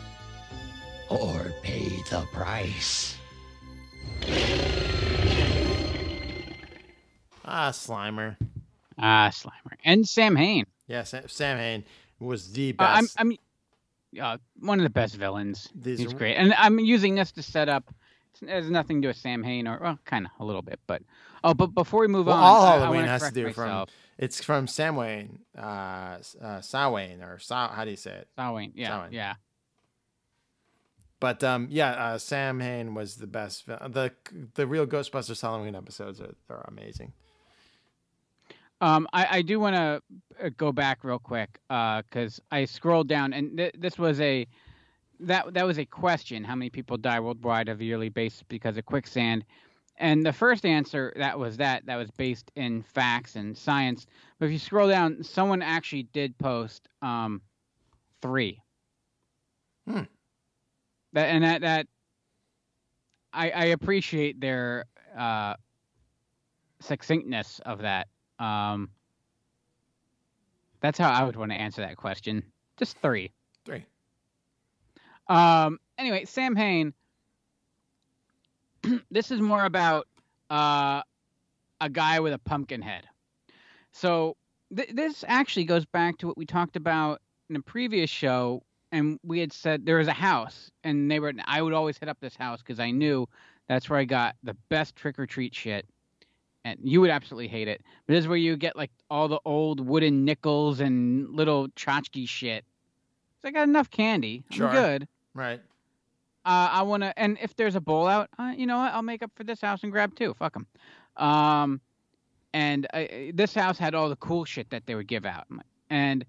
Or 1.10 1.54
pay 1.62 1.88
the 2.10 2.26
price. 2.34 3.18
Ah, 7.44 7.70
Slimer. 7.72 8.38
Ah, 8.98 9.30
Slimer 9.32 9.76
and 9.84 10.08
Sam 10.08 10.36
Hain. 10.36 10.66
Yeah, 10.88 11.04
Sam, 11.04 11.28
Sam 11.28 11.58
Hain 11.58 11.84
was 12.20 12.52
the 12.54 12.76
Uh, 12.80 12.84
I'm, 12.86 13.04
best. 13.06 13.16
I'm 13.20 13.34
uh, 14.20 14.38
one 14.60 14.80
of 14.80 14.84
the 14.84 14.90
best 14.90 15.16
villains. 15.16 15.70
These 15.76 16.00
He's 16.00 16.14
are- 16.14 16.18
great, 16.18 16.36
and 16.36 16.54
I'm 16.56 16.80
using 16.80 17.16
this 17.16 17.32
to 17.34 17.44
set 17.44 17.70
up. 17.70 17.94
It 18.42 18.50
has 18.50 18.70
nothing 18.70 19.02
to 19.02 19.06
do 19.06 19.10
with 19.10 19.18
Sam 19.18 19.44
Hain, 19.44 19.68
or 19.68 19.78
well, 19.82 20.00
kind 20.06 20.26
of 20.26 20.32
a 20.40 20.46
little 20.46 20.62
bit, 20.62 20.80
but 20.88 21.02
oh, 21.44 21.54
but 21.54 21.68
before 21.68 22.02
we 22.02 22.08
move 22.08 22.26
well, 22.26 22.36
on, 22.36 22.44
all 22.44 22.62
I- 22.66 22.76
I 22.76 22.80
Halloween 22.80 23.06
has 23.06 23.22
to 23.22 23.26
correct 23.32 23.36
do 23.36 23.54
from. 23.54 23.86
It's 24.18 24.42
from 24.44 24.66
Samhain, 24.68 25.40
uh, 25.58 26.16
S- 26.20 26.36
uh, 26.42 26.62
Samhain, 26.62 27.22
or 27.22 27.38
Sa- 27.38 27.68
how 27.74 27.84
do 27.84 27.92
you 27.92 27.98
say 27.98 28.12
it? 28.14 28.30
Samhain, 28.38 28.72
yeah, 28.76 28.88
Samhain. 28.90 29.12
yeah. 29.12 29.34
But 31.20 31.44
um, 31.44 31.68
yeah, 31.70 31.92
uh, 31.92 32.18
Samhain 32.18 32.94
was 32.94 33.16
the 33.16 33.28
best. 33.28 33.68
The 33.68 34.12
the 34.56 34.68
real 34.68 34.86
Ghostbusters 34.86 35.42
Halloween 35.42 35.76
episodes 35.76 36.20
are, 36.20 36.36
are 36.50 36.66
amazing. 36.68 37.14
Um, 38.82 39.08
I, 39.14 39.38
I 39.38 39.42
do 39.42 39.60
want 39.60 39.76
to 39.76 40.52
go 40.52 40.72
back 40.72 41.04
real 41.04 41.20
quick 41.20 41.60
because 41.70 42.42
I 42.52 42.66
scrolled 42.66 43.08
down 43.08 43.32
and 43.32 43.58
th- 43.58 43.76
this 43.78 43.98
was 43.98 44.20
a 44.20 44.46
that 45.22 45.54
that 45.54 45.66
was 45.66 45.80
a 45.80 45.86
question: 45.86 46.44
How 46.44 46.56
many 46.56 46.70
people 46.70 46.98
die 46.98 47.20
worldwide 47.20 47.70
of 47.70 47.80
a 47.80 47.86
yearly 47.86 48.10
basis 48.10 48.44
because 48.48 48.78
of 48.78 48.86
quicksand? 48.86 49.46
And 49.98 50.26
the 50.26 50.34
first 50.34 50.66
answer 50.66 51.14
that 51.16 51.40
was 51.40 51.58
that 51.58 51.86
that 51.86 51.96
was 51.96 52.12
based 52.12 52.52
in 52.56 52.84
facts 52.84 53.38
and 53.38 53.58
science. 53.58 54.06
But 54.40 54.48
if 54.48 54.52
you 54.52 54.60
scroll 54.60 54.90
down, 54.90 55.24
someone 55.24 55.62
actually 55.62 56.04
did 56.04 56.38
post 56.38 56.90
um, 57.02 57.42
three. 58.22 58.62
Hmm. 59.88 60.04
That 61.16 61.30
and 61.30 61.44
that 61.46 61.62
that 61.62 61.88
I 63.32 63.50
I 63.50 63.66
appreciate 63.68 64.42
their 64.42 64.86
uh, 65.18 65.56
succinctness 66.82 67.62
of 67.66 67.80
that. 67.84 68.08
Um, 68.38 68.90
that's 70.82 71.00
how 71.00 71.10
I 71.10 71.24
would 71.24 71.38
want 71.38 71.52
to 71.52 71.58
answer 71.58 71.82
that 71.82 71.96
question. 71.96 72.44
Just 72.78 72.98
three. 72.98 73.32
Three. 73.66 73.86
Um. 75.28 75.80
Anyway, 75.98 76.26
Samhain. 76.26 76.94
this 79.10 79.32
is 79.32 79.40
more 79.40 79.64
about 79.64 80.08
uh, 80.50 81.02
a 81.80 81.90
guy 81.90 82.20
with 82.20 82.34
a 82.34 82.40
pumpkin 82.40 82.82
head. 82.82 83.06
So 83.94 84.36
th- 84.76 84.92
this 84.94 85.24
actually 85.26 85.64
goes 85.64 85.86
back 85.86 86.18
to 86.18 86.28
what 86.28 86.38
we 86.38 86.46
talked 86.46 86.76
about 86.76 87.22
in 87.50 87.56
a 87.56 87.62
previous 87.62 88.10
show, 88.10 88.64
and 88.92 89.20
we 89.24 89.40
had 89.40 89.52
said 89.52 89.86
there 89.86 89.98
was 89.98 90.08
a 90.08 90.14
house, 90.14 90.72
and 90.84 91.10
they 91.10 91.20
were. 91.20 91.34
I 91.46 91.62
would 91.62 91.74
always 91.74 91.98
hit 91.98 92.10
up 92.10 92.20
this 92.20 92.36
house 92.36 92.60
because 92.60 92.80
I 92.80 92.92
knew 92.92 93.28
that's 93.68 93.90
where 93.90 94.00
I 94.00 94.06
got 94.06 94.36
the 94.44 94.56
best 94.70 94.96
trick 94.96 95.18
or 95.20 95.26
treat 95.26 95.54
shit. 95.54 95.86
And 96.64 96.80
you 96.84 97.00
would 97.02 97.12
absolutely 97.12 97.48
hate 97.48 97.68
it. 97.68 97.82
But 98.08 98.14
this 98.14 98.24
is 98.24 98.28
where 98.28 98.38
you 98.38 98.58
get 98.58 98.76
like 98.76 98.90
all 99.12 99.28
the 99.28 99.40
old 99.46 99.80
wooden 99.80 100.26
nickels 100.26 100.80
and 100.80 101.30
little 101.30 101.68
tchotchke 101.70 102.28
shit. 102.28 102.66
So 103.42 103.50
I 103.50 103.52
got 103.52 103.68
enough 103.68 103.92
candy. 103.92 104.44
Sure. 104.50 104.70
I'm 104.70 104.74
good. 104.74 105.08
Right. 105.36 105.62
Uh, 106.44 106.70
I 106.72 106.82
want 106.84 107.04
to, 107.04 107.18
and 107.20 107.38
if 107.42 107.56
there's 107.56 107.76
a 107.76 107.82
bowl 107.82 108.08
out, 108.08 108.30
uh, 108.40 108.54
you 108.56 108.66
know 108.66 108.78
what? 108.78 108.94
I'll 108.94 109.04
make 109.04 109.22
up 109.22 109.32
for 109.36 109.44
this 109.44 109.62
house 109.62 109.84
and 109.84 109.92
grab 109.92 110.16
two. 110.16 110.34
Fuck 110.34 110.54
them. 110.54 110.68
Um, 111.18 111.82
and 112.54 112.88
uh, 112.94 113.04
this 113.34 113.54
house 113.54 113.78
had 113.78 113.94
all 113.94 114.10
the 114.10 114.16
cool 114.16 114.46
shit 114.46 114.70
that 114.70 114.86
they 114.86 114.96
would 114.96 115.08
give 115.08 115.26
out, 115.26 115.46
and 115.90 116.26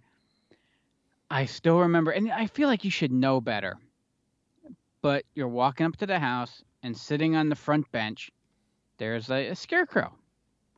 I 1.30 1.44
still 1.46 1.80
remember. 1.80 2.12
And 2.12 2.30
I 2.30 2.46
feel 2.46 2.68
like 2.68 2.84
you 2.84 2.90
should 2.90 3.12
know 3.12 3.40
better. 3.40 3.78
But 5.02 5.24
you're 5.34 5.48
walking 5.48 5.86
up 5.86 5.96
to 5.98 6.06
the 6.06 6.18
house 6.18 6.62
and 6.82 6.96
sitting 6.96 7.36
on 7.36 7.48
the 7.48 7.56
front 7.56 7.90
bench, 7.92 8.30
there's 8.98 9.30
a, 9.30 9.48
a 9.48 9.56
scarecrow. 9.56 10.12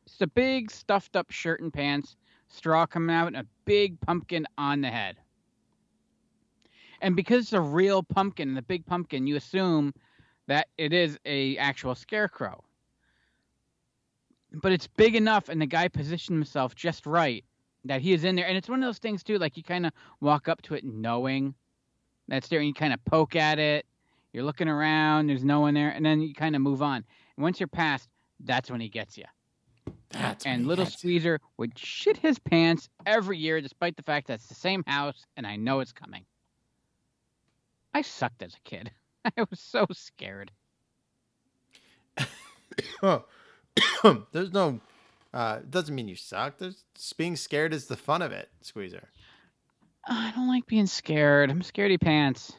It's 0.07 0.21
a 0.21 0.27
big 0.27 0.71
stuffed 0.71 1.17
up 1.17 1.31
shirt 1.31 1.61
and 1.61 1.73
pants, 1.73 2.17
straw 2.49 2.87
coming 2.87 3.15
out, 3.15 3.29
and 3.29 3.37
a 3.37 3.47
big 3.65 4.01
pumpkin 4.01 4.47
on 4.57 4.81
the 4.81 4.89
head. 4.89 5.17
And 7.01 7.15
because 7.15 7.45
it's 7.45 7.53
a 7.53 7.61
real 7.61 8.03
pumpkin 8.03 8.57
a 8.57 8.63
big 8.63 8.85
pumpkin, 8.87 9.27
you 9.27 9.37
assume 9.37 9.95
that 10.47 10.67
it 10.79 10.93
is 10.93 11.19
a 11.27 11.57
actual 11.59 11.95
scarecrow. 11.95 12.65
But 14.51 14.73
it's 14.73 14.87
big 14.87 15.15
enough, 15.15 15.49
and 15.51 15.61
the 15.61 15.67
guy 15.67 15.89
positioned 15.89 16.37
himself 16.37 16.75
just 16.75 17.07
right 17.07 17.45
that 17.85 18.01
he 18.01 18.13
is 18.13 18.25
in 18.25 18.37
there. 18.37 18.47
And 18.47 18.57
it's 18.57 18.69
one 18.69 18.83
of 18.83 18.89
those 18.89 18.99
things 18.99 19.23
too, 19.23 19.39
like 19.39 19.57
you 19.57 19.63
kind 19.63 19.87
of 19.87 19.93
walk 20.21 20.49
up 20.49 20.63
to 20.63 20.75
it 20.75 20.85
knowing 20.85 21.55
that's 22.29 22.49
there, 22.49 22.59
and 22.59 22.69
you 22.69 22.75
kind 22.75 22.93
of 22.93 23.03
poke 23.05 23.37
at 23.37 23.59
it. 23.59 23.87
You're 24.33 24.45
looking 24.45 24.69
around, 24.69 25.29
there's 25.29 25.45
no 25.45 25.61
one 25.61 25.75
there, 25.75 25.89
and 25.89 26.05
then 26.05 26.21
you 26.21 26.35
kind 26.35 26.55
of 26.55 26.61
move 26.61 26.83
on. 26.83 26.97
And 27.37 27.43
once 27.43 27.59
you're 27.59 27.67
past, 27.67 28.09
that's 28.41 28.71
when 28.71 28.81
he 28.81 28.89
gets 28.89 29.17
you. 29.17 29.25
That's 30.11 30.45
and 30.45 30.67
little 30.67 30.85
you. 30.85 30.91
squeezer 30.91 31.41
would 31.57 31.79
shit 31.79 32.19
his 32.19 32.39
pants 32.39 32.89
every 33.07 33.39
year, 33.39 33.61
despite 33.61 33.97
the 33.97 34.03
fact 34.03 34.27
that 34.27 34.35
it's 34.35 34.47
the 34.47 34.55
same 34.55 34.85
house, 34.87 35.25
and 35.37 35.47
I 35.47 35.57
know 35.57 35.81
it's 35.81 35.93
coming. 35.93 36.25
I 37.95 38.03
sucked 38.03 38.43
as 38.43 38.55
a 38.55 38.61
kid. 38.69 38.91
I 39.25 39.45
was 39.51 39.61
so 39.61 39.87
scared. 39.93 40.51
There's 44.33 44.53
no. 44.53 44.81
Uh, 45.33 45.59
it 45.61 45.71
doesn't 45.71 45.95
mean 45.95 46.09
you 46.09 46.17
suck. 46.17 46.59
There's 46.59 46.85
being 47.17 47.37
scared 47.37 47.75
is 47.75 47.87
the 47.87 47.97
fun 47.97 48.23
of 48.23 48.33
it, 48.33 48.49
Squeezer. 48.63 49.09
I 50.07 50.33
don't 50.35 50.49
like 50.49 50.67
being 50.67 50.87
scared. 50.87 51.51
I'm 51.51 51.61
scaredy 51.61 52.01
pants. 52.01 52.53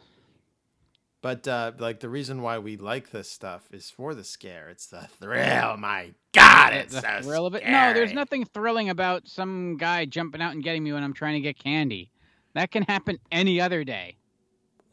But 1.21 1.47
uh, 1.47 1.73
like 1.79 1.99
the 1.99 2.09
reason 2.09 2.41
why 2.41 2.59
we 2.59 2.77
like 2.77 3.11
this 3.11 3.29
stuff 3.29 3.67
is 3.71 3.89
for 3.89 4.15
the 4.15 4.23
scare. 4.23 4.69
It's 4.69 4.87
the 4.87 5.07
thrill. 5.19 5.75
My 5.77 6.11
God, 6.33 6.73
it's 6.73 6.93
the 6.93 7.01
so 7.01 7.27
thrill 7.27 7.45
of 7.45 7.55
it. 7.55 7.65
No, 7.65 7.93
there's 7.93 8.13
nothing 8.13 8.45
thrilling 8.45 8.89
about 8.89 9.27
some 9.27 9.75
guy 9.77 10.05
jumping 10.05 10.41
out 10.41 10.53
and 10.53 10.63
getting 10.63 10.83
me 10.83 10.93
when 10.93 11.03
I'm 11.03 11.13
trying 11.13 11.33
to 11.33 11.41
get 11.41 11.59
candy. 11.59 12.11
That 12.53 12.71
can 12.71 12.83
happen 12.83 13.19
any 13.31 13.59
other 13.59 13.83
day. 13.83 14.17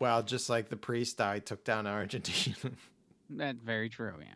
Well, 0.01 0.23
just 0.23 0.51
like 0.51 0.69
the 0.69 0.77
priest 0.77 1.21
I 1.21 1.39
took 1.39 1.65
down 1.65 1.87
Argentina. 1.87 2.57
That's 3.31 3.63
very 3.63 3.89
true. 3.89 4.15
Yeah. 4.21 4.27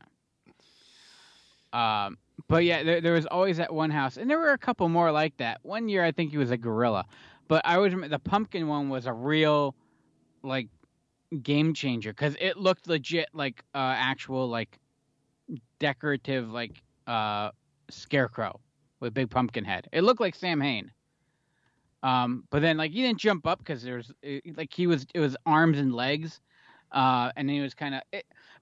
Um, 1.73 2.19
but 2.49 2.65
yeah, 2.65 2.83
there, 2.83 3.01
there 3.01 3.13
was 3.13 3.27
always 3.27 3.59
that 3.59 3.73
one 3.73 3.91
house, 3.91 4.17
and 4.17 4.29
there 4.29 4.39
were 4.39 4.53
a 4.53 4.59
couple 4.59 4.89
more 4.89 5.13
like 5.13 5.37
that. 5.37 5.61
One 5.63 5.89
year, 5.89 6.05
I 6.05 6.13
think 6.13 6.31
he 6.31 6.39
was 6.39 6.51
a 6.51 6.57
gorilla, 6.57 7.07
but 7.49 7.63
I 7.65 7.79
was 7.79 7.93
the 8.09 8.19
pumpkin 8.19 8.67
one 8.69 8.89
was 8.89 9.07
a 9.07 9.13
real, 9.13 9.75
like, 10.43 10.69
game 11.43 11.75
changer 11.75 12.13
because 12.13 12.37
it 12.41 12.57
looked 12.57 12.89
legit 12.89 13.29
like 13.33 13.63
uh, 13.73 13.95
actual 13.97 14.49
like 14.49 14.79
decorative 15.79 16.51
like 16.51 16.83
uh 17.07 17.51
scarecrow 17.89 18.59
with 18.99 19.15
big 19.15 19.31
pumpkin 19.31 19.65
head. 19.65 19.87
It 19.93 20.03
looked 20.03 20.21
like 20.21 20.35
Samhain. 20.35 20.91
Um, 22.03 22.45
but 22.51 22.63
then 22.63 22.77
like 22.77 22.93
he 22.93 23.03
didn't 23.03 23.21
jump 23.21 23.47
up 23.47 23.59
because 23.59 23.83
there's 23.83 24.13
like 24.57 24.73
he 24.73 24.87
was 24.87 25.07
it 25.15 25.21
was 25.21 25.37
arms 25.47 25.79
and 25.79 25.95
legs, 25.95 26.41
uh, 26.93 27.31
and 27.37 27.49
he 27.49 27.61
was 27.61 27.75
kind 27.75 27.95
of. 27.95 28.03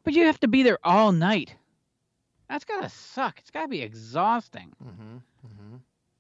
But 0.04 0.14
you 0.14 0.24
have 0.24 0.40
to 0.40 0.48
be 0.48 0.62
there 0.62 0.78
all 0.84 1.12
night. 1.12 1.54
That's 2.49 2.64
gotta 2.64 2.88
suck. 2.88 3.38
It's 3.38 3.51
gotta 3.51 3.68
be 3.68 3.82
exhausting. 3.82 4.72
mm-hmm, 4.82 5.16
mm-hmm. 5.46 5.76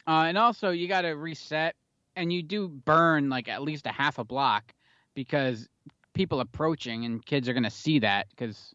Uh, 0.06 0.24
and 0.24 0.38
also 0.38 0.70
you 0.70 0.88
gotta 0.88 1.16
reset, 1.16 1.74
and 2.16 2.32
you 2.32 2.42
do 2.42 2.68
burn 2.68 3.28
like 3.28 3.48
at 3.48 3.62
least 3.62 3.86
a 3.86 3.92
half 3.92 4.18
a 4.18 4.24
block 4.24 4.74
because 5.14 5.68
people 6.14 6.40
approaching 6.40 7.04
and 7.04 7.24
kids 7.24 7.48
are 7.48 7.54
gonna 7.54 7.70
see 7.70 8.00
that 8.00 8.28
because. 8.30 8.74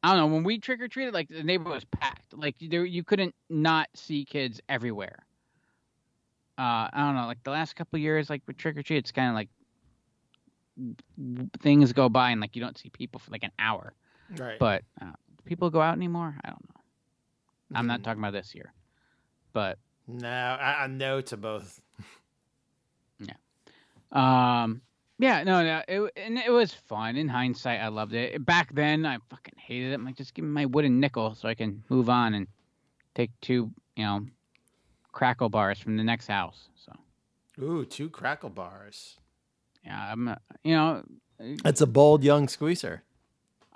I 0.00 0.14
don't 0.14 0.18
know. 0.18 0.34
When 0.36 0.44
we 0.44 0.58
trick 0.60 0.80
or 0.80 0.86
treated, 0.86 1.12
like 1.12 1.28
the 1.28 1.42
neighborhood 1.42 1.74
was 1.74 1.84
packed. 1.84 2.32
Like 2.32 2.54
there, 2.60 2.84
you 2.84 3.02
couldn't 3.02 3.34
not 3.50 3.88
see 3.94 4.24
kids 4.24 4.60
everywhere. 4.68 5.26
Uh, 6.56 6.86
I 6.92 7.06
don't 7.06 7.16
know. 7.16 7.26
Like 7.26 7.42
the 7.42 7.50
last 7.50 7.74
couple 7.74 7.98
years, 7.98 8.30
like 8.30 8.42
with 8.46 8.56
trick 8.56 8.76
or 8.76 8.82
treat, 8.84 8.98
it's 8.98 9.10
kind 9.10 9.28
of 9.28 9.34
like 9.34 9.48
things 11.60 11.92
go 11.92 12.08
by 12.08 12.30
and 12.30 12.40
like 12.40 12.56
you 12.56 12.62
don't 12.62 12.78
see 12.78 12.90
people 12.90 13.18
for 13.18 13.30
like 13.30 13.44
an 13.44 13.52
hour. 13.58 13.92
Right. 14.36 14.58
But 14.58 14.82
uh, 15.00 15.12
people 15.48 15.70
go 15.70 15.80
out 15.80 15.96
anymore? 15.96 16.36
I 16.44 16.48
don't 16.50 16.64
know. 16.68 16.80
I'm 17.74 17.86
not 17.86 18.02
talking 18.02 18.22
about 18.22 18.32
this 18.32 18.54
year, 18.54 18.72
but 19.52 19.78
No, 20.06 20.28
I, 20.28 20.84
I 20.84 20.86
no 20.86 21.20
to 21.22 21.36
both. 21.36 21.80
Yeah, 23.20 23.34
um, 24.12 24.80
yeah, 25.18 25.42
no, 25.42 25.64
no, 25.64 25.82
it 25.88 26.12
and 26.16 26.38
it 26.38 26.50
was 26.52 26.72
fun. 26.72 27.16
In 27.16 27.28
hindsight, 27.28 27.80
I 27.80 27.88
loved 27.88 28.14
it. 28.14 28.44
Back 28.46 28.72
then, 28.74 29.04
I 29.04 29.18
fucking 29.28 29.54
hated 29.58 29.90
it. 29.90 29.94
I'm 29.94 30.04
like, 30.04 30.16
just 30.16 30.34
give 30.34 30.44
me 30.44 30.52
my 30.52 30.66
wooden 30.66 31.00
nickel 31.00 31.34
so 31.34 31.48
I 31.48 31.54
can 31.54 31.82
move 31.88 32.08
on 32.08 32.34
and 32.34 32.46
take 33.16 33.32
two, 33.40 33.72
you 33.96 34.04
know, 34.04 34.26
Krackel 35.12 35.50
bars 35.50 35.80
from 35.80 35.96
the 35.96 36.04
next 36.04 36.28
house. 36.28 36.68
So 36.76 36.92
Ooh, 37.62 37.84
two 37.84 38.08
Krackel 38.08 38.54
bars. 38.54 39.18
yeah, 39.84 40.12
I'm, 40.12 40.28
uh, 40.28 40.36
you 40.62 40.74
know, 40.74 41.02
That's 41.64 41.80
a 41.80 41.86
bold 41.86 42.22
young 42.22 42.46
squeezer. 42.46 43.02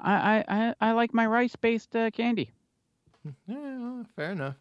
I 0.03 0.14
I 0.14 0.44
I, 0.48 0.74
I 0.80 0.92
like 0.92 1.14
my 1.14 1.26
rice 1.26 1.57
based 1.57 1.94
uh, 1.96 2.11
candy. 2.11 2.50
Yeah, 3.46 4.03
fair 4.16 4.32
enough. 4.32 4.57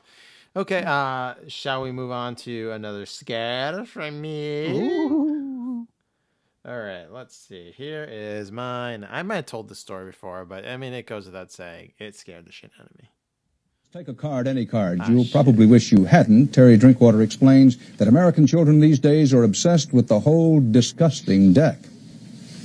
Okay, 0.56 0.84
uh, 0.86 1.36
shall 1.48 1.82
we 1.82 1.92
move 1.92 2.12
on 2.12 2.36
to 2.36 2.72
another 2.72 3.06
scare 3.06 3.86
from 3.86 4.22
me? 4.22 4.68
Ooh. 4.70 5.88
All 6.64 6.78
right, 6.80 7.08
let's 7.12 7.36
see. 7.36 7.74
Here 7.76 8.08
is 8.10 8.52
mine. 8.52 9.08
I 9.10 9.24
might 9.24 9.36
have 9.38 9.46
told 9.48 9.68
the 9.68 9.76
story 9.76 10.06
before, 10.12 10.46
but 10.46 10.68
I 10.68 10.78
mean, 10.78 10.94
it 10.94 11.08
goes 11.08 11.26
without 11.26 11.52
saying. 11.52 11.94
It 11.98 12.16
scared 12.16 12.46
the 12.46 12.52
shit 12.52 12.72
out 12.80 12.86
of 12.86 12.98
me. 13.00 13.10
Take 13.94 14.08
a 14.08 14.14
card, 14.14 14.48
any 14.48 14.66
card. 14.66 15.02
You'll 15.10 15.26
probably 15.26 15.66
wish 15.66 15.92
you 15.92 16.06
hadn't. 16.06 16.54
Terry 16.54 16.78
Drinkwater 16.78 17.22
explains 17.22 17.78
that 17.98 18.08
American 18.08 18.46
children 18.46 18.80
these 18.80 19.00
days 19.00 19.34
are 19.34 19.44
obsessed 19.44 19.92
with 19.92 20.08
the 20.08 20.20
whole 20.20 20.62
disgusting 20.62 21.52
deck. 21.52 21.80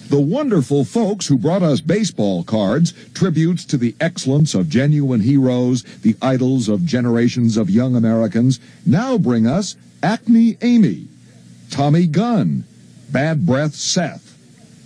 The 0.09 0.21
wonderful 0.21 0.85
folks 0.85 1.27
who 1.27 1.37
brought 1.37 1.65
us 1.65 1.81
baseball 1.81 2.45
cards, 2.45 2.95
tributes 3.13 3.65
to 3.65 3.77
the 3.77 3.97
excellence 4.01 4.55
of 4.55 4.69
genuine 4.69 5.21
heroes, 5.21 5.83
the 6.03 6.15
idols 6.23 6.69
of 6.69 6.87
generations 6.87 7.57
of 7.57 7.69
young 7.69 7.97
Americans, 7.97 8.61
now 8.85 9.19
bring 9.19 9.49
us 9.49 9.75
Acne 10.05 10.59
Amy, 10.63 11.09
Tommy 11.71 12.07
Gunn, 12.07 12.63
Bad 13.11 13.45
Breath 13.45 13.75
Seth, 13.75 14.37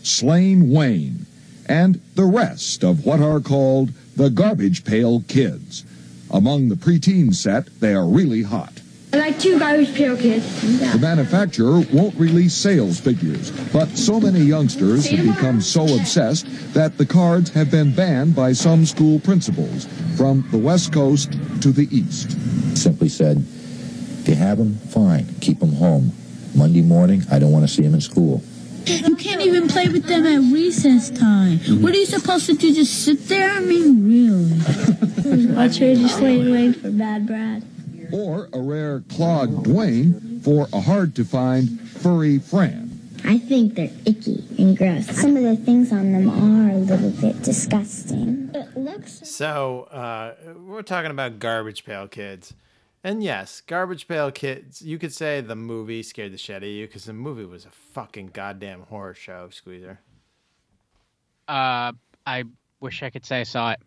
Slain 0.03 0.71
Wayne, 0.71 1.27
and 1.68 2.01
the 2.14 2.25
rest 2.25 2.83
of 2.83 3.05
what 3.05 3.21
are 3.21 3.41
called 3.41 3.93
the 4.16 4.31
Garbage 4.31 4.85
Pail 4.85 5.21
Kids. 5.29 5.85
Among 6.31 6.68
the 6.71 6.77
preteen 6.77 7.35
set, 7.35 7.66
they 7.81 7.93
are 7.93 8.07
really 8.07 8.43
hot. 8.43 8.80
I 9.12 9.16
like 9.16 9.40
two 9.40 9.58
garbage 9.58 9.92
pail 9.92 10.16
kids. 10.16 10.92
The 10.92 10.98
manufacturer 10.98 11.80
won't 11.92 12.14
release 12.14 12.54
sales 12.54 13.00
figures, 13.00 13.50
but 13.72 13.88
so 13.98 14.20
many 14.20 14.38
youngsters 14.40 15.06
have 15.08 15.26
become 15.26 15.61
so 15.61 15.82
obsessed 15.96 16.46
that 16.74 16.96
the 16.96 17.04
cards 17.04 17.50
have 17.50 17.72
been 17.72 17.92
banned 17.92 18.36
by 18.36 18.52
some 18.52 18.86
school 18.86 19.18
principals, 19.18 19.86
from 20.16 20.46
the 20.52 20.58
West 20.58 20.92
Coast 20.92 21.32
to 21.62 21.72
the 21.72 21.88
East. 21.90 22.36
Simply 22.78 23.08
said, 23.08 23.38
if 23.38 24.28
you 24.28 24.36
have 24.36 24.58
them, 24.58 24.76
fine, 24.76 25.26
keep 25.40 25.58
them 25.58 25.72
home. 25.72 26.12
Monday 26.54 26.82
morning, 26.82 27.22
I 27.32 27.40
don't 27.40 27.50
want 27.50 27.66
to 27.66 27.72
see 27.72 27.82
them 27.82 27.94
in 27.94 28.00
school. 28.00 28.42
You 28.86 29.16
can't 29.16 29.40
even 29.40 29.66
play 29.68 29.88
with 29.88 30.04
them 30.04 30.24
at 30.24 30.52
recess 30.52 31.11
time. 31.11 31.58
Mm-hmm. 31.58 31.82
What 31.82 31.94
are 31.94 31.98
you 31.98 32.06
supposed 32.06 32.46
to 32.46 32.54
do? 32.54 32.72
Just 32.72 33.04
sit 33.04 33.28
there? 33.28 33.50
I 33.50 33.61
mean, 33.61 34.06
really? 34.06 35.54
Watch 35.54 35.78
her 35.78 35.94
just 35.96 36.20
laying 36.20 36.50
wait 36.50 36.76
for 36.76 36.90
bad 36.90 37.26
Brad. 37.26 37.64
Or 38.12 38.48
a 38.52 38.61
rare 38.61 39.00
clogged 39.08 39.66
Dwayne 39.66 40.42
for 40.42 40.68
a 40.72 40.80
hard 40.80 41.14
to 41.16 41.24
find 41.24 41.80
furry 41.80 42.38
Fran. 42.38 42.88
I 43.24 43.38
think 43.38 43.74
they're 43.74 43.90
icky 44.06 44.42
and 44.58 44.76
gross. 44.76 45.06
Some 45.06 45.36
of 45.36 45.42
the 45.42 45.56
things 45.56 45.92
on 45.92 46.12
them 46.12 46.28
are 46.30 46.70
a 46.70 46.78
little 46.78 47.11
bit 47.11 47.42
disgusting. 47.42 48.50
It 48.54 48.76
looks 48.76 49.28
So, 49.28 49.82
uh, 49.90 50.34
we're 50.56 50.82
talking 50.82 51.11
about 51.11 51.38
Garbage 51.38 51.84
Pail 51.84 52.08
Kids. 52.08 52.54
And 53.04 53.22
yes, 53.22 53.61
Garbage 53.61 54.08
Pail 54.08 54.30
Kids, 54.30 54.82
you 54.82 54.98
could 54.98 55.12
say 55.12 55.40
the 55.40 55.56
movie 55.56 56.02
scared 56.02 56.32
the 56.32 56.38
shit 56.38 56.56
out 56.56 56.62
of 56.62 56.68
you 56.68 56.86
because 56.86 57.04
the 57.04 57.12
movie 57.12 57.44
was 57.44 57.64
a 57.64 57.70
fucking 57.70 58.30
goddamn 58.32 58.82
horror 58.82 59.14
show, 59.14 59.48
Squeezer. 59.50 60.00
Uh, 61.48 61.92
I 62.26 62.44
wish 62.80 63.02
I 63.02 63.11
could 63.11 63.24
say 63.26 63.40
I 63.40 63.44
saw 63.44 63.72
it. 63.72 63.80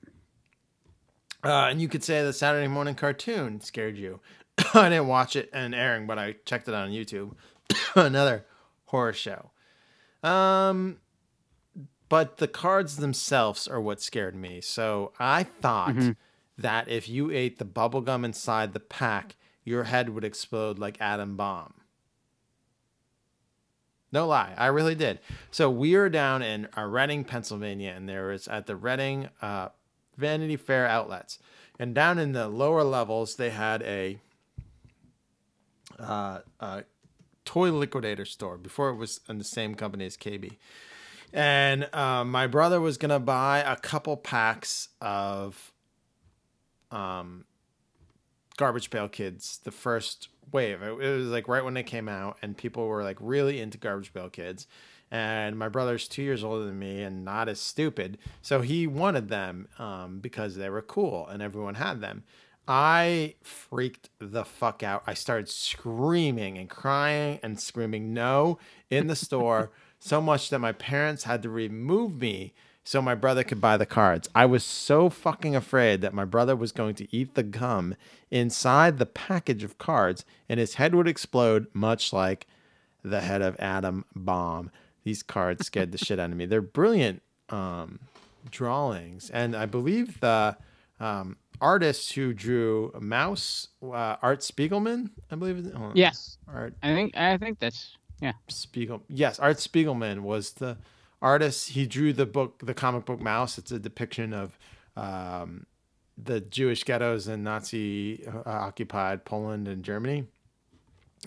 Uh, 1.44 1.68
and 1.70 1.82
you 1.82 1.88
could 1.88 2.04
say 2.04 2.24
the 2.24 2.34
Saturday 2.34 2.68
morning 2.68 2.96
cartoon 2.96 3.60
scared 3.62 3.98
you. 3.98 4.20
I 4.74 4.90
didn't 4.90 5.08
watch 5.08 5.36
it 5.36 5.50
and 5.52 5.76
airing, 5.76 6.08
but 6.08 6.18
I 6.18 6.36
checked 6.46 6.68
it 6.68 6.74
out 6.74 6.86
on 6.86 6.92
YouTube. 6.92 7.34
Another 7.96 8.46
horror 8.86 9.14
show. 9.14 9.52
Um, 10.24 11.00
but 12.10 12.38
the 12.38 12.48
cards 12.48 12.98
themselves 12.98 13.68
are 13.68 13.82
what 13.82 14.02
scared 14.02 14.36
me. 14.36 14.62
So 14.62 15.12
I 15.20 15.44
thought 15.44 15.96
that 16.58 16.88
if 16.88 17.10
you 17.10 17.32
ate 17.32 17.58
the 17.60 17.66
bubble 17.66 18.02
gum 18.02 18.24
inside 18.24 18.74
the 18.74 18.80
pack, 18.80 19.36
your 19.66 19.86
head 19.86 20.10
would 20.10 20.24
explode 20.24 20.80
like 20.80 21.02
Adam 21.02 21.36
Bomb. 21.36 21.74
No 24.12 24.28
lie, 24.28 24.54
I 24.58 24.68
really 24.68 24.94
did. 24.94 25.20
So 25.50 25.72
we 25.72 25.96
are 25.96 26.08
down 26.08 26.44
in 26.44 26.68
uh, 26.78 26.84
Reading, 26.84 27.24
Pennsylvania, 27.24 27.94
and 27.96 28.08
there 28.08 28.28
was 28.28 28.48
at 28.48 28.68
the 28.68 28.76
Reading 28.76 29.30
uh, 29.42 29.70
Vanity 30.18 30.56
Fair 30.56 30.88
outlets, 30.88 31.40
and 31.80 31.94
down 31.96 32.20
in 32.20 32.34
the 32.34 32.48
lower 32.48 32.84
levels 32.84 33.36
they 33.36 33.50
had 33.50 33.82
a 33.84 34.20
uh, 36.00 36.40
a 36.60 36.84
toy 37.46 37.72
liquidator 37.72 38.26
store 38.26 38.58
before 38.58 38.90
it 38.90 38.96
was 38.96 39.20
in 39.30 39.38
the 39.38 39.44
same 39.44 39.76
company 39.76 40.06
as 40.06 40.18
KB. 40.18 40.58
And 41.32 41.90
uh, 41.94 42.24
my 42.24 42.48
brother 42.48 42.80
was 42.80 42.98
gonna 42.98 43.20
buy 43.20 43.60
a 43.60 43.76
couple 43.76 44.16
packs 44.18 44.90
of 45.02 45.72
um, 46.92 47.46
Garbage 48.58 48.90
Pail 48.90 49.10
Kids, 49.10 49.60
the 49.64 49.72
first 49.72 50.30
wave. 50.52 50.82
It 50.82 50.96
was 50.96 51.28
like 51.28 51.48
right 51.48 51.64
when 51.64 51.74
they 51.74 51.84
came 51.84 52.08
out, 52.08 52.38
and 52.42 52.56
people 52.56 52.88
were 52.88 53.04
like 53.04 53.18
really 53.20 53.60
into 53.60 53.78
Garbage 53.78 54.14
Pail 54.14 54.30
Kids. 54.30 54.68
And 55.14 55.60
my 55.60 55.70
brother's 55.70 56.08
two 56.08 56.24
years 56.24 56.44
older 56.44 56.66
than 56.66 56.80
me 56.80 57.04
and 57.04 57.24
not 57.24 57.48
as 57.48 57.62
stupid, 57.62 58.18
so 58.42 58.62
he 58.62 58.88
wanted 58.88 59.30
them 59.30 59.68
um, 59.78 60.18
because 60.18 60.56
they 60.56 60.72
were 60.72 60.82
cool 60.82 61.28
and 61.28 61.40
everyone 61.40 61.76
had 61.76 62.02
them. 62.02 62.24
I 62.68 63.36
freaked 63.44 64.10
the 64.18 64.44
fuck 64.44 64.82
out. 64.82 65.04
I 65.06 65.14
started 65.14 65.50
screaming 65.50 66.58
and 66.58 66.68
crying 66.68 67.40
and 67.44 67.60
screaming 67.60 68.12
no 68.16 68.58
in 68.90 69.06
the 69.06 69.16
store 69.16 69.70
so 70.00 70.20
much 70.20 70.50
that 70.50 70.58
my 70.58 70.72
parents 70.72 71.26
had 71.26 71.44
to 71.44 71.50
remove 71.50 72.20
me 72.20 72.56
so 72.84 73.00
my 73.00 73.14
brother 73.14 73.44
could 73.44 73.62
buy 73.62 73.78
the 73.78 73.86
cards. 73.86 74.28
I 74.34 74.48
was 74.48 74.64
so 74.64 75.12
fucking 75.12 75.56
afraid 75.56 76.02
that 76.02 76.16
my 76.16 76.26
brother 76.26 76.56
was 76.56 76.72
going 76.72 76.96
to 76.96 77.16
eat 77.16 77.36
the 77.36 77.44
gum 77.44 77.94
inside 78.32 78.98
the 78.98 79.06
package 79.06 79.64
of 79.64 79.78
cards 79.78 80.26
and 80.50 80.60
his 80.60 80.76
head 80.76 80.96
would 80.96 81.08
explode, 81.08 81.68
much 81.72 82.12
like 82.12 82.48
the 83.04 83.22
head 83.22 83.44
of 83.44 83.56
Adam 83.60 84.06
Bomb. 84.16 84.72
These 85.04 85.24
cards 85.24 85.66
scared 85.66 85.92
the 85.92 85.98
shit 85.98 86.20
out 86.20 86.32
of 86.32 86.38
me. 86.38 86.46
They're 86.46 86.62
brilliant 86.62 87.22
um, 87.50 88.00
drawings, 88.50 89.30
and 89.30 89.56
I 89.56 89.66
believe 89.66 90.20
the 90.20 90.58
um, 91.00 91.38
artist 91.60 92.14
who 92.14 92.34
drew 92.34 92.92
Maus, 93.00 93.68
uh, 93.84 94.18
Art 94.22 94.40
Spiegelman, 94.40 95.10
I 95.32 95.36
believe. 95.36 95.66
it-. 95.66 95.74
Yes, 95.94 96.38
Art 96.48 96.74
I 96.82 96.94
think 96.94 97.18
I 97.18 97.38
think 97.38 97.60
that's 97.60 97.98
yeah. 98.22 98.34
Spiegel. 98.48 99.04
Yes, 99.10 99.40
Art 99.40 99.58
Spiegelman 99.58 100.22
was 100.22 100.52
the 100.54 100.78
artist. 101.22 101.70
He 101.72 101.86
drew 101.86 102.14
the 102.14 102.26
book, 102.26 102.62
the 102.66 102.74
comic 102.74 103.06
book 103.06 103.20
Maus. 103.20 103.58
It's 103.58 103.72
a 103.72 103.80
depiction 103.80 104.34
of 104.34 104.58
um, 104.96 105.66
the 106.18 106.40
Jewish 106.40 106.84
ghettos 106.84 107.28
in 107.28 107.44
Nazi 107.44 108.26
uh, 108.28 108.42
occupied 108.46 109.26
Poland 109.26 109.68
and 109.68 109.84
Germany. 109.84 110.26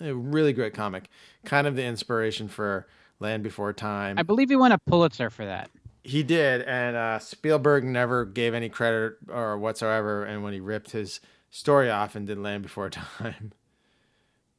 A 0.00 0.14
really 0.14 0.52
great 0.52 0.74
comic. 0.74 1.08
Kind 1.44 1.66
of 1.66 1.74
the 1.74 1.84
inspiration 1.84 2.48
for 2.48 2.86
Land 3.20 3.42
Before 3.42 3.72
Time. 3.72 4.18
I 4.18 4.22
believe 4.22 4.48
he 4.50 4.56
won 4.56 4.72
a 4.72 4.78
Pulitzer 4.78 5.30
for 5.30 5.44
that. 5.44 5.70
He 6.02 6.22
did, 6.22 6.62
and 6.62 6.96
uh, 6.96 7.18
Spielberg 7.18 7.82
never 7.84 8.24
gave 8.24 8.54
any 8.54 8.68
credit 8.68 9.14
or 9.28 9.58
whatsoever. 9.58 10.24
And 10.24 10.42
when 10.44 10.52
he 10.52 10.60
ripped 10.60 10.92
his 10.92 11.20
story 11.50 11.90
off 11.90 12.14
and 12.14 12.26
did 12.26 12.38
Land 12.38 12.62
Before 12.62 12.90
Time, 12.90 13.52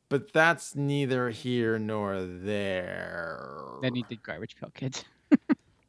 but 0.10 0.34
that's 0.34 0.76
neither 0.76 1.30
here 1.30 1.78
nor 1.80 2.22
there. 2.22 3.50
Then 3.82 3.96
he 3.96 4.04
did 4.04 4.24
Garbage 4.24 4.56
Pail 4.60 4.72
Kids. 4.74 5.04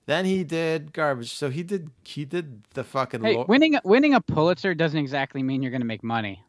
Then 0.07 0.25
he 0.25 0.43
did 0.43 0.95
garbage. 0.95 1.35
So 1.35 1.51
he 1.51 1.63
did 1.63 1.91
he 2.03 2.25
did 2.25 2.65
the 2.73 2.83
fucking 2.83 3.23
Hey, 3.23 3.37
lo- 3.37 3.45
winning 3.47 3.79
winning 3.85 4.15
a 4.15 4.23
Pulitzer 4.23 4.75
doesn't 4.75 4.99
exactly 4.99 5.43
mean 5.43 5.61
you're 5.63 5.71
going 5.71 5.83
to 5.83 5.87
make 5.87 6.03
money. 6.03 6.43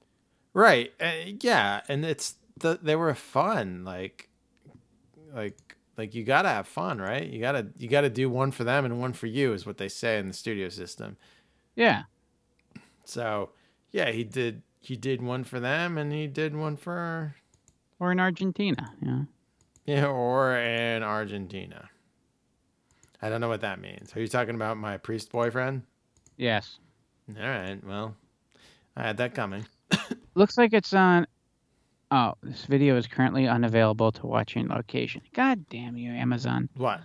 right. 0.54 0.94
Uh, 0.98 1.12
yeah, 1.42 1.82
and 1.90 2.06
it's 2.06 2.36
the 2.58 2.80
they 2.82 2.96
were 2.96 3.14
fun. 3.14 3.84
Like 3.84 4.30
like 5.36 5.69
like 6.00 6.16
you 6.16 6.24
gotta 6.24 6.48
have 6.48 6.66
fun, 6.66 7.00
right? 7.00 7.28
You 7.28 7.42
gotta 7.42 7.68
you 7.78 7.90
gotta 7.90 8.10
do 8.10 8.30
one 8.30 8.52
for 8.52 8.64
them 8.64 8.86
and 8.86 9.02
one 9.02 9.12
for 9.12 9.28
you 9.28 9.52
is 9.54 9.66
what 9.66 9.78
they 9.78 9.90
say 9.90 10.18
in 10.18 10.28
the 10.30 10.34
studio 10.34 10.70
system. 10.70 11.18
Yeah. 11.76 12.04
So 13.04 13.50
yeah, 13.92 14.12
he 14.12 14.24
did 14.24 14.62
he 14.80 14.96
did 14.96 15.22
one 15.22 15.44
for 15.44 15.60
them 15.60 15.98
and 15.98 16.12
he 16.14 16.26
did 16.26 16.56
one 16.56 16.78
for 16.78 17.36
Or 18.00 18.14
in 18.14 18.20
Argentina. 18.20 18.94
Yeah. 19.02 19.24
yeah, 19.86 20.06
or 20.08 20.56
in 20.56 21.04
Argentina. 21.04 21.90
I 23.22 23.28
don't 23.28 23.42
know 23.42 23.50
what 23.50 23.62
that 23.62 23.82
means. 23.82 24.16
Are 24.16 24.22
you 24.22 24.30
talking 24.30 24.56
about 24.56 24.78
my 24.78 24.96
priest 24.96 25.30
boyfriend? 25.34 25.84
Yes. 26.38 26.80
All 27.38 27.46
right. 27.46 27.84
Well, 27.86 28.16
I 28.96 29.04
had 29.04 29.18
that 29.18 29.36
coming. 29.36 29.66
Looks 30.36 30.58
like 30.58 30.72
it's 30.72 30.94
on. 30.94 31.28
Oh, 32.12 32.34
this 32.42 32.66
video 32.66 32.98
is 32.98 33.06
currently 33.06 33.48
unavailable 33.48 34.12
to 34.14 34.26
watching 34.26 34.68
location. 34.68 35.22
God 35.34 35.66
damn 35.70 35.96
you, 35.96 36.12
Amazon. 36.12 36.70
What? 36.76 37.02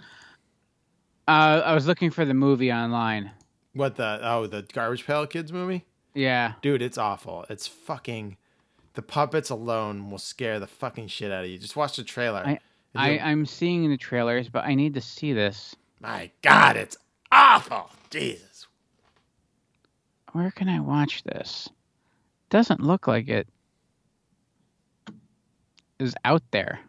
Uh, 1.29 1.63
I 1.65 1.75
was 1.75 1.87
looking 1.87 2.11
for 2.11 2.25
the 2.25 2.35
movie 2.35 2.73
online. 2.73 3.31
What 3.75 3.97
the 3.97 4.21
oh 4.23 4.47
the 4.47 4.63
Garbage 4.63 5.07
Pail 5.07 5.27
Kids 5.27 5.53
movie? 5.53 5.85
Yeah. 6.15 6.55
Dude, 6.63 6.81
it's 6.81 6.97
awful. 6.97 7.45
It's 7.51 7.67
fucking 7.67 8.37
the 8.95 9.03
puppets 9.03 9.51
alone 9.51 10.11
will 10.11 10.19
scare 10.19 10.59
the 10.59 10.67
fucking 10.67 11.09
shit 11.09 11.33
out 11.33 11.45
of 11.45 11.51
you. 11.51 11.59
Just 11.59 11.77
watch 11.77 11.97
the 11.97 12.05
trailer. 12.05 12.43
I, 12.47 12.59
I 12.95 13.19
I'm 13.19 13.45
seeing 13.45 13.91
the 13.91 13.97
trailers, 13.97 14.49
but 14.49 14.65
I 14.65 14.75
need 14.75 14.95
to 14.95 15.01
see 15.01 15.33
this. 15.33 15.75
My 16.01 16.31
God, 16.43 16.77
it's 16.77 16.97
awful. 17.33 17.91
Jesus. 18.11 18.67
Where 20.33 20.51
can 20.51 20.69
I 20.69 20.81
watch 20.81 21.25
this? 21.25 21.69
Doesn't 22.51 22.81
look 22.81 23.07
like 23.07 23.29
it 23.29 23.49
is 26.05 26.15
out 26.25 26.43
there. 26.51 26.81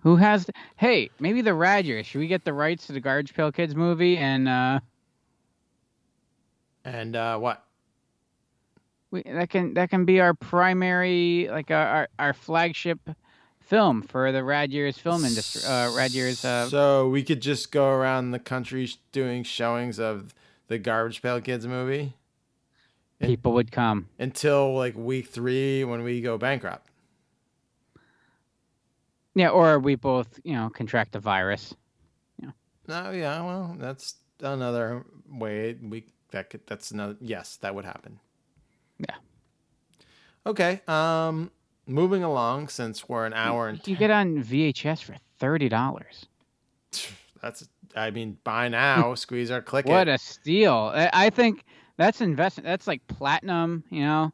Who 0.00 0.16
has? 0.16 0.48
Hey, 0.76 1.10
maybe 1.18 1.42
the 1.42 1.50
Radgers. 1.50 2.04
Should 2.04 2.20
we 2.20 2.28
get 2.28 2.44
the 2.44 2.52
rights 2.52 2.86
to 2.86 2.92
the 2.92 3.00
Garbage 3.00 3.34
Pail 3.34 3.50
Kids 3.52 3.74
movie 3.74 4.16
and 4.16 4.48
uh, 4.48 4.80
And 6.84 7.16
uh, 7.16 7.38
what? 7.38 7.64
we, 9.10 9.22
that 9.22 9.50
can 9.50 9.74
that 9.74 9.90
can 9.90 10.04
be 10.04 10.20
our 10.20 10.34
primary 10.34 11.48
like 11.50 11.70
our 11.70 11.86
our, 11.86 12.08
our 12.18 12.32
flagship 12.32 12.98
film 13.60 14.02
for 14.02 14.30
the 14.30 14.44
Rad 14.44 14.72
Years 14.72 14.96
film 14.96 15.24
industry. 15.24 15.62
Uh, 15.68 15.92
Rad 15.96 16.12
Years. 16.12 16.44
Uh, 16.44 16.68
So 16.68 17.08
we 17.08 17.22
could 17.22 17.42
just 17.42 17.72
go 17.72 17.88
around 17.90 18.30
the 18.30 18.38
country 18.38 18.88
doing 19.12 19.42
showings 19.42 19.98
of 19.98 20.34
the 20.68 20.78
Garbage 20.78 21.22
Pail 21.22 21.40
Kids 21.40 21.66
movie 21.66 22.14
people 23.20 23.52
would 23.54 23.72
come. 23.72 24.08
until 24.18 24.74
like 24.74 24.94
week 24.96 25.28
three 25.28 25.84
when 25.84 26.02
we 26.02 26.20
go 26.20 26.36
bankrupt. 26.38 26.88
Yeah, 29.36 29.50
or 29.50 29.78
we 29.78 29.96
both 29.96 30.40
you 30.44 30.54
know 30.54 30.70
contract 30.70 31.12
the 31.12 31.20
virus. 31.20 31.74
Yeah. 32.42 32.50
No, 32.88 33.10
yeah, 33.10 33.42
well, 33.42 33.76
that's 33.78 34.14
another 34.40 35.04
way 35.30 35.76
we 35.80 36.06
that 36.30 36.48
could 36.48 36.62
that's 36.66 36.90
another 36.90 37.16
yes, 37.20 37.56
that 37.58 37.74
would 37.74 37.84
happen. 37.84 38.18
Yeah. 38.98 39.14
Okay. 40.46 40.80
Um, 40.88 41.50
moving 41.86 42.22
along 42.22 42.68
since 42.68 43.06
we're 43.10 43.26
an 43.26 43.34
hour 43.34 43.68
and 43.68 43.86
You 43.86 43.94
get 43.94 44.10
on 44.10 44.42
VHS 44.42 45.02
for 45.02 45.16
thirty 45.38 45.68
dollars. 45.68 46.24
that's 47.42 47.68
I 47.94 48.10
mean 48.10 48.38
buy 48.42 48.68
now, 48.68 49.14
squeeze 49.16 49.50
our 49.50 49.60
click 49.60 49.84
What 49.84 50.08
it. 50.08 50.12
a 50.14 50.18
steal! 50.18 50.92
I 50.94 51.10
I 51.12 51.28
think 51.30 51.62
that's 51.98 52.22
investment. 52.22 52.66
That's 52.66 52.86
like 52.86 53.06
platinum. 53.06 53.84
You 53.90 54.00
know. 54.00 54.32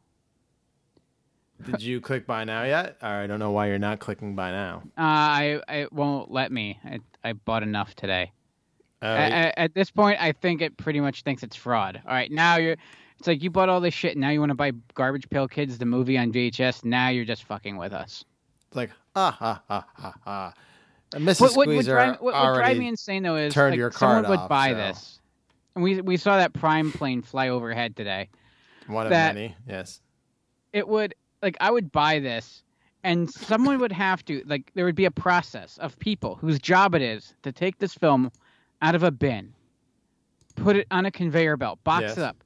Did 1.65 1.81
you 1.81 2.01
click 2.01 2.25
buy 2.27 2.43
now 2.43 2.63
yet? 2.63 2.97
Or 3.01 3.07
I 3.07 3.27
don't 3.27 3.39
know 3.39 3.51
why 3.51 3.67
you're 3.67 3.79
not 3.79 3.99
clicking 3.99 4.35
buy 4.35 4.51
now. 4.51 4.83
Uh, 4.97 5.01
I 5.01 5.61
it 5.69 5.93
won't 5.93 6.31
let 6.31 6.51
me. 6.51 6.79
I 6.83 6.99
I 7.23 7.33
bought 7.33 7.63
enough 7.63 7.95
today. 7.95 8.31
Uh, 9.01 9.51
at 9.57 9.73
this 9.73 9.91
point, 9.91 10.17
I 10.21 10.31
think 10.31 10.61
it 10.61 10.77
pretty 10.77 11.01
much 11.01 11.23
thinks 11.23 11.43
it's 11.43 11.57
fraud. 11.57 12.01
All 12.05 12.13
right, 12.13 12.31
now 12.31 12.57
you're. 12.57 12.77
It's 13.19 13.27
like 13.27 13.43
you 13.43 13.49
bought 13.49 13.69
all 13.69 13.79
this 13.81 13.93
shit. 13.93 14.17
Now 14.17 14.29
you 14.29 14.39
want 14.39 14.49
to 14.49 14.55
buy 14.55 14.71
Garbage 14.95 15.29
Pail 15.29 15.47
Kids, 15.47 15.77
the 15.77 15.85
movie 15.85 16.17
on 16.17 16.31
VHS. 16.31 16.83
Now 16.83 17.09
you're 17.09 17.25
just 17.25 17.43
fucking 17.43 17.77
with 17.77 17.93
us. 17.93 18.23
It's 18.67 18.75
like 18.75 18.91
ah 19.15 19.31
ha 19.31 19.61
ha 19.67 19.85
ha 19.93 20.13
ha. 20.23 20.53
Mrs. 21.13 21.41
What, 21.41 21.51
what, 21.51 21.57
what, 21.57 21.73
Squeezer 21.73 21.91
drive, 21.91 22.21
what, 22.21 22.33
what 22.33 22.55
drive 22.55 22.77
me 22.77 22.87
insane 22.87 23.23
though 23.23 23.35
is 23.35 23.55
like, 23.55 23.75
your 23.75 23.91
someone 23.91 24.27
would 24.29 24.39
off, 24.39 24.49
buy 24.49 24.71
so- 24.71 24.75
this, 24.75 25.19
and 25.75 25.83
we 25.83 26.01
we 26.01 26.17
saw 26.17 26.37
that 26.37 26.53
Prime 26.53 26.91
plane 26.91 27.21
fly 27.21 27.49
overhead 27.49 27.95
today. 27.95 28.29
one 28.87 29.05
of 29.05 29.11
many. 29.11 29.55
Yes. 29.67 30.01
It 30.71 30.87
would 30.87 31.13
like 31.43 31.57
I 31.61 31.69
would 31.69 31.91
buy 31.91 32.19
this, 32.19 32.63
and 33.03 33.29
someone 33.29 33.79
would 33.79 33.91
have 33.91 34.25
to 34.25 34.41
like 34.47 34.71
there 34.73 34.85
would 34.85 34.95
be 34.95 35.05
a 35.05 35.11
process 35.11 35.77
of 35.77 35.99
people 35.99 36.35
whose 36.35 36.57
job 36.57 36.95
it 36.95 37.03
is 37.03 37.35
to 37.43 37.51
take 37.51 37.77
this 37.77 37.93
film 37.93 38.31
out 38.81 38.95
of 38.95 39.03
a 39.03 39.11
bin, 39.11 39.53
put 40.55 40.75
it 40.77 40.87
on 40.89 41.05
a 41.05 41.11
conveyor 41.11 41.57
belt, 41.57 41.83
box 41.83 42.03
Yes. 42.03 42.17
it 42.17 42.23
up. 42.23 42.43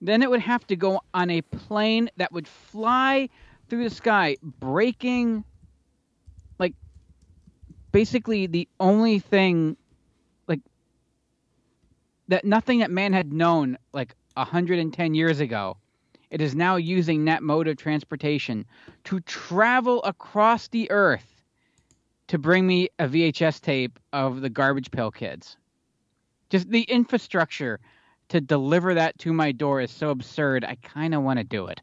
Then 0.00 0.22
it 0.22 0.30
would 0.30 0.40
have 0.40 0.64
to 0.68 0.76
go 0.76 1.00
on 1.14 1.30
a 1.30 1.42
plane 1.42 2.08
that 2.18 2.30
would 2.32 2.46
fly 2.46 3.28
through 3.68 3.82
the 3.84 3.90
sky, 3.94 4.36
breaking 4.42 5.42
like 6.58 6.74
basically 7.92 8.46
the 8.46 8.68
only 8.78 9.18
thing 9.18 9.76
like 10.46 10.60
that 12.28 12.44
nothing 12.44 12.78
that 12.80 12.90
man 12.90 13.12
had 13.12 13.32
known 13.32 13.78
like 13.92 14.14
110 14.34 15.14
years 15.14 15.40
ago. 15.40 15.76
It 16.30 16.40
is 16.40 16.54
now 16.54 16.76
using 16.76 17.24
that 17.24 17.42
mode 17.42 17.68
of 17.68 17.76
transportation 17.76 18.66
to 19.04 19.20
travel 19.20 20.02
across 20.04 20.68
the 20.68 20.90
earth 20.90 21.42
to 22.28 22.38
bring 22.38 22.66
me 22.66 22.90
a 22.98 23.08
VHS 23.08 23.60
tape 23.60 23.98
of 24.12 24.42
the 24.42 24.50
Garbage 24.50 24.90
Pail 24.90 25.10
Kids. 25.10 25.56
Just 26.50 26.70
the 26.70 26.82
infrastructure 26.82 27.80
to 28.28 28.40
deliver 28.40 28.94
that 28.94 29.18
to 29.20 29.32
my 29.32 29.52
door 29.52 29.80
is 29.80 29.90
so 29.90 30.10
absurd. 30.10 30.64
I 30.64 30.76
kind 30.76 31.14
of 31.14 31.22
want 31.22 31.38
to 31.38 31.44
do 31.44 31.66
it, 31.66 31.80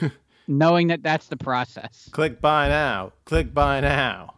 knowing 0.48 0.88
that 0.88 1.02
that's 1.02 1.28
the 1.28 1.36
process. 1.36 2.08
Click 2.12 2.40
buy 2.40 2.68
now. 2.68 3.12
Click 3.24 3.52
buy 3.52 3.80
now. 3.80 4.34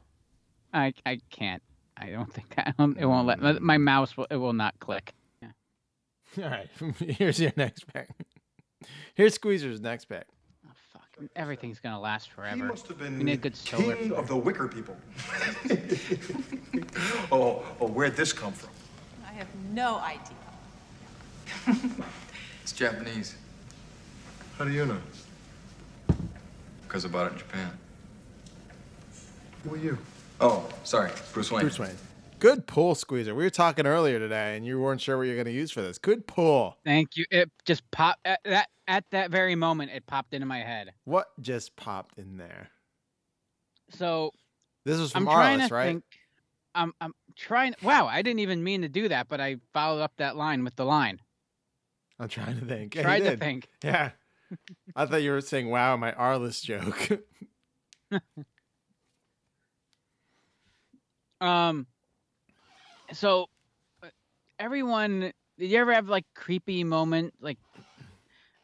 I 0.73 0.93
I 1.06 1.20
can't. 1.31 1.62
I 1.97 2.10
don't 2.10 2.32
think 2.32 2.55
I 2.56 2.73
don't, 2.78 2.97
it 2.98 3.06
won't 3.06 3.27
let 3.27 3.40
my, 3.40 3.52
my 3.59 3.78
mouse. 3.78 4.16
Will, 4.16 4.27
it 4.31 4.36
will 4.36 4.52
not 4.52 4.78
click. 4.78 5.15
Yeah. 5.43 5.48
All 6.44 6.51
right. 6.51 6.69
Here's 6.98 7.40
your 7.40 7.52
next 7.56 7.93
pick. 7.93 8.09
Here's 9.14 9.34
Squeezer's 9.34 9.80
next 9.80 10.05
pick. 10.06 10.24
Oh, 10.66 10.70
fuck. 10.92 11.09
Everything's 11.34 11.80
gonna 11.80 12.00
last 12.00 12.30
forever. 12.30 12.56
He 12.56 12.62
must 12.62 12.86
have 12.88 12.98
been 12.98 13.18
we 13.18 13.24
need 13.24 13.32
a 13.32 13.36
good 13.36 13.56
solar. 13.56 13.96
king 13.96 14.12
of 14.12 14.28
the 14.28 14.36
wicker 14.36 14.68
people. 14.68 14.96
oh, 17.32 17.64
oh, 17.80 17.88
where'd 17.88 18.16
this 18.16 18.32
come 18.32 18.52
from? 18.52 18.70
I 19.26 19.32
have 19.32 19.48
no 19.72 19.96
idea. 19.98 20.34
It's 22.62 22.76
Japanese. 22.76 23.34
How 24.59 24.66
do 24.66 24.70
you 24.70 24.84
know? 24.84 24.98
Because 26.82 27.06
I 27.06 27.09
bought 27.09 27.28
it 27.28 27.32
in 27.32 27.38
Japan. 27.38 27.70
Who 29.64 29.74
are 29.74 29.78
you? 29.78 29.96
Oh, 30.38 30.68
sorry. 30.84 31.10
Bruce 31.32 31.50
Wayne. 31.50 31.62
Bruce 31.62 31.78
Wayne. 31.78 31.96
Good 32.39 32.66
pull, 32.66 32.94
Squeezer. 32.94 33.35
We 33.35 33.43
were 33.44 33.51
talking 33.51 33.86
earlier 33.86 34.19
today, 34.19 34.56
and 34.56 34.65
you 34.65 34.78
weren't 34.81 35.01
sure 35.01 35.16
what 35.19 35.24
you're 35.24 35.35
going 35.35 35.47
to 35.47 35.51
use 35.52 35.70
for 35.70 35.82
this. 35.82 35.98
Good 35.98 36.27
pull. 36.27 36.77
Thank 36.85 37.16
you. 37.16 37.24
It 37.31 37.51
just 37.65 37.89
popped 37.90 38.20
at 38.24 38.40
that 38.44 38.69
at 38.86 39.05
that 39.10 39.31
very 39.31 39.55
moment. 39.55 39.90
It 39.93 40.06
popped 40.06 40.35
into 40.35 40.47
my 40.47 40.59
head. 40.59 40.93
What 41.05 41.27
just 41.40 41.74
popped 41.77 42.19
in 42.19 42.36
there? 42.36 42.69
So 43.90 44.31
This 44.85 44.98
was 44.98 45.12
from 45.12 45.28
I'm 45.28 45.35
trying 45.35 45.59
Arliss, 45.60 45.69
to 45.69 45.74
right? 45.74 45.86
think. 45.86 46.05
I'm 46.74 46.93
I'm 47.01 47.12
trying. 47.36 47.74
Wow, 47.82 48.06
I 48.06 48.23
didn't 48.23 48.40
even 48.40 48.62
mean 48.62 48.82
to 48.82 48.89
do 48.89 49.09
that, 49.09 49.28
but 49.28 49.40
I 49.40 49.56
followed 49.73 50.01
up 50.02 50.12
that 50.19 50.36
line 50.36 50.62
with 50.62 50.77
the 50.77 50.85
line. 50.85 51.20
I'm 52.20 52.28
trying 52.28 52.59
to 52.60 52.65
think. 52.66 52.94
Yeah, 52.94 53.02
Tried 53.02 53.20
to 53.20 53.36
think. 53.36 53.69
Yeah. 53.82 54.10
I 54.97 55.06
thought 55.06 55.23
you 55.23 55.31
were 55.32 55.40
saying, 55.40 55.69
wow, 55.70 55.97
my 55.97 56.12
Arliss 56.12 56.62
joke. 56.62 57.20
Um. 61.40 61.86
So, 63.12 63.47
uh, 64.02 64.09
everyone, 64.59 65.32
did 65.59 65.70
you 65.70 65.78
ever 65.78 65.93
have 65.93 66.09
like 66.09 66.24
creepy 66.35 66.85
moment, 66.85 67.35
like 67.40 67.59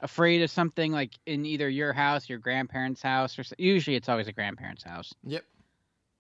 afraid 0.01 0.43
of 0.43 0.51
something, 0.51 0.93
like 0.93 1.13
in 1.25 1.47
either 1.47 1.69
your 1.69 1.93
house, 1.93 2.29
your 2.29 2.39
grandparents' 2.39 3.01
house, 3.01 3.39
or 3.39 3.45
usually 3.59 3.97
it's 3.97 4.09
always 4.09 4.29
a 4.29 4.33
grandparent's 4.33 4.85
house. 4.85 5.15
Yep. 5.25 5.45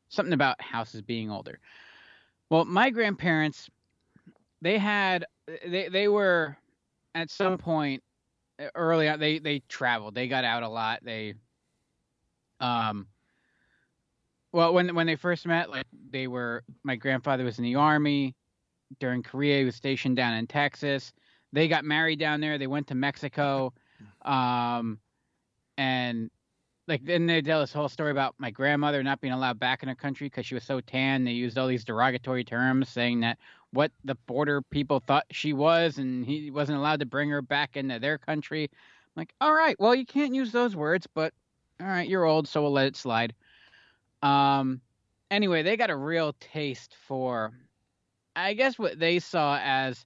Something 0.08 0.32
about 0.32 0.60
houses 0.60 1.02
being 1.02 1.30
older. 1.30 1.58
Well, 2.48 2.64
my 2.64 2.90
grandparents, 2.90 3.68
they 4.62 4.78
had, 4.78 5.26
they 5.66 5.88
they 5.88 6.08
were, 6.08 6.56
at 7.14 7.30
some 7.30 7.58
point, 7.58 8.02
early 8.74 9.08
on, 9.08 9.20
they 9.20 9.38
they 9.38 9.60
traveled. 9.68 10.14
They 10.14 10.28
got 10.28 10.44
out 10.44 10.62
a 10.62 10.68
lot. 10.68 11.00
They, 11.02 11.34
um. 12.60 13.06
Well, 14.54 14.72
when 14.72 14.94
when 14.94 15.08
they 15.08 15.16
first 15.16 15.48
met, 15.48 15.68
like 15.68 15.86
they 16.10 16.28
were, 16.28 16.62
my 16.84 16.94
grandfather 16.94 17.42
was 17.42 17.58
in 17.58 17.64
the 17.64 17.74
army 17.74 18.36
during 19.00 19.20
Korea. 19.20 19.58
He 19.58 19.64
was 19.64 19.74
stationed 19.74 20.14
down 20.14 20.34
in 20.34 20.46
Texas. 20.46 21.12
They 21.52 21.66
got 21.66 21.84
married 21.84 22.20
down 22.20 22.40
there. 22.40 22.56
They 22.56 22.68
went 22.68 22.86
to 22.86 22.94
Mexico, 22.94 23.72
um, 24.24 25.00
and 25.76 26.30
like 26.86 27.04
then 27.04 27.26
they 27.26 27.42
tell 27.42 27.62
this 27.62 27.72
whole 27.72 27.88
story 27.88 28.12
about 28.12 28.36
my 28.38 28.52
grandmother 28.52 29.02
not 29.02 29.20
being 29.20 29.32
allowed 29.32 29.58
back 29.58 29.82
in 29.82 29.88
her 29.88 29.96
country 29.96 30.28
because 30.28 30.46
she 30.46 30.54
was 30.54 30.62
so 30.62 30.80
tan. 30.80 31.24
They 31.24 31.32
used 31.32 31.58
all 31.58 31.66
these 31.66 31.84
derogatory 31.84 32.44
terms, 32.44 32.88
saying 32.88 33.22
that 33.22 33.38
what 33.72 33.90
the 34.04 34.14
border 34.14 34.62
people 34.62 35.00
thought 35.00 35.24
she 35.32 35.52
was, 35.52 35.98
and 35.98 36.24
he 36.24 36.52
wasn't 36.52 36.78
allowed 36.78 37.00
to 37.00 37.06
bring 37.06 37.28
her 37.30 37.42
back 37.42 37.76
into 37.76 37.98
their 37.98 38.18
country. 38.18 38.70
I'm 38.70 39.20
like, 39.20 39.34
all 39.40 39.52
right, 39.52 39.74
well, 39.80 39.96
you 39.96 40.06
can't 40.06 40.32
use 40.32 40.52
those 40.52 40.76
words, 40.76 41.08
but 41.12 41.34
all 41.80 41.88
right, 41.88 42.08
you're 42.08 42.24
old, 42.24 42.46
so 42.46 42.62
we'll 42.62 42.70
let 42.70 42.86
it 42.86 42.94
slide. 42.94 43.34
Um, 44.24 44.80
anyway, 45.30 45.62
they 45.62 45.76
got 45.76 45.90
a 45.90 45.96
real 45.96 46.34
taste 46.40 46.96
for, 47.06 47.52
I 48.34 48.54
guess, 48.54 48.78
what 48.78 48.98
they 48.98 49.18
saw 49.18 49.58
as 49.62 50.04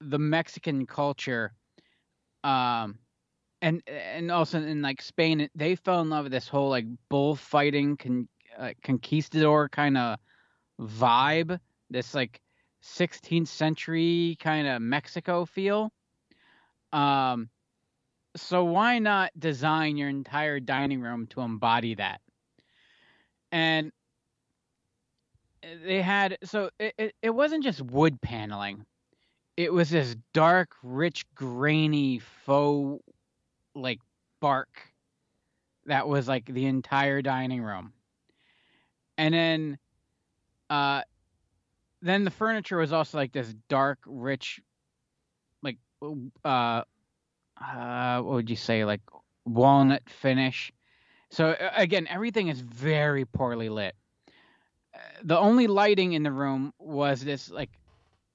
the 0.00 0.18
Mexican 0.18 0.86
culture. 0.86 1.54
Um, 2.44 2.98
and 3.62 3.82
and 3.86 4.30
also 4.30 4.60
in 4.60 4.82
like 4.82 5.00
Spain, 5.00 5.48
they 5.54 5.74
fell 5.74 6.02
in 6.02 6.10
love 6.10 6.24
with 6.24 6.32
this 6.32 6.48
whole 6.48 6.68
like 6.68 6.84
bullfighting, 7.08 7.96
con, 7.96 8.28
uh, 8.58 8.74
conquistador 8.84 9.70
kind 9.70 9.96
of 9.96 10.18
vibe. 10.78 11.58
This 11.88 12.14
like 12.14 12.42
16th 12.82 13.48
century 13.48 14.36
kind 14.38 14.68
of 14.68 14.82
Mexico 14.82 15.46
feel. 15.46 15.90
Um, 16.92 17.48
so 18.36 18.64
why 18.64 18.98
not 18.98 19.30
design 19.38 19.96
your 19.96 20.10
entire 20.10 20.60
dining 20.60 21.00
room 21.00 21.26
to 21.28 21.40
embody 21.40 21.94
that? 21.94 22.20
And 23.54 23.92
they 25.86 26.02
had 26.02 26.38
so 26.44 26.70
it, 26.78 26.94
it, 26.98 27.14
it 27.22 27.30
wasn't 27.30 27.64
just 27.64 27.80
wood 27.82 28.20
paneling 28.20 28.84
it 29.56 29.72
was 29.72 29.90
this 29.90 30.16
dark 30.34 30.72
rich 30.82 31.24
grainy 31.34 32.20
faux 32.44 33.02
like 33.74 34.00
bark 34.40 34.68
that 35.86 36.08
was 36.08 36.28
like 36.28 36.46
the 36.46 36.66
entire 36.66 37.22
dining 37.22 37.62
room 37.62 37.92
and 39.16 39.34
then, 39.34 39.78
uh, 40.70 41.02
then 42.02 42.24
the 42.24 42.30
furniture 42.30 42.78
was 42.78 42.92
also 42.92 43.18
like 43.18 43.32
this 43.32 43.54
dark, 43.68 43.98
rich, 44.06 44.60
like, 45.62 45.78
uh, 46.44 46.82
uh, 47.60 48.20
what 48.20 48.34
would 48.34 48.50
you 48.50 48.56
say, 48.56 48.84
like 48.84 49.00
walnut 49.44 50.02
finish. 50.08 50.72
So 51.34 51.56
again, 51.74 52.06
everything 52.08 52.46
is 52.46 52.60
very 52.60 53.24
poorly 53.24 53.68
lit. 53.68 53.96
Uh, 54.94 54.98
The 55.24 55.36
only 55.38 55.66
lighting 55.66 56.12
in 56.12 56.22
the 56.22 56.30
room 56.30 56.72
was 56.78 57.24
this 57.24 57.50
like 57.50 57.70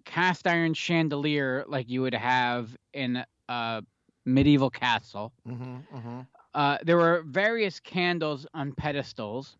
cast 0.03 0.45
iron 0.45 0.73
chandelier, 0.73 1.63
like 1.67 1.89
you 1.89 2.01
would 2.01 2.13
have 2.13 2.75
in 2.93 3.23
a 3.47 3.83
medieval 4.25 4.69
castle. 4.69 5.31
Mm-hmm, 5.47 5.97
mm-hmm. 5.97 6.19
Uh, 6.53 6.77
there 6.83 6.97
were 6.97 7.23
various 7.25 7.79
candles 7.79 8.45
on 8.53 8.73
pedestals. 8.73 9.55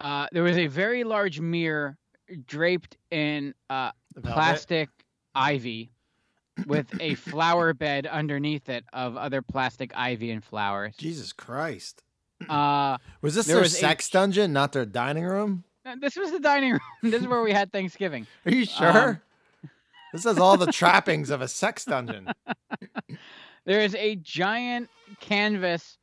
Uh, 0.00 0.26
there 0.32 0.42
was 0.42 0.58
a 0.58 0.66
very 0.66 1.04
large 1.04 1.40
mirror 1.40 1.96
draped 2.46 2.98
in 3.10 3.54
uh, 3.70 3.92
plastic 4.22 4.90
ivy 5.34 5.90
with 6.66 6.88
a 7.00 7.14
flower 7.14 7.72
bed 7.72 8.06
underneath 8.06 8.68
it 8.68 8.84
of 8.92 9.16
other 9.16 9.40
plastic 9.40 9.92
ivy 9.96 10.30
and 10.30 10.44
flowers. 10.44 10.94
Jesus 10.96 11.32
Christ. 11.32 12.02
Uh, 12.48 12.98
Was 13.20 13.34
this 13.34 13.46
their 13.46 13.58
was 13.60 13.74
a- 13.74 13.76
sex 13.76 14.08
dungeon, 14.08 14.52
not 14.52 14.72
their 14.72 14.86
dining 14.86 15.24
room? 15.24 15.64
Uh, 15.84 15.96
this 16.00 16.14
was 16.16 16.30
the 16.30 16.38
dining 16.38 16.72
room. 16.72 16.80
this 17.02 17.20
is 17.22 17.26
where 17.26 17.42
we 17.42 17.52
had 17.52 17.72
Thanksgiving. 17.72 18.26
Are 18.46 18.52
you 18.52 18.64
sure? 18.64 19.20
this 20.12 20.24
has 20.24 20.38
all 20.38 20.56
the 20.56 20.70
trappings 20.70 21.30
of 21.30 21.40
a 21.40 21.48
sex 21.48 21.84
dungeon. 21.84 22.28
There 23.66 23.80
is 23.80 23.94
a 23.96 24.16
giant 24.16 24.88
canvas 25.20 25.98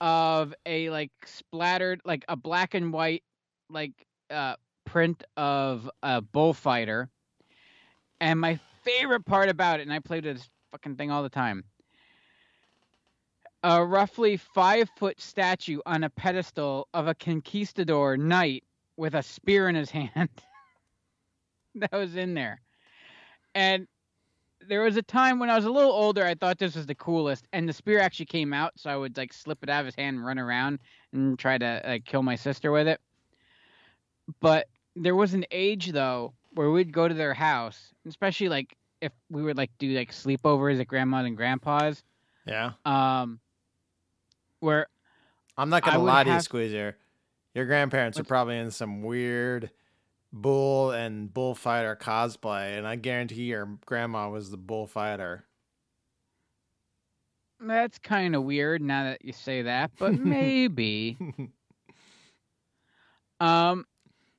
of 0.00 0.54
a 0.64 0.88
like 0.88 1.10
splattered, 1.26 2.00
like 2.06 2.24
a 2.28 2.36
black 2.36 2.72
and 2.72 2.94
white, 2.94 3.22
like 3.68 3.92
uh, 4.30 4.54
print 4.86 5.22
of 5.36 5.90
a 6.02 6.22
bullfighter. 6.22 7.10
And 8.22 8.40
my 8.40 8.58
favorite 8.84 9.26
part 9.26 9.50
about 9.50 9.80
it, 9.80 9.82
and 9.82 9.92
I 9.92 9.98
played 9.98 10.24
this 10.24 10.48
fucking 10.72 10.96
thing 10.96 11.10
all 11.10 11.22
the 11.22 11.28
time. 11.28 11.64
A 13.62 13.84
roughly 13.84 14.36
five 14.38 14.88
foot 14.96 15.20
statue 15.20 15.80
on 15.84 16.04
a 16.04 16.10
pedestal 16.10 16.88
of 16.94 17.08
a 17.08 17.14
conquistador 17.14 18.16
knight 18.16 18.64
with 18.96 19.14
a 19.14 19.22
spear 19.22 19.68
in 19.68 19.74
his 19.74 19.90
hand. 20.14 20.30
that 21.74 21.92
was 21.92 22.16
in 22.16 22.34
there. 22.34 22.60
And 23.54 23.86
there 24.66 24.82
was 24.82 24.96
a 24.96 25.02
time 25.02 25.38
when 25.38 25.50
I 25.50 25.56
was 25.56 25.64
a 25.64 25.70
little 25.70 25.92
older, 25.92 26.24
I 26.24 26.34
thought 26.34 26.58
this 26.58 26.74
was 26.76 26.86
the 26.86 26.94
coolest, 26.94 27.46
and 27.52 27.68
the 27.68 27.72
spear 27.72 27.98
actually 28.00 28.26
came 28.26 28.52
out, 28.52 28.72
so 28.76 28.90
I 28.90 28.96
would 28.96 29.16
like 29.16 29.32
slip 29.32 29.58
it 29.62 29.68
out 29.70 29.80
of 29.80 29.86
his 29.86 29.94
hand 29.94 30.16
and 30.18 30.26
run 30.26 30.38
around 30.38 30.78
and 31.12 31.38
try 31.38 31.56
to 31.58 31.82
like 31.84 32.04
kill 32.04 32.22
my 32.22 32.36
sister 32.36 32.70
with 32.70 32.86
it. 32.88 33.00
But 34.40 34.68
there 34.96 35.14
was 35.16 35.34
an 35.34 35.44
age 35.50 35.92
though 35.92 36.34
where 36.54 36.70
we'd 36.70 36.92
go 36.92 37.08
to 37.08 37.14
their 37.14 37.34
house, 37.34 37.92
especially 38.06 38.48
like 38.48 38.74
if 39.00 39.12
we 39.30 39.42
would 39.42 39.56
like 39.56 39.70
do 39.78 39.88
like 39.96 40.12
sleepovers 40.12 40.80
at 40.80 40.86
grandma 40.88 41.18
and 41.24 41.36
grandpa's, 41.36 42.02
Yeah. 42.46 42.72
um, 42.84 43.40
where 44.60 44.86
I'm 45.56 45.68
not 45.68 45.82
gonna 45.82 45.98
lie 45.98 46.24
to 46.24 46.32
you, 46.34 46.40
Squeezer. 46.40 46.96
Your 47.54 47.66
grandparents 47.66 48.18
are 48.18 48.24
probably 48.24 48.58
in 48.58 48.70
some 48.70 49.02
weird 49.02 49.70
bull 50.32 50.92
and 50.92 51.32
bullfighter 51.32 51.96
cosplay, 51.96 52.78
and 52.78 52.86
I 52.86 52.96
guarantee 52.96 53.44
your 53.44 53.78
grandma 53.86 54.30
was 54.30 54.50
the 54.50 54.56
bullfighter. 54.56 55.44
that's 57.60 57.98
kind 57.98 58.34
of 58.34 58.44
weird 58.44 58.80
now 58.80 59.04
that 59.04 59.24
you 59.24 59.32
say 59.32 59.62
that, 59.62 59.90
but 59.98 60.18
maybe. 60.18 61.16
Um. 63.40 63.86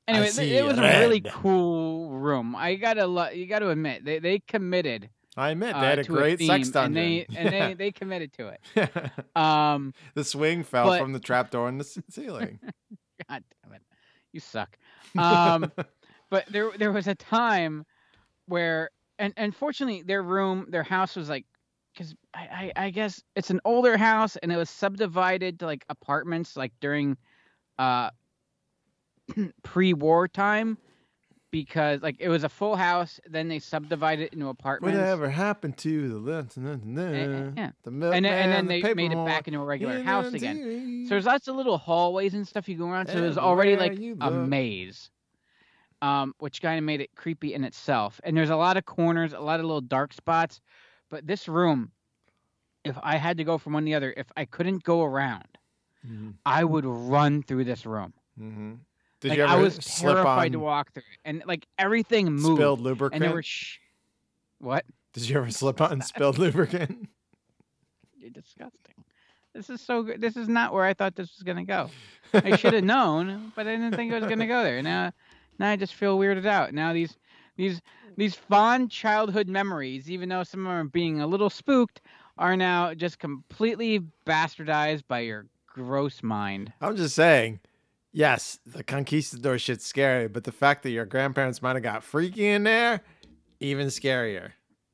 Anyway, 0.07 0.57
it 0.57 0.65
was 0.65 0.77
a 0.77 0.81
really 0.81 1.21
cool 1.21 2.09
room. 2.09 2.55
I 2.55 2.75
gotta, 2.75 3.31
you 3.33 3.45
gotta 3.45 3.69
admit, 3.69 4.03
they 4.03 4.19
they 4.19 4.39
committed. 4.39 5.09
I 5.37 5.51
admit 5.51 5.73
they 5.73 5.79
uh, 5.79 5.83
had 5.83 5.99
a 5.99 6.03
great 6.03 6.39
sex 6.39 6.69
dungeon. 6.69 6.85
and 6.85 6.95
they 6.95 7.25
and 7.37 7.49
they 7.53 7.73
they 7.73 7.91
committed 7.91 8.33
to 8.33 8.49
it. 8.49 9.11
Um. 9.35 9.93
the 10.13 10.23
swing 10.23 10.63
fell 10.63 10.87
but- 10.87 10.99
from 11.01 11.13
the 11.13 11.19
trapdoor 11.19 11.69
in 11.69 11.77
the 11.77 12.03
ceiling. 12.09 12.59
God 13.29 13.43
damn 13.63 13.73
it, 13.73 13.81
you 14.33 14.39
suck. 14.39 14.77
Um. 15.17 15.71
but 16.29 16.45
there 16.49 16.71
there 16.77 16.91
was 16.91 17.07
a 17.07 17.15
time 17.15 17.85
where, 18.47 18.89
and 19.19 19.33
unfortunately, 19.37 20.01
their 20.01 20.23
room, 20.23 20.65
their 20.69 20.83
house 20.83 21.15
was 21.15 21.29
like, 21.29 21.45
because 21.93 22.13
I, 22.33 22.71
I 22.75 22.85
I 22.85 22.89
guess 22.89 23.21
it's 23.35 23.49
an 23.51 23.61
older 23.63 23.95
house 23.97 24.35
and 24.37 24.51
it 24.51 24.57
was 24.57 24.69
subdivided 24.69 25.59
to 25.59 25.65
like 25.65 25.85
apartments 25.89 26.57
like 26.57 26.73
during, 26.81 27.15
uh, 27.79 28.09
pre-war 29.63 30.27
time. 30.27 30.77
Because 31.51 32.01
like 32.01 32.15
it 32.19 32.29
was 32.29 32.45
a 32.45 32.49
full 32.49 32.77
house, 32.77 33.19
then 33.29 33.49
they 33.49 33.59
subdivided 33.59 34.27
it 34.27 34.33
into 34.33 34.47
apartments. 34.47 34.97
Whatever 34.97 35.29
happened 35.29 35.77
to 35.79 36.07
the 36.07 36.17
left 36.17 36.55
and 36.55 36.65
then 36.65 37.53
yeah. 37.57 37.71
the 37.83 37.89
and 37.89 38.03
then, 38.03 38.25
and 38.25 38.51
then 38.51 38.67
they 38.67 38.81
the 38.81 38.95
made 38.95 39.11
it 39.11 39.25
back 39.25 39.47
into 39.49 39.59
a 39.59 39.65
regular 39.65 40.01
house 40.01 40.33
again. 40.33 41.05
So 41.07 41.15
there's 41.15 41.25
lots 41.25 41.49
of 41.49 41.57
little 41.57 41.77
hallways 41.77 42.33
and 42.33 42.47
stuff 42.47 42.69
you 42.69 42.77
go 42.77 42.87
around. 42.87 43.07
So 43.07 43.17
it 43.17 43.27
was 43.27 43.37
already 43.37 43.75
like 43.75 43.99
a 44.21 44.31
maze, 44.31 45.11
um, 46.01 46.33
which 46.39 46.61
kind 46.61 46.77
of 46.77 46.85
made 46.85 47.01
it 47.01 47.13
creepy 47.15 47.53
in 47.53 47.65
itself. 47.65 48.21
And 48.23 48.37
there's 48.37 48.49
a 48.49 48.55
lot 48.55 48.77
of 48.77 48.85
corners, 48.85 49.33
a 49.33 49.41
lot 49.41 49.59
of 49.59 49.65
little 49.65 49.81
dark 49.81 50.13
spots. 50.13 50.61
But 51.09 51.27
this 51.27 51.49
room, 51.49 51.91
if 52.85 52.97
I 53.03 53.17
had 53.17 53.35
to 53.37 53.43
go 53.43 53.57
from 53.57 53.73
one 53.73 53.83
to 53.83 53.85
the 53.85 53.95
other, 53.95 54.13
if 54.15 54.31
I 54.37 54.45
couldn't 54.45 54.83
go 54.83 55.03
around, 55.03 55.57
Mhm. 56.07 56.35
I 56.45 56.63
would 56.63 56.85
run 56.85 57.43
through 57.43 57.65
this 57.65 57.85
room. 57.85 58.13
Mhm. 58.39 58.79
Did 59.21 59.29
Like, 59.29 59.37
you 59.37 59.43
ever 59.43 59.49
slip 59.49 59.53
on? 59.53 59.59
I 59.59 59.63
was 59.63 59.75
slip 59.75 60.13
terrified 60.15 60.45
on 60.47 60.51
to 60.51 60.59
walk 60.59 60.93
through, 60.93 61.03
it. 61.11 61.19
and 61.25 61.43
like 61.45 61.65
everything 61.77 62.31
moved. 62.33 62.57
spilled 62.57 62.79
And 62.79 62.85
there 62.87 62.91
lubricant? 62.93 63.33
were 63.33 63.43
sh- 63.43 63.77
what? 64.59 64.85
Did 65.13 65.29
you 65.29 65.37
ever 65.37 65.49
slip 65.51 65.79
on 65.81 66.01
spilled 66.01 66.37
lubricant? 66.37 67.07
You're 68.17 68.29
disgusting. 68.31 68.95
This 69.53 69.69
is 69.69 69.81
so 69.81 70.03
good. 70.03 70.21
This 70.21 70.37
is 70.37 70.47
not 70.47 70.73
where 70.73 70.85
I 70.85 70.93
thought 70.93 71.15
this 71.15 71.29
was 71.35 71.43
gonna 71.43 71.65
go. 71.65 71.89
I 72.33 72.55
should 72.57 72.73
have 72.73 72.83
known, 72.83 73.51
but 73.55 73.67
I 73.67 73.71
didn't 73.75 73.95
think 73.95 74.11
it 74.11 74.19
was 74.19 74.29
gonna 74.29 74.47
go 74.47 74.63
there. 74.63 74.81
Now, 74.81 75.11
now 75.59 75.69
I 75.71 75.75
just 75.75 75.93
feel 75.93 76.17
weirded 76.17 76.45
out. 76.45 76.73
Now 76.73 76.93
these, 76.93 77.17
these, 77.57 77.81
these 78.17 78.33
fond 78.35 78.89
childhood 78.89 79.47
memories, 79.49 80.09
even 80.09 80.29
though 80.29 80.43
some 80.43 80.61
of 80.61 80.65
them 80.71 80.73
are 80.77 80.83
being 80.85 81.19
a 81.21 81.27
little 81.27 81.49
spooked, 81.49 82.01
are 82.37 82.55
now 82.55 82.93
just 82.93 83.19
completely 83.19 83.99
bastardized 84.25 85.03
by 85.07 85.19
your 85.19 85.45
gross 85.67 86.23
mind. 86.23 86.71
I'm 86.81 86.95
just 86.95 87.15
saying, 87.15 87.59
yes, 88.11 88.59
the 88.65 88.83
conquistador 88.83 89.57
shit's 89.57 89.85
scary, 89.85 90.27
but 90.27 90.43
the 90.43 90.51
fact 90.51 90.83
that 90.83 90.91
your 90.91 91.05
grandparents 91.05 91.61
might 91.61 91.75
have 91.75 91.83
got 91.83 92.03
freaky 92.03 92.47
in 92.47 92.63
there, 92.63 93.01
even 93.59 93.87
scarier. 93.87 94.51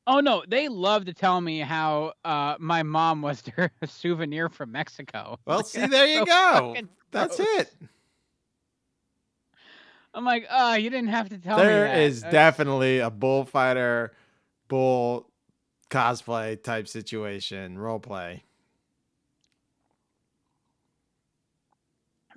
Oh 0.10 0.20
no, 0.22 0.44
they 0.48 0.70
love 0.70 1.06
to 1.06 1.14
tell 1.14 1.42
me 1.42 1.60
how 1.60 2.14
uh, 2.24 2.56
my 2.60 2.82
mom 2.84 3.22
was 3.22 3.42
their 3.58 3.72
souvenir 3.86 4.48
from 4.50 4.72
Mexico. 4.72 5.38
Well, 5.46 5.58
Like, 5.58 5.66
see, 5.66 5.86
there 5.86 6.08
you 6.08 6.20
so 6.20 6.26
go. 6.26 6.76
That's 7.12 7.36
gross. 7.38 7.48
it. 7.60 7.74
I'm 10.14 10.26
like, 10.26 10.48
oh, 10.50 10.74
you 10.76 10.90
didn't 10.90 11.10
have 11.10 11.30
to 11.30 11.38
tell 11.38 11.58
me 11.58 11.64
There 11.64 11.88
is 12.02 12.22
That's- 12.22 12.32
definitely 12.34 13.00
a 13.00 13.10
bullfighter, 13.12 14.14
bull 14.68 15.30
cosplay 15.92 16.62
type 16.62 16.88
situation, 16.88 17.78
role 17.78 18.00
play. 18.00 18.44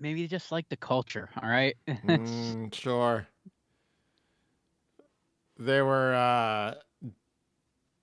Maybe 0.01 0.21
you 0.23 0.29
just 0.29 0.51
like 0.51 0.69
the 0.71 0.77
culture, 0.77 1.29
all 1.41 1.49
right? 1.49 1.77
Mm, 1.89 2.75
sure. 2.75 3.27
They 5.59 5.83
were 5.83 6.15
uh, 6.15 6.75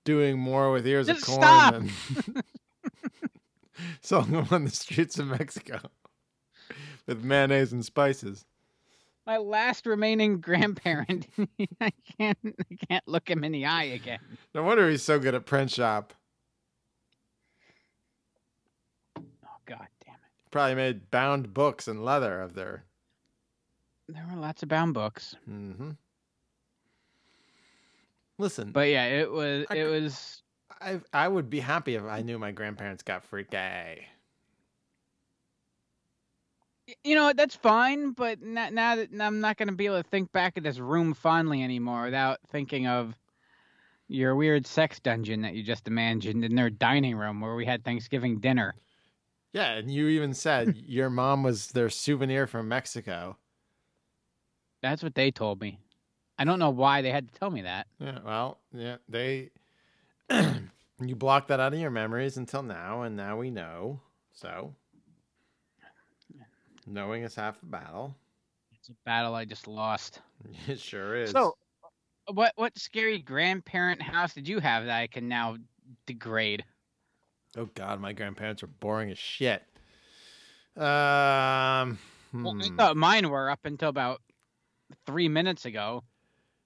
doing 0.06 0.38
more 0.38 0.72
with 0.72 0.86
ears 0.86 1.08
Just 1.08 1.24
of 1.24 1.28
corn 1.28 1.42
stop! 1.42 1.74
than 1.74 1.90
selling 4.02 4.32
them 4.32 4.48
on 4.52 4.64
the 4.66 4.70
streets 4.70 5.18
of 5.18 5.28
Mexico 5.28 5.80
with 7.08 7.24
mayonnaise 7.24 7.74
and 7.74 7.84
spices. 7.84 8.46
My 9.26 9.38
last 9.38 9.88
remaining 9.88 10.40
grandparent. 10.40 11.28
I 11.82 11.92
can't 12.18 12.38
I 12.46 12.76
can't 12.88 13.08
look 13.08 13.30
him 13.30 13.44
in 13.44 13.52
the 13.52 13.66
eye 13.66 13.84
again. 13.86 14.20
No 14.54 14.62
wonder 14.64 14.88
he's 14.90 15.04
so 15.04 15.20
good 15.20 15.34
at 15.36 15.46
print 15.48 15.72
shop. 15.72 16.14
Oh 19.18 19.22
god 19.66 19.88
damn 20.06 20.14
it. 20.14 20.47
Probably 20.58 20.74
made 20.74 21.12
bound 21.12 21.54
books 21.54 21.88
and 21.88 22.04
leather 22.04 22.42
of 22.42 22.56
their. 22.56 22.84
There 24.10 24.26
were 24.28 24.42
lots 24.42 24.64
of 24.64 24.70
bound 24.70 24.96
books. 24.96 25.36
Mm-hmm. 25.48 25.92
Listen, 28.40 28.72
But 28.72 28.90
yeah, 28.90 29.06
it 29.06 29.32
was 29.32 29.68
I 29.70 29.76
it 29.76 29.84
was 29.84 30.42
I 30.82 31.00
I 31.14 31.28
would 31.28 31.52
be 31.52 31.60
happy 31.60 31.94
if 31.94 32.04
I 32.06 32.24
knew 32.24 32.40
my 32.40 32.50
grandparents 32.50 33.04
got 33.04 33.24
freaky. 33.24 34.08
you 37.04 37.14
know 37.14 37.34
that's 37.36 37.56
fine, 37.56 38.14
but 38.14 38.42
now, 38.42 38.70
now 38.72 38.96
that 38.96 39.10
I'm 39.20 39.40
not 39.40 39.58
going 39.58 39.70
to 39.70 39.76
be 39.76 39.86
able 39.86 40.02
to 40.02 40.10
think 40.10 40.32
back 40.32 40.58
at 40.58 40.64
this 40.64 40.80
room 40.80 41.14
fondly 41.14 41.62
anymore 41.62 42.06
without 42.06 42.40
thinking 42.50 42.88
of 42.88 43.14
your 44.08 44.36
weird 44.36 44.66
sex 44.66 45.00
dungeon 45.00 45.44
that 45.44 45.54
you 45.54 45.62
just 45.62 45.88
imagined 45.88 46.44
in 46.44 46.56
their 46.56 46.72
dining 46.72 47.16
room 47.16 47.42
where 47.42 47.54
we 47.54 47.64
had 47.68 47.86
Thanksgiving 47.86 48.40
dinner. 48.40 48.74
Yeah, 49.54 49.74
and 49.74 49.92
you 49.92 50.08
even 50.08 50.34
said 50.34 50.76
your 50.88 51.10
mom 51.10 51.44
was 51.44 51.70
their 51.70 51.90
souvenir 51.90 52.48
from 52.48 52.68
Mexico. 52.68 53.38
That's 54.82 55.02
what 55.04 55.16
they 55.16 55.32
told 55.32 55.60
me. 55.62 55.80
I 56.38 56.44
don't 56.46 56.60
know 56.60 56.70
why 56.70 57.02
they 57.02 57.12
had 57.12 57.28
to 57.28 57.40
tell 57.40 57.50
me 57.50 57.64
that. 57.64 57.88
Yeah, 58.00 58.20
well, 58.24 58.60
yeah, 58.72 58.98
they 59.10 59.50
you 60.30 61.16
blocked 61.16 61.48
that 61.48 61.60
out 61.60 61.74
of 61.74 61.80
your 61.80 61.90
memories 61.90 62.38
until 62.38 62.62
now, 62.62 63.02
and 63.02 63.16
now 63.16 63.38
we 63.38 63.50
know. 63.50 64.02
So 64.34 64.76
knowing 66.86 67.24
is 67.24 67.36
half 67.36 67.60
the 67.60 67.66
battle. 67.66 68.16
It's 68.74 68.90
a 68.90 68.94
battle 69.06 69.36
I 69.36 69.46
just 69.46 69.68
lost. 69.68 70.22
It 70.68 70.80
sure 70.80 71.16
is. 71.16 71.32
So, 71.32 71.58
uh, 72.30 72.34
what 72.34 72.54
what 72.56 72.78
scary 72.78 73.20
grandparent 73.20 74.02
house 74.02 74.34
did 74.34 74.48
you 74.48 74.60
have 74.60 74.86
that 74.86 75.02
I 75.02 75.08
can 75.08 75.28
now 75.28 75.58
degrade? 76.06 76.64
Oh 77.58 77.70
god, 77.76 78.00
my 78.00 78.14
grandparents 78.14 78.64
are 78.64 78.68
boring 78.68 79.12
as 79.12 79.18
shit. 79.18 79.64
Um, 80.76 81.98
Well, 82.42 82.56
I 82.60 82.70
hmm. 82.70 82.76
thought 82.78 82.98
mine 82.98 83.30
were 83.30 83.50
up 83.50 83.66
until 83.66 83.90
about 83.90 84.22
three 85.06 85.28
minutes 85.30 85.66
ago. 85.66 86.04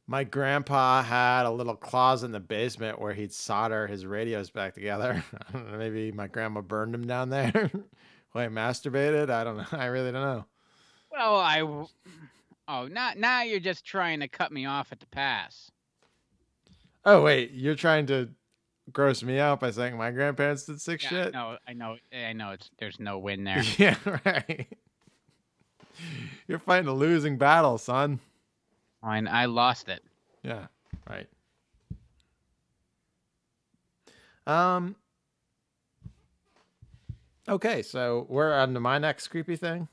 my 0.07 0.23
grandpa 0.23 1.01
had 1.03 1.45
a 1.45 1.51
little 1.51 1.76
closet 1.76 2.26
in 2.27 2.31
the 2.34 2.39
basement 2.39 2.99
where 2.99 3.13
he'd 3.13 3.34
solder 3.34 3.88
his 3.88 4.05
radios 4.05 4.49
back 4.49 4.73
together. 4.73 5.23
I 5.49 5.51
don't 5.53 5.72
know, 5.72 5.77
maybe 5.77 6.11
my 6.11 6.27
grandma 6.27 6.61
burned 6.61 6.93
him 6.95 7.07
down 7.07 7.30
there 7.30 7.72
while 8.31 8.47
he 8.49 8.53
masturbated. 8.53 9.30
I 9.30 9.43
don't 9.43 9.57
know. 9.57 9.65
I 9.72 9.85
really 9.85 10.11
don't 10.11 10.22
know. 10.23 10.45
Well, 11.11 11.35
I. 11.38 11.59
w- 11.59 11.88
Oh, 12.68 12.88
not 12.88 13.18
now. 13.18 13.41
You're 13.43 13.59
just 13.59 13.85
trying 13.85 14.22
to 14.22 14.27
cut 14.27 14.51
me 14.51 14.65
off 14.65 14.91
at 14.91 14.99
the 14.99 15.07
pass. 15.07 15.72
Oh 17.05 17.22
wait, 17.23 17.51
you're 17.51 17.76
trying 17.76 18.05
to 18.07 18.30
gross 18.91 19.23
me 19.23 19.39
out 19.39 19.59
by 19.59 19.71
saying 19.71 19.97
my 19.97 20.11
grandparents 20.11 20.63
did 20.65 20.79
sick 20.81 21.03
Yeah, 21.03 21.09
shit? 21.09 21.33
No, 21.33 21.57
I 21.67 21.73
know. 21.73 21.97
I 22.13 22.33
know. 22.33 22.51
It's 22.51 22.69
there's 22.79 22.99
no 22.99 23.19
win 23.19 23.43
there. 23.45 23.61
Yeah, 23.77 23.95
right. 24.25 24.67
You're 26.47 26.59
fighting 26.59 26.87
a 26.87 26.93
losing 26.93 27.37
battle, 27.37 27.77
son. 27.77 28.19
Fine, 29.01 29.27
I 29.27 29.45
lost 29.45 29.89
it. 29.89 30.03
Yeah, 30.43 30.67
right. 31.09 31.27
Um. 34.47 34.95
Okay, 37.47 37.81
so 37.81 38.25
we're 38.29 38.53
on 38.53 38.73
to 38.73 38.79
my 38.79 38.97
next 38.97 39.27
creepy 39.27 39.55
thing. 39.55 39.87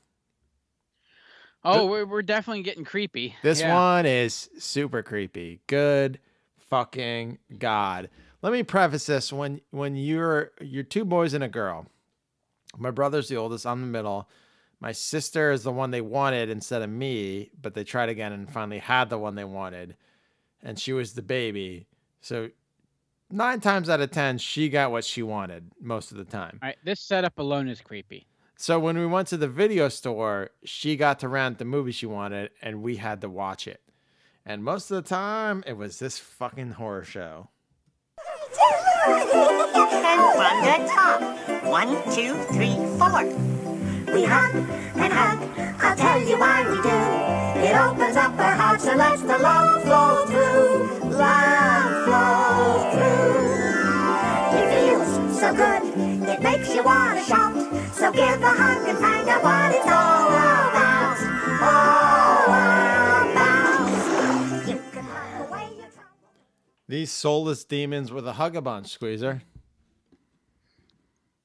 Oh, 1.63 1.85
we're 1.87 2.05
we're 2.05 2.21
definitely 2.21 2.63
getting 2.63 2.85
creepy. 2.85 3.35
This 3.43 3.59
Yeah. 3.59 3.73
one 3.73 4.05
is 4.05 4.49
super 4.57 5.03
creepy. 5.03 5.59
Good 5.67 6.19
fucking 6.69 7.37
god. 7.57 8.09
Let 8.41 8.53
me 8.53 8.63
preface 8.63 9.05
this 9.05 9.33
when 9.33 9.61
when 9.71 9.95
you're 9.95 10.51
you're 10.61 10.83
two 10.83 11.05
boys 11.05 11.33
and 11.33 11.43
a 11.43 11.49
girl. 11.49 11.87
My 12.77 12.91
brother's 12.91 13.27
the 13.27 13.37
oldest, 13.37 13.65
I'm 13.65 13.81
the 13.81 13.87
middle. 13.87 14.29
My 14.79 14.91
sister 14.93 15.51
is 15.51 15.63
the 15.63 15.71
one 15.71 15.91
they 15.91 16.01
wanted 16.01 16.49
instead 16.49 16.81
of 16.81 16.89
me, 16.89 17.51
but 17.61 17.73
they 17.73 17.83
tried 17.83 18.09
again 18.09 18.31
and 18.31 18.49
finally 18.49 18.79
had 18.79 19.09
the 19.09 19.17
one 19.17 19.35
they 19.35 19.43
wanted. 19.43 19.97
And 20.63 20.79
she 20.79 20.93
was 20.93 21.13
the 21.13 21.21
baby. 21.21 21.87
So 22.21 22.49
9 23.31 23.59
times 23.59 23.89
out 23.89 23.99
of 23.99 24.11
10 24.11 24.37
she 24.37 24.69
got 24.69 24.91
what 24.91 25.03
she 25.03 25.21
wanted 25.21 25.71
most 25.81 26.11
of 26.11 26.17
the 26.17 26.23
time. 26.23 26.59
All 26.61 26.67
right, 26.67 26.77
this 26.85 27.01
setup 27.01 27.39
alone 27.39 27.67
is 27.67 27.81
creepy. 27.81 28.27
So 28.55 28.79
when 28.79 28.97
we 28.97 29.05
went 29.05 29.27
to 29.29 29.37
the 29.37 29.47
video 29.47 29.89
store, 29.89 30.51
she 30.63 30.95
got 30.95 31.19
to 31.19 31.27
rent 31.27 31.59
the 31.59 31.65
movie 31.65 31.93
she 31.93 32.05
wanted, 32.05 32.51
and 32.61 32.83
we 32.83 32.97
had 32.97 33.21
to 33.21 33.29
watch 33.29 33.67
it. 33.67 33.81
And 34.45 34.63
most 34.63 34.91
of 34.91 34.95
the 35.01 35.09
time, 35.09 35.63
it 35.65 35.77
was 35.77 35.99
this 35.99 36.19
fucking 36.19 36.71
horror 36.71 37.05
show. 37.05 37.49
And 38.57 40.21
one 40.37 40.63
good 40.63 40.87
top. 40.89 41.21
One, 41.65 41.95
two, 42.13 42.33
three, 42.53 42.75
four. 42.97 43.23
We 44.13 44.23
hug 44.23 44.55
and 44.95 45.13
hug. 45.13 45.39
I'll 45.81 45.95
tell 45.95 46.19
you 46.21 46.39
why 46.39 46.63
we 46.69 46.81
do. 46.81 46.99
It 47.61 47.75
opens 47.75 48.15
up 48.15 48.37
our 48.39 48.55
hearts 48.55 48.85
and 48.85 48.97
lets 48.97 49.21
the 49.21 49.37
love 49.37 49.83
flow 49.83 50.25
through. 50.25 51.09
Love 51.11 52.05
flows 52.05 52.93
through. 52.93 53.49
It 54.59 54.67
feels 54.73 55.39
so 55.39 55.53
good. 55.53 55.83
It 56.29 56.41
makes 56.41 56.73
you 56.73 56.83
want 56.83 57.19
to 57.19 57.25
shout. 57.25 57.55
So 57.93 58.11
give 58.11 58.41
a 58.41 58.49
hug 58.49 58.87
and 58.87 58.97
find 58.97 59.29
out 59.29 59.43
what 59.43 59.75
it's 59.75 59.87
all 59.87 60.18
These 66.89 67.11
soulless 67.11 67.63
demons 67.65 68.11
with 68.11 68.27
a 68.27 68.33
Hugga 68.33 68.63
Bunch, 68.63 68.87
Squeezer. 68.87 69.43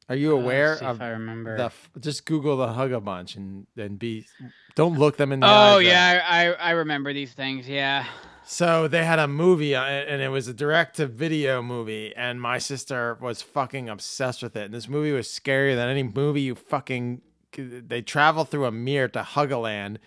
Are 0.08 0.16
you 0.16 0.32
aware 0.32 0.78
see 0.78 0.86
if 0.86 0.90
of 0.92 1.02
I 1.02 1.10
remember. 1.10 1.58
the? 1.58 2.00
Just 2.00 2.24
Google 2.24 2.56
the 2.56 2.68
Hugga 2.68 3.04
Bunch 3.04 3.36
and 3.36 3.66
and 3.76 3.98
be. 3.98 4.26
Don't 4.74 4.98
look 4.98 5.18
them 5.18 5.32
in 5.32 5.40
the. 5.40 5.46
Oh 5.46 5.74
though. 5.74 5.78
yeah, 5.78 6.24
I, 6.26 6.52
I 6.54 6.70
remember 6.70 7.12
these 7.12 7.34
things. 7.34 7.68
Yeah. 7.68 8.06
So 8.46 8.88
they 8.88 9.04
had 9.04 9.18
a 9.18 9.28
movie, 9.28 9.74
uh, 9.74 9.84
and 9.84 10.22
it 10.22 10.28
was 10.28 10.48
a 10.48 10.54
direct-to-video 10.54 11.60
movie, 11.62 12.14
and 12.16 12.40
my 12.40 12.56
sister 12.56 13.18
was 13.20 13.42
fucking 13.42 13.90
obsessed 13.90 14.42
with 14.42 14.56
it. 14.56 14.64
And 14.64 14.74
this 14.74 14.88
movie 14.88 15.12
was 15.12 15.28
scarier 15.28 15.76
than 15.76 15.90
any 15.90 16.02
movie 16.04 16.40
you 16.40 16.54
fucking. 16.54 17.20
They 17.56 18.00
travel 18.00 18.44
through 18.44 18.64
a 18.64 18.72
mirror 18.72 19.08
to 19.08 19.20
Huggaland, 19.20 19.98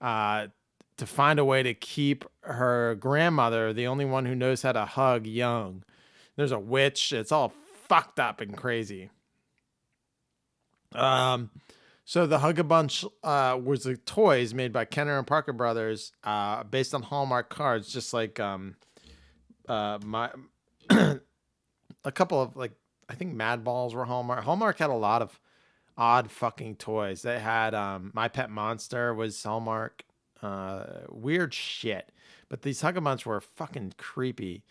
uh, 0.00 0.48
to 1.00 1.06
find 1.06 1.38
a 1.38 1.44
way 1.44 1.62
to 1.62 1.72
keep 1.72 2.26
her 2.42 2.94
grandmother, 2.94 3.72
the 3.72 3.86
only 3.86 4.04
one 4.04 4.26
who 4.26 4.34
knows 4.34 4.60
how 4.60 4.72
to 4.72 4.84
hug, 4.84 5.26
young. 5.26 5.82
There's 6.36 6.52
a 6.52 6.58
witch. 6.58 7.12
It's 7.12 7.32
all 7.32 7.54
fucked 7.88 8.20
up 8.20 8.42
and 8.42 8.54
crazy. 8.54 9.08
Um, 10.94 11.50
so 12.04 12.26
the 12.26 12.38
Hugga 12.38 12.68
Bunch 12.68 13.06
uh, 13.24 13.58
was 13.62 13.84
the 13.84 13.96
toys 13.96 14.52
made 14.52 14.74
by 14.74 14.84
Kenner 14.84 15.16
and 15.16 15.26
Parker 15.26 15.54
Brothers, 15.54 16.12
uh, 16.22 16.64
based 16.64 16.94
on 16.94 17.02
Hallmark 17.02 17.48
cards, 17.48 17.90
just 17.90 18.12
like 18.12 18.38
um, 18.38 18.76
uh, 19.68 19.98
my 20.04 20.30
a 20.90 22.12
couple 22.12 22.42
of 22.42 22.56
like 22.56 22.72
I 23.08 23.14
think 23.14 23.34
Madballs 23.34 23.94
were 23.94 24.04
Hallmark. 24.04 24.44
Hallmark 24.44 24.78
had 24.78 24.90
a 24.90 24.94
lot 24.94 25.22
of 25.22 25.40
odd 25.96 26.30
fucking 26.30 26.76
toys. 26.76 27.22
They 27.22 27.38
had 27.38 27.74
um, 27.74 28.10
My 28.12 28.28
Pet 28.28 28.50
Monster 28.50 29.14
was 29.14 29.42
Hallmark. 29.42 30.04
Uh, 30.42 30.84
weird 31.08 31.54
shit. 31.54 32.10
But 32.48 32.62
these 32.62 32.82
Hugga 32.82 33.02
Bunch 33.02 33.26
were 33.26 33.40
fucking 33.40 33.94
creepy. 33.98 34.64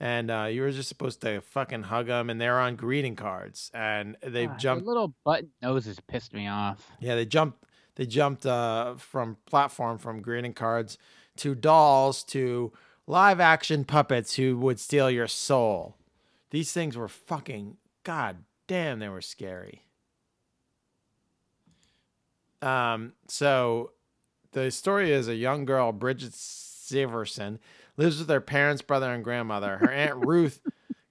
And 0.00 0.32
uh, 0.32 0.48
you 0.50 0.62
were 0.62 0.72
just 0.72 0.88
supposed 0.88 1.20
to 1.20 1.40
fucking 1.42 1.84
hug 1.84 2.08
them, 2.08 2.28
and 2.28 2.40
they're 2.40 2.58
on 2.58 2.74
greeting 2.74 3.14
cards, 3.14 3.70
and 3.72 4.16
they 4.20 4.46
God, 4.46 4.58
jumped. 4.58 4.84
Little 4.84 5.14
button 5.24 5.50
noses 5.62 6.00
pissed 6.08 6.34
me 6.34 6.48
off. 6.48 6.84
Yeah, 6.98 7.14
they 7.14 7.24
jumped. 7.24 7.64
They 7.94 8.06
jumped 8.06 8.44
uh, 8.44 8.96
from 8.96 9.36
platform 9.46 9.98
from 9.98 10.20
greeting 10.20 10.54
cards 10.54 10.98
to 11.36 11.54
dolls 11.54 12.24
to 12.24 12.72
live 13.06 13.38
action 13.38 13.84
puppets 13.84 14.34
who 14.34 14.58
would 14.58 14.80
steal 14.80 15.08
your 15.08 15.28
soul. 15.28 15.96
These 16.50 16.72
things 16.72 16.96
were 16.96 17.08
fucking 17.08 17.76
god 18.02 18.38
damn. 18.66 18.98
They 18.98 19.08
were 19.08 19.20
scary. 19.20 19.84
Um. 22.60 23.12
So, 23.28 23.92
the 24.52 24.70
story 24.70 25.12
is 25.12 25.28
a 25.28 25.34
young 25.34 25.64
girl, 25.64 25.92
Bridget 25.92 26.32
Severson, 26.32 27.58
lives 27.96 28.18
with 28.18 28.28
her 28.28 28.40
parents, 28.40 28.82
brother, 28.82 29.12
and 29.12 29.24
grandmother. 29.24 29.78
Her 29.78 29.90
aunt 29.90 30.16
Ruth 30.26 30.60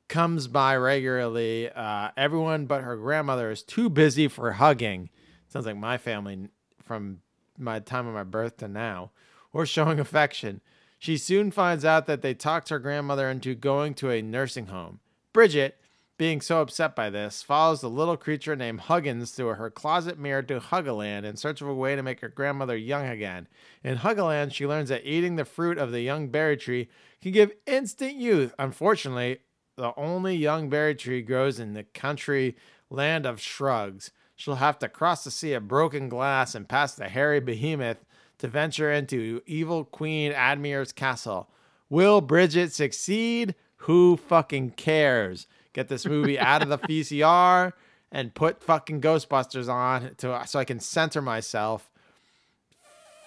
comes 0.07 0.47
by 0.47 0.75
regularly. 0.75 1.69
Uh, 1.69 2.11
everyone 2.15 2.65
but 2.65 2.83
her 2.83 2.95
grandmother 2.97 3.51
is 3.51 3.63
too 3.63 3.89
busy 3.89 4.27
for 4.27 4.53
hugging. 4.53 5.09
Sounds 5.47 5.65
like 5.65 5.77
my 5.77 5.97
family 5.97 6.49
from 6.83 7.19
my 7.57 7.79
time 7.79 8.07
of 8.07 8.13
my 8.13 8.23
birth 8.23 8.57
to 8.57 8.67
now, 8.67 9.11
or 9.53 9.65
showing 9.65 9.99
affection. 9.99 10.61
She 10.99 11.17
soon 11.17 11.49
finds 11.49 11.83
out 11.83 12.05
that 12.05 12.21
they 12.21 12.33
talked 12.35 12.69
her 12.69 12.79
grandmother 12.79 13.29
into 13.29 13.55
going 13.55 13.95
to 13.95 14.11
a 14.11 14.21
nursing 14.21 14.67
home. 14.67 14.99
Bridget, 15.33 15.80
being 16.21 16.39
so 16.39 16.61
upset 16.61 16.95
by 16.95 17.09
this, 17.09 17.41
follows 17.41 17.81
the 17.81 17.89
little 17.89 18.15
creature 18.15 18.55
named 18.55 18.81
Huggins 18.81 19.31
through 19.31 19.55
her 19.55 19.71
closet 19.71 20.19
mirror 20.19 20.43
to 20.43 20.59
Huggaland 20.59 21.23
in 21.23 21.35
search 21.35 21.61
of 21.61 21.67
a 21.67 21.73
way 21.73 21.95
to 21.95 22.03
make 22.03 22.19
her 22.19 22.29
grandmother 22.29 22.77
young 22.77 23.07
again. 23.07 23.47
In 23.83 23.97
Huggaland, 23.97 24.53
she 24.53 24.67
learns 24.67 24.89
that 24.89 25.03
eating 25.03 25.35
the 25.35 25.45
fruit 25.45 25.79
of 25.79 25.91
the 25.91 26.01
young 26.01 26.27
berry 26.27 26.57
tree 26.57 26.89
can 27.23 27.31
give 27.31 27.53
instant 27.65 28.17
youth. 28.17 28.53
Unfortunately, 28.59 29.39
the 29.77 29.93
only 29.97 30.35
young 30.35 30.69
berry 30.69 30.93
tree 30.93 31.23
grows 31.23 31.59
in 31.59 31.73
the 31.73 31.85
country 31.85 32.55
land 32.91 33.25
of 33.25 33.41
shrugs. 33.41 34.11
She'll 34.35 34.55
have 34.57 34.77
to 34.77 34.89
cross 34.89 35.23
the 35.23 35.31
sea 35.31 35.53
of 35.53 35.67
broken 35.67 36.07
glass 36.07 36.53
and 36.53 36.69
pass 36.69 36.93
the 36.93 37.09
hairy 37.09 37.39
behemoth 37.39 38.05
to 38.37 38.47
venture 38.47 38.91
into 38.91 39.41
evil 39.47 39.85
Queen 39.85 40.33
Admir's 40.33 40.91
castle. 40.91 41.49
Will 41.89 42.21
Bridget 42.21 42.73
succeed? 42.73 43.55
Who 43.77 44.17
fucking 44.17 44.73
cares? 44.73 45.47
Get 45.73 45.87
this 45.87 46.05
movie 46.05 46.37
out 46.39 46.61
of 46.61 46.69
the 46.69 46.77
VCR 46.77 47.73
and 48.11 48.33
put 48.33 48.61
fucking 48.63 49.01
Ghostbusters 49.01 49.69
on 49.71 50.15
to 50.17 50.41
so 50.45 50.59
I 50.59 50.65
can 50.65 50.79
center 50.79 51.21
myself. 51.21 51.89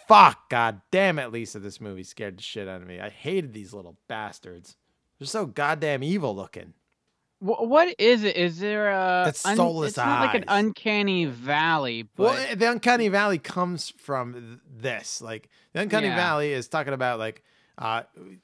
Fuck, 0.06 0.50
god 0.50 0.82
damn 0.90 1.18
it, 1.18 1.32
Lisa. 1.32 1.58
This 1.58 1.80
movie 1.80 2.02
scared 2.02 2.36
the 2.38 2.42
shit 2.42 2.68
out 2.68 2.82
of 2.82 2.86
me. 2.86 3.00
I 3.00 3.08
hated 3.08 3.54
these 3.54 3.72
little 3.72 3.96
bastards. 4.08 4.76
They're 5.18 5.26
so 5.26 5.46
goddamn 5.46 6.02
evil 6.02 6.36
looking. 6.36 6.74
What 7.40 7.94
is 7.98 8.22
it? 8.24 8.36
Is 8.36 8.58
there 8.58 8.90
a? 8.90 9.26
It's 9.28 9.44
un- 9.44 9.56
soulless 9.56 9.90
It's 9.90 9.96
not 9.98 10.20
like 10.20 10.34
an 10.34 10.44
uncanny 10.48 11.26
valley, 11.26 12.02
but 12.16 12.22
Well, 12.24 12.56
the 12.56 12.70
uncanny 12.70 13.08
valley 13.08 13.38
comes 13.38 13.90
from 13.98 14.60
this. 14.70 15.20
Like 15.20 15.48
the 15.72 15.80
uncanny 15.80 16.06
Yeah. 16.08 16.16
valley 16.16 16.52
is 16.52 16.68
talking 16.68 16.92
about 16.94 17.18
like 17.18 17.42
uh 17.78 18.02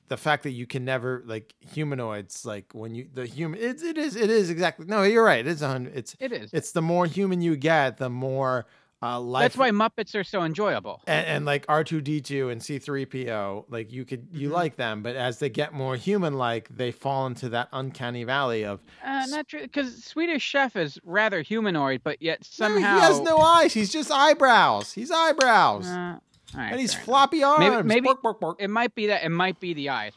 the 0.08 0.16
fact 0.16 0.42
that 0.42 0.50
you 0.50 0.66
can 0.66 0.84
never 0.84 1.22
like 1.24 1.54
humanoids 1.60 2.44
like 2.44 2.66
when 2.72 2.94
you 2.94 3.08
the 3.14 3.26
human 3.26 3.58
it's 3.60 3.82
it 3.82 3.96
is 3.96 4.16
it 4.16 4.28
is 4.30 4.50
exactly 4.50 4.86
no 4.86 5.02
you're 5.04 5.24
right 5.24 5.46
it 5.46 5.46
is 5.46 5.62
on 5.62 5.86
it's 5.94 6.16
It 6.18 6.32
is. 6.32 6.50
it's 6.52 6.72
the 6.72 6.82
more 6.82 7.06
human 7.06 7.40
you 7.40 7.54
get 7.56 7.98
the 7.98 8.10
more 8.10 8.66
uh 9.02 9.18
life 9.20 9.44
that's 9.44 9.56
why 9.56 9.70
Muppets 9.70 10.14
are 10.14 10.24
so 10.24 10.42
enjoyable. 10.42 11.00
and, 11.06 11.26
and 11.26 11.44
like 11.46 11.64
R2D2 11.68 12.52
and 12.52 12.60
C3PO, 12.60 13.64
like 13.70 13.90
you 13.92 14.04
could 14.04 14.26
you 14.32 14.48
Mm-hmm. 14.48 14.54
like 14.56 14.76
them, 14.76 15.02
but 15.02 15.16
as 15.16 15.38
they 15.38 15.48
get 15.48 15.72
more 15.72 15.96
human 15.96 16.34
like, 16.34 16.68
they 16.68 16.90
fall 16.90 17.26
into 17.26 17.48
that 17.50 17.68
uncanny 17.72 18.24
valley 18.24 18.62
of 18.64 18.80
Uh, 19.02 19.24
not 19.30 19.48
true, 19.48 19.62
because 19.62 20.04
Swedish 20.04 20.42
Chef 20.42 20.76
is 20.76 20.98
rather 21.02 21.40
humanoid, 21.40 22.02
but 22.04 22.20
yet 22.20 22.44
somehow 22.44 22.94
he 22.96 23.00
has 23.00 23.20
no 23.20 23.38
eyes. 23.38 23.72
He's 23.72 23.90
just 23.90 24.10
eyebrows. 24.10 24.92
He's 24.92 25.10
eyebrows. 25.10 25.86
Uh, 25.86 26.18
right, 26.54 26.72
and 26.72 26.80
he's 26.80 26.92
fair 26.92 26.98
enough. 27.00 27.04
floppy 27.06 27.42
arms. 27.42 27.60
Maybe, 27.60 27.82
maybe 27.82 28.04
Bork, 28.06 28.22
bork, 28.22 28.40
bork. 28.40 28.56
it 28.60 28.68
might 28.70 28.94
be 28.94 29.06
that. 29.08 29.22
It 29.24 29.28
might 29.30 29.60
be 29.60 29.74
the 29.74 29.88
eyes. 29.90 30.12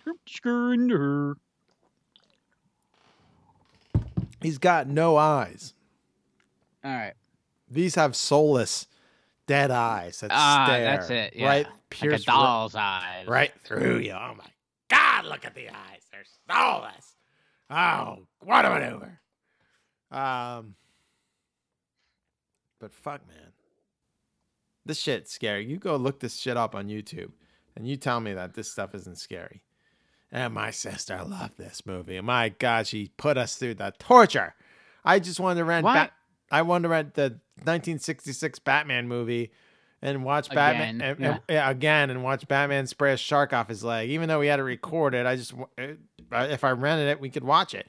He's 4.41 4.57
got 4.57 4.87
no 4.87 5.15
eyes. 5.17 5.73
All 6.83 6.91
right. 6.91 7.13
These 7.69 7.95
have 7.95 8.15
soulless, 8.15 8.87
dead 9.47 9.71
eyes 9.71 10.19
that 10.19 10.31
Ah, 10.33 10.65
stare. 10.67 10.83
that's 10.83 11.09
it. 11.09 11.33
Yeah. 11.35 11.47
Right, 11.47 11.65
like 11.65 11.73
a 11.75 11.79
pierce 11.89 12.21
ri- 12.27 12.33
doll's 12.33 12.75
eyes. 12.75 13.25
right 13.27 13.51
through 13.63 13.99
you. 13.99 14.11
Oh 14.11 14.33
my 14.37 14.45
God! 14.89 15.25
Look 15.25 15.45
at 15.45 15.55
the 15.55 15.69
eyes. 15.69 16.01
They're 16.11 16.23
soulless. 16.49 17.15
Oh, 17.69 18.27
what 18.41 18.65
a 18.65 18.69
maneuver. 18.69 19.19
Um, 20.11 20.75
but 22.79 22.93
fuck, 22.93 23.21
man, 23.27 23.52
this 24.85 24.99
shit's 24.99 25.31
scary. 25.31 25.65
You 25.65 25.77
go 25.77 25.95
look 25.95 26.19
this 26.19 26.35
shit 26.37 26.57
up 26.57 26.75
on 26.75 26.87
YouTube, 26.87 27.31
and 27.75 27.87
you 27.87 27.95
tell 27.97 28.19
me 28.19 28.33
that 28.33 28.53
this 28.53 28.71
stuff 28.71 28.93
isn't 28.95 29.17
scary. 29.17 29.61
And 30.31 30.53
my 30.53 30.71
sister 30.71 31.21
loved 31.23 31.57
this 31.57 31.85
movie. 31.85 32.19
My 32.21 32.49
God, 32.49 32.87
she 32.87 33.11
put 33.17 33.37
us 33.37 33.55
through 33.55 33.75
the 33.75 33.93
torture. 33.99 34.55
I 35.05 35.19
just 35.19 35.39
wanted 35.39 35.59
to 35.59 35.65
rent. 35.65 35.85
Bat- 35.85 36.13
I 36.51 36.63
wanted 36.63 36.83
to 36.83 36.89
rent 36.89 37.13
the 37.13 37.39
1966 37.65 38.59
Batman 38.59 39.07
movie 39.07 39.51
and 40.01 40.23
watch 40.23 40.49
Batman 40.49 40.95
Again, 40.95 41.01
and, 41.11 41.19
yeah. 41.19 41.31
and- 41.31 41.41
yeah, 41.49 41.69
again 41.69 42.09
and 42.09 42.23
watch 42.23 42.47
Batman 42.47 42.87
spray 42.87 43.13
a 43.13 43.17
shark 43.17 43.53
off 43.53 43.67
his 43.69 43.83
leg. 43.83 44.09
Even 44.09 44.27
though 44.27 44.39
we 44.39 44.47
had 44.47 44.57
to 44.57 44.63
record 44.63 45.13
it, 45.13 45.25
I 45.25 45.35
just 45.35 45.53
uh, 45.53 46.47
if 46.49 46.63
I 46.63 46.71
rented 46.71 47.07
it, 47.09 47.19
we 47.21 47.29
could 47.29 47.43
watch 47.43 47.73
it. 47.73 47.87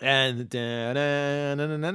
And 0.00 0.54
I'd 0.54 1.94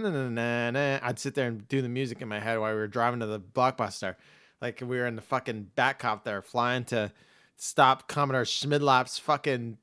sit 1.20 1.36
there 1.36 1.48
and 1.48 1.68
do 1.68 1.82
the 1.82 1.90
music 1.90 2.22
in 2.22 2.28
my 2.28 2.40
head 2.40 2.60
while 2.60 2.74
we 2.74 2.80
were 2.80 2.88
driving 2.88 3.20
to 3.22 3.26
the 3.26 3.40
blockbuster, 3.40 4.16
like 4.62 4.82
we 4.82 4.98
were 4.98 5.08
in 5.08 5.16
the 5.16 5.22
fucking 5.22 5.72
Batcopter 5.76 6.44
flying 6.44 6.84
to 6.86 7.12
stop 7.56 8.08
Commodore 8.08 8.44
Schmidlap's 8.44 9.20
fucking 9.20 9.78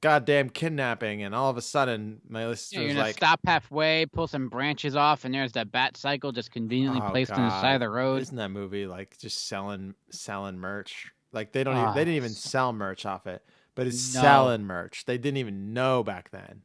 goddamn 0.00 0.50
kidnapping. 0.50 1.22
And 1.22 1.34
all 1.34 1.50
of 1.50 1.56
a 1.56 1.62
sudden, 1.62 2.20
my 2.28 2.42
Yeah, 2.42 2.48
listener 2.48 2.80
you're 2.80 2.88
was 2.88 2.96
like, 2.96 3.16
stop 3.16 3.40
halfway, 3.44 4.06
pull 4.06 4.26
some 4.26 4.48
branches 4.48 4.96
off, 4.96 5.24
and 5.24 5.34
there's 5.34 5.52
that 5.52 5.72
bat 5.72 5.96
cycle 5.96 6.32
just 6.32 6.50
conveniently 6.50 7.00
Oh, 7.00 7.10
placed 7.10 7.32
on 7.32 7.42
the 7.42 7.60
side 7.60 7.74
of 7.74 7.80
the 7.80 7.88
road. 7.88 8.22
Isn't 8.22 8.36
that 8.36 8.50
movie 8.50 8.86
like 8.86 9.18
just 9.18 9.48
selling 9.48 9.94
selling 10.10 10.58
merch? 10.58 11.12
Like 11.32 11.52
they 11.52 11.64
don't 11.64 11.76
even, 11.76 11.94
they 11.94 12.00
didn't 12.00 12.16
even 12.16 12.30
sell 12.30 12.72
merch 12.72 13.06
off 13.06 13.26
it, 13.26 13.42
but 13.74 13.86
it's 13.86 14.14
No. 14.14 14.20
selling 14.20 14.64
merch. 14.64 15.04
They 15.06 15.18
didn't 15.18 15.38
even 15.38 15.72
know 15.72 16.02
back 16.02 16.30
then. 16.30 16.62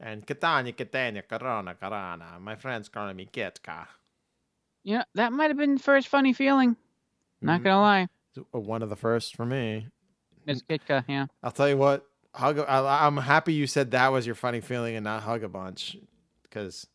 And 0.00 0.26
Catania, 0.26 0.72
Catania, 0.72 1.22
Corona, 1.22 1.74
Corona. 1.74 2.38
My 2.40 2.54
friends 2.56 2.88
calling 2.88 3.16
me 3.16 3.28
Kitka. 3.32 3.86
Yeah, 4.84 5.04
that 5.14 5.32
might 5.32 5.50
have 5.50 5.56
been 5.56 5.74
the 5.74 5.82
first 5.82 6.08
funny 6.08 6.32
feeling. 6.32 6.76
Not 7.40 7.62
gonna 7.62 7.80
lie, 7.80 8.08
One 8.52 8.82
of 8.82 8.90
the 8.90 8.96
first 8.96 9.36
for 9.36 9.44
me. 9.44 9.88
Miss 10.46 10.62
Kitka. 10.62 11.04
Yeah. 11.08 11.26
I'll 11.42 11.50
tell 11.50 11.68
you 11.68 11.76
what. 11.76 12.06
Hug. 12.34 12.58
I, 12.58 13.06
I'm 13.06 13.16
happy 13.16 13.52
you 13.52 13.66
said 13.66 13.92
that 13.92 14.08
was 14.08 14.26
your 14.26 14.34
funny 14.34 14.60
feeling 14.60 14.96
and 14.96 15.04
not 15.04 15.22
Hugga 15.22 15.50
Bunch, 15.50 15.96
because 16.42 16.86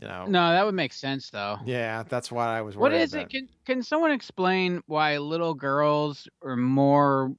you 0.00 0.06
know. 0.06 0.26
No, 0.26 0.50
that 0.50 0.64
would 0.64 0.74
make 0.74 0.92
sense 0.92 1.30
though. 1.30 1.58
Yeah, 1.64 2.02
that's 2.02 2.30
what 2.30 2.48
I 2.48 2.62
was. 2.62 2.76
What 2.76 2.92
is 2.92 3.14
about. 3.14 3.26
it? 3.26 3.30
Can 3.30 3.48
can 3.64 3.82
someone 3.82 4.10
explain 4.10 4.82
why 4.86 5.18
little 5.18 5.54
girls 5.54 6.28
are 6.42 6.56
more 6.56 7.34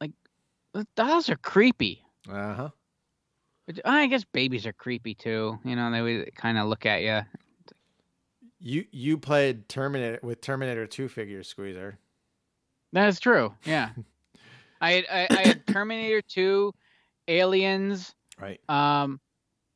like 0.00 0.12
dolls 0.96 1.28
are 1.30 1.36
creepy? 1.36 2.02
Uh 2.28 2.54
huh. 2.54 2.68
But 3.66 3.80
I 3.84 4.06
guess 4.06 4.24
babies 4.24 4.66
are 4.66 4.72
creepy 4.72 5.14
too. 5.14 5.58
You 5.64 5.76
know, 5.76 5.90
they 5.90 6.02
would 6.02 6.34
kind 6.34 6.58
of 6.58 6.66
look 6.68 6.84
at 6.86 7.02
you. 7.02 7.20
You 8.60 8.84
you 8.92 9.18
played 9.18 9.68
Terminator 9.68 10.20
with 10.22 10.40
Terminator 10.40 10.86
2 10.86 11.08
figures, 11.08 11.48
Squeezer. 11.48 11.98
That's 12.92 13.20
true. 13.20 13.54
Yeah. 13.64 13.90
I 14.80 14.92
had 14.92 15.04
I, 15.10 15.26
I 15.30 15.46
had 15.48 15.66
Terminator 15.66 16.20
2, 16.22 16.72
Aliens. 17.28 18.14
Right. 18.40 18.60
Um, 18.68 19.20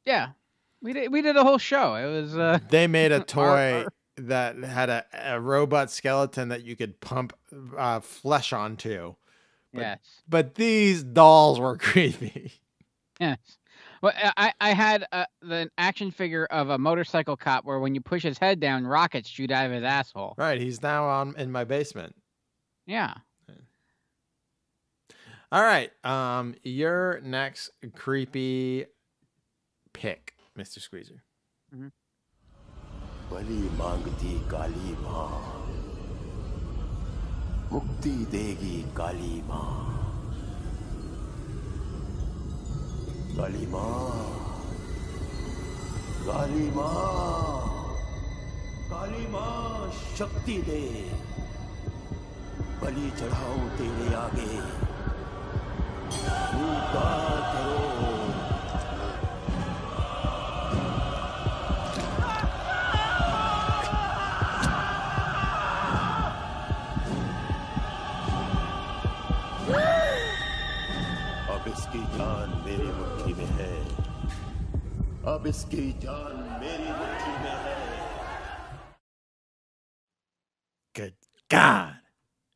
yeah, 0.04 0.28
we 0.82 0.92
did 0.92 1.12
we 1.12 1.22
did 1.22 1.36
a 1.36 1.44
whole 1.44 1.58
show. 1.58 1.94
It 1.94 2.06
was 2.10 2.36
uh, 2.36 2.58
They 2.70 2.86
made 2.86 3.12
a 3.12 3.20
toy 3.24 3.84
our- 3.84 3.92
that 4.18 4.56
had 4.58 4.90
a, 4.90 5.04
a 5.12 5.40
robot 5.40 5.90
skeleton 5.90 6.48
that 6.48 6.64
you 6.64 6.74
could 6.76 7.00
pump 7.00 7.32
uh, 7.76 8.00
flesh 8.00 8.52
onto. 8.52 9.14
But, 9.72 9.80
yes, 9.80 9.98
But 10.28 10.54
these 10.56 11.02
dolls 11.04 11.60
were 11.60 11.76
creepy. 11.78 12.52
yes. 13.20 13.38
Well, 14.01 14.13
I 14.15 14.31
I- 14.37 14.53
I 14.69 14.73
had 14.73 15.05
uh, 15.11 15.25
the 15.41 15.69
action 15.77 16.11
figure 16.11 16.45
of 16.45 16.69
a 16.69 16.77
motorcycle 16.77 17.37
cop 17.37 17.65
where 17.65 17.79
when 17.79 17.95
you 17.95 18.01
push 18.01 18.23
his 18.23 18.37
head 18.37 18.59
down, 18.59 18.85
rockets 18.85 19.29
shoot 19.29 19.51
out 19.51 19.65
of 19.65 19.71
his 19.71 19.83
asshole. 19.83 20.35
Right. 20.37 20.59
He's 20.59 20.81
now 20.81 21.05
on 21.05 21.35
in 21.37 21.51
my 21.51 21.63
basement. 21.63 22.15
Yeah. 22.85 23.13
All 25.51 25.61
right. 25.61 25.91
Um, 26.03 26.55
your 26.63 27.19
next 27.23 27.69
creepy 27.95 28.85
pick, 29.93 30.33
Mr. 30.57 30.79
Squeezer. 30.79 31.23
बलि 33.31 33.69
मांगती 33.77 34.33
काली 34.49 34.93
माँ 35.01 35.29
मुक्ति 37.71 38.11
देगी 38.31 38.81
काली 38.97 39.41
माँ 39.47 39.71
गालिमा 43.36 43.84
गालिमा 46.28 46.88
कालिमा 48.90 49.46
शक्ति 50.18 50.56
दे। 50.68 50.82
बलि 52.82 53.10
चढ़ाओ 53.20 53.58
तेरे 53.78 54.14
आगे। 54.14 54.50
पूजा 56.50 57.08
करो। 57.52 57.76
अब 71.54 71.64
इसकी 71.68 72.02
जान 72.16 72.62
मेरे 72.66 72.92
मुँह 72.92 73.17
अब 75.33 75.47
इसकी 75.47 75.91
जान 76.03 76.37
मेरी 76.61 76.89
मुट्ठी 76.99 77.31
में 77.43 77.55
है 77.65 77.81
Good 80.95 81.13
God. 81.49 81.95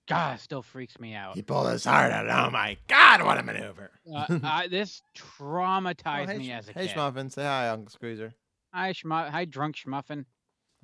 God, 0.08 0.36
it 0.36 0.42
still 0.42 0.62
freaks 0.62 1.00
me 1.00 1.14
out. 1.16 1.36
He 1.36 1.42
pulled 1.42 1.70
his 1.72 1.84
heart 1.84 2.12
out. 2.14 2.28
Oh 2.30 2.50
my 2.52 2.78
God, 2.88 3.24
what 3.24 3.40
a 3.40 3.44
maneuver. 3.44 3.90
Uh, 4.16 4.40
I, 4.44 4.68
this 4.68 5.02
traumatized 5.18 6.24
Oh, 6.24 6.32
hey, 6.34 6.38
me 6.38 6.48
Sch- 6.48 6.52
as 6.52 6.70
a 6.70 6.74
hey, 6.74 6.88
kid. 6.88 6.96
Schmuffin. 6.96 7.32
Say 7.32 7.44
hi, 7.44 7.70
Uncle 7.70 7.90
Squeezer. 7.90 8.34
Hi, 8.74 8.94
Schmu- 8.94 9.30
hi, 9.30 9.44
drunk 9.46 9.76
Schmuffin. 9.76 10.26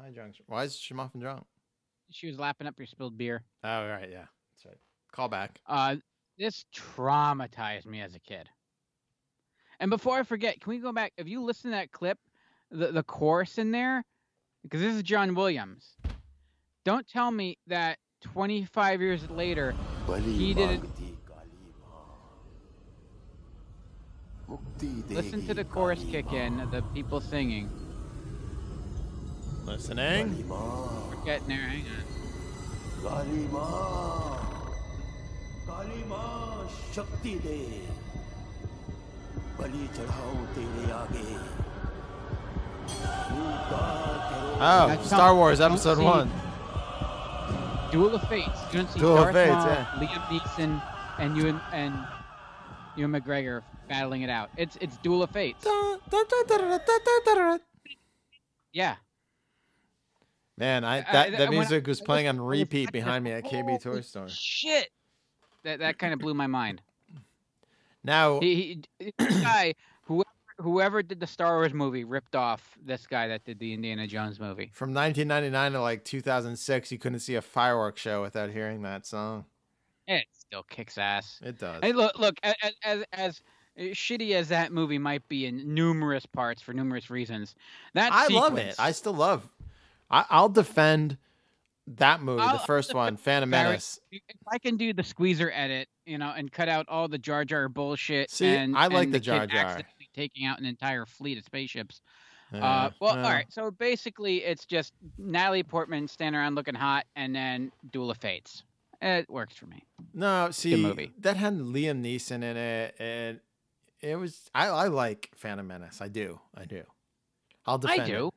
Hi, 0.02 0.10
drunk. 0.10 0.36
Sch- 0.36 0.42
Why 0.48 0.64
is 0.64 0.76
Schmuffin 0.76 1.22
drunk? 1.22 1.46
She 2.10 2.28
was 2.28 2.38
lapping 2.40 2.68
up 2.68 2.78
your 2.78 2.88
spilled 2.88 3.18
beer. 3.18 3.44
Oh, 3.64 3.88
right. 3.88 4.10
Yeah. 4.12 4.26
That's 4.52 4.66
right. 4.66 4.78
Call 5.12 5.30
back. 5.30 5.60
Uh, 5.68 5.98
this 6.38 6.66
traumatized 6.76 7.86
me 7.86 8.02
as 8.02 8.16
a 8.16 8.20
kid. 8.20 8.50
And 9.81 9.91
before 9.91 10.19
I 10.19 10.23
forget, 10.23 10.61
can 10.61 10.71
we 10.71 10.79
go 10.79 10.93
back? 10.93 11.13
If 11.17 11.29
you 11.29 11.43
listen 11.43 11.71
to 11.71 11.77
that 11.77 11.93
clip, 11.93 12.19
the 12.71 12.89
the 12.89 13.03
chorus 13.03 13.59
in 13.59 13.71
there, 13.71 14.05
because 14.63 14.81
this 14.81 14.95
is 14.95 15.03
John 15.03 15.35
Williams. 15.35 15.97
Don't 16.85 17.07
tell 17.07 17.31
me 17.31 17.59
that 17.67 17.99
25 18.23 19.01
years 19.01 19.31
later 19.31 19.75
he 20.25 20.55
didn't. 20.55 20.85
Listen 25.11 25.47
to 25.47 25.55
the 25.55 25.65
chorus 25.65 26.05
kick 26.11 26.33
in, 26.33 26.57
the 26.71 26.83
people 26.95 27.21
singing. 27.21 27.69
Listening. 29.65 30.49
We're 30.49 31.25
getting 31.25 31.49
there. 31.49 31.59
Hang 31.59 31.85
on. 31.85 32.19
Kalima, 33.05 34.39
Kalima, 35.67 36.95
Shakti 36.95 37.39
De. 37.39 37.98
बलि 39.61 39.87
तेरे 39.97 40.91
आगे 40.93 41.59
Oh, 44.61 45.01
Star 45.05 45.37
Wars 45.37 45.61
Episode 45.61 45.99
1. 45.99 46.31
Duel 47.93 48.15
of 48.15 48.29
Fates. 48.29 48.61
You 48.73 48.79
don't 48.79 48.91
see 48.91 48.99
Duel 48.99 49.15
Darth 49.17 49.29
of 49.29 49.35
Fates, 49.35 49.51
Maul, 49.51 49.67
yeah. 49.69 49.87
Liam 49.97 50.23
Neeson, 50.31 50.83
and 51.19 51.37
you 51.37 51.49
and, 51.49 51.61
and 51.73 51.95
Ewan 52.97 53.13
McGregor 53.13 53.63
battling 53.89 54.23
it 54.23 54.31
out. 54.31 54.51
It's 54.57 54.77
it's 54.81 54.97
Duel 54.99 55.23
of 55.23 55.31
Fates. 55.31 55.65
yeah. 58.73 58.97
Man, 60.57 60.85
I 60.85 61.01
that, 61.13 61.39
that 61.39 61.51
music 61.51 61.87
was 61.87 62.01
playing 62.01 62.27
on 62.27 62.41
repeat 62.41 62.91
behind 62.91 63.23
me 63.23 63.31
at 63.31 63.45
KB 63.45 63.81
Toy 63.81 64.01
Store. 64.01 64.29
Shit, 64.29 64.89
that 65.63 65.79
that 65.79 65.99
kind 65.99 66.13
of 66.13 66.19
blew 66.19 66.35
my 66.35 66.49
mind. 66.49 66.83
Now, 68.09 68.41
He, 68.41 68.81
he 68.99 69.13
this 69.19 69.41
guy 69.43 69.75
whoever 70.03 70.25
whoever 70.59 71.03
did 71.03 71.21
the 71.21 71.27
Star 71.27 71.57
Wars 71.57 71.73
movie 71.73 72.05
ripped 72.05 72.35
off 72.35 72.77
this 72.85 73.07
guy 73.07 73.29
that 73.29 73.45
did 73.45 73.59
the 73.59 73.73
Indiana 73.73 74.07
Jones 74.07 74.41
movie. 74.41 74.71
from 74.73 74.93
1999 74.93 75.73
to 75.73 75.81
like 75.81 76.05
2006, 76.05 76.91
you 76.91 76.99
couldn't 76.99 77.21
see 77.21 77.37
a 77.37 77.43
fireworks 77.43 78.01
show 78.01 78.23
without 78.23 78.51
hearing 78.51 78.83
that 78.83 79.07
song. 79.07 79.45
It 80.09 80.27
still 80.33 80.63
kicks 80.65 80.99
ass. 80.99 81.39
It 81.45 81.59
does. 81.59 81.81
Hey, 81.83 81.93
look, 81.93 82.19
look, 82.19 82.35
as, 82.43 82.75
as 82.83 83.05
as 83.13 83.41
shitty 83.79 84.33
as 84.33 84.49
that 84.49 84.73
movie 84.73 84.99
might 84.99 85.29
be 85.29 85.47
in 85.47 85.75
numerous 85.75 86.27
parts 86.27 86.61
for 86.63 86.73
numerous 86.73 87.11
reasons, 87.11 87.55
that 87.95 88.11
I 88.13 88.27
love 88.29 88.59
it. 88.59 88.75
I 88.79 88.93
still 88.93 89.15
love. 89.15 89.49
I, 90.11 90.25
I'll 90.31 90.49
defend 90.49 91.19
that 91.97 92.23
movie, 92.23 92.43
I'll- 92.43 92.59
the 92.59 92.65
first 92.65 92.95
one, 92.95 93.17
Phantom 93.17 93.51
Barry, 93.51 93.69
Menace. 93.71 93.99
If 94.11 94.23
I 94.51 94.59
can 94.59 94.77
do 94.77 94.93
the 94.93 95.03
squeezer 95.03 95.51
edit, 95.53 95.89
you 96.07 96.19
know, 96.19 96.33
and 96.37 96.51
cut 96.51 96.69
out 96.69 96.87
all 96.89 97.09
the 97.09 97.19
Jar 97.19 97.45
Jar 97.45 97.69
bullshit, 97.69 98.31
See, 98.31 98.47
and 98.47 98.77
I 98.77 98.87
like 98.87 99.07
and 99.07 99.15
the 99.15 99.19
kid 99.19 99.25
Jar 99.25 99.47
Jar. 99.47 99.81
taking 100.15 100.47
out 100.47 100.59
an 100.59 100.67
entire 100.67 101.07
fleet 101.07 101.39
of 101.39 101.45
spaceships. 101.45 102.01
Yeah, 102.53 102.59
uh, 102.65 102.91
well, 103.01 103.15
well. 103.17 103.27
all 103.27 103.33
right. 103.33 103.47
So 103.51 103.71
basically, 103.71 104.45
it's 104.45 104.65
just 104.65 104.95
Natalie 105.19 105.63
Portman 105.63 106.09
standing 106.09 106.39
around 106.41 106.55
looking 106.55 106.75
hot, 106.75 107.05
and 107.15 107.35
then 107.35 107.73
Duel 107.91 108.11
of 108.11 108.17
Fates. 108.19 108.63
It 109.01 109.31
works 109.31 109.57
for 109.57 109.67
me. 109.67 109.85
No, 110.13 110.51
see, 110.51 110.83
movie. 110.83 111.13
that 111.21 111.37
had 111.37 111.59
Liam 111.59 112.03
Neeson 112.03 112.43
in 112.43 112.57
it, 112.57 112.95
and 112.99 113.41
it 114.01 114.17
was. 114.17 114.51
I, 114.55 114.69
I 114.69 114.87
like 114.89 115.31
Phantom 115.37 115.67
Menace. 115.67 116.01
I 116.01 116.09
do. 116.09 116.41
I 116.57 116.65
do. 116.65 116.83
I'll 117.67 117.79
defend. 117.79 118.03
I 118.03 118.07
do. 118.07 118.27
It. 118.29 118.35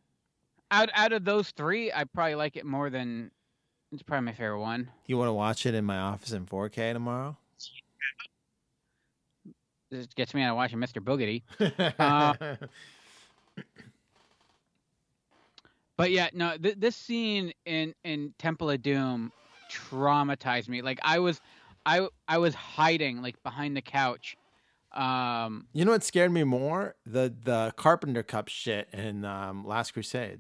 Out 0.71 0.89
out 0.93 1.13
of 1.13 1.25
those 1.25 1.51
three, 1.51 1.91
I 1.91 2.03
probably 2.03 2.35
like 2.35 2.57
it 2.57 2.65
more 2.65 2.89
than. 2.89 3.31
It's 3.91 4.03
probably 4.03 4.25
my 4.25 4.33
favorite 4.33 4.61
one. 4.61 4.89
You 5.05 5.17
want 5.17 5.27
to 5.27 5.33
watch 5.33 5.65
it 5.65 5.75
in 5.75 5.83
my 5.85 5.97
office 5.97 6.31
in 6.31 6.45
4K 6.45 6.93
tomorrow? 6.93 7.35
This 9.89 10.07
gets 10.15 10.33
me 10.33 10.41
out 10.43 10.51
of 10.51 10.55
watching 10.55 10.79
Mr. 10.79 11.01
Boogedy. 11.01 11.43
Uh, 11.99 12.55
But 15.97 16.09
yeah, 16.09 16.29
no, 16.33 16.57
th- 16.57 16.77
this 16.79 16.95
scene 16.95 17.51
in 17.65 17.93
in 18.03 18.33
Temple 18.39 18.71
of 18.71 18.81
Doom 18.81 19.31
traumatized 19.71 20.67
me. 20.67 20.81
Like 20.81 20.99
I 21.03 21.19
was, 21.19 21.39
I 21.85 22.07
I 22.27 22.39
was 22.39 22.55
hiding 22.55 23.21
like 23.21 23.41
behind 23.43 23.77
the 23.77 23.83
couch. 23.83 24.35
Um, 24.93 25.67
You 25.73 25.85
know 25.85 25.91
what 25.91 26.03
scared 26.03 26.31
me 26.31 26.43
more? 26.43 26.95
The 27.05 27.31
the 27.43 27.71
Carpenter 27.77 28.23
Cup 28.23 28.47
shit 28.47 28.89
in 28.93 29.25
um, 29.25 29.67
Last 29.67 29.91
Crusade. 29.91 30.39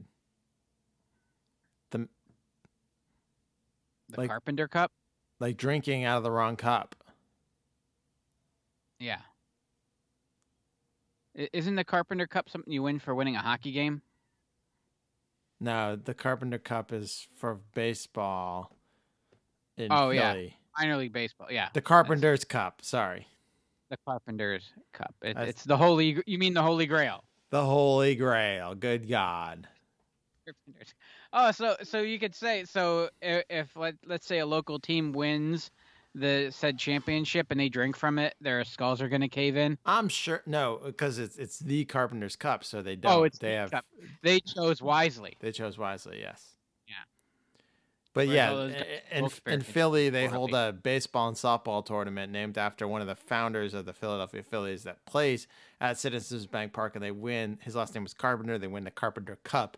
The 4.11 4.21
Like- 4.21 4.29
Carpenter 4.29 4.67
Cup. 4.67 4.91
like 5.39 5.57
drinking 5.57 6.03
out 6.03 6.17
of 6.17 6.23
the 6.23 6.31
wrong 6.31 6.55
cup. 6.55 6.95
Yeah. 8.99 9.21
Isn't 11.33 11.75
the 11.75 11.83
Carpenter 11.83 12.27
Cup 12.27 12.49
something 12.49 12.71
you 12.73 12.83
win 12.83 12.99
for 12.99 13.15
winning 13.15 13.35
a 13.35 13.39
hockey 13.41 13.71
game? 13.71 14.01
No, 15.59 15.95
the 15.95 16.13
Carpenter 16.13 16.57
Cup 16.59 16.91
is 16.91 17.27
for 17.37 17.59
baseball. 17.73 18.75
In 19.77 19.87
oh 19.91 20.09
yeah, 20.09 20.35
minor 20.77 20.97
league 20.97 21.13
baseball. 21.13 21.47
Yeah, 21.49 21.69
The 21.73 21.81
Carpenter's 21.81 22.43
Cup. 22.43 22.81
Sorry, 22.83 23.25
the 23.89 23.97
Carpenter's 24.05 24.73
Cup. 24.93 25.15
It, 25.21 25.37
it's 25.37 25.63
the 25.63 25.77
holy. 25.77 26.21
You 26.27 26.37
mean 26.37 26.53
the 26.53 26.61
Holy 26.61 26.85
Grail? 26.85 27.23
the 27.49 27.63
Holy 27.65 28.15
Grail. 28.15 28.75
Good 28.75 29.07
God. 29.09 29.67
Carpenters. 30.45 30.93
Oh, 31.33 31.51
so 31.51 31.75
so 31.83 32.01
you 32.01 32.19
could 32.19 32.35
say 32.35 32.65
so 32.65 33.09
if, 33.21 33.43
if 33.49 33.75
let 33.75 33.95
let's 34.05 34.25
say 34.25 34.39
a 34.39 34.45
local 34.45 34.79
team 34.79 35.13
wins 35.13 35.71
the 36.13 36.49
said 36.51 36.77
championship 36.77 37.47
and 37.51 37.59
they 37.59 37.69
drink 37.69 37.95
from 37.95 38.19
it, 38.19 38.35
their 38.41 38.63
skulls 38.63 39.01
are 39.01 39.07
gonna 39.07 39.29
cave 39.29 39.55
in. 39.55 39.77
I'm 39.85 40.09
sure. 40.09 40.41
No, 40.45 40.79
because 40.83 41.19
it's 41.19 41.37
it's 41.37 41.59
the 41.59 41.85
Carpenter's 41.85 42.35
Cup, 42.35 42.63
so 42.63 42.81
they 42.81 42.93
oh, 42.93 42.95
don't. 42.95 43.19
Oh, 43.19 43.23
it's 43.23 43.39
they 43.39 43.51
the 43.51 43.57
have 43.57 43.71
cup. 43.71 43.85
They 44.21 44.39
chose 44.39 44.81
wisely. 44.81 45.37
they 45.39 45.51
chose 45.51 45.77
wisely. 45.77 46.19
Yes. 46.19 46.57
Yeah. 46.87 46.95
But 48.13 48.27
Whereas 48.27 48.73
yeah, 48.73 49.19
in, 49.19 49.29
in 49.45 49.61
Philly, 49.61 50.09
they 50.09 50.27
hold 50.27 50.53
a 50.53 50.73
baseball 50.73 51.29
and 51.29 51.37
softball 51.37 51.85
tournament 51.85 52.31
named 52.31 52.57
after 52.57 52.87
one 52.87 52.99
of 52.99 53.07
the 53.07 53.15
founders 53.15 53.73
of 53.73 53.85
the 53.85 53.93
Philadelphia 53.93 54.43
Phillies 54.43 54.83
that 54.83 55.05
plays 55.05 55.47
at 55.79 55.97
Citizens 55.97 56.45
Bank 56.45 56.73
Park, 56.73 56.95
and 56.95 57.03
they 57.03 57.11
win. 57.11 57.57
His 57.61 57.75
last 57.75 57.95
name 57.95 58.03
was 58.03 58.13
Carpenter. 58.13 58.57
They 58.57 58.67
win 58.67 58.83
the 58.83 58.91
Carpenter 58.91 59.37
Cup. 59.43 59.77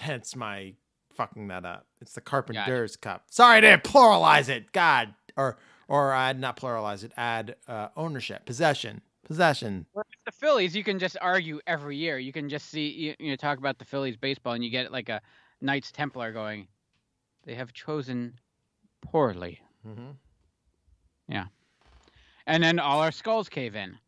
Hence 0.00 0.36
my 0.36 0.74
fucking 1.18 1.48
that 1.48 1.64
up. 1.64 1.86
It's 2.00 2.12
the 2.12 2.20
Carpenter's 2.20 2.96
Cup. 2.96 3.24
Sorry, 3.30 3.58
I 3.58 3.60
didn't 3.60 3.82
pluralize 3.84 4.48
it. 4.48 4.72
God, 4.72 5.14
or 5.36 5.58
or 5.88 6.12
add 6.12 6.38
not 6.38 6.56
pluralize 6.56 7.04
it. 7.04 7.12
Add 7.16 7.56
uh, 7.66 7.88
ownership, 7.96 8.46
possession, 8.46 9.02
possession. 9.24 9.86
The 9.94 10.32
Phillies, 10.32 10.76
you 10.76 10.84
can 10.84 10.98
just 10.98 11.16
argue 11.20 11.60
every 11.66 11.96
year. 11.96 12.18
You 12.18 12.32
can 12.32 12.48
just 12.48 12.70
see 12.70 12.88
you, 12.88 13.14
you 13.18 13.30
know 13.30 13.36
talk 13.36 13.58
about 13.58 13.78
the 13.78 13.84
Phillies 13.84 14.16
baseball, 14.16 14.54
and 14.54 14.64
you 14.64 14.70
get 14.70 14.92
like 14.92 15.08
a 15.08 15.20
Knights 15.60 15.90
Templar 15.90 16.32
going. 16.32 16.68
They 17.44 17.54
have 17.54 17.72
chosen 17.72 18.38
poorly. 19.00 19.60
Mm-hmm. 19.86 20.10
Yeah, 21.28 21.46
and 22.46 22.62
then 22.62 22.78
all 22.78 23.00
our 23.00 23.12
skulls 23.12 23.48
cave 23.48 23.74
in. 23.74 23.98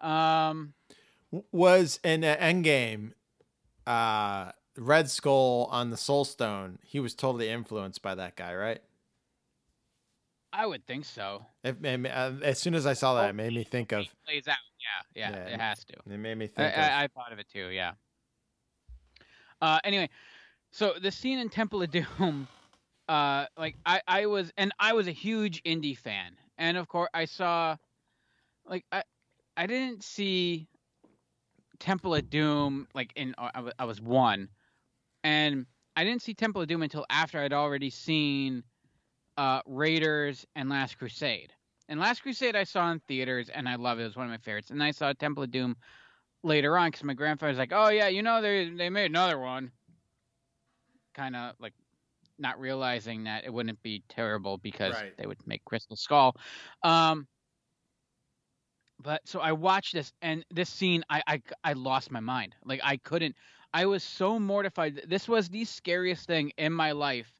Um, 0.00 0.74
was 1.52 2.00
in 2.04 2.24
uh, 2.24 2.36
Endgame, 2.40 3.12
uh, 3.86 4.52
Red 4.78 5.10
Skull 5.10 5.68
on 5.70 5.90
the 5.90 5.96
Soul 5.96 6.24
Stone. 6.24 6.78
He 6.84 7.00
was 7.00 7.14
totally 7.14 7.48
influenced 7.50 8.00
by 8.02 8.14
that 8.14 8.36
guy, 8.36 8.54
right? 8.54 8.80
I 10.52 10.66
would 10.66 10.86
think 10.86 11.04
so. 11.04 11.44
It 11.62 11.80
made 11.80 11.98
me, 11.98 12.10
uh, 12.10 12.32
as 12.42 12.58
soon 12.58 12.74
as 12.74 12.86
I 12.86 12.94
saw 12.94 13.14
that, 13.14 13.30
it 13.30 13.32
made 13.34 13.52
me 13.52 13.64
think 13.64 13.92
of. 13.92 14.06
Plays 14.24 14.48
out. 14.48 14.56
Yeah, 15.14 15.30
yeah, 15.30 15.36
Yeah, 15.36 15.54
it 15.54 15.60
has 15.60 15.84
to. 15.84 15.94
It 15.94 16.18
made 16.18 16.36
me 16.38 16.46
I, 16.46 16.48
think 16.48 16.76
of. 16.76 16.84
I, 16.84 17.04
I 17.04 17.08
thought 17.08 17.32
of 17.32 17.38
it 17.38 17.48
too. 17.52 17.68
Yeah. 17.68 17.92
Uh, 19.60 19.80
anyway, 19.84 20.08
so 20.70 20.94
the 21.00 21.10
scene 21.10 21.38
in 21.38 21.48
Temple 21.48 21.82
of 21.82 21.90
Doom, 21.90 22.48
uh, 23.08 23.46
like 23.56 23.76
I, 23.84 24.00
I 24.06 24.26
was, 24.26 24.52
and 24.56 24.72
I 24.78 24.92
was 24.92 25.06
a 25.08 25.12
huge 25.12 25.62
indie 25.64 25.98
fan, 25.98 26.36
and 26.56 26.76
of 26.76 26.88
course 26.88 27.10
I 27.12 27.24
saw, 27.24 27.76
like 28.66 28.84
I, 28.92 29.02
I 29.56 29.66
didn't 29.66 30.04
see 30.04 30.68
Temple 31.78 32.14
of 32.14 32.30
Doom 32.30 32.86
like 32.94 33.12
in 33.16 33.34
uh, 33.38 33.50
I 33.54 33.70
I 33.80 33.84
was 33.84 34.00
one, 34.00 34.48
and 35.24 35.66
I 35.96 36.04
didn't 36.04 36.22
see 36.22 36.34
Temple 36.34 36.62
of 36.62 36.68
Doom 36.68 36.82
until 36.82 37.04
after 37.10 37.38
I'd 37.40 37.52
already 37.52 37.90
seen 37.90 38.64
uh, 39.36 39.62
Raiders 39.66 40.46
and 40.56 40.68
Last 40.68 40.98
Crusade. 40.98 41.52
And 41.88 41.98
Last 42.00 42.22
Crusade 42.22 42.56
I 42.56 42.64
saw 42.64 42.90
in 42.90 43.00
theaters 43.00 43.48
and 43.48 43.68
I 43.68 43.76
love 43.76 43.98
it. 43.98 44.02
It 44.02 44.06
was 44.06 44.16
one 44.16 44.26
of 44.26 44.30
my 44.30 44.38
favorites. 44.38 44.70
And 44.70 44.82
I 44.82 44.90
saw 44.90 45.12
Temple 45.12 45.44
of 45.44 45.50
Doom 45.50 45.76
later 46.42 46.76
on 46.76 46.88
because 46.88 47.04
my 47.04 47.14
grandfather 47.14 47.50
was 47.50 47.58
like, 47.58 47.72
"Oh 47.72 47.88
yeah, 47.88 48.08
you 48.08 48.22
know 48.22 48.40
they 48.42 48.70
they 48.70 48.90
made 48.90 49.06
another 49.06 49.38
one." 49.38 49.72
Kind 51.14 51.34
of 51.36 51.54
like 51.58 51.74
not 52.38 52.60
realizing 52.60 53.24
that 53.24 53.44
it 53.44 53.52
wouldn't 53.52 53.82
be 53.82 54.02
terrible 54.08 54.58
because 54.58 54.94
Right. 54.94 55.16
they 55.16 55.26
would 55.26 55.44
make 55.46 55.64
Crystal 55.64 55.96
Skull. 55.96 56.36
Um, 56.82 57.26
but 59.00 59.26
so 59.26 59.40
I 59.40 59.52
watched 59.52 59.94
this 59.94 60.12
and 60.22 60.44
this 60.50 60.68
scene, 60.70 61.04
I, 61.08 61.22
I 61.26 61.42
I 61.64 61.72
lost 61.74 62.10
my 62.10 62.20
mind. 62.20 62.54
Like 62.64 62.80
I 62.82 62.96
couldn't. 62.96 63.36
I 63.72 63.86
was 63.86 64.02
so 64.02 64.38
mortified. 64.38 65.02
This 65.06 65.28
was 65.28 65.48
the 65.48 65.64
scariest 65.64 66.26
thing 66.26 66.52
in 66.58 66.72
my 66.72 66.92
life. 66.92 67.32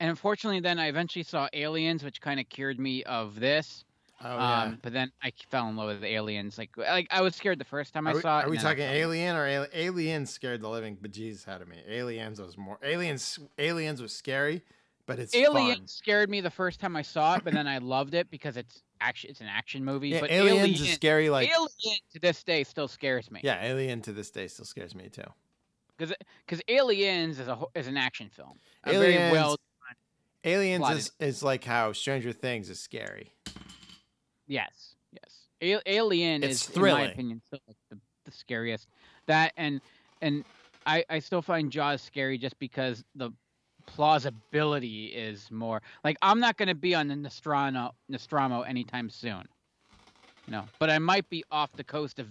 And 0.00 0.10
unfortunately, 0.10 0.60
then 0.60 0.78
I 0.78 0.86
eventually 0.86 1.24
saw 1.24 1.48
Aliens, 1.52 2.04
which 2.04 2.20
kind 2.20 2.38
of 2.38 2.48
cured 2.48 2.78
me 2.78 3.02
of 3.04 3.38
this. 3.38 3.84
Oh, 4.20 4.36
yeah. 4.38 4.62
Um, 4.62 4.78
but 4.82 4.92
then 4.92 5.10
I 5.22 5.32
fell 5.48 5.68
in 5.68 5.76
love 5.76 5.88
with 5.88 6.04
Aliens. 6.04 6.58
Like, 6.58 6.76
like 6.76 7.06
I 7.10 7.20
was 7.20 7.36
scared 7.36 7.58
the 7.58 7.64
first 7.64 7.94
time 7.94 8.06
I 8.06 8.14
we, 8.14 8.20
saw 8.20 8.40
it. 8.40 8.46
are 8.46 8.50
we 8.50 8.56
and 8.56 8.64
then 8.64 8.66
I 8.66 8.70
talking 8.70 8.84
Alien 8.84 9.36
or 9.36 9.46
Ali- 9.46 9.68
Aliens 9.72 10.30
scared 10.30 10.60
the 10.60 10.68
living 10.68 10.96
bejesus 10.96 11.46
out 11.46 11.62
of 11.62 11.68
me? 11.68 11.82
Aliens 11.86 12.40
was 12.40 12.56
more 12.56 12.78
Aliens. 12.82 13.38
Aliens 13.58 14.02
was 14.02 14.12
scary, 14.12 14.62
but 15.06 15.18
it's 15.18 15.34
Aliens 15.34 15.78
fun. 15.78 15.86
scared 15.86 16.30
me 16.30 16.40
the 16.40 16.50
first 16.50 16.80
time 16.80 16.96
I 16.96 17.02
saw 17.02 17.36
it, 17.36 17.44
but 17.44 17.52
then 17.52 17.68
I 17.68 17.78
loved 17.78 18.14
it 18.14 18.30
because 18.30 18.56
it's 18.56 18.82
action. 19.00 19.30
It's 19.30 19.40
an 19.40 19.46
action 19.46 19.84
movie. 19.84 20.08
Yeah, 20.08 20.20
but 20.20 20.30
Aliens 20.30 20.60
Alien, 20.60 20.88
is 20.88 20.94
scary. 20.94 21.30
Like 21.30 21.48
Alien 21.50 21.98
to 22.12 22.18
this 22.20 22.42
day 22.42 22.64
still 22.64 22.88
scares 22.88 23.30
me. 23.30 23.40
yeah, 23.44 23.62
Alien 23.64 24.00
to 24.02 24.12
this 24.12 24.30
day 24.30 24.48
still 24.48 24.64
scares 24.64 24.94
me 24.94 25.08
too. 25.08 25.22
Because 25.98 26.14
because 26.46 26.62
Aliens 26.68 27.38
is 27.38 27.48
a 27.48 27.58
is 27.74 27.86
an 27.86 27.96
action 27.96 28.30
film. 28.30 28.58
A 28.84 28.90
Aliens, 28.90 29.14
very 29.16 29.32
well. 29.32 29.56
Aliens 30.44 30.80
plotted. 30.80 30.98
is, 30.98 31.12
is 31.18 31.42
like 31.42 31.64
how 31.64 31.92
Stranger 31.92 32.32
Things 32.32 32.70
is 32.70 32.78
scary. 32.78 33.32
Yes, 34.46 34.94
yes. 35.12 35.48
A- 35.60 35.90
Alien 35.90 36.42
It's 36.42 36.70
is, 36.70 36.76
in 36.76 36.82
my 36.82 37.02
opinion, 37.02 37.42
still 37.44 37.60
like 37.66 37.76
the, 37.90 37.98
the 38.24 38.32
scariest. 38.32 38.86
That 39.26 39.52
and 39.56 39.80
and 40.22 40.44
I 40.86 41.04
I 41.10 41.18
still 41.18 41.42
find 41.42 41.70
Jaws 41.70 42.00
scary 42.00 42.38
just 42.38 42.58
because 42.58 43.04
the 43.14 43.30
plausibility 43.86 45.06
is 45.06 45.50
more 45.50 45.80
like 46.04 46.16
I'm 46.22 46.40
not 46.40 46.56
going 46.56 46.68
to 46.68 46.74
be 46.74 46.94
on 46.94 47.08
the 47.08 47.16
Nostromo 47.16 47.94
Nostromo 48.08 48.62
anytime 48.62 49.10
soon. 49.10 49.44
You 50.46 50.52
know, 50.52 50.64
but 50.78 50.88
I 50.88 50.98
might 50.98 51.28
be 51.28 51.44
off 51.50 51.72
the 51.72 51.84
coast 51.84 52.18
of 52.18 52.28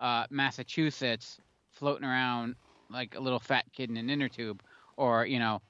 uh, 0.00 0.26
Massachusetts, 0.30 1.38
floating 1.70 2.04
around 2.04 2.56
like 2.92 3.14
a 3.16 3.20
little 3.20 3.40
fat 3.40 3.64
kid 3.72 3.90
in 3.90 3.96
an 3.96 4.10
inner 4.10 4.28
tube, 4.28 4.62
or 4.96 5.26
you 5.26 5.38
know, 5.38 5.62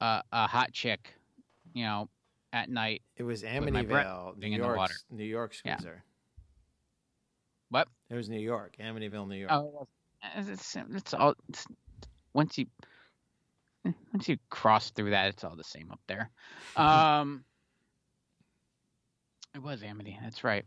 uh, 0.00 0.22
a 0.32 0.46
hot 0.46 0.72
chick, 0.72 1.14
you 1.74 1.84
know, 1.84 2.08
at 2.52 2.70
night. 2.70 3.02
It 3.16 3.22
was 3.22 3.42
with 3.42 3.70
my 3.70 3.82
breath 3.82 4.06
Amityville, 4.06 4.34
New 4.34 4.40
being 4.40 4.52
in 4.54 4.60
the 4.60 4.66
York. 4.66 4.90
New 5.10 5.24
York 5.24 5.54
Yeah. 5.64 5.78
What? 7.70 7.88
It 8.08 8.14
was 8.14 8.28
New 8.28 8.40
York, 8.40 8.76
Amityville, 8.80 9.28
New 9.28 9.36
York. 9.36 9.52
Oh, 9.52 9.88
it's, 10.36 10.48
it's, 10.48 10.76
it's 10.94 11.14
all 11.14 11.34
it's, 11.48 11.66
once 12.32 12.56
you 12.56 12.66
eh, 13.84 13.92
once 14.12 14.28
you 14.28 14.38
cross 14.48 14.90
through 14.90 15.10
that, 15.10 15.28
it's 15.28 15.44
all 15.44 15.56
the 15.56 15.64
same 15.64 15.90
up 15.90 16.00
there. 16.06 16.30
Um, 16.76 17.44
it 19.54 19.62
was 19.62 19.82
Amity. 19.82 20.16
That's 20.22 20.44
right. 20.44 20.64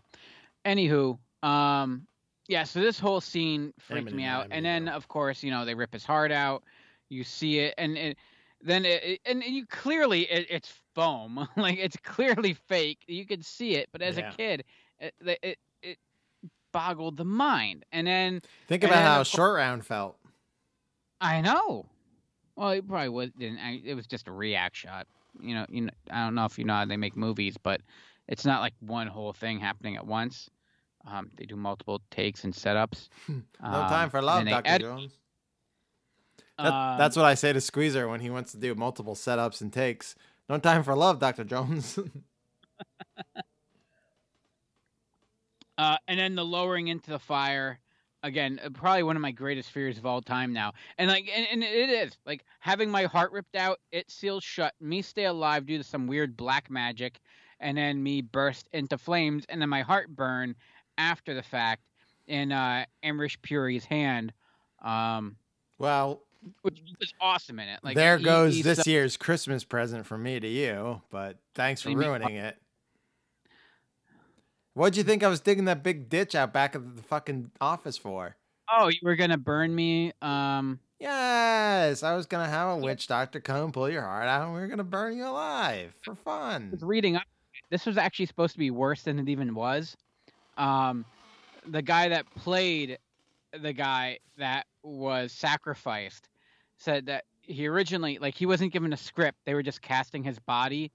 Anywho, 0.66 1.18
um, 1.42 2.06
yeah. 2.52 2.64
So 2.64 2.82
this 2.82 3.00
whole 3.00 3.22
scene 3.22 3.74
freaked 3.80 4.02
Amity, 4.02 4.18
me 4.18 4.26
out, 4.26 4.48
and 4.52 4.66
then 4.66 4.90
of 4.90 5.08
course, 5.08 5.42
you 5.42 5.50
know, 5.52 5.64
they 5.64 5.74
rip 5.74 5.94
his 5.94 6.04
heart 6.04 6.32
out. 6.34 6.64
You 7.10 7.24
see 7.24 7.60
it, 7.60 7.74
and 7.78 7.98
it, 7.98 8.18
then 8.62 8.84
it, 8.86 9.22
and 9.26 9.42
you 9.44 9.66
clearly 9.66 10.24
it, 10.30 10.48
it's 10.50 10.74
foam. 10.94 11.48
like 11.58 11.78
it's 11.80 11.96
clearly 12.04 12.54
fake. 12.54 13.00
You 13.08 13.26
could 13.26 13.46
see 13.46 13.76
it, 13.76 13.88
but 13.94 14.02
as 14.02 14.18
Yeah. 14.18 14.30
a 14.32 14.36
kid, 14.36 14.66
it, 15.00 15.14
it 15.42 15.58
it 15.82 15.98
boggled 16.74 17.16
the 17.16 17.26
mind. 17.26 17.86
And 17.94 18.06
then 18.06 18.42
Think 18.68 18.84
about 18.84 18.96
then, 18.96 19.06
how 19.06 19.22
of 19.22 19.28
cour- 19.28 19.38
short 19.38 19.56
round 19.56 19.86
felt. 19.86 20.18
I 21.22 21.40
know. 21.42 21.86
Well, 22.58 22.72
it 22.72 22.86
probably 22.88 23.10
was 23.10 23.30
didn't. 23.40 23.60
It 23.86 23.96
was 23.96 24.08
just 24.08 24.28
a 24.28 24.32
react 24.32 24.76
shot. 24.76 25.08
You 25.40 25.56
know, 25.56 25.66
you 25.70 25.82
know. 25.82 25.92
I 26.12 26.26
don't 26.26 26.36
know 26.36 26.46
if 26.46 26.60
you 26.60 26.66
know 26.66 26.74
how 26.74 26.86
they 26.86 26.98
make 26.98 27.16
movies, 27.16 27.56
but 27.64 27.82
it's 28.28 28.44
not 28.44 28.60
like 28.60 28.74
one 28.82 29.08
whole 29.08 29.32
thing 29.32 29.58
happening 29.60 29.96
at 29.96 30.06
once. 30.06 30.50
Um, 31.06 31.32
they 31.38 31.46
do 31.46 31.56
multiple 31.56 32.02
takes 32.12 32.44
and 32.44 32.54
setups. 32.54 33.10
No 33.28 33.36
Um, 33.64 33.90
time 33.90 34.10
for 34.10 34.22
love, 34.22 34.46
Dr. 34.46 34.68
edit- 34.68 34.82
Jones. 34.88 35.12
That, 36.58 36.72
Um, 36.74 36.98
that's 36.98 37.16
what 37.16 37.26
I 37.26 37.34
say 37.34 37.54
to 37.54 37.62
Squeezer 37.62 38.08
when 38.08 38.20
he 38.20 38.30
wants 38.30 38.52
to 38.52 38.58
do 38.58 38.76
multiple 38.76 39.16
setups 39.16 39.62
and 39.62 39.72
takes. 39.74 40.16
No 40.50 40.58
time 40.60 40.84
for 40.84 40.96
love, 40.96 41.20
Dr. 41.20 41.44
Jones. 41.44 41.98
Uh, 45.78 45.98
and 46.08 46.20
then 46.20 46.36
the 46.36 46.46
lowering 46.46 46.90
into 46.90 47.10
the 47.10 47.18
fire. 47.20 47.80
Again, 48.24 48.60
uh, 48.64 48.70
probably 48.70 49.02
one 49.02 49.16
of 49.16 49.22
my 49.24 49.32
greatest 49.32 49.72
fears 49.72 49.98
of 49.98 50.06
all 50.06 50.22
time 50.22 50.54
now. 50.54 50.74
And 51.00 51.10
like, 51.10 51.28
and, 51.36 51.48
and 51.52 51.64
it 51.64 51.90
is 51.90 52.16
like 52.24 52.44
having 52.60 52.92
my 52.92 53.06
heart 53.06 53.32
ripped 53.32 53.56
out. 53.56 53.80
It 53.92 54.12
seals 54.12 54.44
shut. 54.44 54.76
Me 54.80 55.02
stay 55.02 55.26
alive 55.26 55.66
due 55.66 55.80
to 55.80 55.84
some 55.84 56.06
weird 56.06 56.38
black 56.38 56.70
magic, 56.70 57.20
and 57.60 57.76
then 57.76 58.04
me 58.04 58.22
burst 58.22 58.70
into 58.74 58.96
flames, 58.96 59.44
and 59.50 59.60
then 59.60 59.70
my 59.70 59.82
heart 59.82 60.16
burn 60.16 60.56
after 60.98 61.34
the 61.34 61.44
fact 61.44 61.84
in 62.28 62.52
uh, 62.52 62.86
Amrish 63.04 63.42
Puri's 63.42 63.86
hand. 63.86 64.34
Um, 64.82 65.36
well, 65.78 66.22
which 66.62 66.82
was 67.00 67.14
awesome 67.22 67.60
in 67.60 67.68
it. 67.70 67.80
Like 67.84 67.96
there 67.96 68.18
he- 68.18 68.24
goes 68.24 68.56
he's 68.56 68.64
this 68.66 68.88
year's 68.88 69.18
Christmas 69.18 69.64
present 69.64 70.06
from 70.06 70.24
me 70.24 70.40
to 70.40 70.48
you, 70.48 71.02
but 71.10 71.38
thanks 71.56 71.82
for 71.82 71.92
ruining 71.92 72.36
it. 72.36 72.58
What'd 74.74 74.96
you 74.96 75.04
think 75.04 75.22
I 75.24 75.28
was 75.28 75.42
digging 75.42 75.66
that 75.66 75.84
big 75.84 76.10
ditch 76.10 76.34
out 76.34 76.54
back 76.54 76.76
of 76.76 76.96
the 76.96 77.04
fucking 77.04 77.52
office 77.60 77.98
for? 77.98 78.38
Oh, 78.72 78.88
you 78.88 79.00
were 79.04 79.16
gonna 79.18 79.38
burn 79.38 79.74
me. 79.76 80.14
Um, 80.22 80.80
Yes, 81.00 82.04
I 82.04 82.16
was 82.16 82.28
gonna 82.28 82.48
have 82.48 82.70
a 82.70 82.78
witch 82.78 83.08
doctor 83.08 83.40
come 83.40 83.72
pull 83.72 83.90
your 83.90 84.04
heart 84.04 84.28
out, 84.28 84.46
and 84.46 84.54
we 84.54 84.60
were 84.62 84.68
gonna 84.68 84.84
burn 84.84 85.18
you 85.18 85.26
alive 85.28 85.94
for 86.04 86.14
fun. 86.16 86.70
was 86.72 86.84
reading 86.84 87.16
up. 87.16 87.24
This 87.72 87.86
was 87.88 87.98
actually 87.98 88.28
supposed 88.28 88.54
to 88.54 88.60
be 88.60 88.70
worse 88.70 89.02
than 89.02 89.18
it 89.18 89.28
even 89.28 89.56
was. 89.56 89.98
Um, 90.62 91.06
the 91.68 91.82
guy 91.82 92.10
that 92.10 92.30
played 92.36 93.00
the 93.52 93.74
guy 93.74 94.20
that 94.38 94.68
was 94.84 95.32
sacrificed 95.32 96.30
said 96.78 97.08
that 97.08 97.26
he 97.42 97.68
originally 97.68 98.20
like 98.20 98.36
he 98.36 98.46
wasn't 98.46 98.72
given 98.72 98.94
a 98.94 98.98
script; 98.98 99.40
they 99.44 99.56
were 99.56 99.64
just 99.64 99.82
casting 99.82 100.24
his 100.24 100.38
body, 100.38 100.92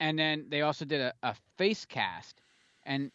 and 0.00 0.18
then 0.18 0.46
they 0.48 0.62
also 0.62 0.86
did 0.86 1.02
a, 1.02 1.12
a 1.22 1.34
face 1.58 1.84
cast, 1.84 2.40
and 2.86 3.12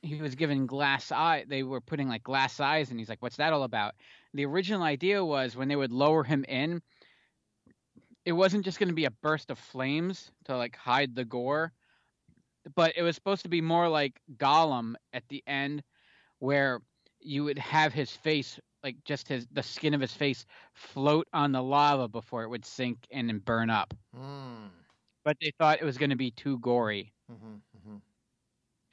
he 0.00 0.16
was 0.22 0.34
given 0.34 0.64
glass 0.64 1.12
eye. 1.12 1.44
They 1.46 1.64
were 1.64 1.82
putting 1.82 2.08
like 2.08 2.22
glass 2.22 2.58
eyes, 2.58 2.90
and 2.90 2.98
he's 2.98 3.10
like, 3.10 3.20
"What's 3.20 3.36
that 3.36 3.52
all 3.52 3.64
about?" 3.64 3.96
The 4.32 4.46
original 4.46 4.82
idea 4.82 5.22
was 5.22 5.54
when 5.54 5.68
they 5.68 5.76
would 5.76 5.92
lower 5.92 6.24
him 6.24 6.46
in, 6.48 6.80
it 8.24 8.32
wasn't 8.32 8.64
just 8.64 8.78
going 8.78 8.88
to 8.88 8.94
be 8.94 9.04
a 9.04 9.10
burst 9.10 9.50
of 9.50 9.58
flames 9.58 10.30
to 10.44 10.56
like 10.56 10.76
hide 10.76 11.14
the 11.14 11.26
gore, 11.26 11.72
but 12.74 12.92
it 12.96 13.02
was 13.02 13.14
supposed 13.14 13.42
to 13.42 13.48
be 13.48 13.60
more 13.60 13.88
like 13.88 14.20
Gollum 14.36 14.94
at 15.12 15.28
the 15.28 15.42
end, 15.46 15.82
where 16.38 16.80
you 17.20 17.44
would 17.44 17.58
have 17.58 17.92
his 17.92 18.10
face 18.10 18.58
like 18.82 18.96
just 19.04 19.28
his 19.28 19.46
the 19.52 19.62
skin 19.62 19.92
of 19.92 20.00
his 20.00 20.14
face 20.14 20.46
float 20.72 21.28
on 21.34 21.52
the 21.52 21.62
lava 21.62 22.08
before 22.08 22.42
it 22.44 22.48
would 22.48 22.64
sink 22.64 23.06
in 23.10 23.28
and 23.28 23.44
burn 23.44 23.68
up. 23.68 23.92
Mm, 24.16 24.70
But 25.24 25.36
they 25.40 25.52
thought 25.58 25.80
it 25.80 25.84
was 25.84 25.98
going 25.98 26.10
to 26.10 26.16
be 26.16 26.30
too 26.30 26.58
gory. 26.60 27.12
mhm, 27.30 27.60
mhm. 27.76 28.00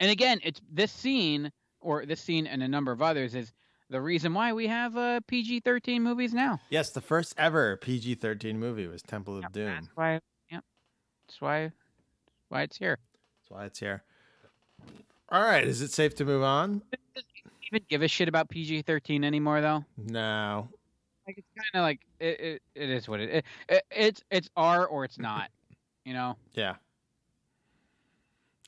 And 0.00 0.10
again, 0.10 0.40
it's 0.42 0.60
this 0.70 0.92
scene 0.92 1.50
or 1.80 2.04
this 2.04 2.20
scene 2.20 2.46
and 2.46 2.62
a 2.62 2.68
number 2.68 2.92
of 2.92 3.00
others 3.00 3.34
is 3.34 3.52
the 3.90 4.00
reason 4.00 4.34
why 4.34 4.52
we 4.52 4.66
have 4.66 4.96
uh, 4.96 5.20
PG-13 5.26 6.02
movies 6.02 6.34
now. 6.34 6.60
Yes, 6.68 6.90
the 6.90 7.00
first 7.00 7.34
ever 7.38 7.76
PG-13 7.78 8.56
movie 8.56 8.86
was 8.86 9.00
Temple 9.02 9.38
of 9.38 9.50
Doom. 9.52 9.66
That's 9.66 9.88
why. 9.94 10.20
Yep. 10.50 10.64
That's 11.26 11.40
why. 11.40 11.72
Why 12.50 12.62
it's 12.62 12.76
here. 12.76 12.98
That's 13.48 13.58
why 13.58 13.66
it's 13.66 13.78
here. 13.78 14.02
All 15.30 15.42
right, 15.42 15.66
is 15.66 15.80
it 15.80 15.90
safe 15.90 16.14
to 16.16 16.24
move 16.24 16.42
on? 16.42 16.82
Even 17.70 17.84
give 17.88 18.02
a 18.02 18.08
shit 18.08 18.28
about 18.28 18.48
PG-13 18.48 19.24
anymore 19.24 19.60
though. 19.60 19.84
No. 19.96 20.68
Like 21.26 21.38
it's 21.38 21.48
kind 21.54 21.82
of 21.82 21.86
like 21.86 22.00
it, 22.18 22.40
it. 22.40 22.62
It 22.74 22.90
is 22.90 23.08
what 23.08 23.20
it, 23.20 23.30
it, 23.30 23.44
it. 23.68 23.84
It's 23.90 24.22
it's 24.30 24.48
R 24.56 24.86
or 24.86 25.04
it's 25.04 25.18
not. 25.18 25.50
You 26.04 26.14
know. 26.14 26.36
Yeah. 26.54 26.76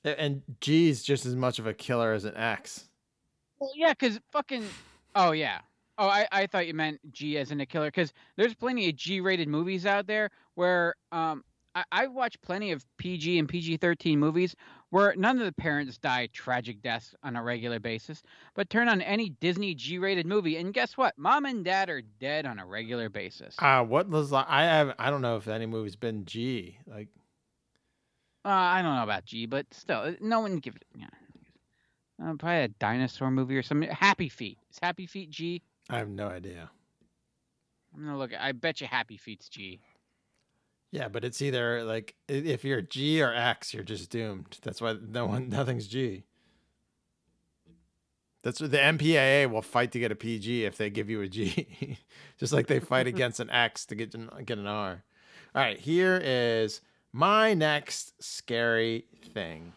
And 0.04 0.42
G 0.60 0.88
is 0.90 1.02
just 1.02 1.24
as 1.24 1.34
much 1.34 1.58
of 1.58 1.66
a 1.66 1.72
killer 1.72 2.12
as 2.12 2.24
an 2.24 2.36
X. 2.36 2.88
Well, 3.58 3.72
yeah, 3.74 3.92
because 3.92 4.20
fucking. 4.32 4.64
Oh 5.14 5.32
yeah. 5.32 5.60
Oh, 5.96 6.08
I, 6.08 6.26
I 6.32 6.46
thought 6.46 6.66
you 6.66 6.74
meant 6.74 7.00
G 7.12 7.36
as 7.38 7.50
in 7.50 7.60
a 7.60 7.66
killer, 7.66 7.88
because 7.88 8.12
there's 8.36 8.54
plenty 8.54 8.88
of 8.88 8.96
G-rated 8.96 9.48
movies 9.48 9.84
out 9.84 10.06
there 10.06 10.30
where 10.54 10.94
um 11.12 11.44
I, 11.74 11.84
I 11.92 12.06
watch 12.08 12.40
plenty 12.42 12.72
of 12.72 12.84
PG 12.96 13.38
and 13.38 13.48
PG-13 13.48 14.16
movies 14.16 14.56
where 14.90 15.14
none 15.16 15.38
of 15.38 15.44
the 15.44 15.52
parents 15.52 15.98
die 15.98 16.28
tragic 16.32 16.82
deaths 16.82 17.14
on 17.22 17.36
a 17.36 17.42
regular 17.42 17.78
basis, 17.78 18.22
but 18.54 18.68
turn 18.70 18.88
on 18.88 19.00
any 19.00 19.30
Disney 19.30 19.74
G-rated 19.74 20.26
movie 20.26 20.56
and 20.56 20.74
guess 20.74 20.96
what? 20.96 21.16
Mom 21.16 21.44
and 21.44 21.64
dad 21.64 21.88
are 21.88 22.02
dead 22.18 22.44
on 22.44 22.58
a 22.58 22.66
regular 22.66 23.08
basis. 23.08 23.54
Uh 23.58 23.84
what 23.84 24.08
was 24.08 24.32
I 24.32 24.62
have 24.62 24.94
I 24.98 25.10
don't 25.10 25.22
know 25.22 25.36
if 25.36 25.46
any 25.46 25.66
movie's 25.66 25.96
been 25.96 26.24
G. 26.24 26.76
Like 26.86 27.08
Uh, 28.44 28.48
I 28.48 28.82
don't 28.82 28.96
know 28.96 29.02
about 29.04 29.24
G, 29.26 29.46
but 29.46 29.66
still, 29.72 30.00
uh, 30.00 30.12
no 30.20 30.40
one 30.40 30.56
gives. 30.56 30.78
Yeah, 30.96 31.06
uh, 32.24 32.34
probably 32.34 32.62
a 32.62 32.68
dinosaur 32.68 33.30
movie 33.30 33.56
or 33.56 33.62
something. 33.62 33.90
Happy 33.90 34.28
Feet 34.28 34.58
is 34.70 34.78
Happy 34.82 35.06
Feet 35.06 35.30
G. 35.30 35.62
I 35.90 35.98
have 35.98 36.08
no 36.08 36.28
idea. 36.28 36.70
I'm 37.94 38.04
gonna 38.04 38.16
look. 38.18 38.32
I 38.38 38.52
bet 38.52 38.80
you 38.80 38.86
Happy 38.86 39.18
Feet's 39.18 39.48
G. 39.48 39.80
Yeah, 40.92 41.08
but 41.08 41.24
it's 41.24 41.40
either 41.40 41.84
like 41.84 42.14
if 42.28 42.64
you're 42.64 42.82
G 42.82 43.22
or 43.22 43.32
X, 43.32 43.72
you're 43.72 43.84
just 43.84 44.10
doomed. 44.10 44.58
That's 44.62 44.80
why 44.80 44.96
no 45.00 45.26
one 45.26 45.48
nothing's 45.50 45.86
G. 45.86 46.24
That's 48.42 48.60
what 48.60 48.70
the 48.70 48.78
MPAA 48.78 49.50
will 49.50 49.62
fight 49.62 49.92
to 49.92 49.98
get 49.98 50.10
a 50.10 50.16
PG 50.16 50.64
if 50.64 50.78
they 50.78 50.88
give 50.88 51.10
you 51.10 51.20
a 51.20 51.28
G, 51.28 51.98
just 52.38 52.52
like 52.52 52.66
they 52.66 52.80
fight 52.80 53.06
against 53.06 53.38
an 53.38 53.50
X 53.50 53.86
to 53.86 53.94
get 53.94 54.12
get 54.44 54.58
an 54.58 54.66
R. 54.66 55.04
All 55.54 55.62
right, 55.62 55.78
here 55.78 56.20
is 56.22 56.80
my 57.12 57.54
next 57.54 58.22
scary 58.22 59.04
thing. 59.34 59.72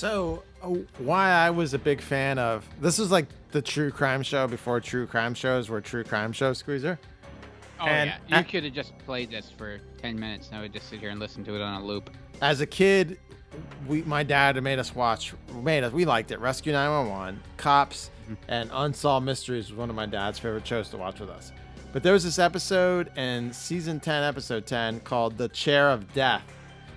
So, 0.00 0.44
uh, 0.62 0.68
why 0.96 1.28
I 1.30 1.50
was 1.50 1.74
a 1.74 1.78
big 1.78 2.00
fan 2.00 2.38
of 2.38 2.66
this 2.80 2.96
was 2.96 3.10
like 3.10 3.26
the 3.50 3.60
true 3.60 3.90
crime 3.90 4.22
show 4.22 4.48
before 4.48 4.80
true 4.80 5.06
crime 5.06 5.34
shows 5.34 5.68
were 5.68 5.82
true 5.82 6.04
crime 6.04 6.32
show 6.32 6.54
Squeezer. 6.54 6.98
Oh 7.78 7.84
And 7.84 8.10
yeah, 8.26 8.38
you 8.38 8.44
could 8.46 8.64
have 8.64 8.72
just 8.72 8.96
played 9.00 9.30
this 9.30 9.50
for 9.50 9.78
ten 10.00 10.18
minutes, 10.18 10.48
and 10.48 10.56
I 10.56 10.62
would 10.62 10.72
just 10.72 10.88
sit 10.88 11.00
here 11.00 11.10
and 11.10 11.20
listen 11.20 11.44
to 11.44 11.54
it 11.54 11.60
on 11.60 11.82
a 11.82 11.84
loop. 11.84 12.08
as 12.40 12.62
a 12.62 12.66
kid, 12.66 13.18
we 13.86 14.00
my 14.04 14.22
dad 14.22 14.62
made 14.62 14.78
us 14.78 14.94
watch 14.94 15.34
made 15.52 15.84
us 15.84 15.92
we 15.92 16.06
liked 16.06 16.30
it. 16.30 16.40
Rescue 16.40 16.72
911, 16.72 17.38
Cops, 17.58 18.10
and 18.48 18.70
Unsolved 18.72 19.26
Mysteries 19.26 19.68
was 19.68 19.76
one 19.76 19.90
of 19.90 19.96
my 19.96 20.06
dad's 20.06 20.38
favorite 20.38 20.66
shows 20.66 20.88
to 20.88 20.96
watch 20.96 21.20
with 21.20 21.28
us. 21.28 21.52
But 21.92 22.02
there 22.02 22.14
was 22.14 22.24
this 22.24 22.38
episode 22.38 23.14
in 23.18 23.52
season 23.52 24.00
10, 24.00 24.22
episode 24.22 24.64
10, 24.64 25.00
called 25.00 25.36
The 25.36 25.50
Chair 25.50 25.90
of 25.90 26.10
Death 26.14 26.44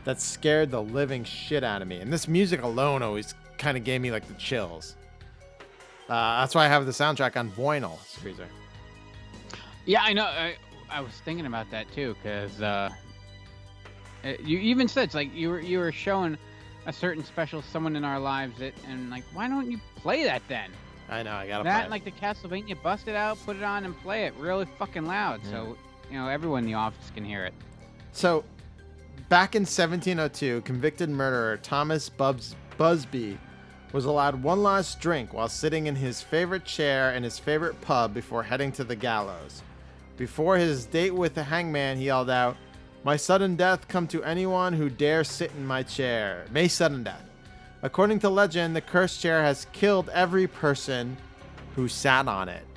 that 0.04 0.22
scared 0.22 0.72
the 0.72 0.82
living 0.82 1.24
shit 1.24 1.64
out 1.64 1.82
of 1.82 1.88
me. 1.88 1.98
And 1.98 2.12
this 2.12 2.28
music 2.28 2.62
alone 2.62 3.02
always 3.02 3.36
kind 3.58 3.78
of 3.78 3.84
gave 3.84 4.02
me 4.02 4.12
like 4.12 4.28
the 4.28 4.34
chills. 4.36 4.96
Uh, 6.10 6.42
that's 6.42 6.54
why 6.54 6.66
I 6.66 6.68
have 6.68 6.86
the 6.86 6.92
soundtrack 6.92 7.38
on 7.38 7.50
vinyl, 7.52 7.98
Squeezer. 8.06 8.48
Yeah, 9.86 10.02
I 10.04 10.14
know. 10.14 10.26
I, 10.26 10.56
I 10.90 11.02
was 11.02 11.14
thinking 11.26 11.46
about 11.46 11.72
that 11.72 11.92
too, 11.94 12.16
because 12.22 12.62
uh, 12.62 12.90
uh, 14.24 14.34
you 14.44 14.60
even 14.60 14.88
said 14.88 15.06
it's 15.06 15.16
like 15.16 15.34
you 15.34 15.50
were 15.50 15.60
you 15.60 15.80
were 15.80 15.92
showing 15.92 16.38
a 16.86 16.94
certain 16.94 17.24
special 17.24 17.62
someone 17.62 17.96
in 17.96 18.04
our 18.04 18.20
lives 18.20 18.60
that, 18.60 18.74
and 18.88 19.10
like, 19.10 19.24
why 19.34 19.48
don't 19.48 19.72
you 19.72 19.80
play 19.96 20.24
that 20.24 20.42
then? 20.48 20.70
I 21.10 21.24
know, 21.24 21.34
I 21.34 21.48
gotta 21.48 21.64
that 21.64 21.70
play 21.70 21.72
and, 21.72 21.88
it. 21.88 21.92
like 21.92 22.06
the 22.06 22.12
Castlevania, 22.12 22.82
bust 22.82 23.08
it 23.08 23.16
out, 23.16 23.38
put 23.46 23.56
it 23.56 23.64
on, 23.64 23.86
and 23.86 23.98
play 24.02 24.26
it 24.26 24.34
really 24.36 24.66
fucking 24.78 25.06
loud, 25.06 25.42
so 25.46 25.78
you 26.10 26.18
know 26.18 26.28
everyone 26.28 26.64
in 26.64 26.66
the 26.66 26.76
office 26.76 27.12
can 27.14 27.26
hear 27.26 27.46
it. 27.46 27.54
So, 28.12 28.44
back 29.34 29.56
in 29.56 29.64
1702, 29.64 30.62
convicted 30.62 31.10
murderer 31.10 31.58
Thomas 31.58 32.08
Bubs- 32.08 32.56
Busby 32.78 33.40
was 33.92 34.06
allowed 34.06 34.44
one 34.44 34.62
last 34.62 35.00
drink 35.00 35.34
while 35.34 35.50
sitting 35.50 35.88
in 35.88 35.96
his 35.96 36.22
favorite 36.22 36.66
chair 36.66 37.12
in 37.14 37.24
his 37.24 37.40
favorite 37.40 37.82
pub 37.82 38.14
before 38.14 38.44
heading 38.44 38.72
to 38.74 38.84
the 38.84 38.96
gallows. 38.96 39.64
Before 40.18 40.58
his 40.58 40.86
date 40.86 41.16
with 41.16 41.34
the 41.34 41.46
hangman, 41.46 41.98
he 41.98 42.06
yelled 42.06 42.30
out, 42.30 42.56
My 43.04 43.16
sudden 43.16 43.56
death 43.56 43.88
come 43.88 44.06
to 44.10 44.24
anyone 44.24 44.74
who 44.74 44.88
dare 44.88 45.24
sit 45.24 45.50
in 45.58 45.66
my 45.66 45.82
chair. 45.82 46.46
May 46.52 46.68
sudden 46.68 47.04
death. 47.04 47.26
According 47.82 48.20
to 48.20 48.30
legend, 48.30 48.76
the 48.76 48.82
cursed 48.82 49.20
chair 49.20 49.42
has 49.42 49.66
killed 49.74 50.10
every 50.10 50.46
person 50.46 51.18
who 51.76 51.88
sat 51.88 52.28
on 52.28 52.50
it. 52.50 52.68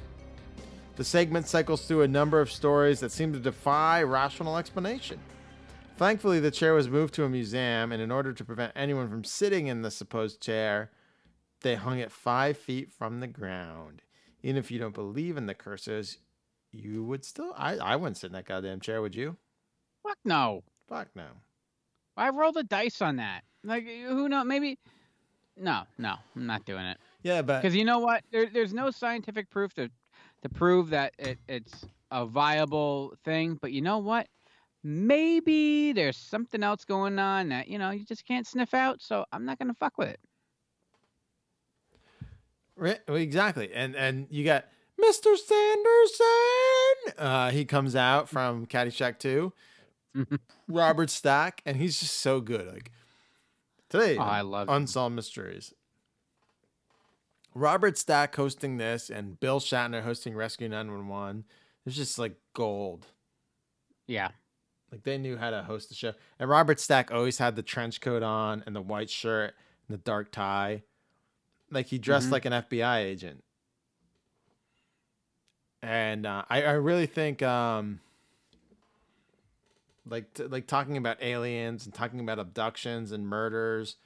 The 0.94 1.04
segment 1.04 1.48
cycles 1.48 1.84
through 1.84 2.00
a 2.00 2.08
number 2.08 2.40
of 2.40 2.50
stories 2.50 3.00
that 3.00 3.12
seem 3.12 3.34
to 3.34 3.38
defy 3.38 4.02
rational 4.02 4.56
explanation. 4.56 5.20
Thankfully, 5.96 6.40
the 6.40 6.50
chair 6.50 6.74
was 6.74 6.90
moved 6.90 7.14
to 7.14 7.24
a 7.24 7.28
museum, 7.28 7.90
and 7.90 8.02
in 8.02 8.10
order 8.10 8.34
to 8.34 8.44
prevent 8.44 8.72
anyone 8.76 9.08
from 9.08 9.24
sitting 9.24 9.66
in 9.66 9.80
the 9.80 9.90
supposed 9.90 10.42
chair, 10.42 10.90
they 11.62 11.74
hung 11.74 11.98
it 11.98 12.12
five 12.12 12.58
feet 12.58 12.92
from 12.92 13.20
the 13.20 13.26
ground. 13.26 14.02
Even 14.42 14.58
if 14.58 14.70
you 14.70 14.78
don't 14.78 14.94
believe 14.94 15.38
in 15.38 15.46
the 15.46 15.54
curses, 15.54 16.18
you 16.70 17.02
would 17.04 17.24
still. 17.24 17.54
I, 17.56 17.76
I 17.76 17.96
wouldn't 17.96 18.18
sit 18.18 18.26
in 18.26 18.32
that 18.34 18.44
goddamn 18.44 18.80
chair, 18.80 19.00
would 19.00 19.14
you? 19.14 19.38
Fuck 20.02 20.18
no. 20.22 20.62
Fuck 20.86 21.08
no. 21.14 21.28
I 22.16 22.28
rolled 22.28 22.56
the 22.56 22.64
dice 22.64 23.00
on 23.00 23.16
that. 23.16 23.42
Like, 23.64 23.86
who 23.86 24.28
knows? 24.28 24.44
Maybe. 24.46 24.78
No, 25.56 25.82
no, 25.96 26.16
I'm 26.34 26.46
not 26.46 26.66
doing 26.66 26.84
it. 26.84 26.98
Yeah, 27.22 27.40
but 27.40 27.62
Because 27.62 27.74
you 27.74 27.86
know 27.86 28.00
what? 28.00 28.22
There, 28.30 28.46
there's 28.52 28.74
no 28.74 28.90
scientific 28.90 29.48
proof 29.48 29.72
to 29.74 29.90
to 30.42 30.48
prove 30.50 30.90
that 30.90 31.14
it, 31.18 31.38
it's 31.48 31.86
a 32.10 32.26
viable 32.26 33.14
thing. 33.24 33.58
But 33.60 33.72
you 33.72 33.80
know 33.80 33.98
what? 33.98 34.28
Maybe 34.88 35.92
there's 35.92 36.16
something 36.16 36.62
else 36.62 36.84
going 36.84 37.18
on 37.18 37.48
that 37.48 37.66
you 37.66 37.76
know 37.76 37.90
you 37.90 38.04
just 38.04 38.24
can't 38.24 38.46
sniff 38.46 38.72
out. 38.72 39.02
So 39.02 39.24
I'm 39.32 39.44
not 39.44 39.58
gonna 39.58 39.74
fuck 39.74 39.98
with 39.98 40.10
it. 40.10 40.20
Right, 42.76 43.00
exactly. 43.08 43.72
And 43.72 43.96
and 43.96 44.28
you 44.30 44.44
got 44.44 44.66
Mr. 45.02 45.36
Sanderson. 45.36 47.18
Uh, 47.18 47.50
he 47.50 47.64
comes 47.64 47.96
out 47.96 48.28
from 48.28 48.64
Caddyshack 48.66 49.18
2. 49.18 49.52
Robert 50.68 51.10
Stack, 51.10 51.62
and 51.66 51.76
he's 51.76 51.98
just 51.98 52.18
so 52.20 52.40
good. 52.40 52.68
Like 52.68 52.92
today, 53.88 54.16
Oh, 54.16 54.22
I 54.22 54.42
love 54.42 54.68
him. 54.68 54.74
Unsolved 54.74 55.16
Mysteries. 55.16 55.74
Robert 57.54 57.98
Stack 57.98 58.36
hosting 58.36 58.76
this, 58.76 59.10
and 59.10 59.40
Bill 59.40 59.58
Shatner 59.58 60.02
hosting 60.04 60.36
Rescue 60.36 60.68
911. 60.68 61.42
It's 61.84 61.96
just 61.96 62.20
like 62.20 62.36
gold. 62.54 63.06
Yeah. 64.06 64.28
Like 64.92 65.02
they 65.02 65.18
knew 65.18 65.36
how 65.36 65.50
to 65.50 65.62
host 65.62 65.88
the 65.88 65.94
show. 65.94 66.12
And 66.38 66.48
Robert 66.48 66.78
Stack 66.80 67.10
always 67.10 67.38
had 67.38 67.56
the 67.56 67.62
trench 67.62 68.00
coat 68.00 68.22
on 68.22 68.62
and 68.66 68.74
the 68.76 68.80
white 68.80 69.10
shirt 69.10 69.54
and 69.88 69.98
the 69.98 70.02
dark 70.02 70.30
tie. 70.30 70.82
Like 71.70 71.86
he 71.86 71.98
dressed 71.98 72.28
Mhm. 72.28 72.32
like 72.32 72.44
an 72.44 72.52
FBI 72.52 72.98
agent. 72.98 73.42
And 75.82 76.26
uh, 76.26 76.44
I, 76.48 76.62
I 76.62 76.72
really 76.72 77.06
think 77.06 77.42
um 77.42 78.00
like 80.08 80.32
t- 80.34 80.44
like 80.44 80.66
talking 80.66 80.96
about 80.96 81.22
aliens 81.22 81.84
and 81.84 81.94
talking 81.94 82.20
about 82.20 82.38
abductions 82.38 83.12
and 83.12 83.26
murders 83.26 83.96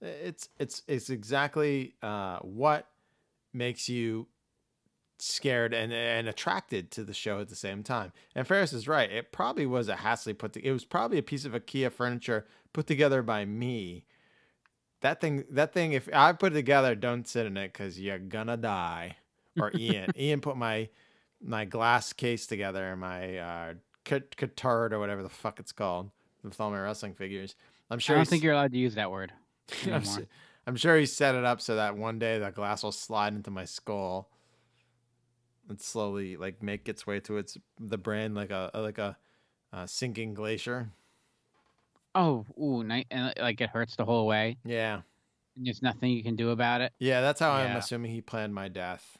it's 0.00 0.48
it's 0.58 0.82
it's 0.88 1.10
exactly 1.10 1.94
uh 2.02 2.38
what 2.40 2.88
makes 3.52 3.88
you 3.88 4.26
scared 5.18 5.72
and 5.72 5.92
and 5.92 6.28
attracted 6.28 6.90
to 6.90 7.04
the 7.04 7.14
show 7.14 7.40
at 7.40 7.48
the 7.48 7.56
same 7.56 7.82
time. 7.82 8.12
And 8.34 8.46
Ferris 8.46 8.72
is 8.72 8.88
right. 8.88 9.10
It 9.10 9.32
probably 9.32 9.66
was 9.66 9.88
a 9.88 9.96
Hasley 9.96 10.36
put. 10.36 10.52
To, 10.54 10.66
it 10.66 10.72
was 10.72 10.84
probably 10.84 11.18
a 11.18 11.22
piece 11.22 11.44
of 11.44 11.52
IKEA 11.52 11.92
furniture 11.92 12.46
put 12.72 12.86
together 12.86 13.22
by 13.22 13.44
me. 13.44 14.04
That 15.00 15.20
thing, 15.20 15.44
that 15.50 15.72
thing. 15.72 15.92
If 15.92 16.08
I 16.12 16.32
put 16.32 16.52
it 16.52 16.56
together, 16.56 16.94
don't 16.94 17.28
sit 17.28 17.46
in 17.46 17.56
it 17.56 17.72
because 17.72 18.00
you're 18.00 18.18
gonna 18.18 18.56
die. 18.56 19.16
Or 19.58 19.70
Ian. 19.74 20.10
Ian 20.18 20.40
put 20.40 20.56
my 20.56 20.88
my 21.42 21.64
glass 21.64 22.12
case 22.12 22.46
together 22.46 22.92
and 22.92 23.00
my 23.00 23.36
uh, 23.38 23.74
catard 24.04 24.92
or 24.92 24.98
whatever 24.98 25.22
the 25.22 25.28
fuck 25.28 25.60
it's 25.60 25.72
called 25.72 26.10
with 26.42 26.60
all 26.60 26.70
my 26.70 26.80
wrestling 26.80 27.14
figures. 27.14 27.54
I'm 27.90 27.98
sure. 27.98 28.16
I 28.16 28.18
don't 28.20 28.28
think 28.28 28.42
you're 28.42 28.54
allowed 28.54 28.72
to 28.72 28.78
use 28.78 28.94
that 28.94 29.10
word. 29.10 29.32
I'm, 29.90 30.02
I'm 30.66 30.76
sure 30.76 30.96
he 30.98 31.06
set 31.06 31.34
it 31.34 31.44
up 31.44 31.60
so 31.60 31.76
that 31.76 31.96
one 31.96 32.18
day 32.18 32.38
the 32.38 32.50
glass 32.50 32.82
will 32.82 32.92
slide 32.92 33.34
into 33.34 33.50
my 33.50 33.64
skull 33.64 34.30
and 35.68 35.80
slowly 35.80 36.36
like 36.36 36.62
make 36.62 36.88
its 36.88 37.06
way 37.06 37.20
to 37.20 37.38
its 37.38 37.56
the 37.78 37.98
brain 37.98 38.34
like 38.34 38.50
a 38.50 38.70
like 38.74 38.98
a, 38.98 39.16
uh 39.72 39.86
sinking 39.86 40.34
glacier. 40.34 40.90
Oh, 42.14 42.46
ooh, 42.60 42.84
ni- 42.84 43.06
and 43.10 43.32
like 43.38 43.60
it 43.60 43.70
hurts 43.70 43.96
the 43.96 44.04
whole 44.04 44.26
way. 44.26 44.56
Yeah, 44.64 45.00
And 45.56 45.66
there's 45.66 45.82
nothing 45.82 46.12
you 46.12 46.22
can 46.22 46.36
do 46.36 46.50
about 46.50 46.80
it. 46.80 46.92
yeah, 47.00 47.20
that's 47.20 47.40
how 47.40 47.50
I'm 47.50 47.76
assuming 47.76 48.12
he 48.12 48.20
planned 48.20 48.54
my 48.54 48.68
death. 48.68 49.18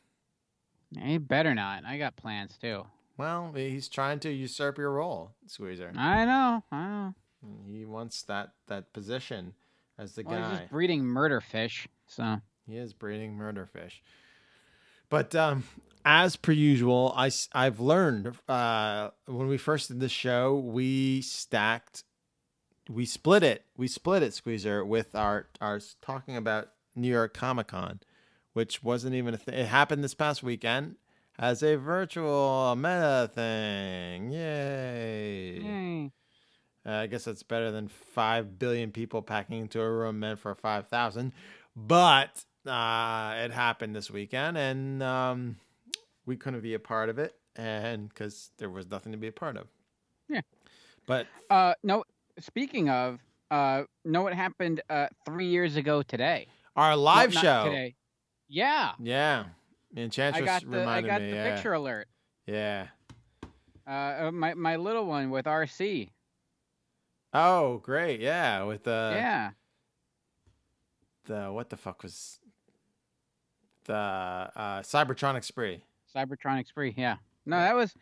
He 0.96 1.18
better 1.18 1.54
not. 1.54 1.84
I 1.84 1.98
got 1.98 2.14
plans 2.14 2.56
too. 2.56 2.84
Well, 3.16 3.52
he's 3.54 3.88
trying 3.88 4.20
to 4.20 4.30
usurp 4.30 4.78
your 4.78 4.92
role, 4.92 5.32
Squeezer. 5.46 5.92
I 5.96 6.24
know. 6.24 6.62
I 6.70 6.86
know. 6.88 7.14
He 7.66 7.84
wants 7.84 8.22
that 8.22 8.52
that 8.68 8.92
position 8.92 9.54
as 9.98 10.14
the 10.14 10.22
Well, 10.22 10.36
he's 10.38 10.46
guy. 10.46 10.56
just 10.58 10.70
breeding 10.70 11.04
murder 11.04 11.40
fish. 11.40 11.88
So 12.06 12.40
He 12.66 12.76
is 12.76 12.92
breeding 12.92 13.34
murder 13.34 13.66
fish. 13.66 14.02
But 15.08 15.34
um, 15.34 15.64
as 16.04 16.36
per 16.36 16.52
usual, 16.52 17.12
I, 17.16 17.30
I've 17.52 17.80
learned 17.80 18.36
uh, 18.48 19.10
when 19.26 19.48
we 19.48 19.56
first 19.56 19.88
did 19.88 20.00
the 20.00 20.08
show, 20.08 20.56
we 20.56 21.22
stacked, 21.22 22.04
we 22.88 23.06
split 23.06 23.42
it, 23.42 23.64
we 23.76 23.88
split 23.88 24.22
it, 24.22 24.34
Squeezer, 24.34 24.84
with 24.84 25.14
our, 25.14 25.48
our 25.60 25.80
talking 26.02 26.36
about 26.36 26.68
New 26.94 27.08
York 27.08 27.34
Comic 27.34 27.68
Con, 27.68 28.00
which 28.52 28.82
wasn't 28.82 29.14
even 29.14 29.34
a 29.34 29.38
thing. 29.38 29.54
It 29.54 29.66
happened 29.66 30.04
this 30.04 30.14
past 30.14 30.42
weekend 30.42 30.96
as 31.38 31.62
a 31.62 31.76
virtual 31.76 32.74
meta 32.76 33.30
thing. 33.34 34.30
Yay. 34.30 35.60
Yay. 35.60 36.12
Uh, 36.86 36.90
I 36.90 37.06
guess 37.06 37.24
that's 37.24 37.42
better 37.42 37.70
than 37.70 37.88
5 37.88 38.58
billion 38.58 38.92
people 38.92 39.22
packing 39.22 39.62
into 39.62 39.80
a 39.80 39.90
room 39.90 40.20
meant 40.20 40.38
for 40.38 40.54
5,000. 40.54 41.32
But 41.74 42.44
uh, 42.66 43.34
it 43.38 43.52
happened 43.52 43.96
this 43.96 44.10
weekend, 44.10 44.58
and 44.58 45.02
um, 45.02 45.56
we 46.26 46.36
couldn't 46.36 46.60
be 46.60 46.74
a 46.74 46.78
part 46.78 47.08
of 47.08 47.18
it, 47.18 47.34
and 47.56 48.08
because 48.08 48.50
there 48.58 48.70
was 48.70 48.90
nothing 48.90 49.12
to 49.12 49.18
be 49.18 49.28
a 49.28 49.32
part 49.32 49.56
of. 49.56 49.68
Yeah. 50.28 50.40
But 51.06 51.26
Uh, 51.50 51.74
no. 51.82 52.04
Speaking 52.40 52.88
of, 52.88 53.20
uh, 53.50 53.84
know 54.04 54.22
what 54.22 54.34
happened 54.34 54.80
uh 54.90 55.06
three 55.24 55.46
years 55.46 55.76
ago 55.76 56.02
today? 56.02 56.48
our 56.76 56.96
live 56.96 57.32
show. 57.32 57.64
Today. 57.64 57.94
Yeah. 58.48 58.92
Yeah. 58.98 59.44
Enchantress 59.96 60.42
I 60.42 60.44
got 60.44 60.70
the 60.70 60.84
I 60.84 61.00
got 61.02 61.22
me. 61.22 61.30
the 61.30 61.36
yeah. 61.36 61.54
picture 61.54 61.72
alert. 61.72 62.08
Yeah. 62.46 62.88
Uh, 63.86 63.90
uh, 63.90 64.30
my 64.32 64.54
my 64.54 64.76
little 64.76 65.06
one 65.06 65.30
with 65.30 65.44
RC. 65.44 66.10
Oh, 67.32 67.78
great. 67.78 68.20
Yeah. 68.20 68.62
With 68.64 68.84
the. 68.84 69.12
yeah. 69.14 69.50
The, 71.26 71.52
what 71.52 71.70
the 71.70 71.76
fuck 71.76 72.02
was. 72.02 72.38
The 73.84 73.94
uh, 73.94 74.80
Cybertronic 74.82 75.44
Spree. 75.44 75.84
Cybertronic 76.14 76.66
Spree. 76.68 76.94
Yeah. 76.96 77.16
No, 77.46 77.58
that 77.58 77.74
was 77.74 77.94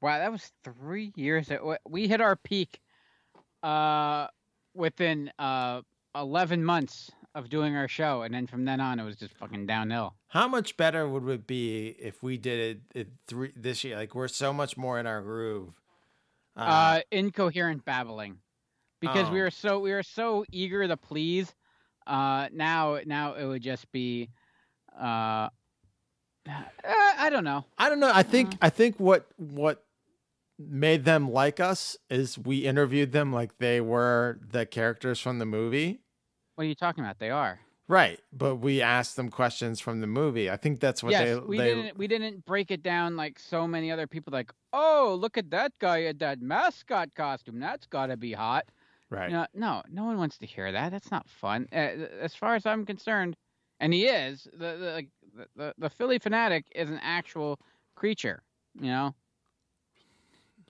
wow. 0.00 0.18
That 0.18 0.32
was 0.32 0.52
three 0.64 1.12
years. 1.16 1.48
We 1.88 2.08
hit 2.08 2.20
our 2.20 2.36
peak 2.36 2.80
uh, 3.62 4.26
within 4.74 5.30
uh, 5.38 5.82
eleven 6.14 6.64
months 6.64 7.10
of 7.34 7.48
doing 7.48 7.76
our 7.76 7.86
show, 7.86 8.22
and 8.22 8.34
then 8.34 8.46
from 8.48 8.64
then 8.64 8.80
on, 8.80 8.98
it 8.98 9.04
was 9.04 9.16
just 9.16 9.34
fucking 9.36 9.66
downhill. 9.66 10.14
How 10.28 10.48
much 10.48 10.76
better 10.76 11.08
would 11.08 11.28
it 11.28 11.46
be 11.46 11.88
if 11.98 12.22
we 12.22 12.36
did 12.38 12.78
it, 12.94 12.98
it 13.00 13.08
three 13.28 13.52
this 13.54 13.84
year? 13.84 13.96
Like 13.96 14.14
we're 14.14 14.26
so 14.28 14.52
much 14.52 14.76
more 14.76 14.98
in 14.98 15.06
our 15.06 15.22
groove. 15.22 15.74
Uh, 16.56 17.00
incoherent 17.12 17.84
babbling, 17.84 18.38
because 19.00 19.30
we 19.30 19.38
Oh. 19.40 19.44
were 19.44 19.50
so 19.50 19.78
we 19.78 19.92
were 19.92 20.02
so 20.02 20.44
eager 20.50 20.86
to 20.86 20.96
please. 20.96 21.54
Uh, 22.06 22.48
now 22.52 22.98
now 23.06 23.34
it 23.34 23.44
would 23.46 23.62
just 23.62 23.90
be, 23.92 24.30
uh, 25.00 25.48
uh, 26.48 26.62
I 26.84 27.28
don't 27.30 27.44
know. 27.44 27.64
I 27.78 27.88
don't 27.88 28.00
know. 28.00 28.10
I 28.12 28.22
think 28.22 28.52
I 28.62 28.70
think 28.70 28.98
what 28.98 29.26
what 29.36 29.84
made 30.58 31.04
them 31.04 31.30
like 31.30 31.60
us 31.60 31.96
is 32.10 32.38
we 32.38 32.58
interviewed 32.58 33.12
them 33.12 33.32
like 33.32 33.58
they 33.58 33.80
were 33.80 34.38
the 34.50 34.66
characters 34.66 35.20
from 35.20 35.38
the 35.38 35.46
movie. 35.46 36.00
What 36.54 36.64
are 36.64 36.68
you 36.68 36.74
talking 36.74 37.02
about? 37.04 37.18
They 37.18 37.30
are. 37.30 37.60
Right, 37.88 38.20
but 38.32 38.56
we 38.56 38.80
asked 38.82 39.16
them 39.16 39.30
questions 39.30 39.80
from 39.80 40.00
the 40.00 40.06
movie. 40.06 40.48
I 40.48 40.56
think 40.56 40.78
that's 40.78 41.02
what 41.02 41.10
yes, 41.10 41.24
they 41.24 41.34
we 41.40 41.58
they 41.58 41.74
didn't 41.74 41.98
we 41.98 42.06
didn't 42.06 42.44
break 42.44 42.70
it 42.70 42.84
down 42.84 43.16
like 43.16 43.36
so 43.40 43.66
many 43.66 43.90
other 43.90 44.06
people. 44.06 44.32
Like, 44.32 44.52
oh, 44.72 45.16
look 45.18 45.36
at 45.36 45.50
that 45.50 45.72
guy 45.80 45.98
in 45.98 46.18
that 46.18 46.40
mascot 46.40 47.12
costume. 47.16 47.58
That's 47.58 47.86
got 47.86 48.06
to 48.06 48.16
be 48.16 48.32
hot. 48.32 48.66
right. 49.10 49.28
You 49.28 49.36
know, 49.38 49.46
no, 49.54 49.82
no 49.90 50.04
one 50.04 50.18
wants 50.18 50.38
to 50.38 50.46
hear 50.46 50.70
that. 50.70 50.92
That's 50.92 51.10
not 51.10 51.28
fun. 51.28 51.66
Uh, 51.72 52.06
as 52.20 52.32
far 52.32 52.54
as 52.54 52.64
I'm 52.64 52.86
concerned, 52.86 53.34
and 53.80 53.92
he 53.92 54.06
is 54.06 54.46
the 54.52 54.76
the, 54.76 54.92
like, 54.94 55.08
the 55.36 55.46
the 55.56 55.74
the 55.78 55.90
Phillie 55.90 56.18
Phanatic 56.18 56.64
is 56.74 56.90
an 56.90 57.00
actual 57.02 57.58
creature. 57.94 58.42
You 58.80 58.88
know. 58.90 59.14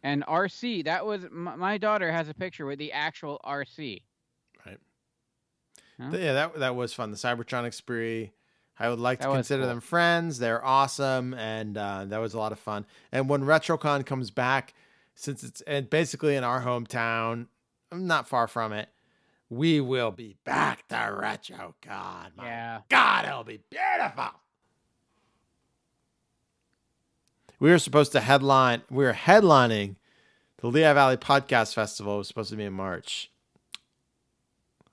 And 0.02 0.24
RC, 0.26 0.84
that 0.84 1.04
was 1.04 1.26
my, 1.30 1.56
my 1.56 1.76
daughter 1.78 2.10
has 2.10 2.28
a 2.30 2.34
picture 2.34 2.64
with 2.64 2.78
the 2.78 2.90
actual 2.92 3.38
RC. 3.44 4.00
Right. 4.64 4.78
Huh? 6.00 6.16
Yeah, 6.16 6.32
that 6.32 6.58
that 6.60 6.74
was 6.76 6.92
fun. 6.94 7.10
The 7.10 7.16
Cybertronic 7.18 7.74
spree. 7.74 8.32
I 8.78 8.88
would 8.88 8.98
like 8.98 9.20
That 9.20 9.26
to 9.26 9.34
consider 9.34 9.62
cool. 9.64 9.68
them 9.68 9.80
friends. 9.82 10.38
They're 10.38 10.64
awesome, 10.64 11.34
and 11.34 11.76
uh, 11.76 12.06
that 12.06 12.16
was 12.18 12.32
a 12.32 12.38
lot 12.38 12.52
of 12.52 12.58
fun. 12.58 12.86
And 13.12 13.28
when 13.28 13.42
RetroCon 13.42 14.06
comes 14.06 14.30
back, 14.30 14.72
since 15.14 15.44
it's 15.44 15.60
and 15.62 15.90
basically 15.90 16.34
in 16.34 16.44
our 16.44 16.62
hometown, 16.62 17.48
I'm 17.92 18.06
not 18.06 18.26
far 18.26 18.48
from 18.48 18.72
it. 18.72 18.88
We 19.50 19.82
will 19.82 20.12
be 20.12 20.36
back 20.44 20.88
to 20.88 20.94
RetroCon. 20.94 22.36
My 22.36 22.44
Yeah. 22.46 22.80
God, 22.88 23.26
it'll 23.26 23.44
be 23.44 23.60
beautiful. 23.68 24.30
We 27.60 27.70
were 27.70 27.78
supposed 27.78 28.12
to 28.12 28.20
headline. 28.20 28.82
We 28.90 29.04
were 29.04 29.12
headlining 29.12 29.96
the 30.58 30.66
Lehigh 30.68 30.94
Valley 30.94 31.16
Podcast 31.16 31.74
Festival. 31.74 32.14
It 32.16 32.18
was 32.18 32.28
supposed 32.28 32.50
to 32.50 32.56
be 32.56 32.64
in 32.64 32.72
March. 32.72 33.30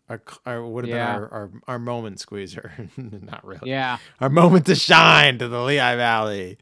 Our, 0.09 0.21
our 0.45 0.65
would 0.65 0.85
have 0.87 0.95
Yeah. 0.95 1.13
been 1.13 1.23
our, 1.23 1.29
our 1.31 1.51
our 1.67 1.79
moment 1.79 2.19
squeezer. 2.19 2.71
Not 2.97 3.45
really. 3.45 3.69
Yeah. 3.69 3.97
Our 4.21 4.29
moment 4.29 4.65
to 4.67 4.75
shine 4.75 5.37
to 5.39 5.47
the 5.47 5.61
Lehigh 5.61 5.95
Valley 5.97 6.57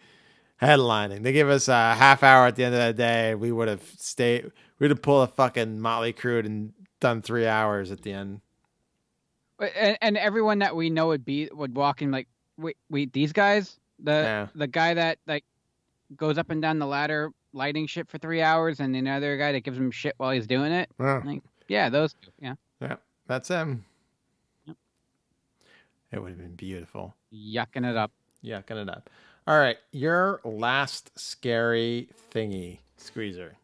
headlining. 0.61 1.21
They 1.23 1.31
give 1.31 1.49
us 1.49 1.67
a 1.67 1.93
half 1.95 2.23
hour 2.23 2.47
at 2.47 2.55
the 2.55 2.63
end 2.63 2.73
of 2.75 2.81
the 2.81 2.93
day. 2.93 3.35
We 3.35 3.51
would 3.51 3.67
have 3.67 3.83
stayed. 3.97 4.51
We'd 4.79 4.89
have 4.91 5.01
pulled 5.01 5.29
a 5.29 5.31
fucking 5.31 5.79
Motley 5.79 6.11
Crue 6.13 6.43
and 6.45 6.73
done 6.99 7.21
three 7.21 7.45
hours 7.45 7.91
at 7.91 8.01
the 8.01 8.13
end. 8.13 8.41
And, 9.59 9.97
and 10.01 10.17
everyone 10.17 10.59
that 10.59 10.75
we 10.75 10.89
know 10.89 11.07
would 11.07 11.23
be 11.25 11.49
would 11.53 11.75
walk 11.75 12.01
in 12.01 12.09
like, 12.11 12.27
wait, 12.57 12.77
wait, 12.89 13.13
these 13.13 13.31
guys, 13.31 13.79
the 13.99 14.11
Yeah. 14.11 14.47
the 14.55 14.67
guy 14.67 14.95
that 14.95 15.19
like 15.27 15.45
goes 16.15 16.37
up 16.37 16.49
and 16.49 16.61
down 16.61 16.79
the 16.79 16.85
ladder 16.85 17.31
lighting 17.53 17.87
shit 17.87 18.09
for 18.09 18.17
three 18.17 18.41
hours, 18.41 18.79
and 18.79 18.95
another 18.95 19.37
guy 19.37 19.51
that 19.53 19.61
gives 19.61 19.77
him 19.77 19.91
shit 19.91 20.13
while 20.17 20.31
he's 20.31 20.47
doing 20.47 20.71
it. 20.71 20.89
Yeah. 20.99 21.21
Like, 21.23 21.41
yeah, 21.67 21.89
those 21.89 22.13
two. 22.21 22.31
Yeah, 22.41 22.55
Yeah, 22.81 22.95
that's 23.27 23.47
him. 23.47 23.85
Yep. 24.65 24.77
It 26.11 26.19
would 26.21 26.29
have 26.29 26.37
been 26.39 26.55
beautiful. 26.55 27.15
yucking 27.33 27.89
it 27.89 27.95
up. 27.97 28.11
Yucking 28.43 28.81
it 28.81 28.89
up. 28.89 29.09
All 29.47 29.57
right, 29.59 29.77
your 29.91 30.41
last 30.43 31.11
scary 31.17 32.09
thingy, 32.33 32.79
Squeezer. 32.97 33.55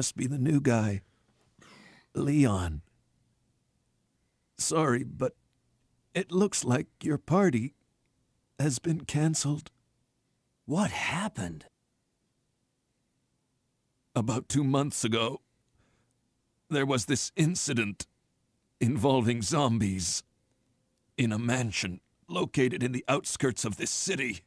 Must 0.00 0.16
be 0.16 0.26
the 0.26 0.38
new 0.38 0.62
guy. 0.62 1.02
Leon. 2.14 2.80
Sorry, 4.56 5.04
but 5.04 5.34
it 6.14 6.32
looks 6.32 6.64
like 6.64 6.86
your 7.02 7.18
party 7.18 7.74
has 8.58 8.78
been 8.78 9.02
canceled. 9.02 9.70
What 10.64 10.90
happened? 10.90 11.66
About 14.16 14.48
two 14.48 14.64
months 14.64 15.04
ago, 15.04 15.42
there 16.70 16.86
was 16.86 17.04
this 17.04 17.30
incident 17.36 18.06
involving 18.80 19.42
zombies 19.42 20.22
in 21.18 21.30
a 21.30 21.38
mansion 21.38 22.00
located 22.26 22.82
in 22.82 22.92
the 22.92 23.04
outskirts 23.06 23.66
of 23.66 23.76
this 23.76 23.90
city. 23.90 24.40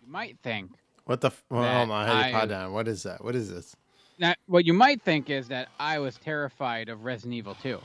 You 0.00 0.06
might 0.06 0.38
think 0.44 0.70
What 1.06 1.20
the? 1.20 1.28
F- 1.28 1.44
well, 1.50 1.62
hold 1.78 1.90
on, 1.90 2.08
I 2.08 2.30
pod 2.32 2.48
down. 2.50 2.72
What 2.72 2.86
is 2.88 3.02
that? 3.04 3.24
What 3.24 3.34
is 3.34 3.50
this? 3.50 3.74
that 4.18 4.38
what 4.46 4.64
you 4.64 4.72
might 4.72 5.02
think 5.02 5.28
is 5.30 5.48
that 5.48 5.68
I 5.80 5.98
was 5.98 6.16
terrified 6.16 6.88
of 6.88 7.04
Resident 7.04 7.34
Evil 7.34 7.54
2. 7.62 7.78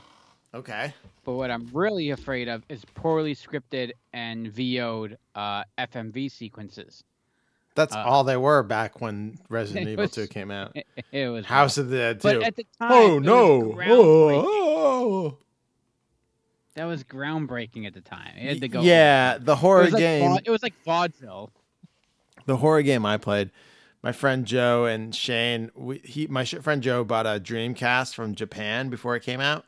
Okay. 0.54 0.94
But 1.24 1.32
what 1.34 1.50
I'm 1.50 1.68
really 1.72 2.10
afraid 2.10 2.48
of 2.48 2.62
is 2.68 2.84
poorly 2.94 3.34
scripted 3.34 3.92
and 4.14 4.48
VO'd 4.48 5.18
uh, 5.34 5.64
FMV 5.78 6.30
sequences. 6.30 7.04
That's 7.74 7.94
Uh, 7.94 8.02
all 8.04 8.24
they 8.24 8.36
were 8.38 8.62
back 8.62 9.00
when 9.00 9.38
Resident 9.50 9.88
Evil 9.90 10.04
was- 10.04 10.10
2 10.12 10.26
came 10.26 10.50
out. 10.50 10.74
It, 10.76 10.86
it 11.12 11.28
was 11.28 11.44
House 11.46 11.76
rough. 11.78 11.84
of 11.84 11.90
the 11.90 11.96
Dead 11.98 12.20
But 12.22 12.32
2. 12.34 12.42
at 12.42 12.56
the 12.56 12.66
time, 12.78 12.92
oh 12.92 13.18
no! 13.18 13.60
groundbreaking. 13.74 14.44
Oh, 14.46 15.38
That 16.74 16.84
was 16.86 17.04
groundbreaking 17.04 17.86
at 17.86 17.92
the 17.94 18.00
time. 18.00 18.32
It 18.38 18.48
had 18.48 18.60
to 18.62 18.68
go. 18.68 18.80
yeah, 18.80 19.36
the 19.38 19.56
horror 19.56 19.84
like 19.90 20.00
game. 20.00 20.30
vau- 20.30 20.40
it 20.44 20.50
was 20.50 20.62
like 20.62 20.74
vaudeville. 20.84 21.50
The 22.46 22.56
horror 22.58 22.82
game 22.82 23.04
I 23.06 23.16
played, 23.16 23.50
my 24.02 24.12
friend 24.12 24.44
Joe 24.46 24.84
and 24.86 25.14
Shane, 25.14 25.70
we, 25.74 25.98
he 25.98 26.26
my 26.26 26.44
sh- 26.44 26.56
friend 26.60 26.82
Joe 26.82 27.04
bought 27.04 27.26
a 27.26 27.40
Dreamcast 27.40 28.14
from 28.14 28.34
Japan 28.34 28.88
before 28.88 29.14
it 29.16 29.22
came 29.22 29.40
out, 29.40 29.64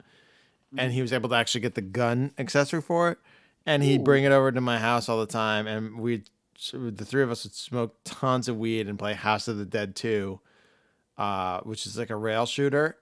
and 0.77 0.93
he 0.93 1.03
was 1.03 1.13
able 1.13 1.29
to 1.29 1.35
actually 1.37 1.61
get 1.61 1.75
the 1.77 1.81
gun 1.83 2.33
accessory 2.39 2.81
for 2.83 3.11
it, 3.11 3.19
and 3.65 3.83
he'd 3.83 4.01
Ooh. 4.01 4.05
bring 4.05 4.25
it 4.25 4.33
over 4.33 4.51
to 4.51 4.61
my 4.61 4.79
house 4.79 5.09
all 5.09 5.21
the 5.21 5.27
time, 5.27 5.67
and 5.69 5.99
we, 6.01 6.25
the 6.73 7.05
three 7.05 7.23
of 7.23 7.31
us 7.31 7.45
would 7.45 7.55
smoke 7.55 7.97
tons 8.05 8.49
of 8.49 8.57
weed 8.59 8.89
and 8.89 8.99
play 8.99 9.15
House 9.15 9.47
of 9.47 9.57
the 9.57 9.65
Dead 9.65 9.95
2, 9.95 10.41
uh, 11.17 11.61
which 11.61 11.87
is 11.87 11.97
like 11.97 12.11
a 12.11 12.17
rail 12.17 12.45
shooter, 12.45 12.97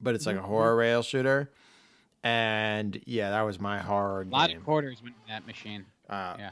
but 0.00 0.14
it's 0.14 0.24
like 0.24 0.36
a 0.36 0.40
Mhm. 0.40 0.44
horror 0.44 0.74
rail 0.76 1.02
shooter, 1.02 1.50
and 2.24 2.98
yeah, 3.04 3.28
that 3.30 3.42
was 3.42 3.60
my 3.60 3.78
horror 3.78 4.22
A 4.22 4.24
lot 4.26 4.48
game. 4.48 4.56
of 4.58 4.64
quarters 4.64 5.02
went 5.02 5.14
in 5.26 5.32
that 5.34 5.46
machine. 5.46 5.84
Uh, 6.08 6.34
yeah. 6.38 6.50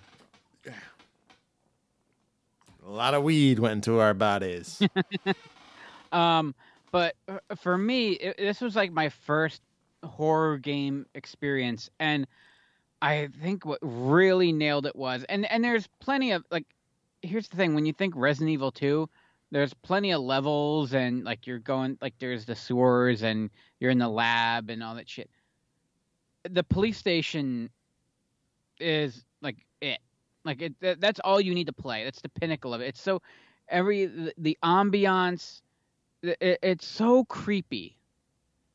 A 2.86 2.90
lot 2.90 3.14
of 3.14 3.24
weed 3.24 3.58
went 3.58 3.72
into 3.72 3.98
our 3.98 4.14
bodies. 4.14 4.80
Um, 6.12 6.54
but 6.92 7.16
uh, 7.28 7.38
for 7.56 7.76
me, 7.76 8.12
it, 8.12 8.36
this 8.38 8.60
was 8.60 8.76
like 8.76 8.92
my 8.92 9.08
first 9.08 9.60
horror 10.04 10.56
game 10.56 11.04
experience, 11.14 11.90
and 11.98 12.26
I 13.02 13.28
think 13.42 13.66
what 13.66 13.80
really 13.82 14.52
nailed 14.52 14.86
it 14.86 14.94
was, 14.94 15.24
and 15.24 15.50
and 15.50 15.62
there's 15.64 15.88
plenty 15.98 16.30
of 16.30 16.44
like, 16.50 16.64
here's 17.22 17.48
the 17.48 17.56
thing: 17.56 17.74
when 17.74 17.86
you 17.86 17.92
think 17.92 18.14
Resident 18.16 18.50
Evil 18.50 18.70
Two, 18.70 19.08
there's 19.50 19.74
plenty 19.74 20.12
of 20.12 20.22
levels, 20.22 20.94
and 20.94 21.24
like 21.24 21.46
you're 21.46 21.58
going 21.58 21.98
like 22.00 22.14
there's 22.18 22.44
the 22.46 22.54
sewers, 22.54 23.22
and 23.22 23.50
you're 23.80 23.90
in 23.90 23.98
the 23.98 24.08
lab, 24.08 24.70
and 24.70 24.82
all 24.82 24.94
that 24.94 25.08
shit. 25.08 25.28
The 26.48 26.62
police 26.62 26.98
station 26.98 27.68
is 28.80 29.24
like. 29.42 29.65
Like 30.46 30.62
it, 30.62 30.74
that, 30.80 31.00
that's 31.00 31.20
all 31.20 31.40
you 31.40 31.54
need 31.54 31.66
to 31.66 31.72
play. 31.72 32.04
That's 32.04 32.22
the 32.22 32.28
pinnacle 32.28 32.72
of 32.72 32.80
it. 32.80 32.86
It's 32.86 33.02
so 33.02 33.20
every 33.68 34.06
the, 34.06 34.32
the 34.38 34.56
ambiance, 34.62 35.60
it, 36.22 36.58
it's 36.62 36.86
so 36.86 37.24
creepy, 37.24 37.98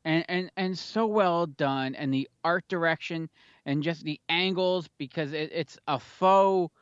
and 0.04 0.24
and 0.28 0.52
and 0.56 0.78
so 0.78 1.06
well 1.06 1.46
done, 1.46 1.94
and 1.94 2.12
the 2.12 2.28
art 2.44 2.68
direction 2.68 3.30
and 3.64 3.82
just 3.82 4.04
the 4.04 4.20
angles 4.28 4.88
because 4.98 5.32
it, 5.32 5.50
it's 5.52 5.78
a 5.88 5.98
faux 5.98 6.72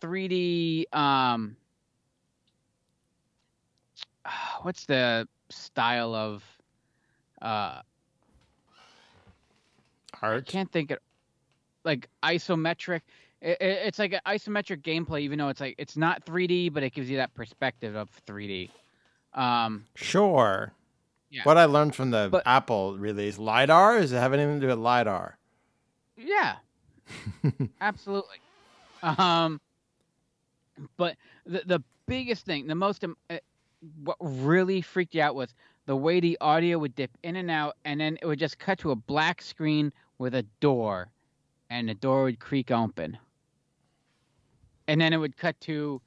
3D. 0.00 0.86
Um, 0.92 1.56
what's 4.62 4.86
the 4.86 5.26
style 5.50 6.14
of 6.14 6.44
uh 7.42 7.82
art? 10.22 10.44
I 10.48 10.50
can't 10.50 10.70
think 10.70 10.92
of 10.92 10.98
like 11.84 12.08
isometric. 12.22 13.00
It, 13.42 13.56
it, 13.60 13.78
it's 13.86 13.98
like 13.98 14.12
an 14.12 14.20
isometric 14.26 14.82
gameplay, 14.82 15.20
even 15.22 15.38
though 15.38 15.48
it's 15.48 15.60
like 15.60 15.74
it's 15.78 15.96
not 15.96 16.24
3D, 16.26 16.72
but 16.72 16.82
it 16.82 16.90
gives 16.92 17.08
you 17.10 17.16
that 17.18 17.32
perspective 17.34 17.94
of 17.96 18.10
3D. 18.26 18.70
Um, 19.34 19.84
Sure. 19.94 20.72
Yeah. 21.30 21.42
What 21.44 21.56
I 21.56 21.64
learned 21.66 21.94
from 21.94 22.10
the 22.10 22.28
But- 22.30 22.42
Apple 22.44 22.98
release, 22.98 23.38
lidar, 23.38 24.00
does 24.00 24.12
it 24.12 24.18
have 24.18 24.32
anything 24.32 24.56
to 24.56 24.66
do 24.66 24.66
with 24.68 24.78
lidar? 24.78 25.38
Yeah, 26.16 26.56
absolutely. 27.80 28.36
Um, 29.02 29.60
but 30.96 31.16
the 31.46 31.62
the 31.64 31.82
biggest 32.06 32.44
thing, 32.44 32.66
the 32.66 32.74
most 32.74 33.04
uh, 33.04 33.38
what 34.04 34.16
really 34.20 34.82
freaked 34.82 35.14
you 35.14 35.22
out 35.22 35.34
was 35.34 35.54
the 35.86 35.96
way 35.96 36.20
the 36.20 36.36
audio 36.40 36.78
would 36.78 36.94
dip 36.94 37.10
in 37.22 37.36
and 37.36 37.50
out, 37.50 37.76
and 37.84 38.00
then 38.00 38.18
it 38.20 38.26
would 38.26 38.38
just 38.38 38.58
cut 38.58 38.78
to 38.80 38.90
a 38.90 38.96
black 38.96 39.40
screen 39.40 39.92
with 40.18 40.34
a 40.34 40.42
door, 40.60 41.08
and 41.70 41.88
the 41.88 41.94
door 41.94 42.24
would 42.24 42.38
creak 42.40 42.70
open, 42.70 43.16
and 44.90 45.00
then 45.00 45.14
it 45.14 45.18
would 45.18 45.36
cut 45.36 45.60
to 45.62 46.02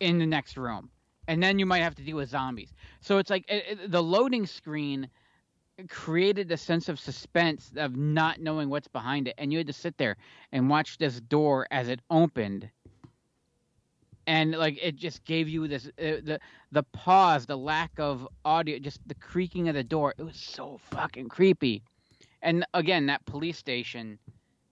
in 0.00 0.18
the 0.18 0.26
next 0.26 0.58
room, 0.58 0.90
and 1.28 1.42
then 1.42 1.58
you 1.58 1.66
might 1.66 1.80
have 1.80 1.94
to 1.96 2.02
deal 2.02 2.16
with 2.18 2.28
zombies. 2.28 2.74
So 3.00 3.18
it's 3.18 3.30
like 3.30 3.44
it, 3.48 3.80
it- 3.80 3.90
the 3.90 4.02
loading 4.02 4.46
screen 4.46 5.08
created 5.88 6.52
a 6.52 6.56
sense 6.58 6.88
of 6.88 7.00
suspense 7.00 7.72
of 7.76 7.96
not 7.96 8.40
knowing 8.40 8.70
what's 8.70 8.88
behind 8.88 9.28
it. 9.28 9.34
And 9.38 9.52
you 9.52 9.58
had 9.58 9.66
to 9.68 9.72
sit 9.72 9.96
there 9.98 10.16
and 10.52 10.70
watch 10.70 10.98
this 10.98 11.20
door 11.20 11.66
as 11.70 11.88
it 11.88 12.00
opened. 12.10 12.70
And 14.26 14.52
like 14.52 14.78
it 14.82 14.96
just 14.96 15.24
gave 15.24 15.48
you 15.48 15.66
this 15.68 15.86
uh, 15.86 16.20
the 16.22 16.40
the 16.72 16.82
pause 16.82 17.46
the 17.46 17.58
lack 17.58 17.92
of 17.98 18.28
audio 18.44 18.78
just 18.78 19.00
the 19.08 19.14
creaking 19.14 19.68
of 19.68 19.74
the 19.74 19.84
door. 19.84 20.14
It 20.18 20.22
was 20.24 20.36
so 20.36 20.78
fucking 20.78 21.28
creepy. 21.28 21.82
And 22.42 22.64
again 22.74 23.06
that 23.06 23.24
police 23.26 23.58
station 23.58 24.18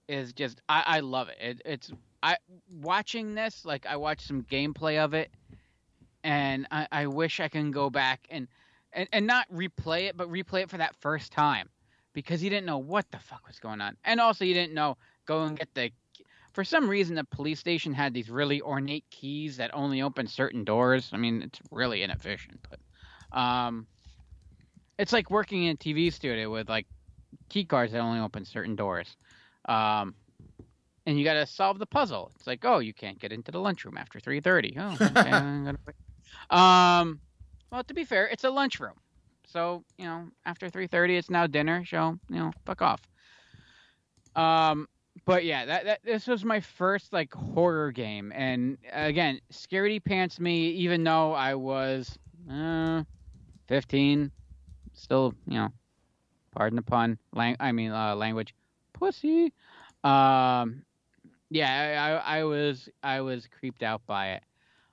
is 0.08 0.32
just 0.32 0.60
i 0.68 0.84
i 0.86 1.00
love 1.00 1.28
it, 1.28 1.38
it 1.40 1.62
it's 1.66 1.92
i 2.22 2.36
watching 2.80 3.34
this 3.34 3.64
like 3.64 3.86
i 3.86 3.96
watched 3.96 4.26
some 4.26 4.42
gameplay 4.42 4.98
of 4.98 5.14
it 5.14 5.30
and 6.24 6.66
i 6.70 6.86
i 6.92 7.06
wish 7.06 7.40
i 7.40 7.48
can 7.48 7.70
go 7.70 7.90
back 7.90 8.26
and 8.30 8.48
and, 8.92 9.08
and 9.12 9.26
not 9.26 9.50
replay 9.52 10.08
it, 10.08 10.16
but 10.16 10.30
replay 10.30 10.62
it 10.62 10.70
for 10.70 10.78
that 10.78 10.94
first 10.96 11.32
time 11.32 11.68
because 12.12 12.42
you 12.42 12.50
didn't 12.50 12.66
know 12.66 12.78
what 12.78 13.10
the 13.10 13.18
fuck 13.18 13.46
was 13.46 13.58
going 13.58 13.80
on. 13.80 13.96
And 14.04 14.20
also, 14.20 14.44
you 14.44 14.54
didn't 14.54 14.74
know 14.74 14.96
go 15.26 15.44
and 15.44 15.58
get 15.58 15.72
the. 15.74 15.90
For 16.52 16.64
some 16.64 16.88
reason, 16.88 17.14
the 17.14 17.24
police 17.24 17.58
station 17.58 17.94
had 17.94 18.12
these 18.12 18.28
really 18.28 18.60
ornate 18.60 19.04
keys 19.10 19.56
that 19.56 19.70
only 19.72 20.02
open 20.02 20.26
certain 20.26 20.64
doors. 20.64 21.08
I 21.12 21.16
mean, 21.16 21.40
it's 21.40 21.58
really 21.70 22.02
inefficient, 22.02 22.60
but 22.68 23.38
um, 23.38 23.86
it's 24.98 25.14
like 25.14 25.30
working 25.30 25.64
in 25.64 25.74
a 25.74 25.76
TV 25.76 26.12
studio 26.12 26.52
with 26.52 26.68
like 26.68 26.86
key 27.48 27.64
cards 27.64 27.92
that 27.92 28.00
only 28.00 28.20
open 28.20 28.44
certain 28.44 28.76
doors. 28.76 29.16
Um, 29.64 30.14
and 31.06 31.18
you 31.18 31.24
got 31.24 31.34
to 31.34 31.46
solve 31.46 31.78
the 31.78 31.86
puzzle. 31.86 32.30
It's 32.36 32.46
like, 32.46 32.64
oh, 32.64 32.78
you 32.78 32.94
can't 32.94 33.18
get 33.18 33.32
into 33.32 33.50
the 33.50 33.58
lunchroom 33.58 33.96
after 33.96 34.20
three 34.20 34.40
thirty. 34.40 34.76
Oh, 34.78 34.92
okay, 35.00 35.30
I'm 35.30 35.64
gonna 35.64 35.78
wait. 35.86 35.96
Um, 36.50 37.20
well, 37.70 37.84
to 37.84 37.94
be 37.94 38.04
fair, 38.04 38.26
it's 38.28 38.44
a 38.44 38.50
lunchroom, 38.50 38.94
so 39.46 39.84
you 39.98 40.04
know 40.04 40.28
after 40.46 40.68
three 40.68 40.86
thirty, 40.86 41.16
it's 41.16 41.30
now 41.30 41.46
dinner. 41.46 41.84
So 41.84 42.18
you 42.28 42.36
know, 42.36 42.52
fuck 42.64 42.82
off. 42.82 43.00
Um, 44.34 44.88
but 45.26 45.44
yeah, 45.44 45.66
that, 45.66 45.84
that 45.84 46.00
this 46.04 46.26
was 46.26 46.44
my 46.44 46.60
first 46.60 47.12
like 47.12 47.32
horror 47.34 47.92
game, 47.92 48.32
and 48.34 48.78
again, 48.92 49.40
scaredy 49.52 50.02
pants 50.02 50.40
me, 50.40 50.70
even 50.70 51.04
though 51.04 51.32
I 51.32 51.54
was 51.54 52.18
uh, 52.50 53.02
fifteen, 53.66 54.30
still 54.94 55.34
you 55.46 55.58
know, 55.58 55.68
pardon 56.52 56.76
the 56.76 56.82
pun, 56.82 57.18
lang- 57.34 57.56
I 57.60 57.72
mean 57.72 57.92
uh, 57.92 58.14
language, 58.14 58.54
pussy. 58.92 59.52
Um, 60.04 60.82
yeah, 61.52 62.22
I, 62.24 62.38
I, 62.38 62.44
was 62.44 62.88
I 63.02 63.20
was 63.20 63.46
creeped 63.46 63.82
out 63.82 64.02
by 64.06 64.32
it. 64.32 64.42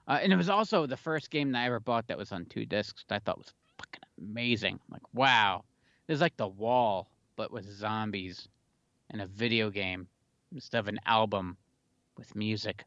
Uh, 0.07 0.19
and 0.21 0.33
it 0.33 0.35
was 0.35 0.49
also 0.49 0.85
the 0.85 0.97
first 0.97 1.29
game 1.29 1.51
that 1.51 1.59
I 1.59 1.65
ever 1.65 1.79
bought 1.79 2.07
that 2.07 2.17
was 2.17 2.31
on 2.31 2.45
two 2.45 2.65
discs. 2.65 3.05
That 3.07 3.15
I 3.15 3.19
thought 3.19 3.37
was 3.37 3.53
fucking 3.77 4.01
amazing. 4.19 4.79
Like, 4.89 5.03
wow, 5.13 5.63
there's 6.07 6.21
like 6.21 6.35
the 6.37 6.47
wall, 6.47 7.09
but 7.35 7.51
with 7.51 7.69
zombies, 7.69 8.47
and 9.11 9.21
a 9.21 9.27
video 9.27 9.69
game 9.69 10.07
instead 10.53 10.79
of 10.79 10.87
an 10.87 10.99
album 11.05 11.57
with 12.17 12.35
music. 12.35 12.83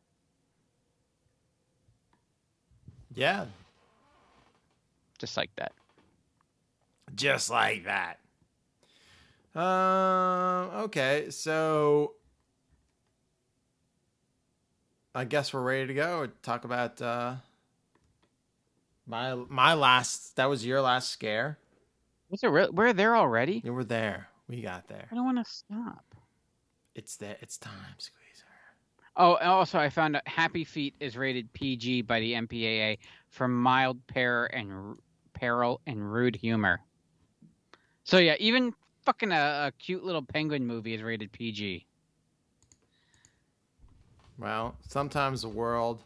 Yeah. 3.15 3.47
Just 5.19 5.37
like 5.37 5.51
that. 5.57 5.73
Just 7.15 7.51
like 7.51 7.85
that. 7.85 8.19
Um. 9.55 10.85
okay, 10.85 11.27
so 11.29 12.15
I 15.15 15.25
guess 15.25 15.53
we're 15.53 15.63
ready 15.63 15.89
to 15.89 15.95
go. 15.95 16.29
Talk 16.43 16.65
about 16.65 17.01
uh, 17.03 17.35
my 19.07 19.35
my 19.35 19.75
last. 19.75 20.37
That 20.37 20.47
was 20.47 20.65
your 20.65 20.81
last 20.81 21.11
scare. 21.11 21.59
Was 22.31 22.43
it 22.43 22.49
real? 22.49 22.73
We're 22.73 22.93
there 22.93 23.17
already. 23.17 23.61
You 23.65 23.75
were 23.75 23.85
there. 23.85 24.29
We 24.49 24.63
got 24.63 24.89
there. 24.89 25.09
I 25.11 25.15
don't 25.15 25.25
want 25.25 25.45
to 25.45 25.51
stop. 25.51 26.05
It's 26.95 27.17
there. 27.17 27.37
It's 27.41 27.59
time, 27.59 27.73
Squeezer. 27.99 28.45
Oh, 29.17 29.37
and 29.37 29.49
also 29.49 29.79
I 29.79 29.91
found 29.91 30.17
out 30.17 30.27
Happy 30.27 30.65
Feet 30.65 30.95
is 30.99 31.17
rated 31.17 31.53
PG 31.53 32.03
by 32.03 32.21
the 32.21 32.33
MPAA 32.33 32.99
for 33.29 33.47
mild 33.49 34.07
peril 34.07 34.49
and 34.53 34.73
r- 34.73 34.97
peril 35.35 35.81
and 35.87 36.11
rude 36.11 36.37
humor. 36.37 36.81
So 38.05 38.17
yeah, 38.19 38.37
even 38.39 38.73
fucking 39.05 39.33
a, 39.33 39.67
a 39.67 39.73
cute 39.79 40.05
little 40.05 40.23
penguin 40.23 40.67
movie 40.67 40.95
is 40.95 41.03
rated 41.03 41.31
PG. 41.33 41.87
Well, 44.43 44.75
sometimes 44.89 45.43
the 45.43 45.49
world 45.49 46.03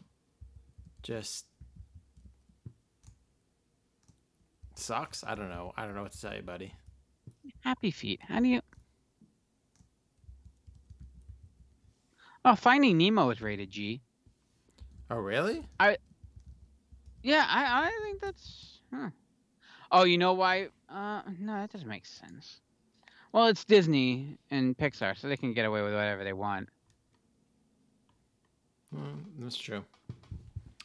just 1.01 1.47
sucks. 4.75 5.23
I 5.25 5.33
don't 5.33 5.49
know. 5.49 5.73
I 5.75 5.85
don't 5.85 5.95
know 5.95 6.03
what 6.03 6.11
to 6.11 6.21
tell 6.21 6.35
you, 6.35 6.43
buddy. 6.43 6.71
Happy 7.61 7.89
Feet. 7.89 8.19
How 8.21 8.39
do 8.39 8.47
you? 8.47 8.61
Oh, 12.45 12.53
Finding 12.53 12.99
Nemo 12.99 13.31
is 13.31 13.41
rated 13.41 13.71
G. 13.71 14.03
Oh, 15.09 15.15
really? 15.15 15.67
I. 15.79 15.97
Yeah, 17.23 17.43
I 17.49 17.87
I 17.87 17.99
think 18.03 18.21
that's. 18.21 18.81
Huh. 18.93 19.09
Oh, 19.91 20.03
you 20.03 20.19
know 20.19 20.33
why? 20.33 20.67
Uh, 20.87 21.23
no, 21.39 21.53
that 21.53 21.71
doesn't 21.71 21.89
make 21.89 22.05
sense. 22.05 22.61
Well, 23.31 23.47
it's 23.47 23.65
Disney 23.65 24.37
and 24.51 24.77
Pixar, 24.77 25.17
so 25.17 25.27
they 25.27 25.37
can 25.37 25.53
get 25.53 25.65
away 25.65 25.81
with 25.81 25.93
whatever 25.93 26.23
they 26.23 26.33
want. 26.33 26.69
Mm, 28.97 29.19
that's 29.39 29.57
true. 29.57 29.83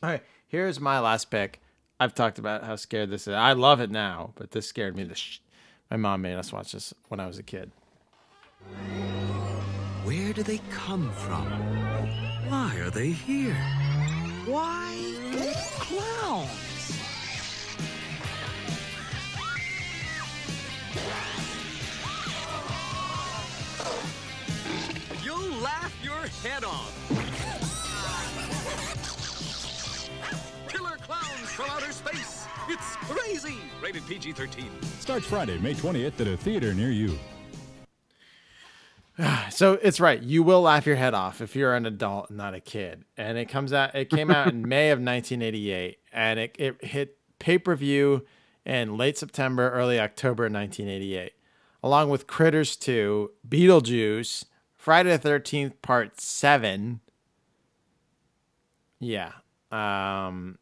All 0.03 0.11
right, 0.11 0.23
here's 0.49 0.81
my 0.81 0.99
last 1.01 1.31
pick. 1.31 1.61
I've 2.01 2.15
talked 2.15 2.39
about 2.39 2.65
how 2.65 2.77
scared 2.77 3.11
this 3.11 3.29
is. 3.29 3.35
I 3.35 3.53
love 3.53 3.81
it 3.81 3.91
now, 3.91 4.33
but 4.35 4.51
this 4.51 4.67
scared 4.67 4.97
me. 4.97 5.05
The 5.05 5.15
sh- 5.15 5.39
my 5.91 5.97
mom 5.97 6.23
made 6.23 6.35
us 6.35 6.53
watch 6.53 6.73
this 6.73 6.93
when 7.09 7.21
I 7.21 7.27
was 7.27 7.39
a 7.39 7.43
kid. 7.43 7.71
Where 10.05 10.33
do 10.33 10.43
they 10.43 10.59
come 10.71 11.13
from? 11.13 11.47
Why 12.49 12.77
are 12.81 12.91
they 12.91 13.11
here? 13.11 13.55
Why 14.47 14.99
clowns? 15.79 16.99
You'll 25.23 25.61
laugh 25.63 25.95
your 26.03 26.27
head 26.43 26.65
off. 26.65 27.22
Clowns 31.03 31.51
from 31.53 31.71
outer 31.71 31.93
space. 31.93 32.47
It's 32.69 32.97
crazy. 32.97 33.59
Rated 33.83 34.07
PG-13. 34.07 34.65
Starts 35.01 35.27
Friday, 35.27 35.59
May 35.59 35.75
20th 35.75 36.21
at 36.21 36.27
a 36.29 36.37
theater 36.37 36.75
near 36.75 36.91
you. 36.91 37.19
So 39.51 39.75
it's 39.75 40.01
right. 40.01 40.21
You 40.23 40.43
will 40.43 40.63
laugh 40.63 40.87
your 40.87 40.97
head 40.97 41.13
off 41.13 41.41
if 41.43 41.55
you're 41.55 41.75
an 41.75 41.85
adult 41.85 42.31
and 42.31 42.39
not 42.39 42.55
a 42.55 42.61
kid. 42.61 43.05
And 43.19 43.37
it 43.37 43.51
comes 43.51 43.73
out. 43.73 43.95
It 43.95 44.09
came 44.09 44.31
out 44.31 44.49
in 44.49 44.63
May 44.69 44.91
of 44.91 44.99
1988, 44.99 45.99
and 46.13 46.41
it, 46.41 46.57
it 46.59 46.85
hit 46.85 47.19
pay 47.39 47.59
per 47.59 47.77
view 47.77 48.25
in 48.65 48.97
late 48.97 49.19
September, 49.19 49.71
early 49.71 50.01
October 50.01 50.45
1988, 50.45 51.33
along 51.83 52.09
with 52.09 52.27
Critters 52.27 52.77
2, 52.77 53.31
Beetlejuice, 53.47 54.47
Friday 54.75 55.17
the 55.17 55.29
13th 55.29 55.75
Part 55.83 56.21
Seven. 56.21 57.01
Yeah. 58.99 59.33
Um, 59.71 60.59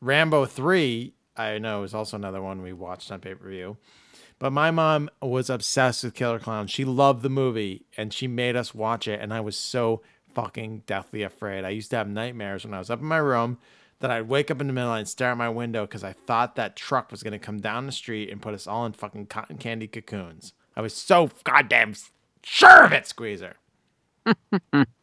Rambo 0.00 0.46
3, 0.46 1.14
I 1.36 1.58
know, 1.58 1.82
is 1.82 1.94
also 1.94 2.16
another 2.16 2.42
one 2.42 2.62
we 2.62 2.72
watched 2.72 3.10
on 3.10 3.20
pay 3.20 3.34
per 3.34 3.48
view. 3.48 3.76
But 4.38 4.52
my 4.52 4.70
mom 4.70 5.08
was 5.22 5.48
obsessed 5.48 6.04
with 6.04 6.14
Killer 6.14 6.38
Clown. 6.38 6.66
She 6.66 6.84
loved 6.84 7.22
the 7.22 7.30
movie 7.30 7.86
and 7.96 8.12
she 8.12 8.28
made 8.28 8.54
us 8.54 8.74
watch 8.74 9.08
it. 9.08 9.20
And 9.20 9.32
I 9.32 9.40
was 9.40 9.56
so 9.56 10.02
fucking 10.34 10.82
deathly 10.86 11.22
afraid. 11.22 11.64
I 11.64 11.70
used 11.70 11.90
to 11.90 11.96
have 11.96 12.08
nightmares 12.08 12.64
when 12.64 12.74
I 12.74 12.78
was 12.78 12.90
up 12.90 13.00
in 13.00 13.06
my 13.06 13.16
room 13.16 13.58
that 14.00 14.10
I'd 14.10 14.28
wake 14.28 14.50
up 14.50 14.60
in 14.60 14.66
the 14.66 14.74
middle 14.74 14.92
and 14.92 15.08
stare 15.08 15.30
at 15.30 15.38
my 15.38 15.48
window 15.48 15.86
because 15.86 16.04
I 16.04 16.12
thought 16.12 16.56
that 16.56 16.76
truck 16.76 17.10
was 17.10 17.22
going 17.22 17.32
to 17.32 17.38
come 17.38 17.60
down 17.60 17.86
the 17.86 17.92
street 17.92 18.30
and 18.30 18.42
put 18.42 18.52
us 18.52 18.66
all 18.66 18.84
in 18.84 18.92
fucking 18.92 19.26
cotton 19.26 19.56
candy 19.56 19.88
cocoons. 19.88 20.52
I 20.76 20.82
was 20.82 20.92
so 20.92 21.30
goddamn 21.44 21.94
sure 22.42 22.84
of 22.84 22.92
it, 22.92 23.06
Squeezer. 23.06 23.56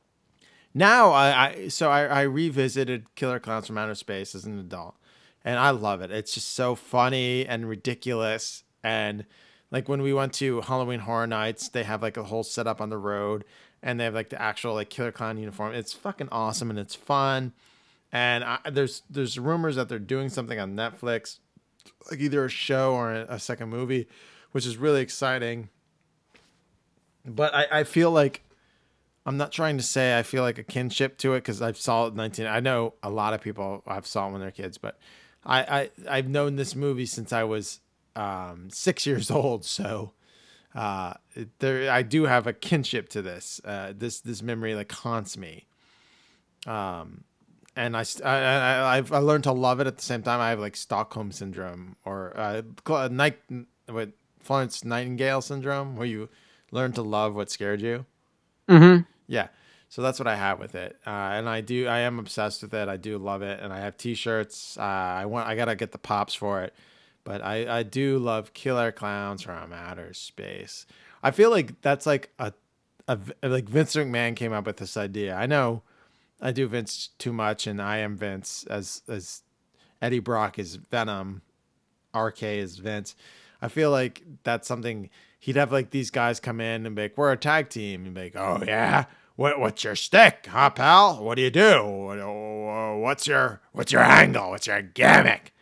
now 0.73 1.11
I, 1.11 1.47
I 1.47 1.67
so 1.67 1.89
I, 1.89 2.05
I 2.05 2.21
revisited 2.23 3.13
Killer 3.15 3.39
Clowns 3.39 3.67
from 3.67 3.77
Outer 3.77 3.95
Space 3.95 4.35
as 4.35 4.45
an 4.45 4.59
adult, 4.59 4.95
and 5.43 5.59
I 5.59 5.69
love 5.71 6.01
it. 6.01 6.11
It's 6.11 6.33
just 6.33 6.51
so 6.51 6.75
funny 6.75 7.45
and 7.45 7.67
ridiculous, 7.67 8.63
and 8.83 9.25
like 9.71 9.89
when 9.89 10.01
we 10.01 10.13
went 10.13 10.33
to 10.33 10.61
Halloween 10.61 11.01
Horror 11.01 11.27
Nights, 11.27 11.69
they 11.69 11.83
have 11.83 12.01
like 12.01 12.17
a 12.17 12.23
whole 12.23 12.43
setup 12.43 12.81
on 12.81 12.89
the 12.89 12.97
road, 12.97 13.43
and 13.81 13.99
they 13.99 14.05
have 14.05 14.13
like 14.13 14.29
the 14.29 14.41
actual 14.41 14.73
like 14.73 14.89
Killer 14.89 15.11
Clown 15.11 15.37
uniform. 15.37 15.73
It's 15.73 15.93
fucking 15.93 16.29
awesome 16.31 16.69
and 16.69 16.79
it's 16.79 16.95
fun, 16.95 17.53
and 18.11 18.43
I, 18.43 18.59
there's 18.71 19.03
there's 19.09 19.37
rumors 19.37 19.75
that 19.75 19.89
they're 19.89 19.99
doing 19.99 20.29
something 20.29 20.59
on 20.59 20.75
Netflix, 20.75 21.39
like 22.09 22.19
either 22.19 22.45
a 22.45 22.49
show 22.49 22.93
or 22.93 23.13
a, 23.13 23.25
a 23.29 23.39
second 23.39 23.69
movie, 23.69 24.07
which 24.51 24.65
is 24.65 24.77
really 24.77 25.01
exciting. 25.01 25.69
But 27.25 27.55
I, 27.55 27.67
I 27.71 27.83
feel 27.83 28.11
like 28.11 28.42
I'm 29.25 29.37
not 29.37 29.51
trying 29.51 29.77
to 29.77 29.83
say 29.83 30.17
I 30.17 30.23
feel 30.23 30.43
like 30.43 30.57
a 30.57 30.63
kinship 30.63 31.17
to 31.19 31.33
it 31.33 31.39
because 31.39 31.61
I've 31.61 31.77
saw 31.77 32.05
it 32.05 32.09
in 32.09 32.15
19. 32.15 32.45
I 32.45 32.59
know 32.59 32.93
a 33.01 33.09
lot 33.09 33.33
of 33.33 33.41
people 33.41 33.83
I've 33.87 34.05
saw 34.05 34.27
it 34.27 34.31
when 34.31 34.41
they're 34.41 34.51
kids, 34.51 34.77
but 34.77 34.99
I, 35.45 35.59
I 35.61 35.89
I've 36.09 36.27
known 36.27 36.55
this 36.55 36.75
movie 36.75 37.05
since 37.05 37.31
I 37.31 37.43
was 37.43 37.79
um, 38.15 38.69
six 38.71 39.05
years 39.05 39.31
old. 39.31 39.65
So 39.73 40.13
uh, 40.75 41.13
there 41.59 41.91
I 41.91 42.01
do 42.01 42.23
have 42.23 42.47
a 42.47 42.53
kinship 42.53 43.09
to 43.09 43.21
this. 43.21 43.61
Uh, 43.63 43.93
this 43.95 44.19
this 44.19 44.41
memory 44.41 44.75
like 44.75 44.91
haunts 44.91 45.37
me. 45.37 45.67
Um, 46.65 47.23
and 47.75 47.97
I, 47.97 48.03
I, 48.23 48.29
I 48.29 48.97
I've 48.97 49.11
I 49.11 49.17
learned 49.19 49.45
to 49.45 49.51
love 49.51 49.79
it 49.79 49.87
at 49.87 49.97
the 49.97 50.03
same 50.03 50.21
time. 50.21 50.39
I 50.39 50.49
have 50.49 50.59
like 50.59 50.75
Stockholm 50.75 51.31
syndrome 51.31 51.95
or 52.05 52.33
uh, 52.35 53.07
night 53.09 53.39
with 53.87 54.13
Florence 54.41 54.83
Nightingale 54.83 55.41
syndrome, 55.41 55.95
where 55.95 56.07
you 56.07 56.29
learn 56.71 56.91
to 56.93 57.01
love 57.01 57.35
what 57.35 57.49
scared 57.49 57.81
you. 57.81 58.05
Mm-hmm. 58.69 59.03
Yeah. 59.27 59.47
So 59.89 60.01
that's 60.01 60.17
what 60.17 60.27
I 60.27 60.35
have 60.35 60.57
with 60.57 60.73
it, 60.73 60.97
uh, 61.05 61.09
and 61.09 61.47
I 61.47 61.61
do. 61.61 61.85
I 61.85 61.99
am 61.99 62.17
obsessed 62.17 62.63
with 62.63 62.73
it. 62.73 62.89
I 62.89 62.97
do 62.97 63.19
love 63.19 63.43
it, 63.43 63.59
and 63.59 63.71
I 63.71 63.79
have 63.81 63.95
T-shirts. 63.95 64.75
Uh, 64.75 64.81
I 64.81 65.27
want. 65.27 65.47
I 65.47 65.55
gotta 65.55 65.75
get 65.75 65.91
the 65.91 65.99
pops 65.99 66.33
for 66.33 66.63
it, 66.63 66.73
but 67.23 67.43
I 67.43 67.79
I 67.79 67.83
do 67.83 68.17
love 68.17 68.55
Killer 68.55 68.91
Clowns 68.91 69.43
from 69.43 69.71
Outer 69.71 70.11
Space. 70.15 70.87
I 71.21 71.29
feel 71.29 71.51
like 71.51 71.79
that's 71.81 72.07
like 72.07 72.31
a, 72.39 72.53
a 73.07 73.19
like 73.43 73.69
Vince 73.69 73.95
McMahon 73.95 74.35
came 74.35 74.51
up 74.51 74.65
with 74.65 74.77
this 74.77 74.97
idea. 74.97 75.35
I 75.35 75.45
know, 75.45 75.83
I 76.41 76.51
do 76.51 76.67
Vince 76.67 77.09
too 77.19 77.31
much, 77.31 77.67
and 77.67 77.79
I 77.79 77.97
am 77.97 78.17
Vince 78.17 78.65
as 78.71 79.03
as 79.07 79.43
Eddie 80.01 80.17
Brock 80.17 80.57
is 80.57 80.77
Venom, 80.77 81.43
RK 82.15 82.41
is 82.41 82.77
Vince. 82.77 83.15
I 83.61 83.67
feel 83.67 83.91
like 83.91 84.23
that's 84.41 84.67
something 84.67 85.11
he'd 85.43 85.57
have 85.57 85.73
like 85.73 85.89
these 85.89 86.09
guys 86.09 86.39
come 86.39 86.61
in 86.61 86.85
and 86.85 86.95
be 86.95 87.01
like, 87.03 87.17
"We're 87.17 87.33
a 87.33 87.37
tag 87.37 87.69
team," 87.69 88.05
and 88.05 88.13
be 88.13 88.23
like, 88.23 88.35
"Oh 88.35 88.63
yeah." 88.65 89.05
What, 89.35 89.59
what's 89.59 89.83
your 89.83 89.95
stick, 89.95 90.45
huh, 90.47 90.69
pal? 90.69 91.23
What 91.23 91.35
do 91.35 91.41
you 91.41 91.49
do? 91.49 91.83
What, 91.83 92.19
uh, 92.19 92.97
what's 92.97 93.25
your 93.25 93.61
what's 93.71 93.91
your 93.91 94.03
angle? 94.03 94.51
What's 94.51 94.67
your 94.67 94.83
gimmick? 94.83 95.53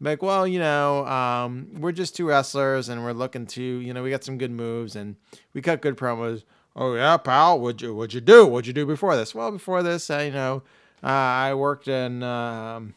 Like, 0.00 0.22
well, 0.22 0.46
you 0.46 0.58
know, 0.58 1.06
um, 1.06 1.68
we're 1.74 1.92
just 1.92 2.16
two 2.16 2.26
wrestlers, 2.26 2.88
and 2.88 3.04
we're 3.04 3.12
looking 3.12 3.46
to, 3.48 3.62
you 3.62 3.92
know, 3.92 4.02
we 4.02 4.10
got 4.10 4.24
some 4.24 4.38
good 4.38 4.50
moves, 4.50 4.96
and 4.96 5.16
we 5.52 5.60
cut 5.60 5.82
good 5.82 5.96
promos. 5.96 6.44
Oh 6.74 6.94
yeah, 6.94 7.18
pal. 7.18 7.60
What'd 7.60 7.82
you 7.82 7.94
What'd 7.94 8.14
you 8.14 8.22
do? 8.22 8.46
What'd 8.46 8.66
you 8.66 8.72
do 8.72 8.86
before 8.86 9.14
this? 9.14 9.34
Well, 9.34 9.52
before 9.52 9.82
this, 9.82 10.08
I, 10.10 10.22
you 10.24 10.32
know, 10.32 10.62
uh, 11.04 11.06
I 11.06 11.54
worked 11.54 11.86
in 11.86 12.22
um, 12.22 12.94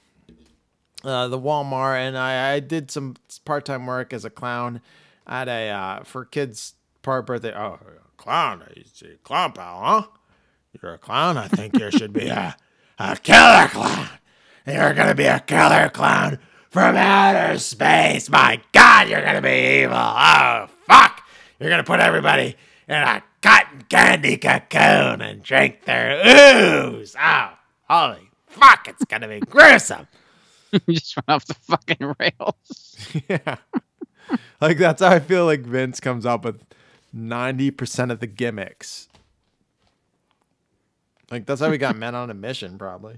uh, 1.03 1.27
the 1.27 1.39
Walmart, 1.39 1.97
and 1.97 2.17
I, 2.17 2.53
I 2.53 2.59
did 2.61 2.89
some 2.89 3.15
part 3.43 3.65
time 3.65 3.85
work 3.85 4.13
as 4.13 4.23
a 4.23 4.29
clown 4.29 4.79
at 5.27 5.47
a 5.47 5.69
uh, 5.69 6.03
for 6.03 6.25
kids' 6.25 6.75
part 7.01 7.25
birthday. 7.25 7.53
Oh, 7.55 7.79
clown, 8.17 8.63
he's 8.75 9.01
a 9.03 9.17
clown 9.17 9.53
pal, 9.53 9.81
huh? 9.81 10.07
You're 10.81 10.93
a 10.93 10.97
clown. 10.97 11.37
I 11.37 11.47
think 11.47 11.77
you 11.77 11.91
should 11.91 12.13
be 12.13 12.27
a 12.27 12.55
a 12.97 13.15
killer 13.17 13.67
clown. 13.67 14.09
You're 14.65 14.93
gonna 14.93 15.15
be 15.15 15.25
a 15.25 15.39
killer 15.39 15.89
clown 15.89 16.39
from 16.69 16.95
outer 16.95 17.57
space. 17.57 18.29
My 18.29 18.61
God, 18.71 19.09
you're 19.09 19.23
gonna 19.23 19.41
be 19.41 19.81
evil. 19.81 19.95
Oh 19.97 20.67
fuck! 20.87 21.23
You're 21.59 21.69
gonna 21.69 21.83
put 21.83 21.99
everybody 21.99 22.55
in 22.87 22.95
a 22.95 23.23
cotton 23.41 23.83
candy 23.89 24.37
cocoon 24.37 25.21
and 25.21 25.41
drink 25.41 25.85
their 25.85 26.21
ooze. 26.25 27.15
Oh, 27.19 27.53
holy 27.89 28.29
fuck! 28.47 28.87
It's 28.87 29.05
gonna 29.05 29.27
be 29.27 29.39
gruesome. 29.39 30.07
you 30.71 30.93
just 30.93 31.15
went 31.17 31.29
off 31.29 31.45
the 31.45 31.53
fucking 31.55 32.15
rails. 32.19 33.07
yeah. 33.29 33.57
Like 34.59 34.77
that's 34.77 35.01
how 35.01 35.09
I 35.09 35.19
feel 35.19 35.45
like 35.45 35.61
Vince 35.61 35.99
comes 35.99 36.25
up 36.25 36.45
with 36.45 36.61
90% 37.15 38.11
of 38.11 38.19
the 38.19 38.27
gimmicks. 38.27 39.07
Like 41.31 41.45
that's 41.45 41.61
how 41.61 41.69
we 41.69 41.77
got 41.77 41.95
men 41.95 42.13
on 42.13 42.29
a 42.29 42.33
mission, 42.33 42.77
probably. 42.77 43.17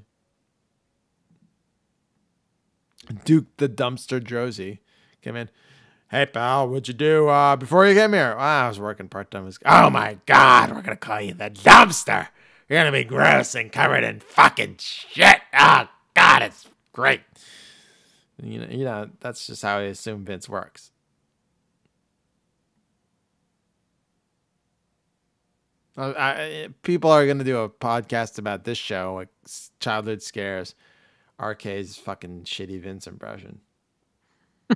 Duke 3.26 3.46
the 3.58 3.68
dumpster 3.68 4.22
Droese 4.22 4.80
came 5.22 5.36
in. 5.36 5.50
Hey 6.10 6.28
pal, 6.28 6.70
what'd 6.70 6.88
you 6.88 6.94
do 6.94 7.28
uh, 7.28 7.56
before 7.56 7.88
you 7.88 7.96
came 7.96 8.14
here? 8.14 8.36
"Ah, 8.38 8.66
I 8.66 8.68
was 8.68 8.80
working 8.80 9.10
part 9.10 9.32
time. 9.32 9.50
Oh 9.66 9.90
my 9.90 10.20
god, 10.26 10.72
we're 10.72 10.82
gonna 10.82 10.96
call 10.96 11.20
you 11.20 11.34
the 11.34 11.50
dumpster. 11.50 12.28
You're 12.70 12.80
gonna 12.80 12.92
be 12.92 13.04
gross 13.04 13.56
and 13.56 13.72
covered 13.72 14.04
in 14.04 14.20
fucking 14.20 14.78
shit. 14.80 15.42
Oh 15.54 15.88
god, 16.14 16.44
it's 16.44 16.68
great. 16.94 17.22
You 18.42 18.60
know, 18.60 18.68
you 18.70 18.86
know, 18.86 19.10
that's 19.20 19.48
just 19.48 19.64
how 19.64 19.80
I 19.80 19.84
assume 19.84 20.24
Vince 20.24 20.48
works. 20.48 20.92
Uh, 25.96 26.14
I, 26.18 26.70
people 26.82 27.12
are 27.12 27.28
gonna 27.28 27.44
do 27.44 27.60
a 27.60 27.70
podcast 27.70 28.40
about 28.40 28.64
this 28.64 28.78
show, 28.78 29.14
like 29.16 29.30
childhood 29.80 30.22
scares. 30.22 30.76
RK's 31.40 31.98
fucking 31.98 32.44
shitty 32.44 32.80
Vince 32.82 33.08
impression. 33.08 33.60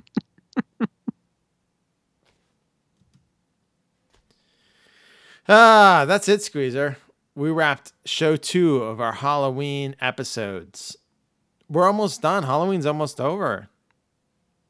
ah, 5.48 6.04
that's 6.06 6.28
it, 6.28 6.42
Squeezer. 6.42 6.98
We 7.34 7.50
wrapped 7.50 7.92
show 8.04 8.36
two 8.36 8.82
of 8.82 9.00
our 9.00 9.12
Halloween 9.12 9.96
episodes. 10.00 10.96
We're 11.68 11.86
almost 11.86 12.22
done. 12.22 12.44
Halloween's 12.44 12.86
almost 12.86 13.20
over. 13.20 13.68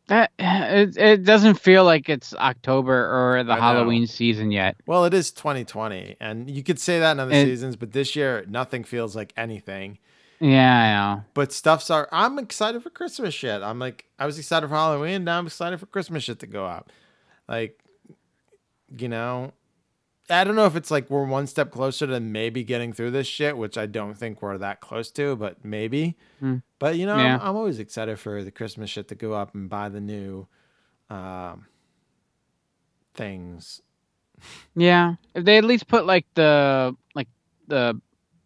That 0.09 0.33
it, 0.39 0.97
it 0.97 1.25
doesn't 1.25 1.55
feel 1.61 1.85
like 1.85 2.09
it's 2.09 2.35
October 2.35 2.95
or 3.37 3.45
the 3.45 3.57
Halloween 3.57 4.07
season 4.07 4.51
yet. 4.51 4.77
Well, 4.87 5.05
it 5.05 5.15
is 5.15 5.31
2020, 5.31 6.17
and 6.21 6.51
you 6.51 6.63
could 6.63 6.79
say 6.81 6.99
that 6.99 7.13
in 7.13 7.21
other 7.21 7.33
It- 7.33 7.45
seasons, 7.47 7.77
but 7.77 7.93
this 7.93 8.17
year 8.17 8.45
nothing 8.49 8.85
feels 8.85 9.15
like 9.15 9.33
anything. 9.37 9.99
Yeah, 10.41 10.77
I 10.77 11.17
know. 11.17 11.25
But 11.35 11.53
stuff's 11.53 11.91
are. 11.91 12.09
I'm 12.13 12.39
excited 12.39 12.83
for 12.83 12.91
Christmas 12.91 13.35
shit. 13.35 13.61
I'm 13.61 13.79
like, 13.79 14.05
I 14.19 14.27
was 14.27 14.39
excited 14.39 14.69
for 14.69 14.75
Halloween. 14.77 15.25
Now 15.25 15.39
I'm 15.39 15.47
excited 15.47 15.79
for 15.81 15.87
Christmas 15.87 16.25
shit 16.25 16.39
to 16.41 16.47
go 16.47 16.65
up. 16.65 16.91
Like, 17.49 17.79
you 18.97 19.09
know, 19.09 19.53
I 20.31 20.45
don't 20.45 20.57
know 20.57 20.67
if 20.67 20.77
it's 20.77 20.91
like 20.91 21.09
we're 21.09 21.25
one 21.25 21.47
step 21.47 21.71
closer 21.71 22.07
to 22.07 22.21
maybe 22.21 22.63
getting 22.65 22.93
through 22.93 23.13
this 23.13 23.27
shit, 23.27 23.57
which 23.57 23.79
I 23.79 23.87
don't 23.87 24.15
think 24.15 24.43
we're 24.43 24.59
that 24.59 24.81
close 24.81 25.11
to, 25.13 25.37
but 25.37 25.65
maybe. 25.65 26.17
Hmm. 26.41 26.57
But 26.79 26.97
you 26.97 27.07
know, 27.07 27.17
Yeah. 27.17 27.37
I'm, 27.37 27.49
I'm 27.51 27.57
always 27.57 27.79
excited 27.79 28.19
for 28.19 28.45
the 28.45 28.51
Christmas 28.51 28.91
shit 28.91 29.09
to 29.09 29.15
go 29.15 29.33
up 29.33 29.55
and 29.55 29.69
buy 29.71 29.89
the 29.89 30.01
new 30.01 30.47
um, 31.11 31.67
things. 33.15 33.83
Yeah, 34.77 35.15
if 35.35 35.45
they 35.45 35.59
at 35.59 35.65
least 35.65 35.89
put 35.89 36.07
like 36.07 36.25
the 36.35 36.95
like 37.15 37.29
the 37.67 38.01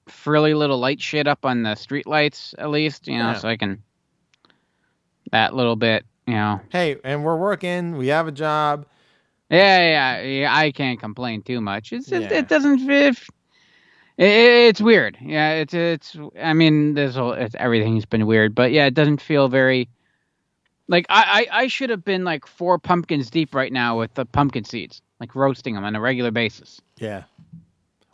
frilly 0.08 0.54
little 0.54 0.78
light 0.78 1.00
shit 1.00 1.26
up 1.26 1.44
on 1.44 1.62
the 1.62 1.74
street 1.74 2.06
lights, 2.06 2.54
at 2.58 2.70
least 2.70 3.06
you 3.08 3.18
know, 3.18 3.32
Yeah. 3.32 3.38
so 3.38 3.48
I 3.48 3.56
can 3.56 3.82
that 5.32 5.54
little 5.54 5.76
bit, 5.76 6.04
you 6.26 6.34
know. 6.34 6.60
Hey, 6.70 6.96
and 7.04 7.24
we're 7.24 7.36
working. 7.36 7.96
We 7.96 8.08
have 8.08 8.26
a 8.28 8.32
job. 8.32 8.86
Yeah, 9.52 9.80
yeah, 10.18 10.22
yeah. 10.22 10.56
I 10.56 10.72
can't 10.72 10.98
complain 10.98 11.42
too 11.42 11.60
much. 11.60 11.92
It's 11.92 12.10
it, 12.10 12.22
Yeah. 12.22 12.32
it 12.38 12.48
doesn't 12.48 12.78
fit. 12.86 13.18
It, 14.16 14.26
it's 14.26 14.80
weird. 14.80 15.18
Yeah, 15.20 15.52
it's 15.52 15.74
it's. 15.74 16.16
I 16.40 16.54
mean, 16.54 16.94
this 16.94 17.14
whole 17.14 17.32
it's, 17.32 17.54
everything's 17.58 18.06
been 18.06 18.26
weird, 18.26 18.54
but 18.54 18.72
yeah, 18.72 18.86
it 18.86 18.94
doesn't 18.94 19.20
feel 19.20 19.48
very. 19.48 19.88
Like 20.88 21.06
I, 21.08 21.46
I, 21.52 21.62
I 21.64 21.66
should 21.68 21.90
have 21.90 22.04
been 22.04 22.24
like 22.24 22.46
four 22.46 22.78
pumpkins 22.78 23.30
deep 23.30 23.54
right 23.54 23.72
now 23.72 23.98
with 23.98 24.12
the 24.14 24.24
pumpkin 24.26 24.64
seeds, 24.64 25.00
like 25.20 25.34
roasting 25.34 25.74
them 25.74 25.84
on 25.84 25.94
a 25.94 26.00
regular 26.00 26.30
basis. 26.30 26.80
Yeah. 26.98 27.24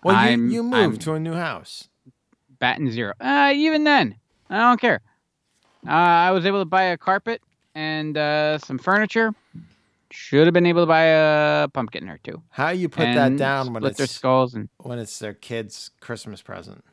Well, 0.05 0.31
you, 0.31 0.49
you 0.49 0.63
moved 0.63 0.75
I'm- 0.75 0.97
to 0.99 1.15
a 1.15 1.21
new 1.21 1.35
house. 1.35 1.89
Batting 2.61 2.91
zero. 2.91 3.13
Uh, 3.21 3.53
even 3.55 3.85
then, 3.85 4.17
I 4.51 4.59
don't 4.59 4.81
care. 4.81 5.01
Uh, 5.87 5.91
I 5.93 6.33
was 6.33 6.45
able 6.45 6.61
to 6.61 6.65
buy 6.65 6.83
a 6.85 6.97
carpet 6.99 7.41
and 7.77 8.17
uh, 8.19 8.59
some 8.59 8.79
furniture. 8.79 9.33
Should 10.11 10.47
have 10.47 10.55
been 10.55 10.67
able 10.67 10.83
to 10.83 10.87
buy 10.87 11.03
a 11.03 11.69
pumpkin 11.69 12.09
or 12.09 12.19
two. 12.19 12.43
How 12.51 12.71
you 12.71 12.89
put 12.89 13.05
that 13.05 13.37
down 13.37 13.73
when 13.73 13.83
split 13.83 13.97
their 13.97 14.07
skulls 14.07 14.55
and 14.55 14.69
when 14.79 14.99
it's 14.99 15.19
their 15.19 15.35
kid's 15.35 15.91
Christmas 16.01 16.41
present? 16.41 16.85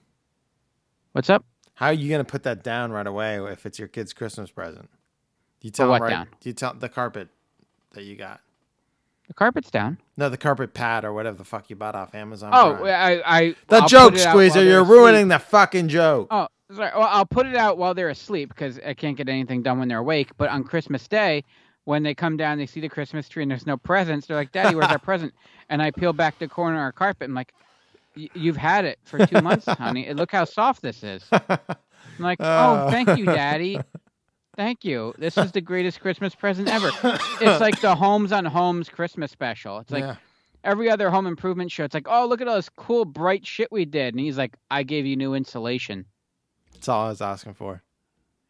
what's 1.14 1.30
up? 1.30 1.46
How 1.76 1.88
are 1.88 1.94
you 1.94 2.10
gonna 2.10 2.26
put 2.26 2.44
that 2.44 2.64
down 2.64 2.92
right 2.92 3.08
away 3.08 3.38
if 3.52 3.66
it's 3.66 3.80
your 3.80 3.88
kid's 3.88 4.14
Christmas 4.14 4.52
present? 4.52 4.90
You 5.62 5.72
Put 5.72 5.78
tell 5.78 5.90
what 5.90 6.02
right, 6.02 6.10
down? 6.10 6.28
You 6.44 6.54
tell 6.54 6.74
the 6.74 6.90
carpet 6.90 7.30
that 7.94 8.04
you 8.04 8.16
got. 8.16 8.42
The 9.28 9.34
carpet's 9.34 9.72
down. 9.72 9.98
No, 10.18 10.30
the 10.30 10.38
carpet 10.38 10.74
pad 10.74 11.04
or 11.04 11.14
whatever 11.14 11.38
the 11.38 11.44
fuck 11.44 11.70
you 11.70 11.76
bought 11.76 11.96
off 11.96 12.14
Amazon. 12.14 12.52
Oh, 12.54 12.76
Prime. 12.76 12.94
I, 12.94 13.22
I 13.26 13.56
the 13.68 13.78
I'll 13.78 13.88
joke 13.88 14.14
it 14.14 14.26
out 14.26 14.32
squeezer. 14.32 14.64
You're 14.64 14.84
ruining 14.84 15.30
the 15.30 15.40
fucking 15.40 15.88
joke. 15.88 16.28
Oh, 16.30 16.48
sorry. 16.72 16.92
Well, 16.96 17.08
I'll 17.10 17.26
put 17.26 17.48
it 17.48 17.56
out 17.56 17.78
while 17.78 17.94
they're 17.94 18.10
asleep 18.10 18.50
because 18.50 18.80
I 18.86 18.94
can't 18.94 19.18
get 19.18 19.28
anything 19.28 19.64
done 19.64 19.80
when 19.80 19.88
they're 19.88 19.98
awake. 19.98 20.30
But 20.38 20.50
on 20.50 20.64
Christmas 20.64 21.08
Day, 21.08 21.44
when 21.86 22.04
they 22.04 22.14
come 22.14 22.36
down, 22.38 22.58
they 22.58 22.66
see 22.66 22.82
the 22.82 22.90
Christmas 22.90 23.28
tree 23.30 23.42
and 23.44 23.50
there's 23.52 23.66
no 23.66 23.78
presents. 23.78 24.28
They're 24.28 24.38
like, 24.38 24.52
"Daddy, 24.52 24.76
where's 24.76 24.92
our 24.92 25.00
present?" 25.12 25.34
And 25.70 25.82
I 25.82 25.92
peel 25.92 26.14
back 26.14 26.38
the 26.40 26.48
corner 26.48 26.76
of 26.76 26.82
our 26.82 26.92
carpet. 26.92 27.30
I'm 27.30 27.34
like, 27.34 27.54
"Y- 28.18 28.30
"You've 28.34 28.58
had 28.58 28.86
it 28.86 29.00
for 29.04 29.26
two 29.26 29.42
months, 29.42 29.66
honey. 29.68 30.12
Look 30.14 30.32
how 30.32 30.46
soft 30.46 30.82
this 30.82 31.04
is." 31.04 31.24
I'm 31.32 31.60
like, 32.20 32.38
"Oh, 32.42 32.90
thank 32.90 33.18
you, 33.18 33.26
Daddy. 33.26 33.80
Thank 34.56 34.86
you. 34.86 35.14
This 35.18 35.38
is 35.38 35.52
the 35.52 35.62
greatest 35.62 36.00
Christmas 36.02 36.34
present 36.36 36.68
ever." 36.70 36.90
It's 37.42 37.60
like 37.62 37.80
the 37.82 37.96
Holmes 37.96 38.32
on 38.32 38.46
Homes 38.46 38.90
Christmas 38.90 39.32
special. 39.32 39.80
It's 39.80 39.92
like 39.92 40.04
Yeah. 40.04 40.16
every 40.64 40.90
other 40.90 41.10
home 41.10 41.28
improvement 41.28 41.72
show. 41.72 41.84
It's 41.84 41.94
like, 41.94 42.08
"Oh, 42.10 42.26
look 42.26 42.42
at 42.42 42.48
all 42.48 42.56
this 42.56 42.70
cool, 42.70 43.06
bright 43.06 43.46
shit 43.46 43.72
we 43.72 43.86
did," 43.86 44.14
and 44.14 44.20
he's 44.20 44.38
like, 44.38 44.56
"I 44.72 44.84
gave 44.84 45.06
you 45.06 45.16
new 45.16 45.34
insulation." 45.34 46.06
That's 46.74 46.90
all 46.90 47.06
I 47.06 47.10
was 47.10 47.22
asking 47.22 47.54
for. 47.56 47.84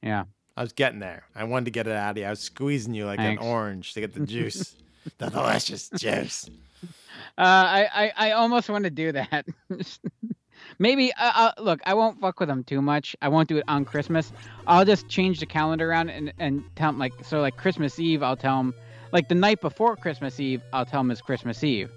Yeah. 0.01 0.25
I 0.57 0.61
was 0.61 0.71
getting 0.71 0.99
there. 0.99 1.23
I 1.35 1.43
wanted 1.43 1.65
to 1.65 1.71
get 1.71 1.87
it 1.87 1.93
out 1.93 2.11
of 2.11 2.17
you. 2.17 2.25
I 2.25 2.29
was 2.29 2.39
squeezing 2.39 2.93
you 2.93 3.05
like 3.05 3.19
Thanks. 3.19 3.41
an 3.41 3.47
orange 3.47 3.93
to 3.93 3.99
get 3.99 4.13
the 4.13 4.25
juice, 4.25 4.75
the 5.17 5.29
delicious 5.29 5.89
juice. 5.89 6.49
Uh, 6.83 6.87
I, 7.37 7.89
I, 7.93 8.29
I 8.29 8.31
almost 8.31 8.69
want 8.69 8.85
to 8.85 8.89
do 8.89 9.11
that. 9.11 9.45
Maybe 10.79 11.13
uh, 11.13 11.31
uh, 11.35 11.51
look, 11.61 11.81
I 11.85 11.93
won't 11.93 12.19
fuck 12.19 12.39
with 12.39 12.49
them 12.49 12.63
too 12.63 12.81
much. 12.81 13.15
I 13.21 13.27
won't 13.27 13.49
do 13.49 13.57
it 13.57 13.65
on 13.67 13.85
Christmas. 13.85 14.31
I'll 14.67 14.85
just 14.85 15.07
change 15.09 15.39
the 15.39 15.45
calendar 15.45 15.89
around 15.89 16.09
and, 16.09 16.33
and 16.39 16.63
tell 16.75 16.91
them 16.91 16.99
like 16.99 17.13
so 17.23 17.41
like 17.41 17.57
Christmas 17.57 17.99
Eve. 17.99 18.23
I'll 18.23 18.37
tell 18.37 18.57
them 18.57 18.73
like 19.11 19.27
the 19.27 19.35
night 19.35 19.61
before 19.61 19.95
Christmas 19.95 20.39
Eve. 20.39 20.61
I'll 20.73 20.85
tell 20.85 21.01
them 21.01 21.11
it's 21.11 21.21
Christmas 21.21 21.63
Eve. 21.63 21.91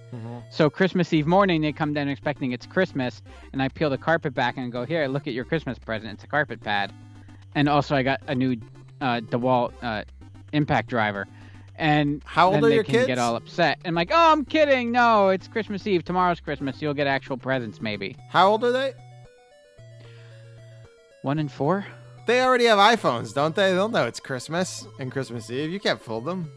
So 0.51 0.69
Christmas 0.69 1.13
Eve 1.13 1.27
morning 1.27 1.63
they 1.63 1.73
come 1.73 1.95
down 1.95 2.09
expecting 2.09 2.53
it's 2.53 2.67
Christmas, 2.67 3.23
and 3.53 3.63
I 3.63 3.69
peel 3.69 3.91
the 3.91 3.99
carpet 3.99 4.35
back 4.35 4.57
and 4.57 4.71
go 4.71 4.85
here. 4.85 5.07
Look 5.07 5.27
at 5.27 5.35
your 5.35 5.45
Christmas 5.45 5.79
present. 5.79 6.13
It's 6.13 6.25
a 6.25 6.29
carpet 6.29 6.61
pad, 6.61 6.93
and 7.55 7.69
also 7.69 7.95
I 7.97 8.03
got 8.03 8.20
a 8.27 8.35
new 8.35 8.57
uh, 9.01 9.20
DeWalt 9.20 9.73
uh, 9.83 10.05
impact 10.53 10.89
driver. 10.89 11.27
And 11.77 12.23
How 12.25 12.47
old 12.47 12.57
then 12.57 12.65
are 12.65 12.69
they 12.70 12.75
your 12.75 12.85
can 12.85 12.95
kids? 12.95 13.07
Get 13.07 13.19
all 13.19 13.37
upset. 13.37 13.79
And 13.85 13.95
like, 13.95 14.11
oh, 14.12 14.33
I'm 14.33 14.45
kidding. 14.45 14.91
No, 14.91 15.29
it's 15.29 15.47
Christmas 15.47 15.87
Eve. 15.87 16.05
Tomorrow's 16.05 16.41
Christmas. 16.41 16.83
You'll 16.83 16.95
get 16.95 17.07
actual 17.07 17.37
presents, 17.37 17.81
maybe. 17.81 18.16
How 18.31 18.49
old 18.49 18.65
are 18.65 18.73
they? 18.73 18.95
One 21.23 21.39
and 21.39 21.51
four. 21.51 21.87
They 22.27 22.43
already 22.43 22.65
have 22.65 22.79
iPhones, 22.79 23.33
don't 23.33 23.55
they? 23.55 23.73
They'll 23.73 23.89
know 23.89 24.07
it's 24.07 24.20
Christmas 24.20 24.87
and 24.99 25.11
Christmas 25.11 25.51
Eve. 25.51 25.70
You 25.70 25.81
can't 25.81 26.01
fool 26.01 26.20
them. 26.20 26.51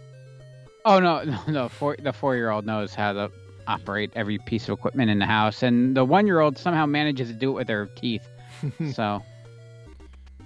Oh 0.86 1.00
no, 1.00 1.24
no, 1.24 1.40
no. 1.48 1.70
Four, 1.70 1.98
the 2.02 2.12
four-year-old 2.12 2.66
knows 2.66 2.94
how 2.94 3.14
to 3.14 3.32
operate 3.68 4.12
every 4.16 4.38
piece 4.40 4.68
of 4.68 4.78
equipment 4.78 5.10
in 5.12 5.20
the 5.20 5.26
house, 5.26 5.64
and 5.64 5.96
the 5.96 6.04
one-year-old 6.04 6.58
somehow 6.58 6.86
manages 6.86 7.30
to 7.30 7.34
do 7.34 7.52
it 7.52 7.54
with 7.54 7.70
her 7.70 7.86
teeth. 7.96 8.28
so 8.94 9.22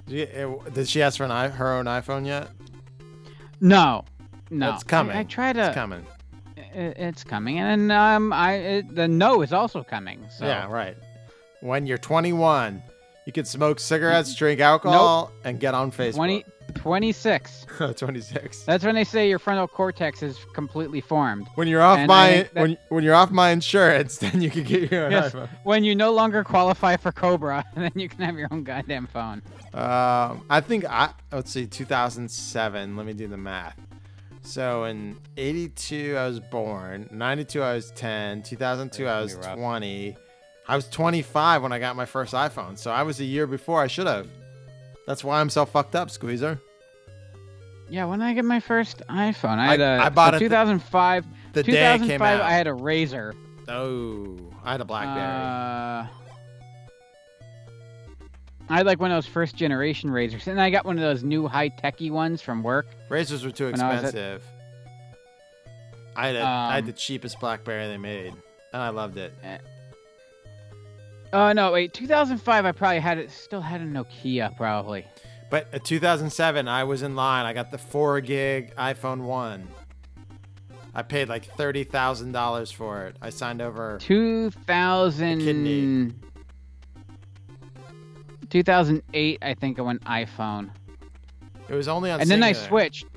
Did, 0.08 0.36
uh, 0.36 0.70
did 0.70 0.88
she 0.88 1.02
ask 1.02 1.18
for 1.18 1.24
an 1.24 1.32
i 1.32 1.48
her 1.48 1.74
own 1.74 1.86
iPhone 1.86 2.26
yet? 2.26 2.50
no, 3.60 4.06
no. 4.50 4.74
It's 4.74 4.84
coming. 4.84 5.16
I, 5.16 5.22
I 5.22 5.24
try 5.24 5.54
to. 5.54 5.68
It's 5.68 5.76
coming. 5.76 6.06
it's 6.58 7.24
coming, 7.24 7.60
and 7.60 7.92
um, 7.92 8.32
I 8.34 8.54
it, 8.54 8.96
the 8.96 9.08
no 9.08 9.42
is 9.42 9.54
also 9.54 9.84
coming. 9.84 10.26
So 10.30 10.46
Yeah, 10.46 10.70
right. 10.70 10.98
When 11.62 11.88
you're 11.88 11.98
21, 11.98 12.84
you 13.26 13.34
can 13.34 13.46
smoke 13.46 13.80
cigarettes, 13.80 14.36
drink 14.36 14.60
alcohol, 14.60 15.32
and 15.44 15.60
get 15.60 15.74
on 15.74 15.92
Facebook. 15.92 16.16
20, 16.16 16.46
26. 16.76 17.66
26. 17.98 18.64
That's 18.64 18.84
when 18.84 18.96
they 18.96 19.04
say 19.04 19.28
your 19.28 19.40
frontal 19.40 19.68
cortex 19.68 20.22
is 20.22 20.38
completely 20.54 21.02
formed. 21.02 21.48
When 21.56 21.68
you're 21.68 21.82
off 21.82 21.98
And 22.00 22.08
my 22.08 22.28
think 22.30 22.54
that- 22.54 22.62
when 22.62 22.78
when 22.90 23.04
you're 23.04 23.16
off 23.16 23.32
my 23.32 23.50
insurance, 23.50 24.18
then 24.20 24.42
you 24.42 24.50
can 24.50 24.64
get 24.64 24.92
your 24.92 25.06
own 25.06 25.12
Yes, 25.12 25.32
iPhone. 25.34 25.50
when 25.64 25.84
you 25.84 25.96
no 25.96 26.12
longer 26.12 26.44
qualify 26.44 26.96
for 26.98 27.12
Cobra, 27.12 27.64
then 27.76 27.92
you 27.96 28.08
can 28.10 28.22
have 28.22 28.38
your 28.38 28.48
own 28.52 28.64
goddamn 28.64 29.08
phone. 29.08 29.42
Um, 29.74 30.46
I 30.50 30.62
think 30.62 30.86
I 30.86 31.12
let's 31.32 31.52
see, 31.52 31.66
2007. 31.66 32.96
Let 32.96 33.06
me 33.06 33.14
do 33.14 33.28
the 33.28 33.38
math. 33.38 33.78
So 34.42 34.84
in 34.84 35.18
82 35.38 36.16
I 36.18 36.28
was 36.28 36.40
born, 36.40 37.10
92 37.12 37.64
I 37.64 37.74
was 37.74 37.90
10, 37.92 38.44
2002 38.44 39.08
I 39.08 39.22
was 39.22 39.34
That's 39.34 39.46
gonna 39.48 39.56
be 39.56 39.62
20. 39.62 40.18
I 40.68 40.76
was 40.76 40.88
25 40.90 41.62
when 41.64 41.72
I 41.72 41.80
got 41.80 41.96
my 41.96 42.06
first 42.06 42.34
iPhone, 42.34 42.78
so 42.78 42.92
I 42.92 43.04
was 43.04 43.20
a 43.20 43.24
year 43.24 43.48
before 43.48 43.82
I 43.82 43.88
should 43.88 44.08
have. 44.08 44.28
That's 45.08 45.24
why 45.24 45.40
I'm 45.40 45.50
so 45.50 45.66
fucked 45.66 45.96
up, 45.96 46.10
Squeezer. 46.10 46.60
Yeah, 47.90 48.06
when 48.06 48.22
I 48.22 48.34
get 48.34 48.46
my 48.46 48.60
first 48.60 49.04
iPhone, 49.10 49.58
I 49.60 49.66
I- 49.68 49.72
had 49.72 49.82
a 49.82 50.00
I 50.06 50.10
bought 50.10 50.32
so 50.34 50.38
it 50.38 50.40
the- 50.40 50.46
2005. 50.46 51.26
the 51.54 51.64
day 51.64 51.72
it 51.72 51.98
came 52.00 52.02
2005, 52.20 52.40
out. 52.40 52.46
I 52.46 52.52
had 52.52 52.68
a 52.68 52.74
Razor. 52.74 53.34
Oh, 53.68 54.38
I 54.64 54.72
had 54.72 54.82
a 54.82 54.86
BlackBerry. 54.86 55.22
Uh, 55.22 56.08
I 58.68 58.78
had 58.78 58.86
like 58.88 59.00
one 59.00 59.12
of 59.12 59.16
those 59.18 59.28
first 59.32 59.56
generation 59.56 60.10
razors, 60.10 60.48
and 60.48 60.60
I 60.60 60.72
got 60.72 60.86
one 60.86 60.98
of 60.98 61.02
those 61.04 61.24
new 61.24 61.48
high 61.48 61.68
techy 61.70 62.10
ones 62.10 62.42
from 62.42 62.64
work. 62.64 62.88
Razors 63.10 63.46
were 63.46 63.52
too 63.52 63.66
when 63.72 63.80
I 63.80 63.88
at- 63.90 64.04
expensive. 64.06 64.44
I 66.16 66.28
had, 66.28 66.36
a, 66.38 66.42
I 66.44 66.74
had 66.76 66.84
Um, 66.84 66.88
the 66.88 66.94
cheapest 66.94 67.40
BlackBerry 67.40 67.88
they 67.88 67.98
made, 67.98 68.34
and 68.74 68.82
I 68.82 68.90
loved 68.90 69.18
it. 69.18 69.34
Oh 71.36 71.52
no, 71.52 71.74
wait, 71.74 71.94
2005. 71.94 72.66
I 72.66 72.72
probably 72.72 73.00
had 73.02 73.18
it. 73.18 73.30
Still 73.30 73.60
had 73.60 73.82
a 73.82 73.84
Nokia, 73.84 74.56
probably. 74.56 75.06
But 75.50 75.66
uh, 75.66 75.76
in 75.76 75.82
2007, 75.82 76.70
I 76.70 76.86
was 76.86 77.02
in 77.02 77.18
line. 77.18 77.46
I 77.46 77.52
got 77.52 77.72
the 77.72 77.78
four 77.78 78.22
gig 78.22 78.74
iPhone 78.78 79.24
one. 79.24 79.68
I 80.94 81.02
paid 81.02 81.28
like 81.28 81.44
thirty 81.58 81.84
thousand 81.84 82.32
dollars 82.32 82.72
for 82.72 83.08
it. 83.08 83.18
I 83.22 83.32
signed 83.32 83.62
over. 83.62 83.98
2000. 84.00 85.40
Kidney. 85.40 86.14
2008, 88.50 89.40
I 89.42 89.54
think 89.56 89.78
I 89.78 89.82
went 89.82 90.06
iPhone. 90.06 90.70
It 91.68 91.74
was 91.74 91.90
only 91.90 92.12
on. 92.12 92.22
and 92.22 92.32
then 92.32 92.44
I 92.44 92.54
switched. 92.54 93.08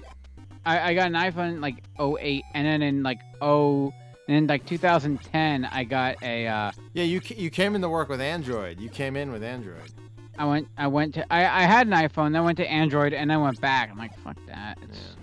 I, 0.66 0.90
I 0.90 0.94
got 0.94 1.06
an 1.06 1.12
iPhone 1.12 1.52
in, 1.52 1.60
like 1.60 1.84
08, 2.00 2.42
and 2.52 2.66
then 2.66 2.82
in 2.82 3.04
like 3.04 3.20
oh, 3.40 3.92
and 3.92 4.07
in 4.28 4.46
like 4.46 4.66
2010, 4.66 5.64
I 5.64 5.84
got 5.84 6.22
a. 6.22 6.46
Uh, 6.46 6.70
Yeah, 6.92 7.04
you 7.04 7.20
you 7.36 7.50
came 7.50 7.74
into 7.74 7.88
work 7.88 8.08
with 8.08 8.20
Android. 8.20 8.78
You 8.78 8.88
came 8.88 9.16
in 9.16 9.32
with 9.32 9.42
Android. 9.42 9.90
I 10.38 10.44
went. 10.44 10.68
I 10.76 10.86
went 10.86 11.14
to. 11.14 11.32
I, 11.32 11.40
I 11.40 11.62
had 11.62 11.86
an 11.86 11.94
iPhone. 11.94 12.32
Then 12.32 12.44
went 12.44 12.58
to 12.58 12.70
Android, 12.70 13.12
and 13.12 13.30
then 13.30 13.40
went 13.40 13.60
back. 13.60 13.90
I'm 13.90 13.98
like, 13.98 14.16
fuck 14.18 14.36
that. 14.46 14.78
It's, 14.82 15.16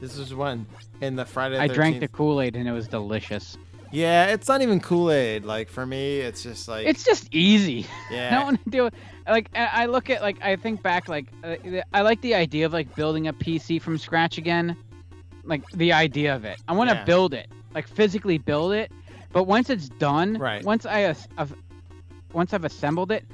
This 0.00 0.18
is 0.18 0.34
when 0.34 0.66
in 1.00 1.16
the 1.16 1.24
Friday. 1.24 1.56
The 1.56 1.62
I 1.62 1.68
drank 1.68 2.00
the 2.00 2.08
Kool 2.08 2.42
Aid, 2.42 2.56
and 2.56 2.68
it 2.68 2.72
was 2.72 2.86
delicious. 2.86 3.56
Yeah, 3.92 4.26
it's 4.26 4.48
not 4.48 4.60
even 4.60 4.80
Kool 4.80 5.10
Aid. 5.10 5.44
Like 5.46 5.70
for 5.70 5.86
me, 5.86 6.18
it's 6.18 6.42
just 6.42 6.68
like 6.68 6.86
It's 6.86 7.04
just 7.04 7.28
easy. 7.32 7.86
Yeah. 8.10 8.28
I 8.30 8.34
don't 8.34 8.44
want 8.44 8.64
to 8.64 8.70
do 8.70 8.86
it. 8.86 8.94
Like 9.26 9.48
I 9.54 9.66
I 9.82 9.86
look 9.86 10.10
at 10.10 10.20
like 10.20 10.36
I 10.42 10.56
think 10.56 10.82
back 10.82 11.08
like 11.08 11.26
uh, 11.42 11.56
I 11.94 12.02
like 12.02 12.20
the 12.20 12.34
idea 12.34 12.66
of 12.66 12.72
like 12.72 12.94
building 12.94 13.28
a 13.28 13.32
PC 13.32 13.80
from 13.80 13.96
scratch 13.96 14.36
again. 14.36 14.76
Like 15.46 15.68
the 15.70 15.92
idea 15.92 16.34
of 16.34 16.44
it. 16.44 16.60
I 16.68 16.72
want 16.72 16.90
to 16.90 16.96
Yeah. 16.96 17.04
build 17.04 17.32
it, 17.34 17.48
like 17.74 17.86
physically 17.88 18.38
build 18.38 18.72
it. 18.72 18.90
But 19.32 19.44
once 19.44 19.70
it's 19.70 19.88
done, 19.88 20.38
Right. 20.38 20.64
Once 20.64 20.86
I 20.86 21.14
I've, 21.38 21.54
once 22.32 22.52
I've 22.52 22.64
assembled 22.64 23.12
it, 23.12 23.24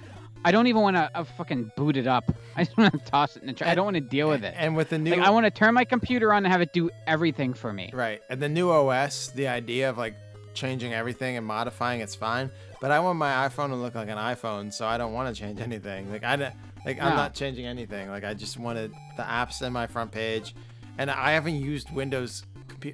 I 0.45 0.51
don't 0.51 0.67
even 0.67 0.83
want 0.83 0.97
to 0.97 1.09
uh, 1.15 1.23
fucking 1.25 1.71
boot 1.77 1.97
it 1.97 2.07
up. 2.09 2.25
I 2.57 2.65
just 2.65 2.77
want 2.77 2.93
to 2.93 2.99
toss 3.11 3.37
it 3.37 3.43
in 3.43 3.47
the 3.49 3.53
trash. 3.55 3.71
I 3.71 3.75
don't 3.75 3.85
want 3.85 3.95
to 3.95 4.01
deal 4.01 4.29
with 4.29 4.43
it. 4.45 4.55
And 4.57 4.77
with 4.77 4.91
the 4.91 4.99
new, 4.99 5.13
Like, 5.13 5.21
I 5.21 5.31
want 5.31 5.47
to 5.47 5.51
turn 5.51 5.73
my 5.75 5.85
computer 5.85 6.33
on 6.33 6.45
and 6.45 6.53
have 6.53 6.61
it 6.61 6.73
do 6.73 6.91
everything 7.07 7.55
for 7.55 7.73
me. 7.73 7.91
Right. 7.93 8.21
And 8.29 8.43
the 8.43 8.49
new 8.49 8.71
OS, 8.71 9.29
the 9.29 9.47
idea 9.49 9.89
of 9.89 9.99
like 9.99 10.15
changing 10.55 10.93
everything 10.93 11.37
and 11.37 11.47
modifying 11.47 12.01
it's 12.01 12.15
fine. 12.17 12.51
But 12.81 12.91
I 12.91 12.99
want 13.01 13.19
my 13.19 13.49
iPhone 13.49 13.69
to 13.69 13.77
look 13.77 13.95
like 13.95 14.09
an 14.09 14.19
iPhone, 14.19 14.73
so 14.73 14.87
I 14.87 14.99
don't 14.99 15.13
want 15.13 15.35
to 15.35 15.41
change 15.41 15.61
anything. 15.61 16.11
Like 16.11 16.25
I 16.25 16.35
don't 16.37 16.53
like 16.85 17.01
I'm 17.01 17.11
No. 17.11 17.17
not 17.17 17.35
changing 17.35 17.65
anything. 17.67 18.11
Like 18.11 18.25
I 18.25 18.35
just 18.35 18.59
wanted 18.59 18.93
the 19.17 19.23
apps 19.23 19.63
in 19.63 19.73
my 19.73 19.87
front 19.87 20.11
page. 20.11 20.55
And 20.98 21.10
I 21.10 21.32
haven't 21.32 21.56
used 21.56 21.93
Windows 21.93 22.44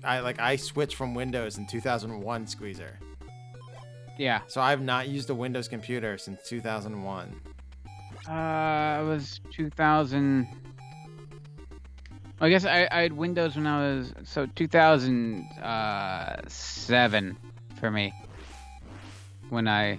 I 0.05 0.21
like 0.21 0.39
I 0.41 0.57
switched 0.57 0.97
from 0.97 1.15
Windows 1.15 1.59
in 1.59 1.67
2001 1.67 2.47
Squeezer. 2.47 2.99
Yeah. 4.19 4.41
So 4.47 4.61
I've 4.61 4.83
not 4.83 5.09
used 5.09 5.31
a 5.31 5.35
Windows 5.35 5.67
computer 5.69 6.19
since 6.19 6.47
2001. 6.49 7.35
Uh, 8.29 9.01
it 9.01 9.05
was 9.07 9.41
2000. 9.53 10.47
I 12.41 12.49
guess 12.49 12.65
I, 12.65 12.87
I 12.91 13.03
had 13.03 13.13
Windows 13.13 13.55
when 13.57 13.67
I 13.67 13.81
was 13.81 14.15
so 14.25 14.47
2007 14.47 17.37
for 17.81 17.91
me 17.91 18.15
when 19.51 19.67
I 19.67 19.99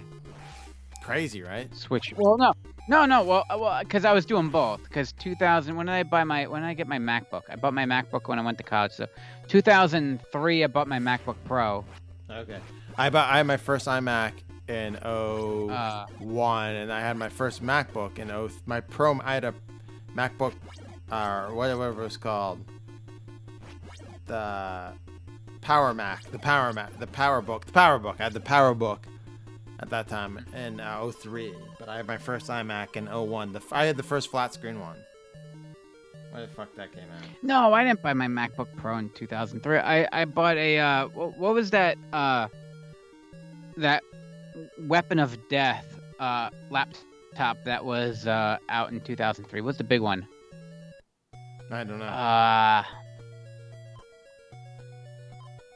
Crazy, 1.10 1.42
right? 1.42 1.74
Switch. 1.74 2.14
Well, 2.16 2.38
no, 2.38 2.52
no, 2.86 3.04
no. 3.04 3.24
Well, 3.24 3.44
uh, 3.50 3.58
well, 3.58 3.80
because 3.80 4.04
I 4.04 4.12
was 4.12 4.24
doing 4.24 4.48
both. 4.48 4.84
Because 4.84 5.10
2000, 5.14 5.74
when 5.74 5.86
did 5.86 5.92
I 5.92 6.04
buy 6.04 6.22
my 6.22 6.46
when 6.46 6.62
did 6.62 6.68
I 6.68 6.74
get 6.74 6.86
my 6.86 6.98
MacBook? 7.00 7.42
I 7.50 7.56
bought 7.56 7.74
my 7.74 7.84
MacBook 7.84 8.28
when 8.28 8.38
I 8.38 8.42
went 8.42 8.58
to 8.58 8.64
college. 8.64 8.92
So 8.92 9.08
2003, 9.48 10.62
I 10.62 10.66
bought 10.68 10.86
my 10.86 11.00
MacBook 11.00 11.34
Pro. 11.44 11.84
Okay. 12.30 12.60
I 12.96 13.10
bought 13.10 13.28
I 13.28 13.38
had 13.38 13.46
my 13.48 13.56
first 13.56 13.88
iMac 13.88 14.34
in 14.68 14.94
01 15.02 15.70
Uh. 15.72 16.06
and 16.80 16.92
I 16.92 17.00
had 17.00 17.16
my 17.16 17.28
first 17.28 17.60
MacBook 17.60 18.20
in 18.20 18.28
0 18.28 18.48
my 18.66 18.80
Pro 18.80 19.18
I 19.24 19.34
had 19.34 19.42
a 19.42 19.54
MacBook 20.16 20.52
uh, 21.10 21.46
or 21.48 21.54
whatever 21.56 21.88
it 21.90 21.96
was 21.96 22.16
called. 22.16 22.64
the 24.26 24.92
Power 25.60 25.92
Mac, 25.92 26.22
the 26.30 26.38
Power 26.38 26.72
Mac, 26.72 26.96
the 27.00 27.08
Power 27.08 27.42
Book, 27.42 27.66
the 27.66 27.72
Power 27.72 27.98
Book. 27.98 28.14
I 28.20 28.22
had 28.22 28.32
the 28.32 28.38
Power 28.38 28.74
Book 28.74 29.08
at 29.80 29.88
that 29.90 30.08
time 30.08 30.44
in 30.54 30.78
uh, 30.80 31.10
03, 31.10 31.54
but 31.78 31.88
I 31.88 31.96
had 31.96 32.06
my 32.06 32.18
first 32.18 32.46
iMac 32.46 32.96
in 32.96 33.06
01. 33.06 33.52
The, 33.52 33.62
I 33.72 33.86
had 33.86 33.96
the 33.96 34.02
first 34.02 34.30
flat 34.30 34.52
screen 34.52 34.78
one. 34.78 34.96
Why 36.30 36.42
the 36.42 36.48
fuck 36.48 36.74
that 36.76 36.92
came 36.92 37.04
out? 37.04 37.24
No, 37.42 37.72
I 37.72 37.82
didn't 37.82 38.02
buy 38.02 38.12
my 38.12 38.28
MacBook 38.28 38.68
Pro 38.76 38.98
in 38.98 39.10
2003. 39.10 39.78
I, 39.78 40.08
I 40.12 40.24
bought 40.26 40.56
a 40.56 40.78
uh, 40.78 41.08
what, 41.08 41.36
what 41.36 41.54
was 41.54 41.70
that 41.70 41.96
uh, 42.12 42.46
that 43.76 44.04
weapon 44.86 45.18
of 45.18 45.36
death 45.48 45.86
uh, 46.20 46.50
laptop 46.70 47.56
that 47.64 47.84
was 47.84 48.28
uh, 48.28 48.58
out 48.68 48.92
in 48.92 49.00
2003? 49.00 49.60
What's 49.60 49.78
the 49.78 49.84
big 49.84 50.02
one? 50.02 50.26
I 51.72 51.82
don't 51.82 51.98
know. 51.98 52.04
Uh, 52.04 52.84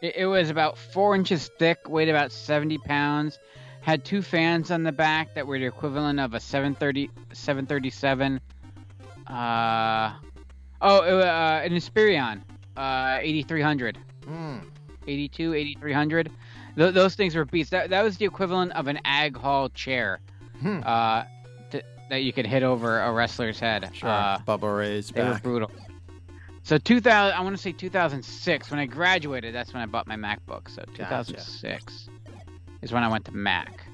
it, 0.03 0.15
it 0.17 0.27
was 0.27 0.51
about 0.51 0.79
four 0.79 1.17
inches 1.17 1.51
thick, 1.59 1.89
weighed 1.89 2.09
about 2.09 2.31
70 2.31 2.79
pounds, 2.79 3.39
had 3.85 4.03
two 4.05 4.23
fans 4.23 4.71
on 4.71 4.83
the 4.83 4.93
back 4.93 5.35
that 5.35 5.47
were 5.47 5.59
the 5.59 5.67
equivalent 5.67 6.19
of 6.19 6.33
a 6.33 6.41
730 6.41 7.11
737. 7.35 8.41
Uh, 9.27 10.13
oh, 10.81 10.99
uh, 11.01 11.61
an 11.65 11.73
Inspiron, 11.73 12.41
uh, 12.77 13.19
8300. 13.21 13.99
Hmm. 14.27 14.57
82, 15.07 15.53
8300. 15.55 16.31
Th- 16.77 16.95
those 16.95 17.15
things 17.15 17.35
were 17.35 17.45
beasts. 17.45 17.71
That, 17.71 17.91
that 17.91 18.03
was 18.03 18.17
the 18.17 18.25
equivalent 18.25 18.73
of 18.73 18.87
an 18.87 18.99
ag 19.05 19.37
hall 19.37 19.69
chair 19.69 20.21
Hmm. 20.61 20.81
uh, 20.85 21.25
that 22.11 22.23
you 22.23 22.33
could 22.33 22.47
hit 22.47 22.63
over 22.63 23.01
a 23.01 23.13
wrestler's 23.13 23.59
head. 23.61 23.91
Sure. 23.93 24.09
Uh, 24.09 24.39
Bubba 24.47 24.75
Ray's 24.79 25.09
they 25.11 25.23
were 25.25 25.39
brutal. 25.43 25.71
So 26.63 26.79
2000, 26.79 27.37
I 27.37 27.41
want 27.41 27.55
to 27.57 27.61
say 27.63 27.73
2006. 27.73 28.71
When 28.71 28.81
I 28.81 28.87
graduated, 28.87 29.55
that's 29.55 29.75
when 29.75 29.83
I 29.83 29.87
bought 29.87 30.07
my 30.07 30.17
MacBook. 30.17 30.71
So 30.71 30.83
2006 30.95 32.09
is 32.85 32.93
when 32.93 33.03
I 33.03 33.09
went 33.09 33.25
to 33.25 33.33
Mac, 33.33 33.87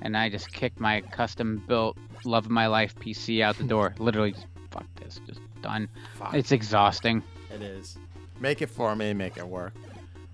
and 0.00 0.16
I 0.16 0.28
just 0.30 0.52
kicked 0.52 0.78
my 0.78 1.00
custom-built, 1.00 1.98
love 2.24 2.46
of 2.46 2.50
my 2.50 2.68
life 2.68 2.94
PC 2.94 3.42
out 3.42 3.58
the 3.58 3.64
door. 3.64 3.94
Literally, 3.98 4.32
just, 4.32 4.46
fuck 4.70 4.86
this, 4.94 5.20
just 5.26 5.40
done. 5.60 5.88
Fuck. 6.14 6.34
It's 6.34 6.52
exhausting. 6.52 7.22
It 7.52 7.62
is. 7.62 7.98
Make 8.40 8.62
it 8.62 8.70
for 8.70 8.94
me, 8.94 9.12
make 9.12 9.36
it 9.36 9.46
work. 9.46 9.74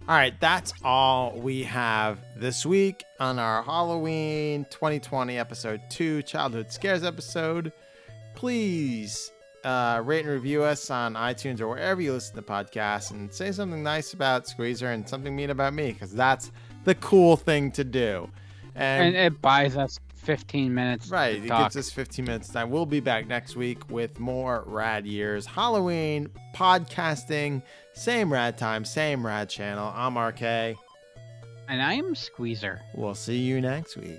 All 0.08 0.16
right, 0.16 0.38
that's 0.40 0.74
all 0.84 1.32
we 1.38 1.62
have 1.62 2.18
this 2.36 2.66
week 2.66 3.04
on 3.18 3.38
our 3.38 3.62
Halloween 3.62 4.66
2020 4.70 5.38
episode 5.38 5.80
2 5.88 6.22
Childhood 6.22 6.70
Scares 6.72 7.04
episode. 7.04 7.72
Please 8.34 9.32
uh, 9.64 10.02
rate 10.04 10.24
and 10.24 10.34
review 10.34 10.62
us 10.62 10.90
on 10.90 11.14
iTunes 11.14 11.60
or 11.60 11.68
wherever 11.68 12.00
you 12.00 12.12
listen 12.12 12.36
to 12.36 12.42
podcasts 12.42 13.12
and 13.12 13.32
say 13.32 13.52
something 13.52 13.82
nice 13.82 14.12
about 14.12 14.46
Squeezer 14.46 14.90
and 14.90 15.08
something 15.08 15.34
mean 15.34 15.50
about 15.50 15.74
me 15.74 15.92
because 15.92 16.12
that's 16.12 16.50
the 16.84 16.94
cool 16.96 17.36
thing 17.36 17.70
to 17.72 17.84
do. 17.84 18.30
And 18.74 19.14
it 19.14 19.40
buys 19.42 19.76
us 19.76 19.98
15 20.16 20.72
minutes. 20.72 21.08
Right. 21.08 21.36
It 21.36 21.48
gives 21.48 21.76
us 21.76 21.90
15 21.90 22.24
minutes 22.24 22.48
time. 22.48 22.70
We'll 22.70 22.86
be 22.86 23.00
back 23.00 23.26
next 23.26 23.56
week 23.56 23.90
with 23.90 24.18
more 24.20 24.64
rad 24.66 25.06
years. 25.06 25.46
Halloween, 25.46 26.28
podcasting, 26.54 27.62
same 27.94 28.32
rad 28.32 28.56
time, 28.58 28.84
same 28.84 29.24
rad 29.24 29.48
channel. 29.48 29.92
I'm 29.94 30.16
RK. 30.18 30.42
And 30.42 31.82
I'm 31.82 32.14
Squeezer. 32.14 32.80
We'll 32.94 33.14
see 33.14 33.38
you 33.38 33.60
next 33.60 33.96
week. 33.96 34.18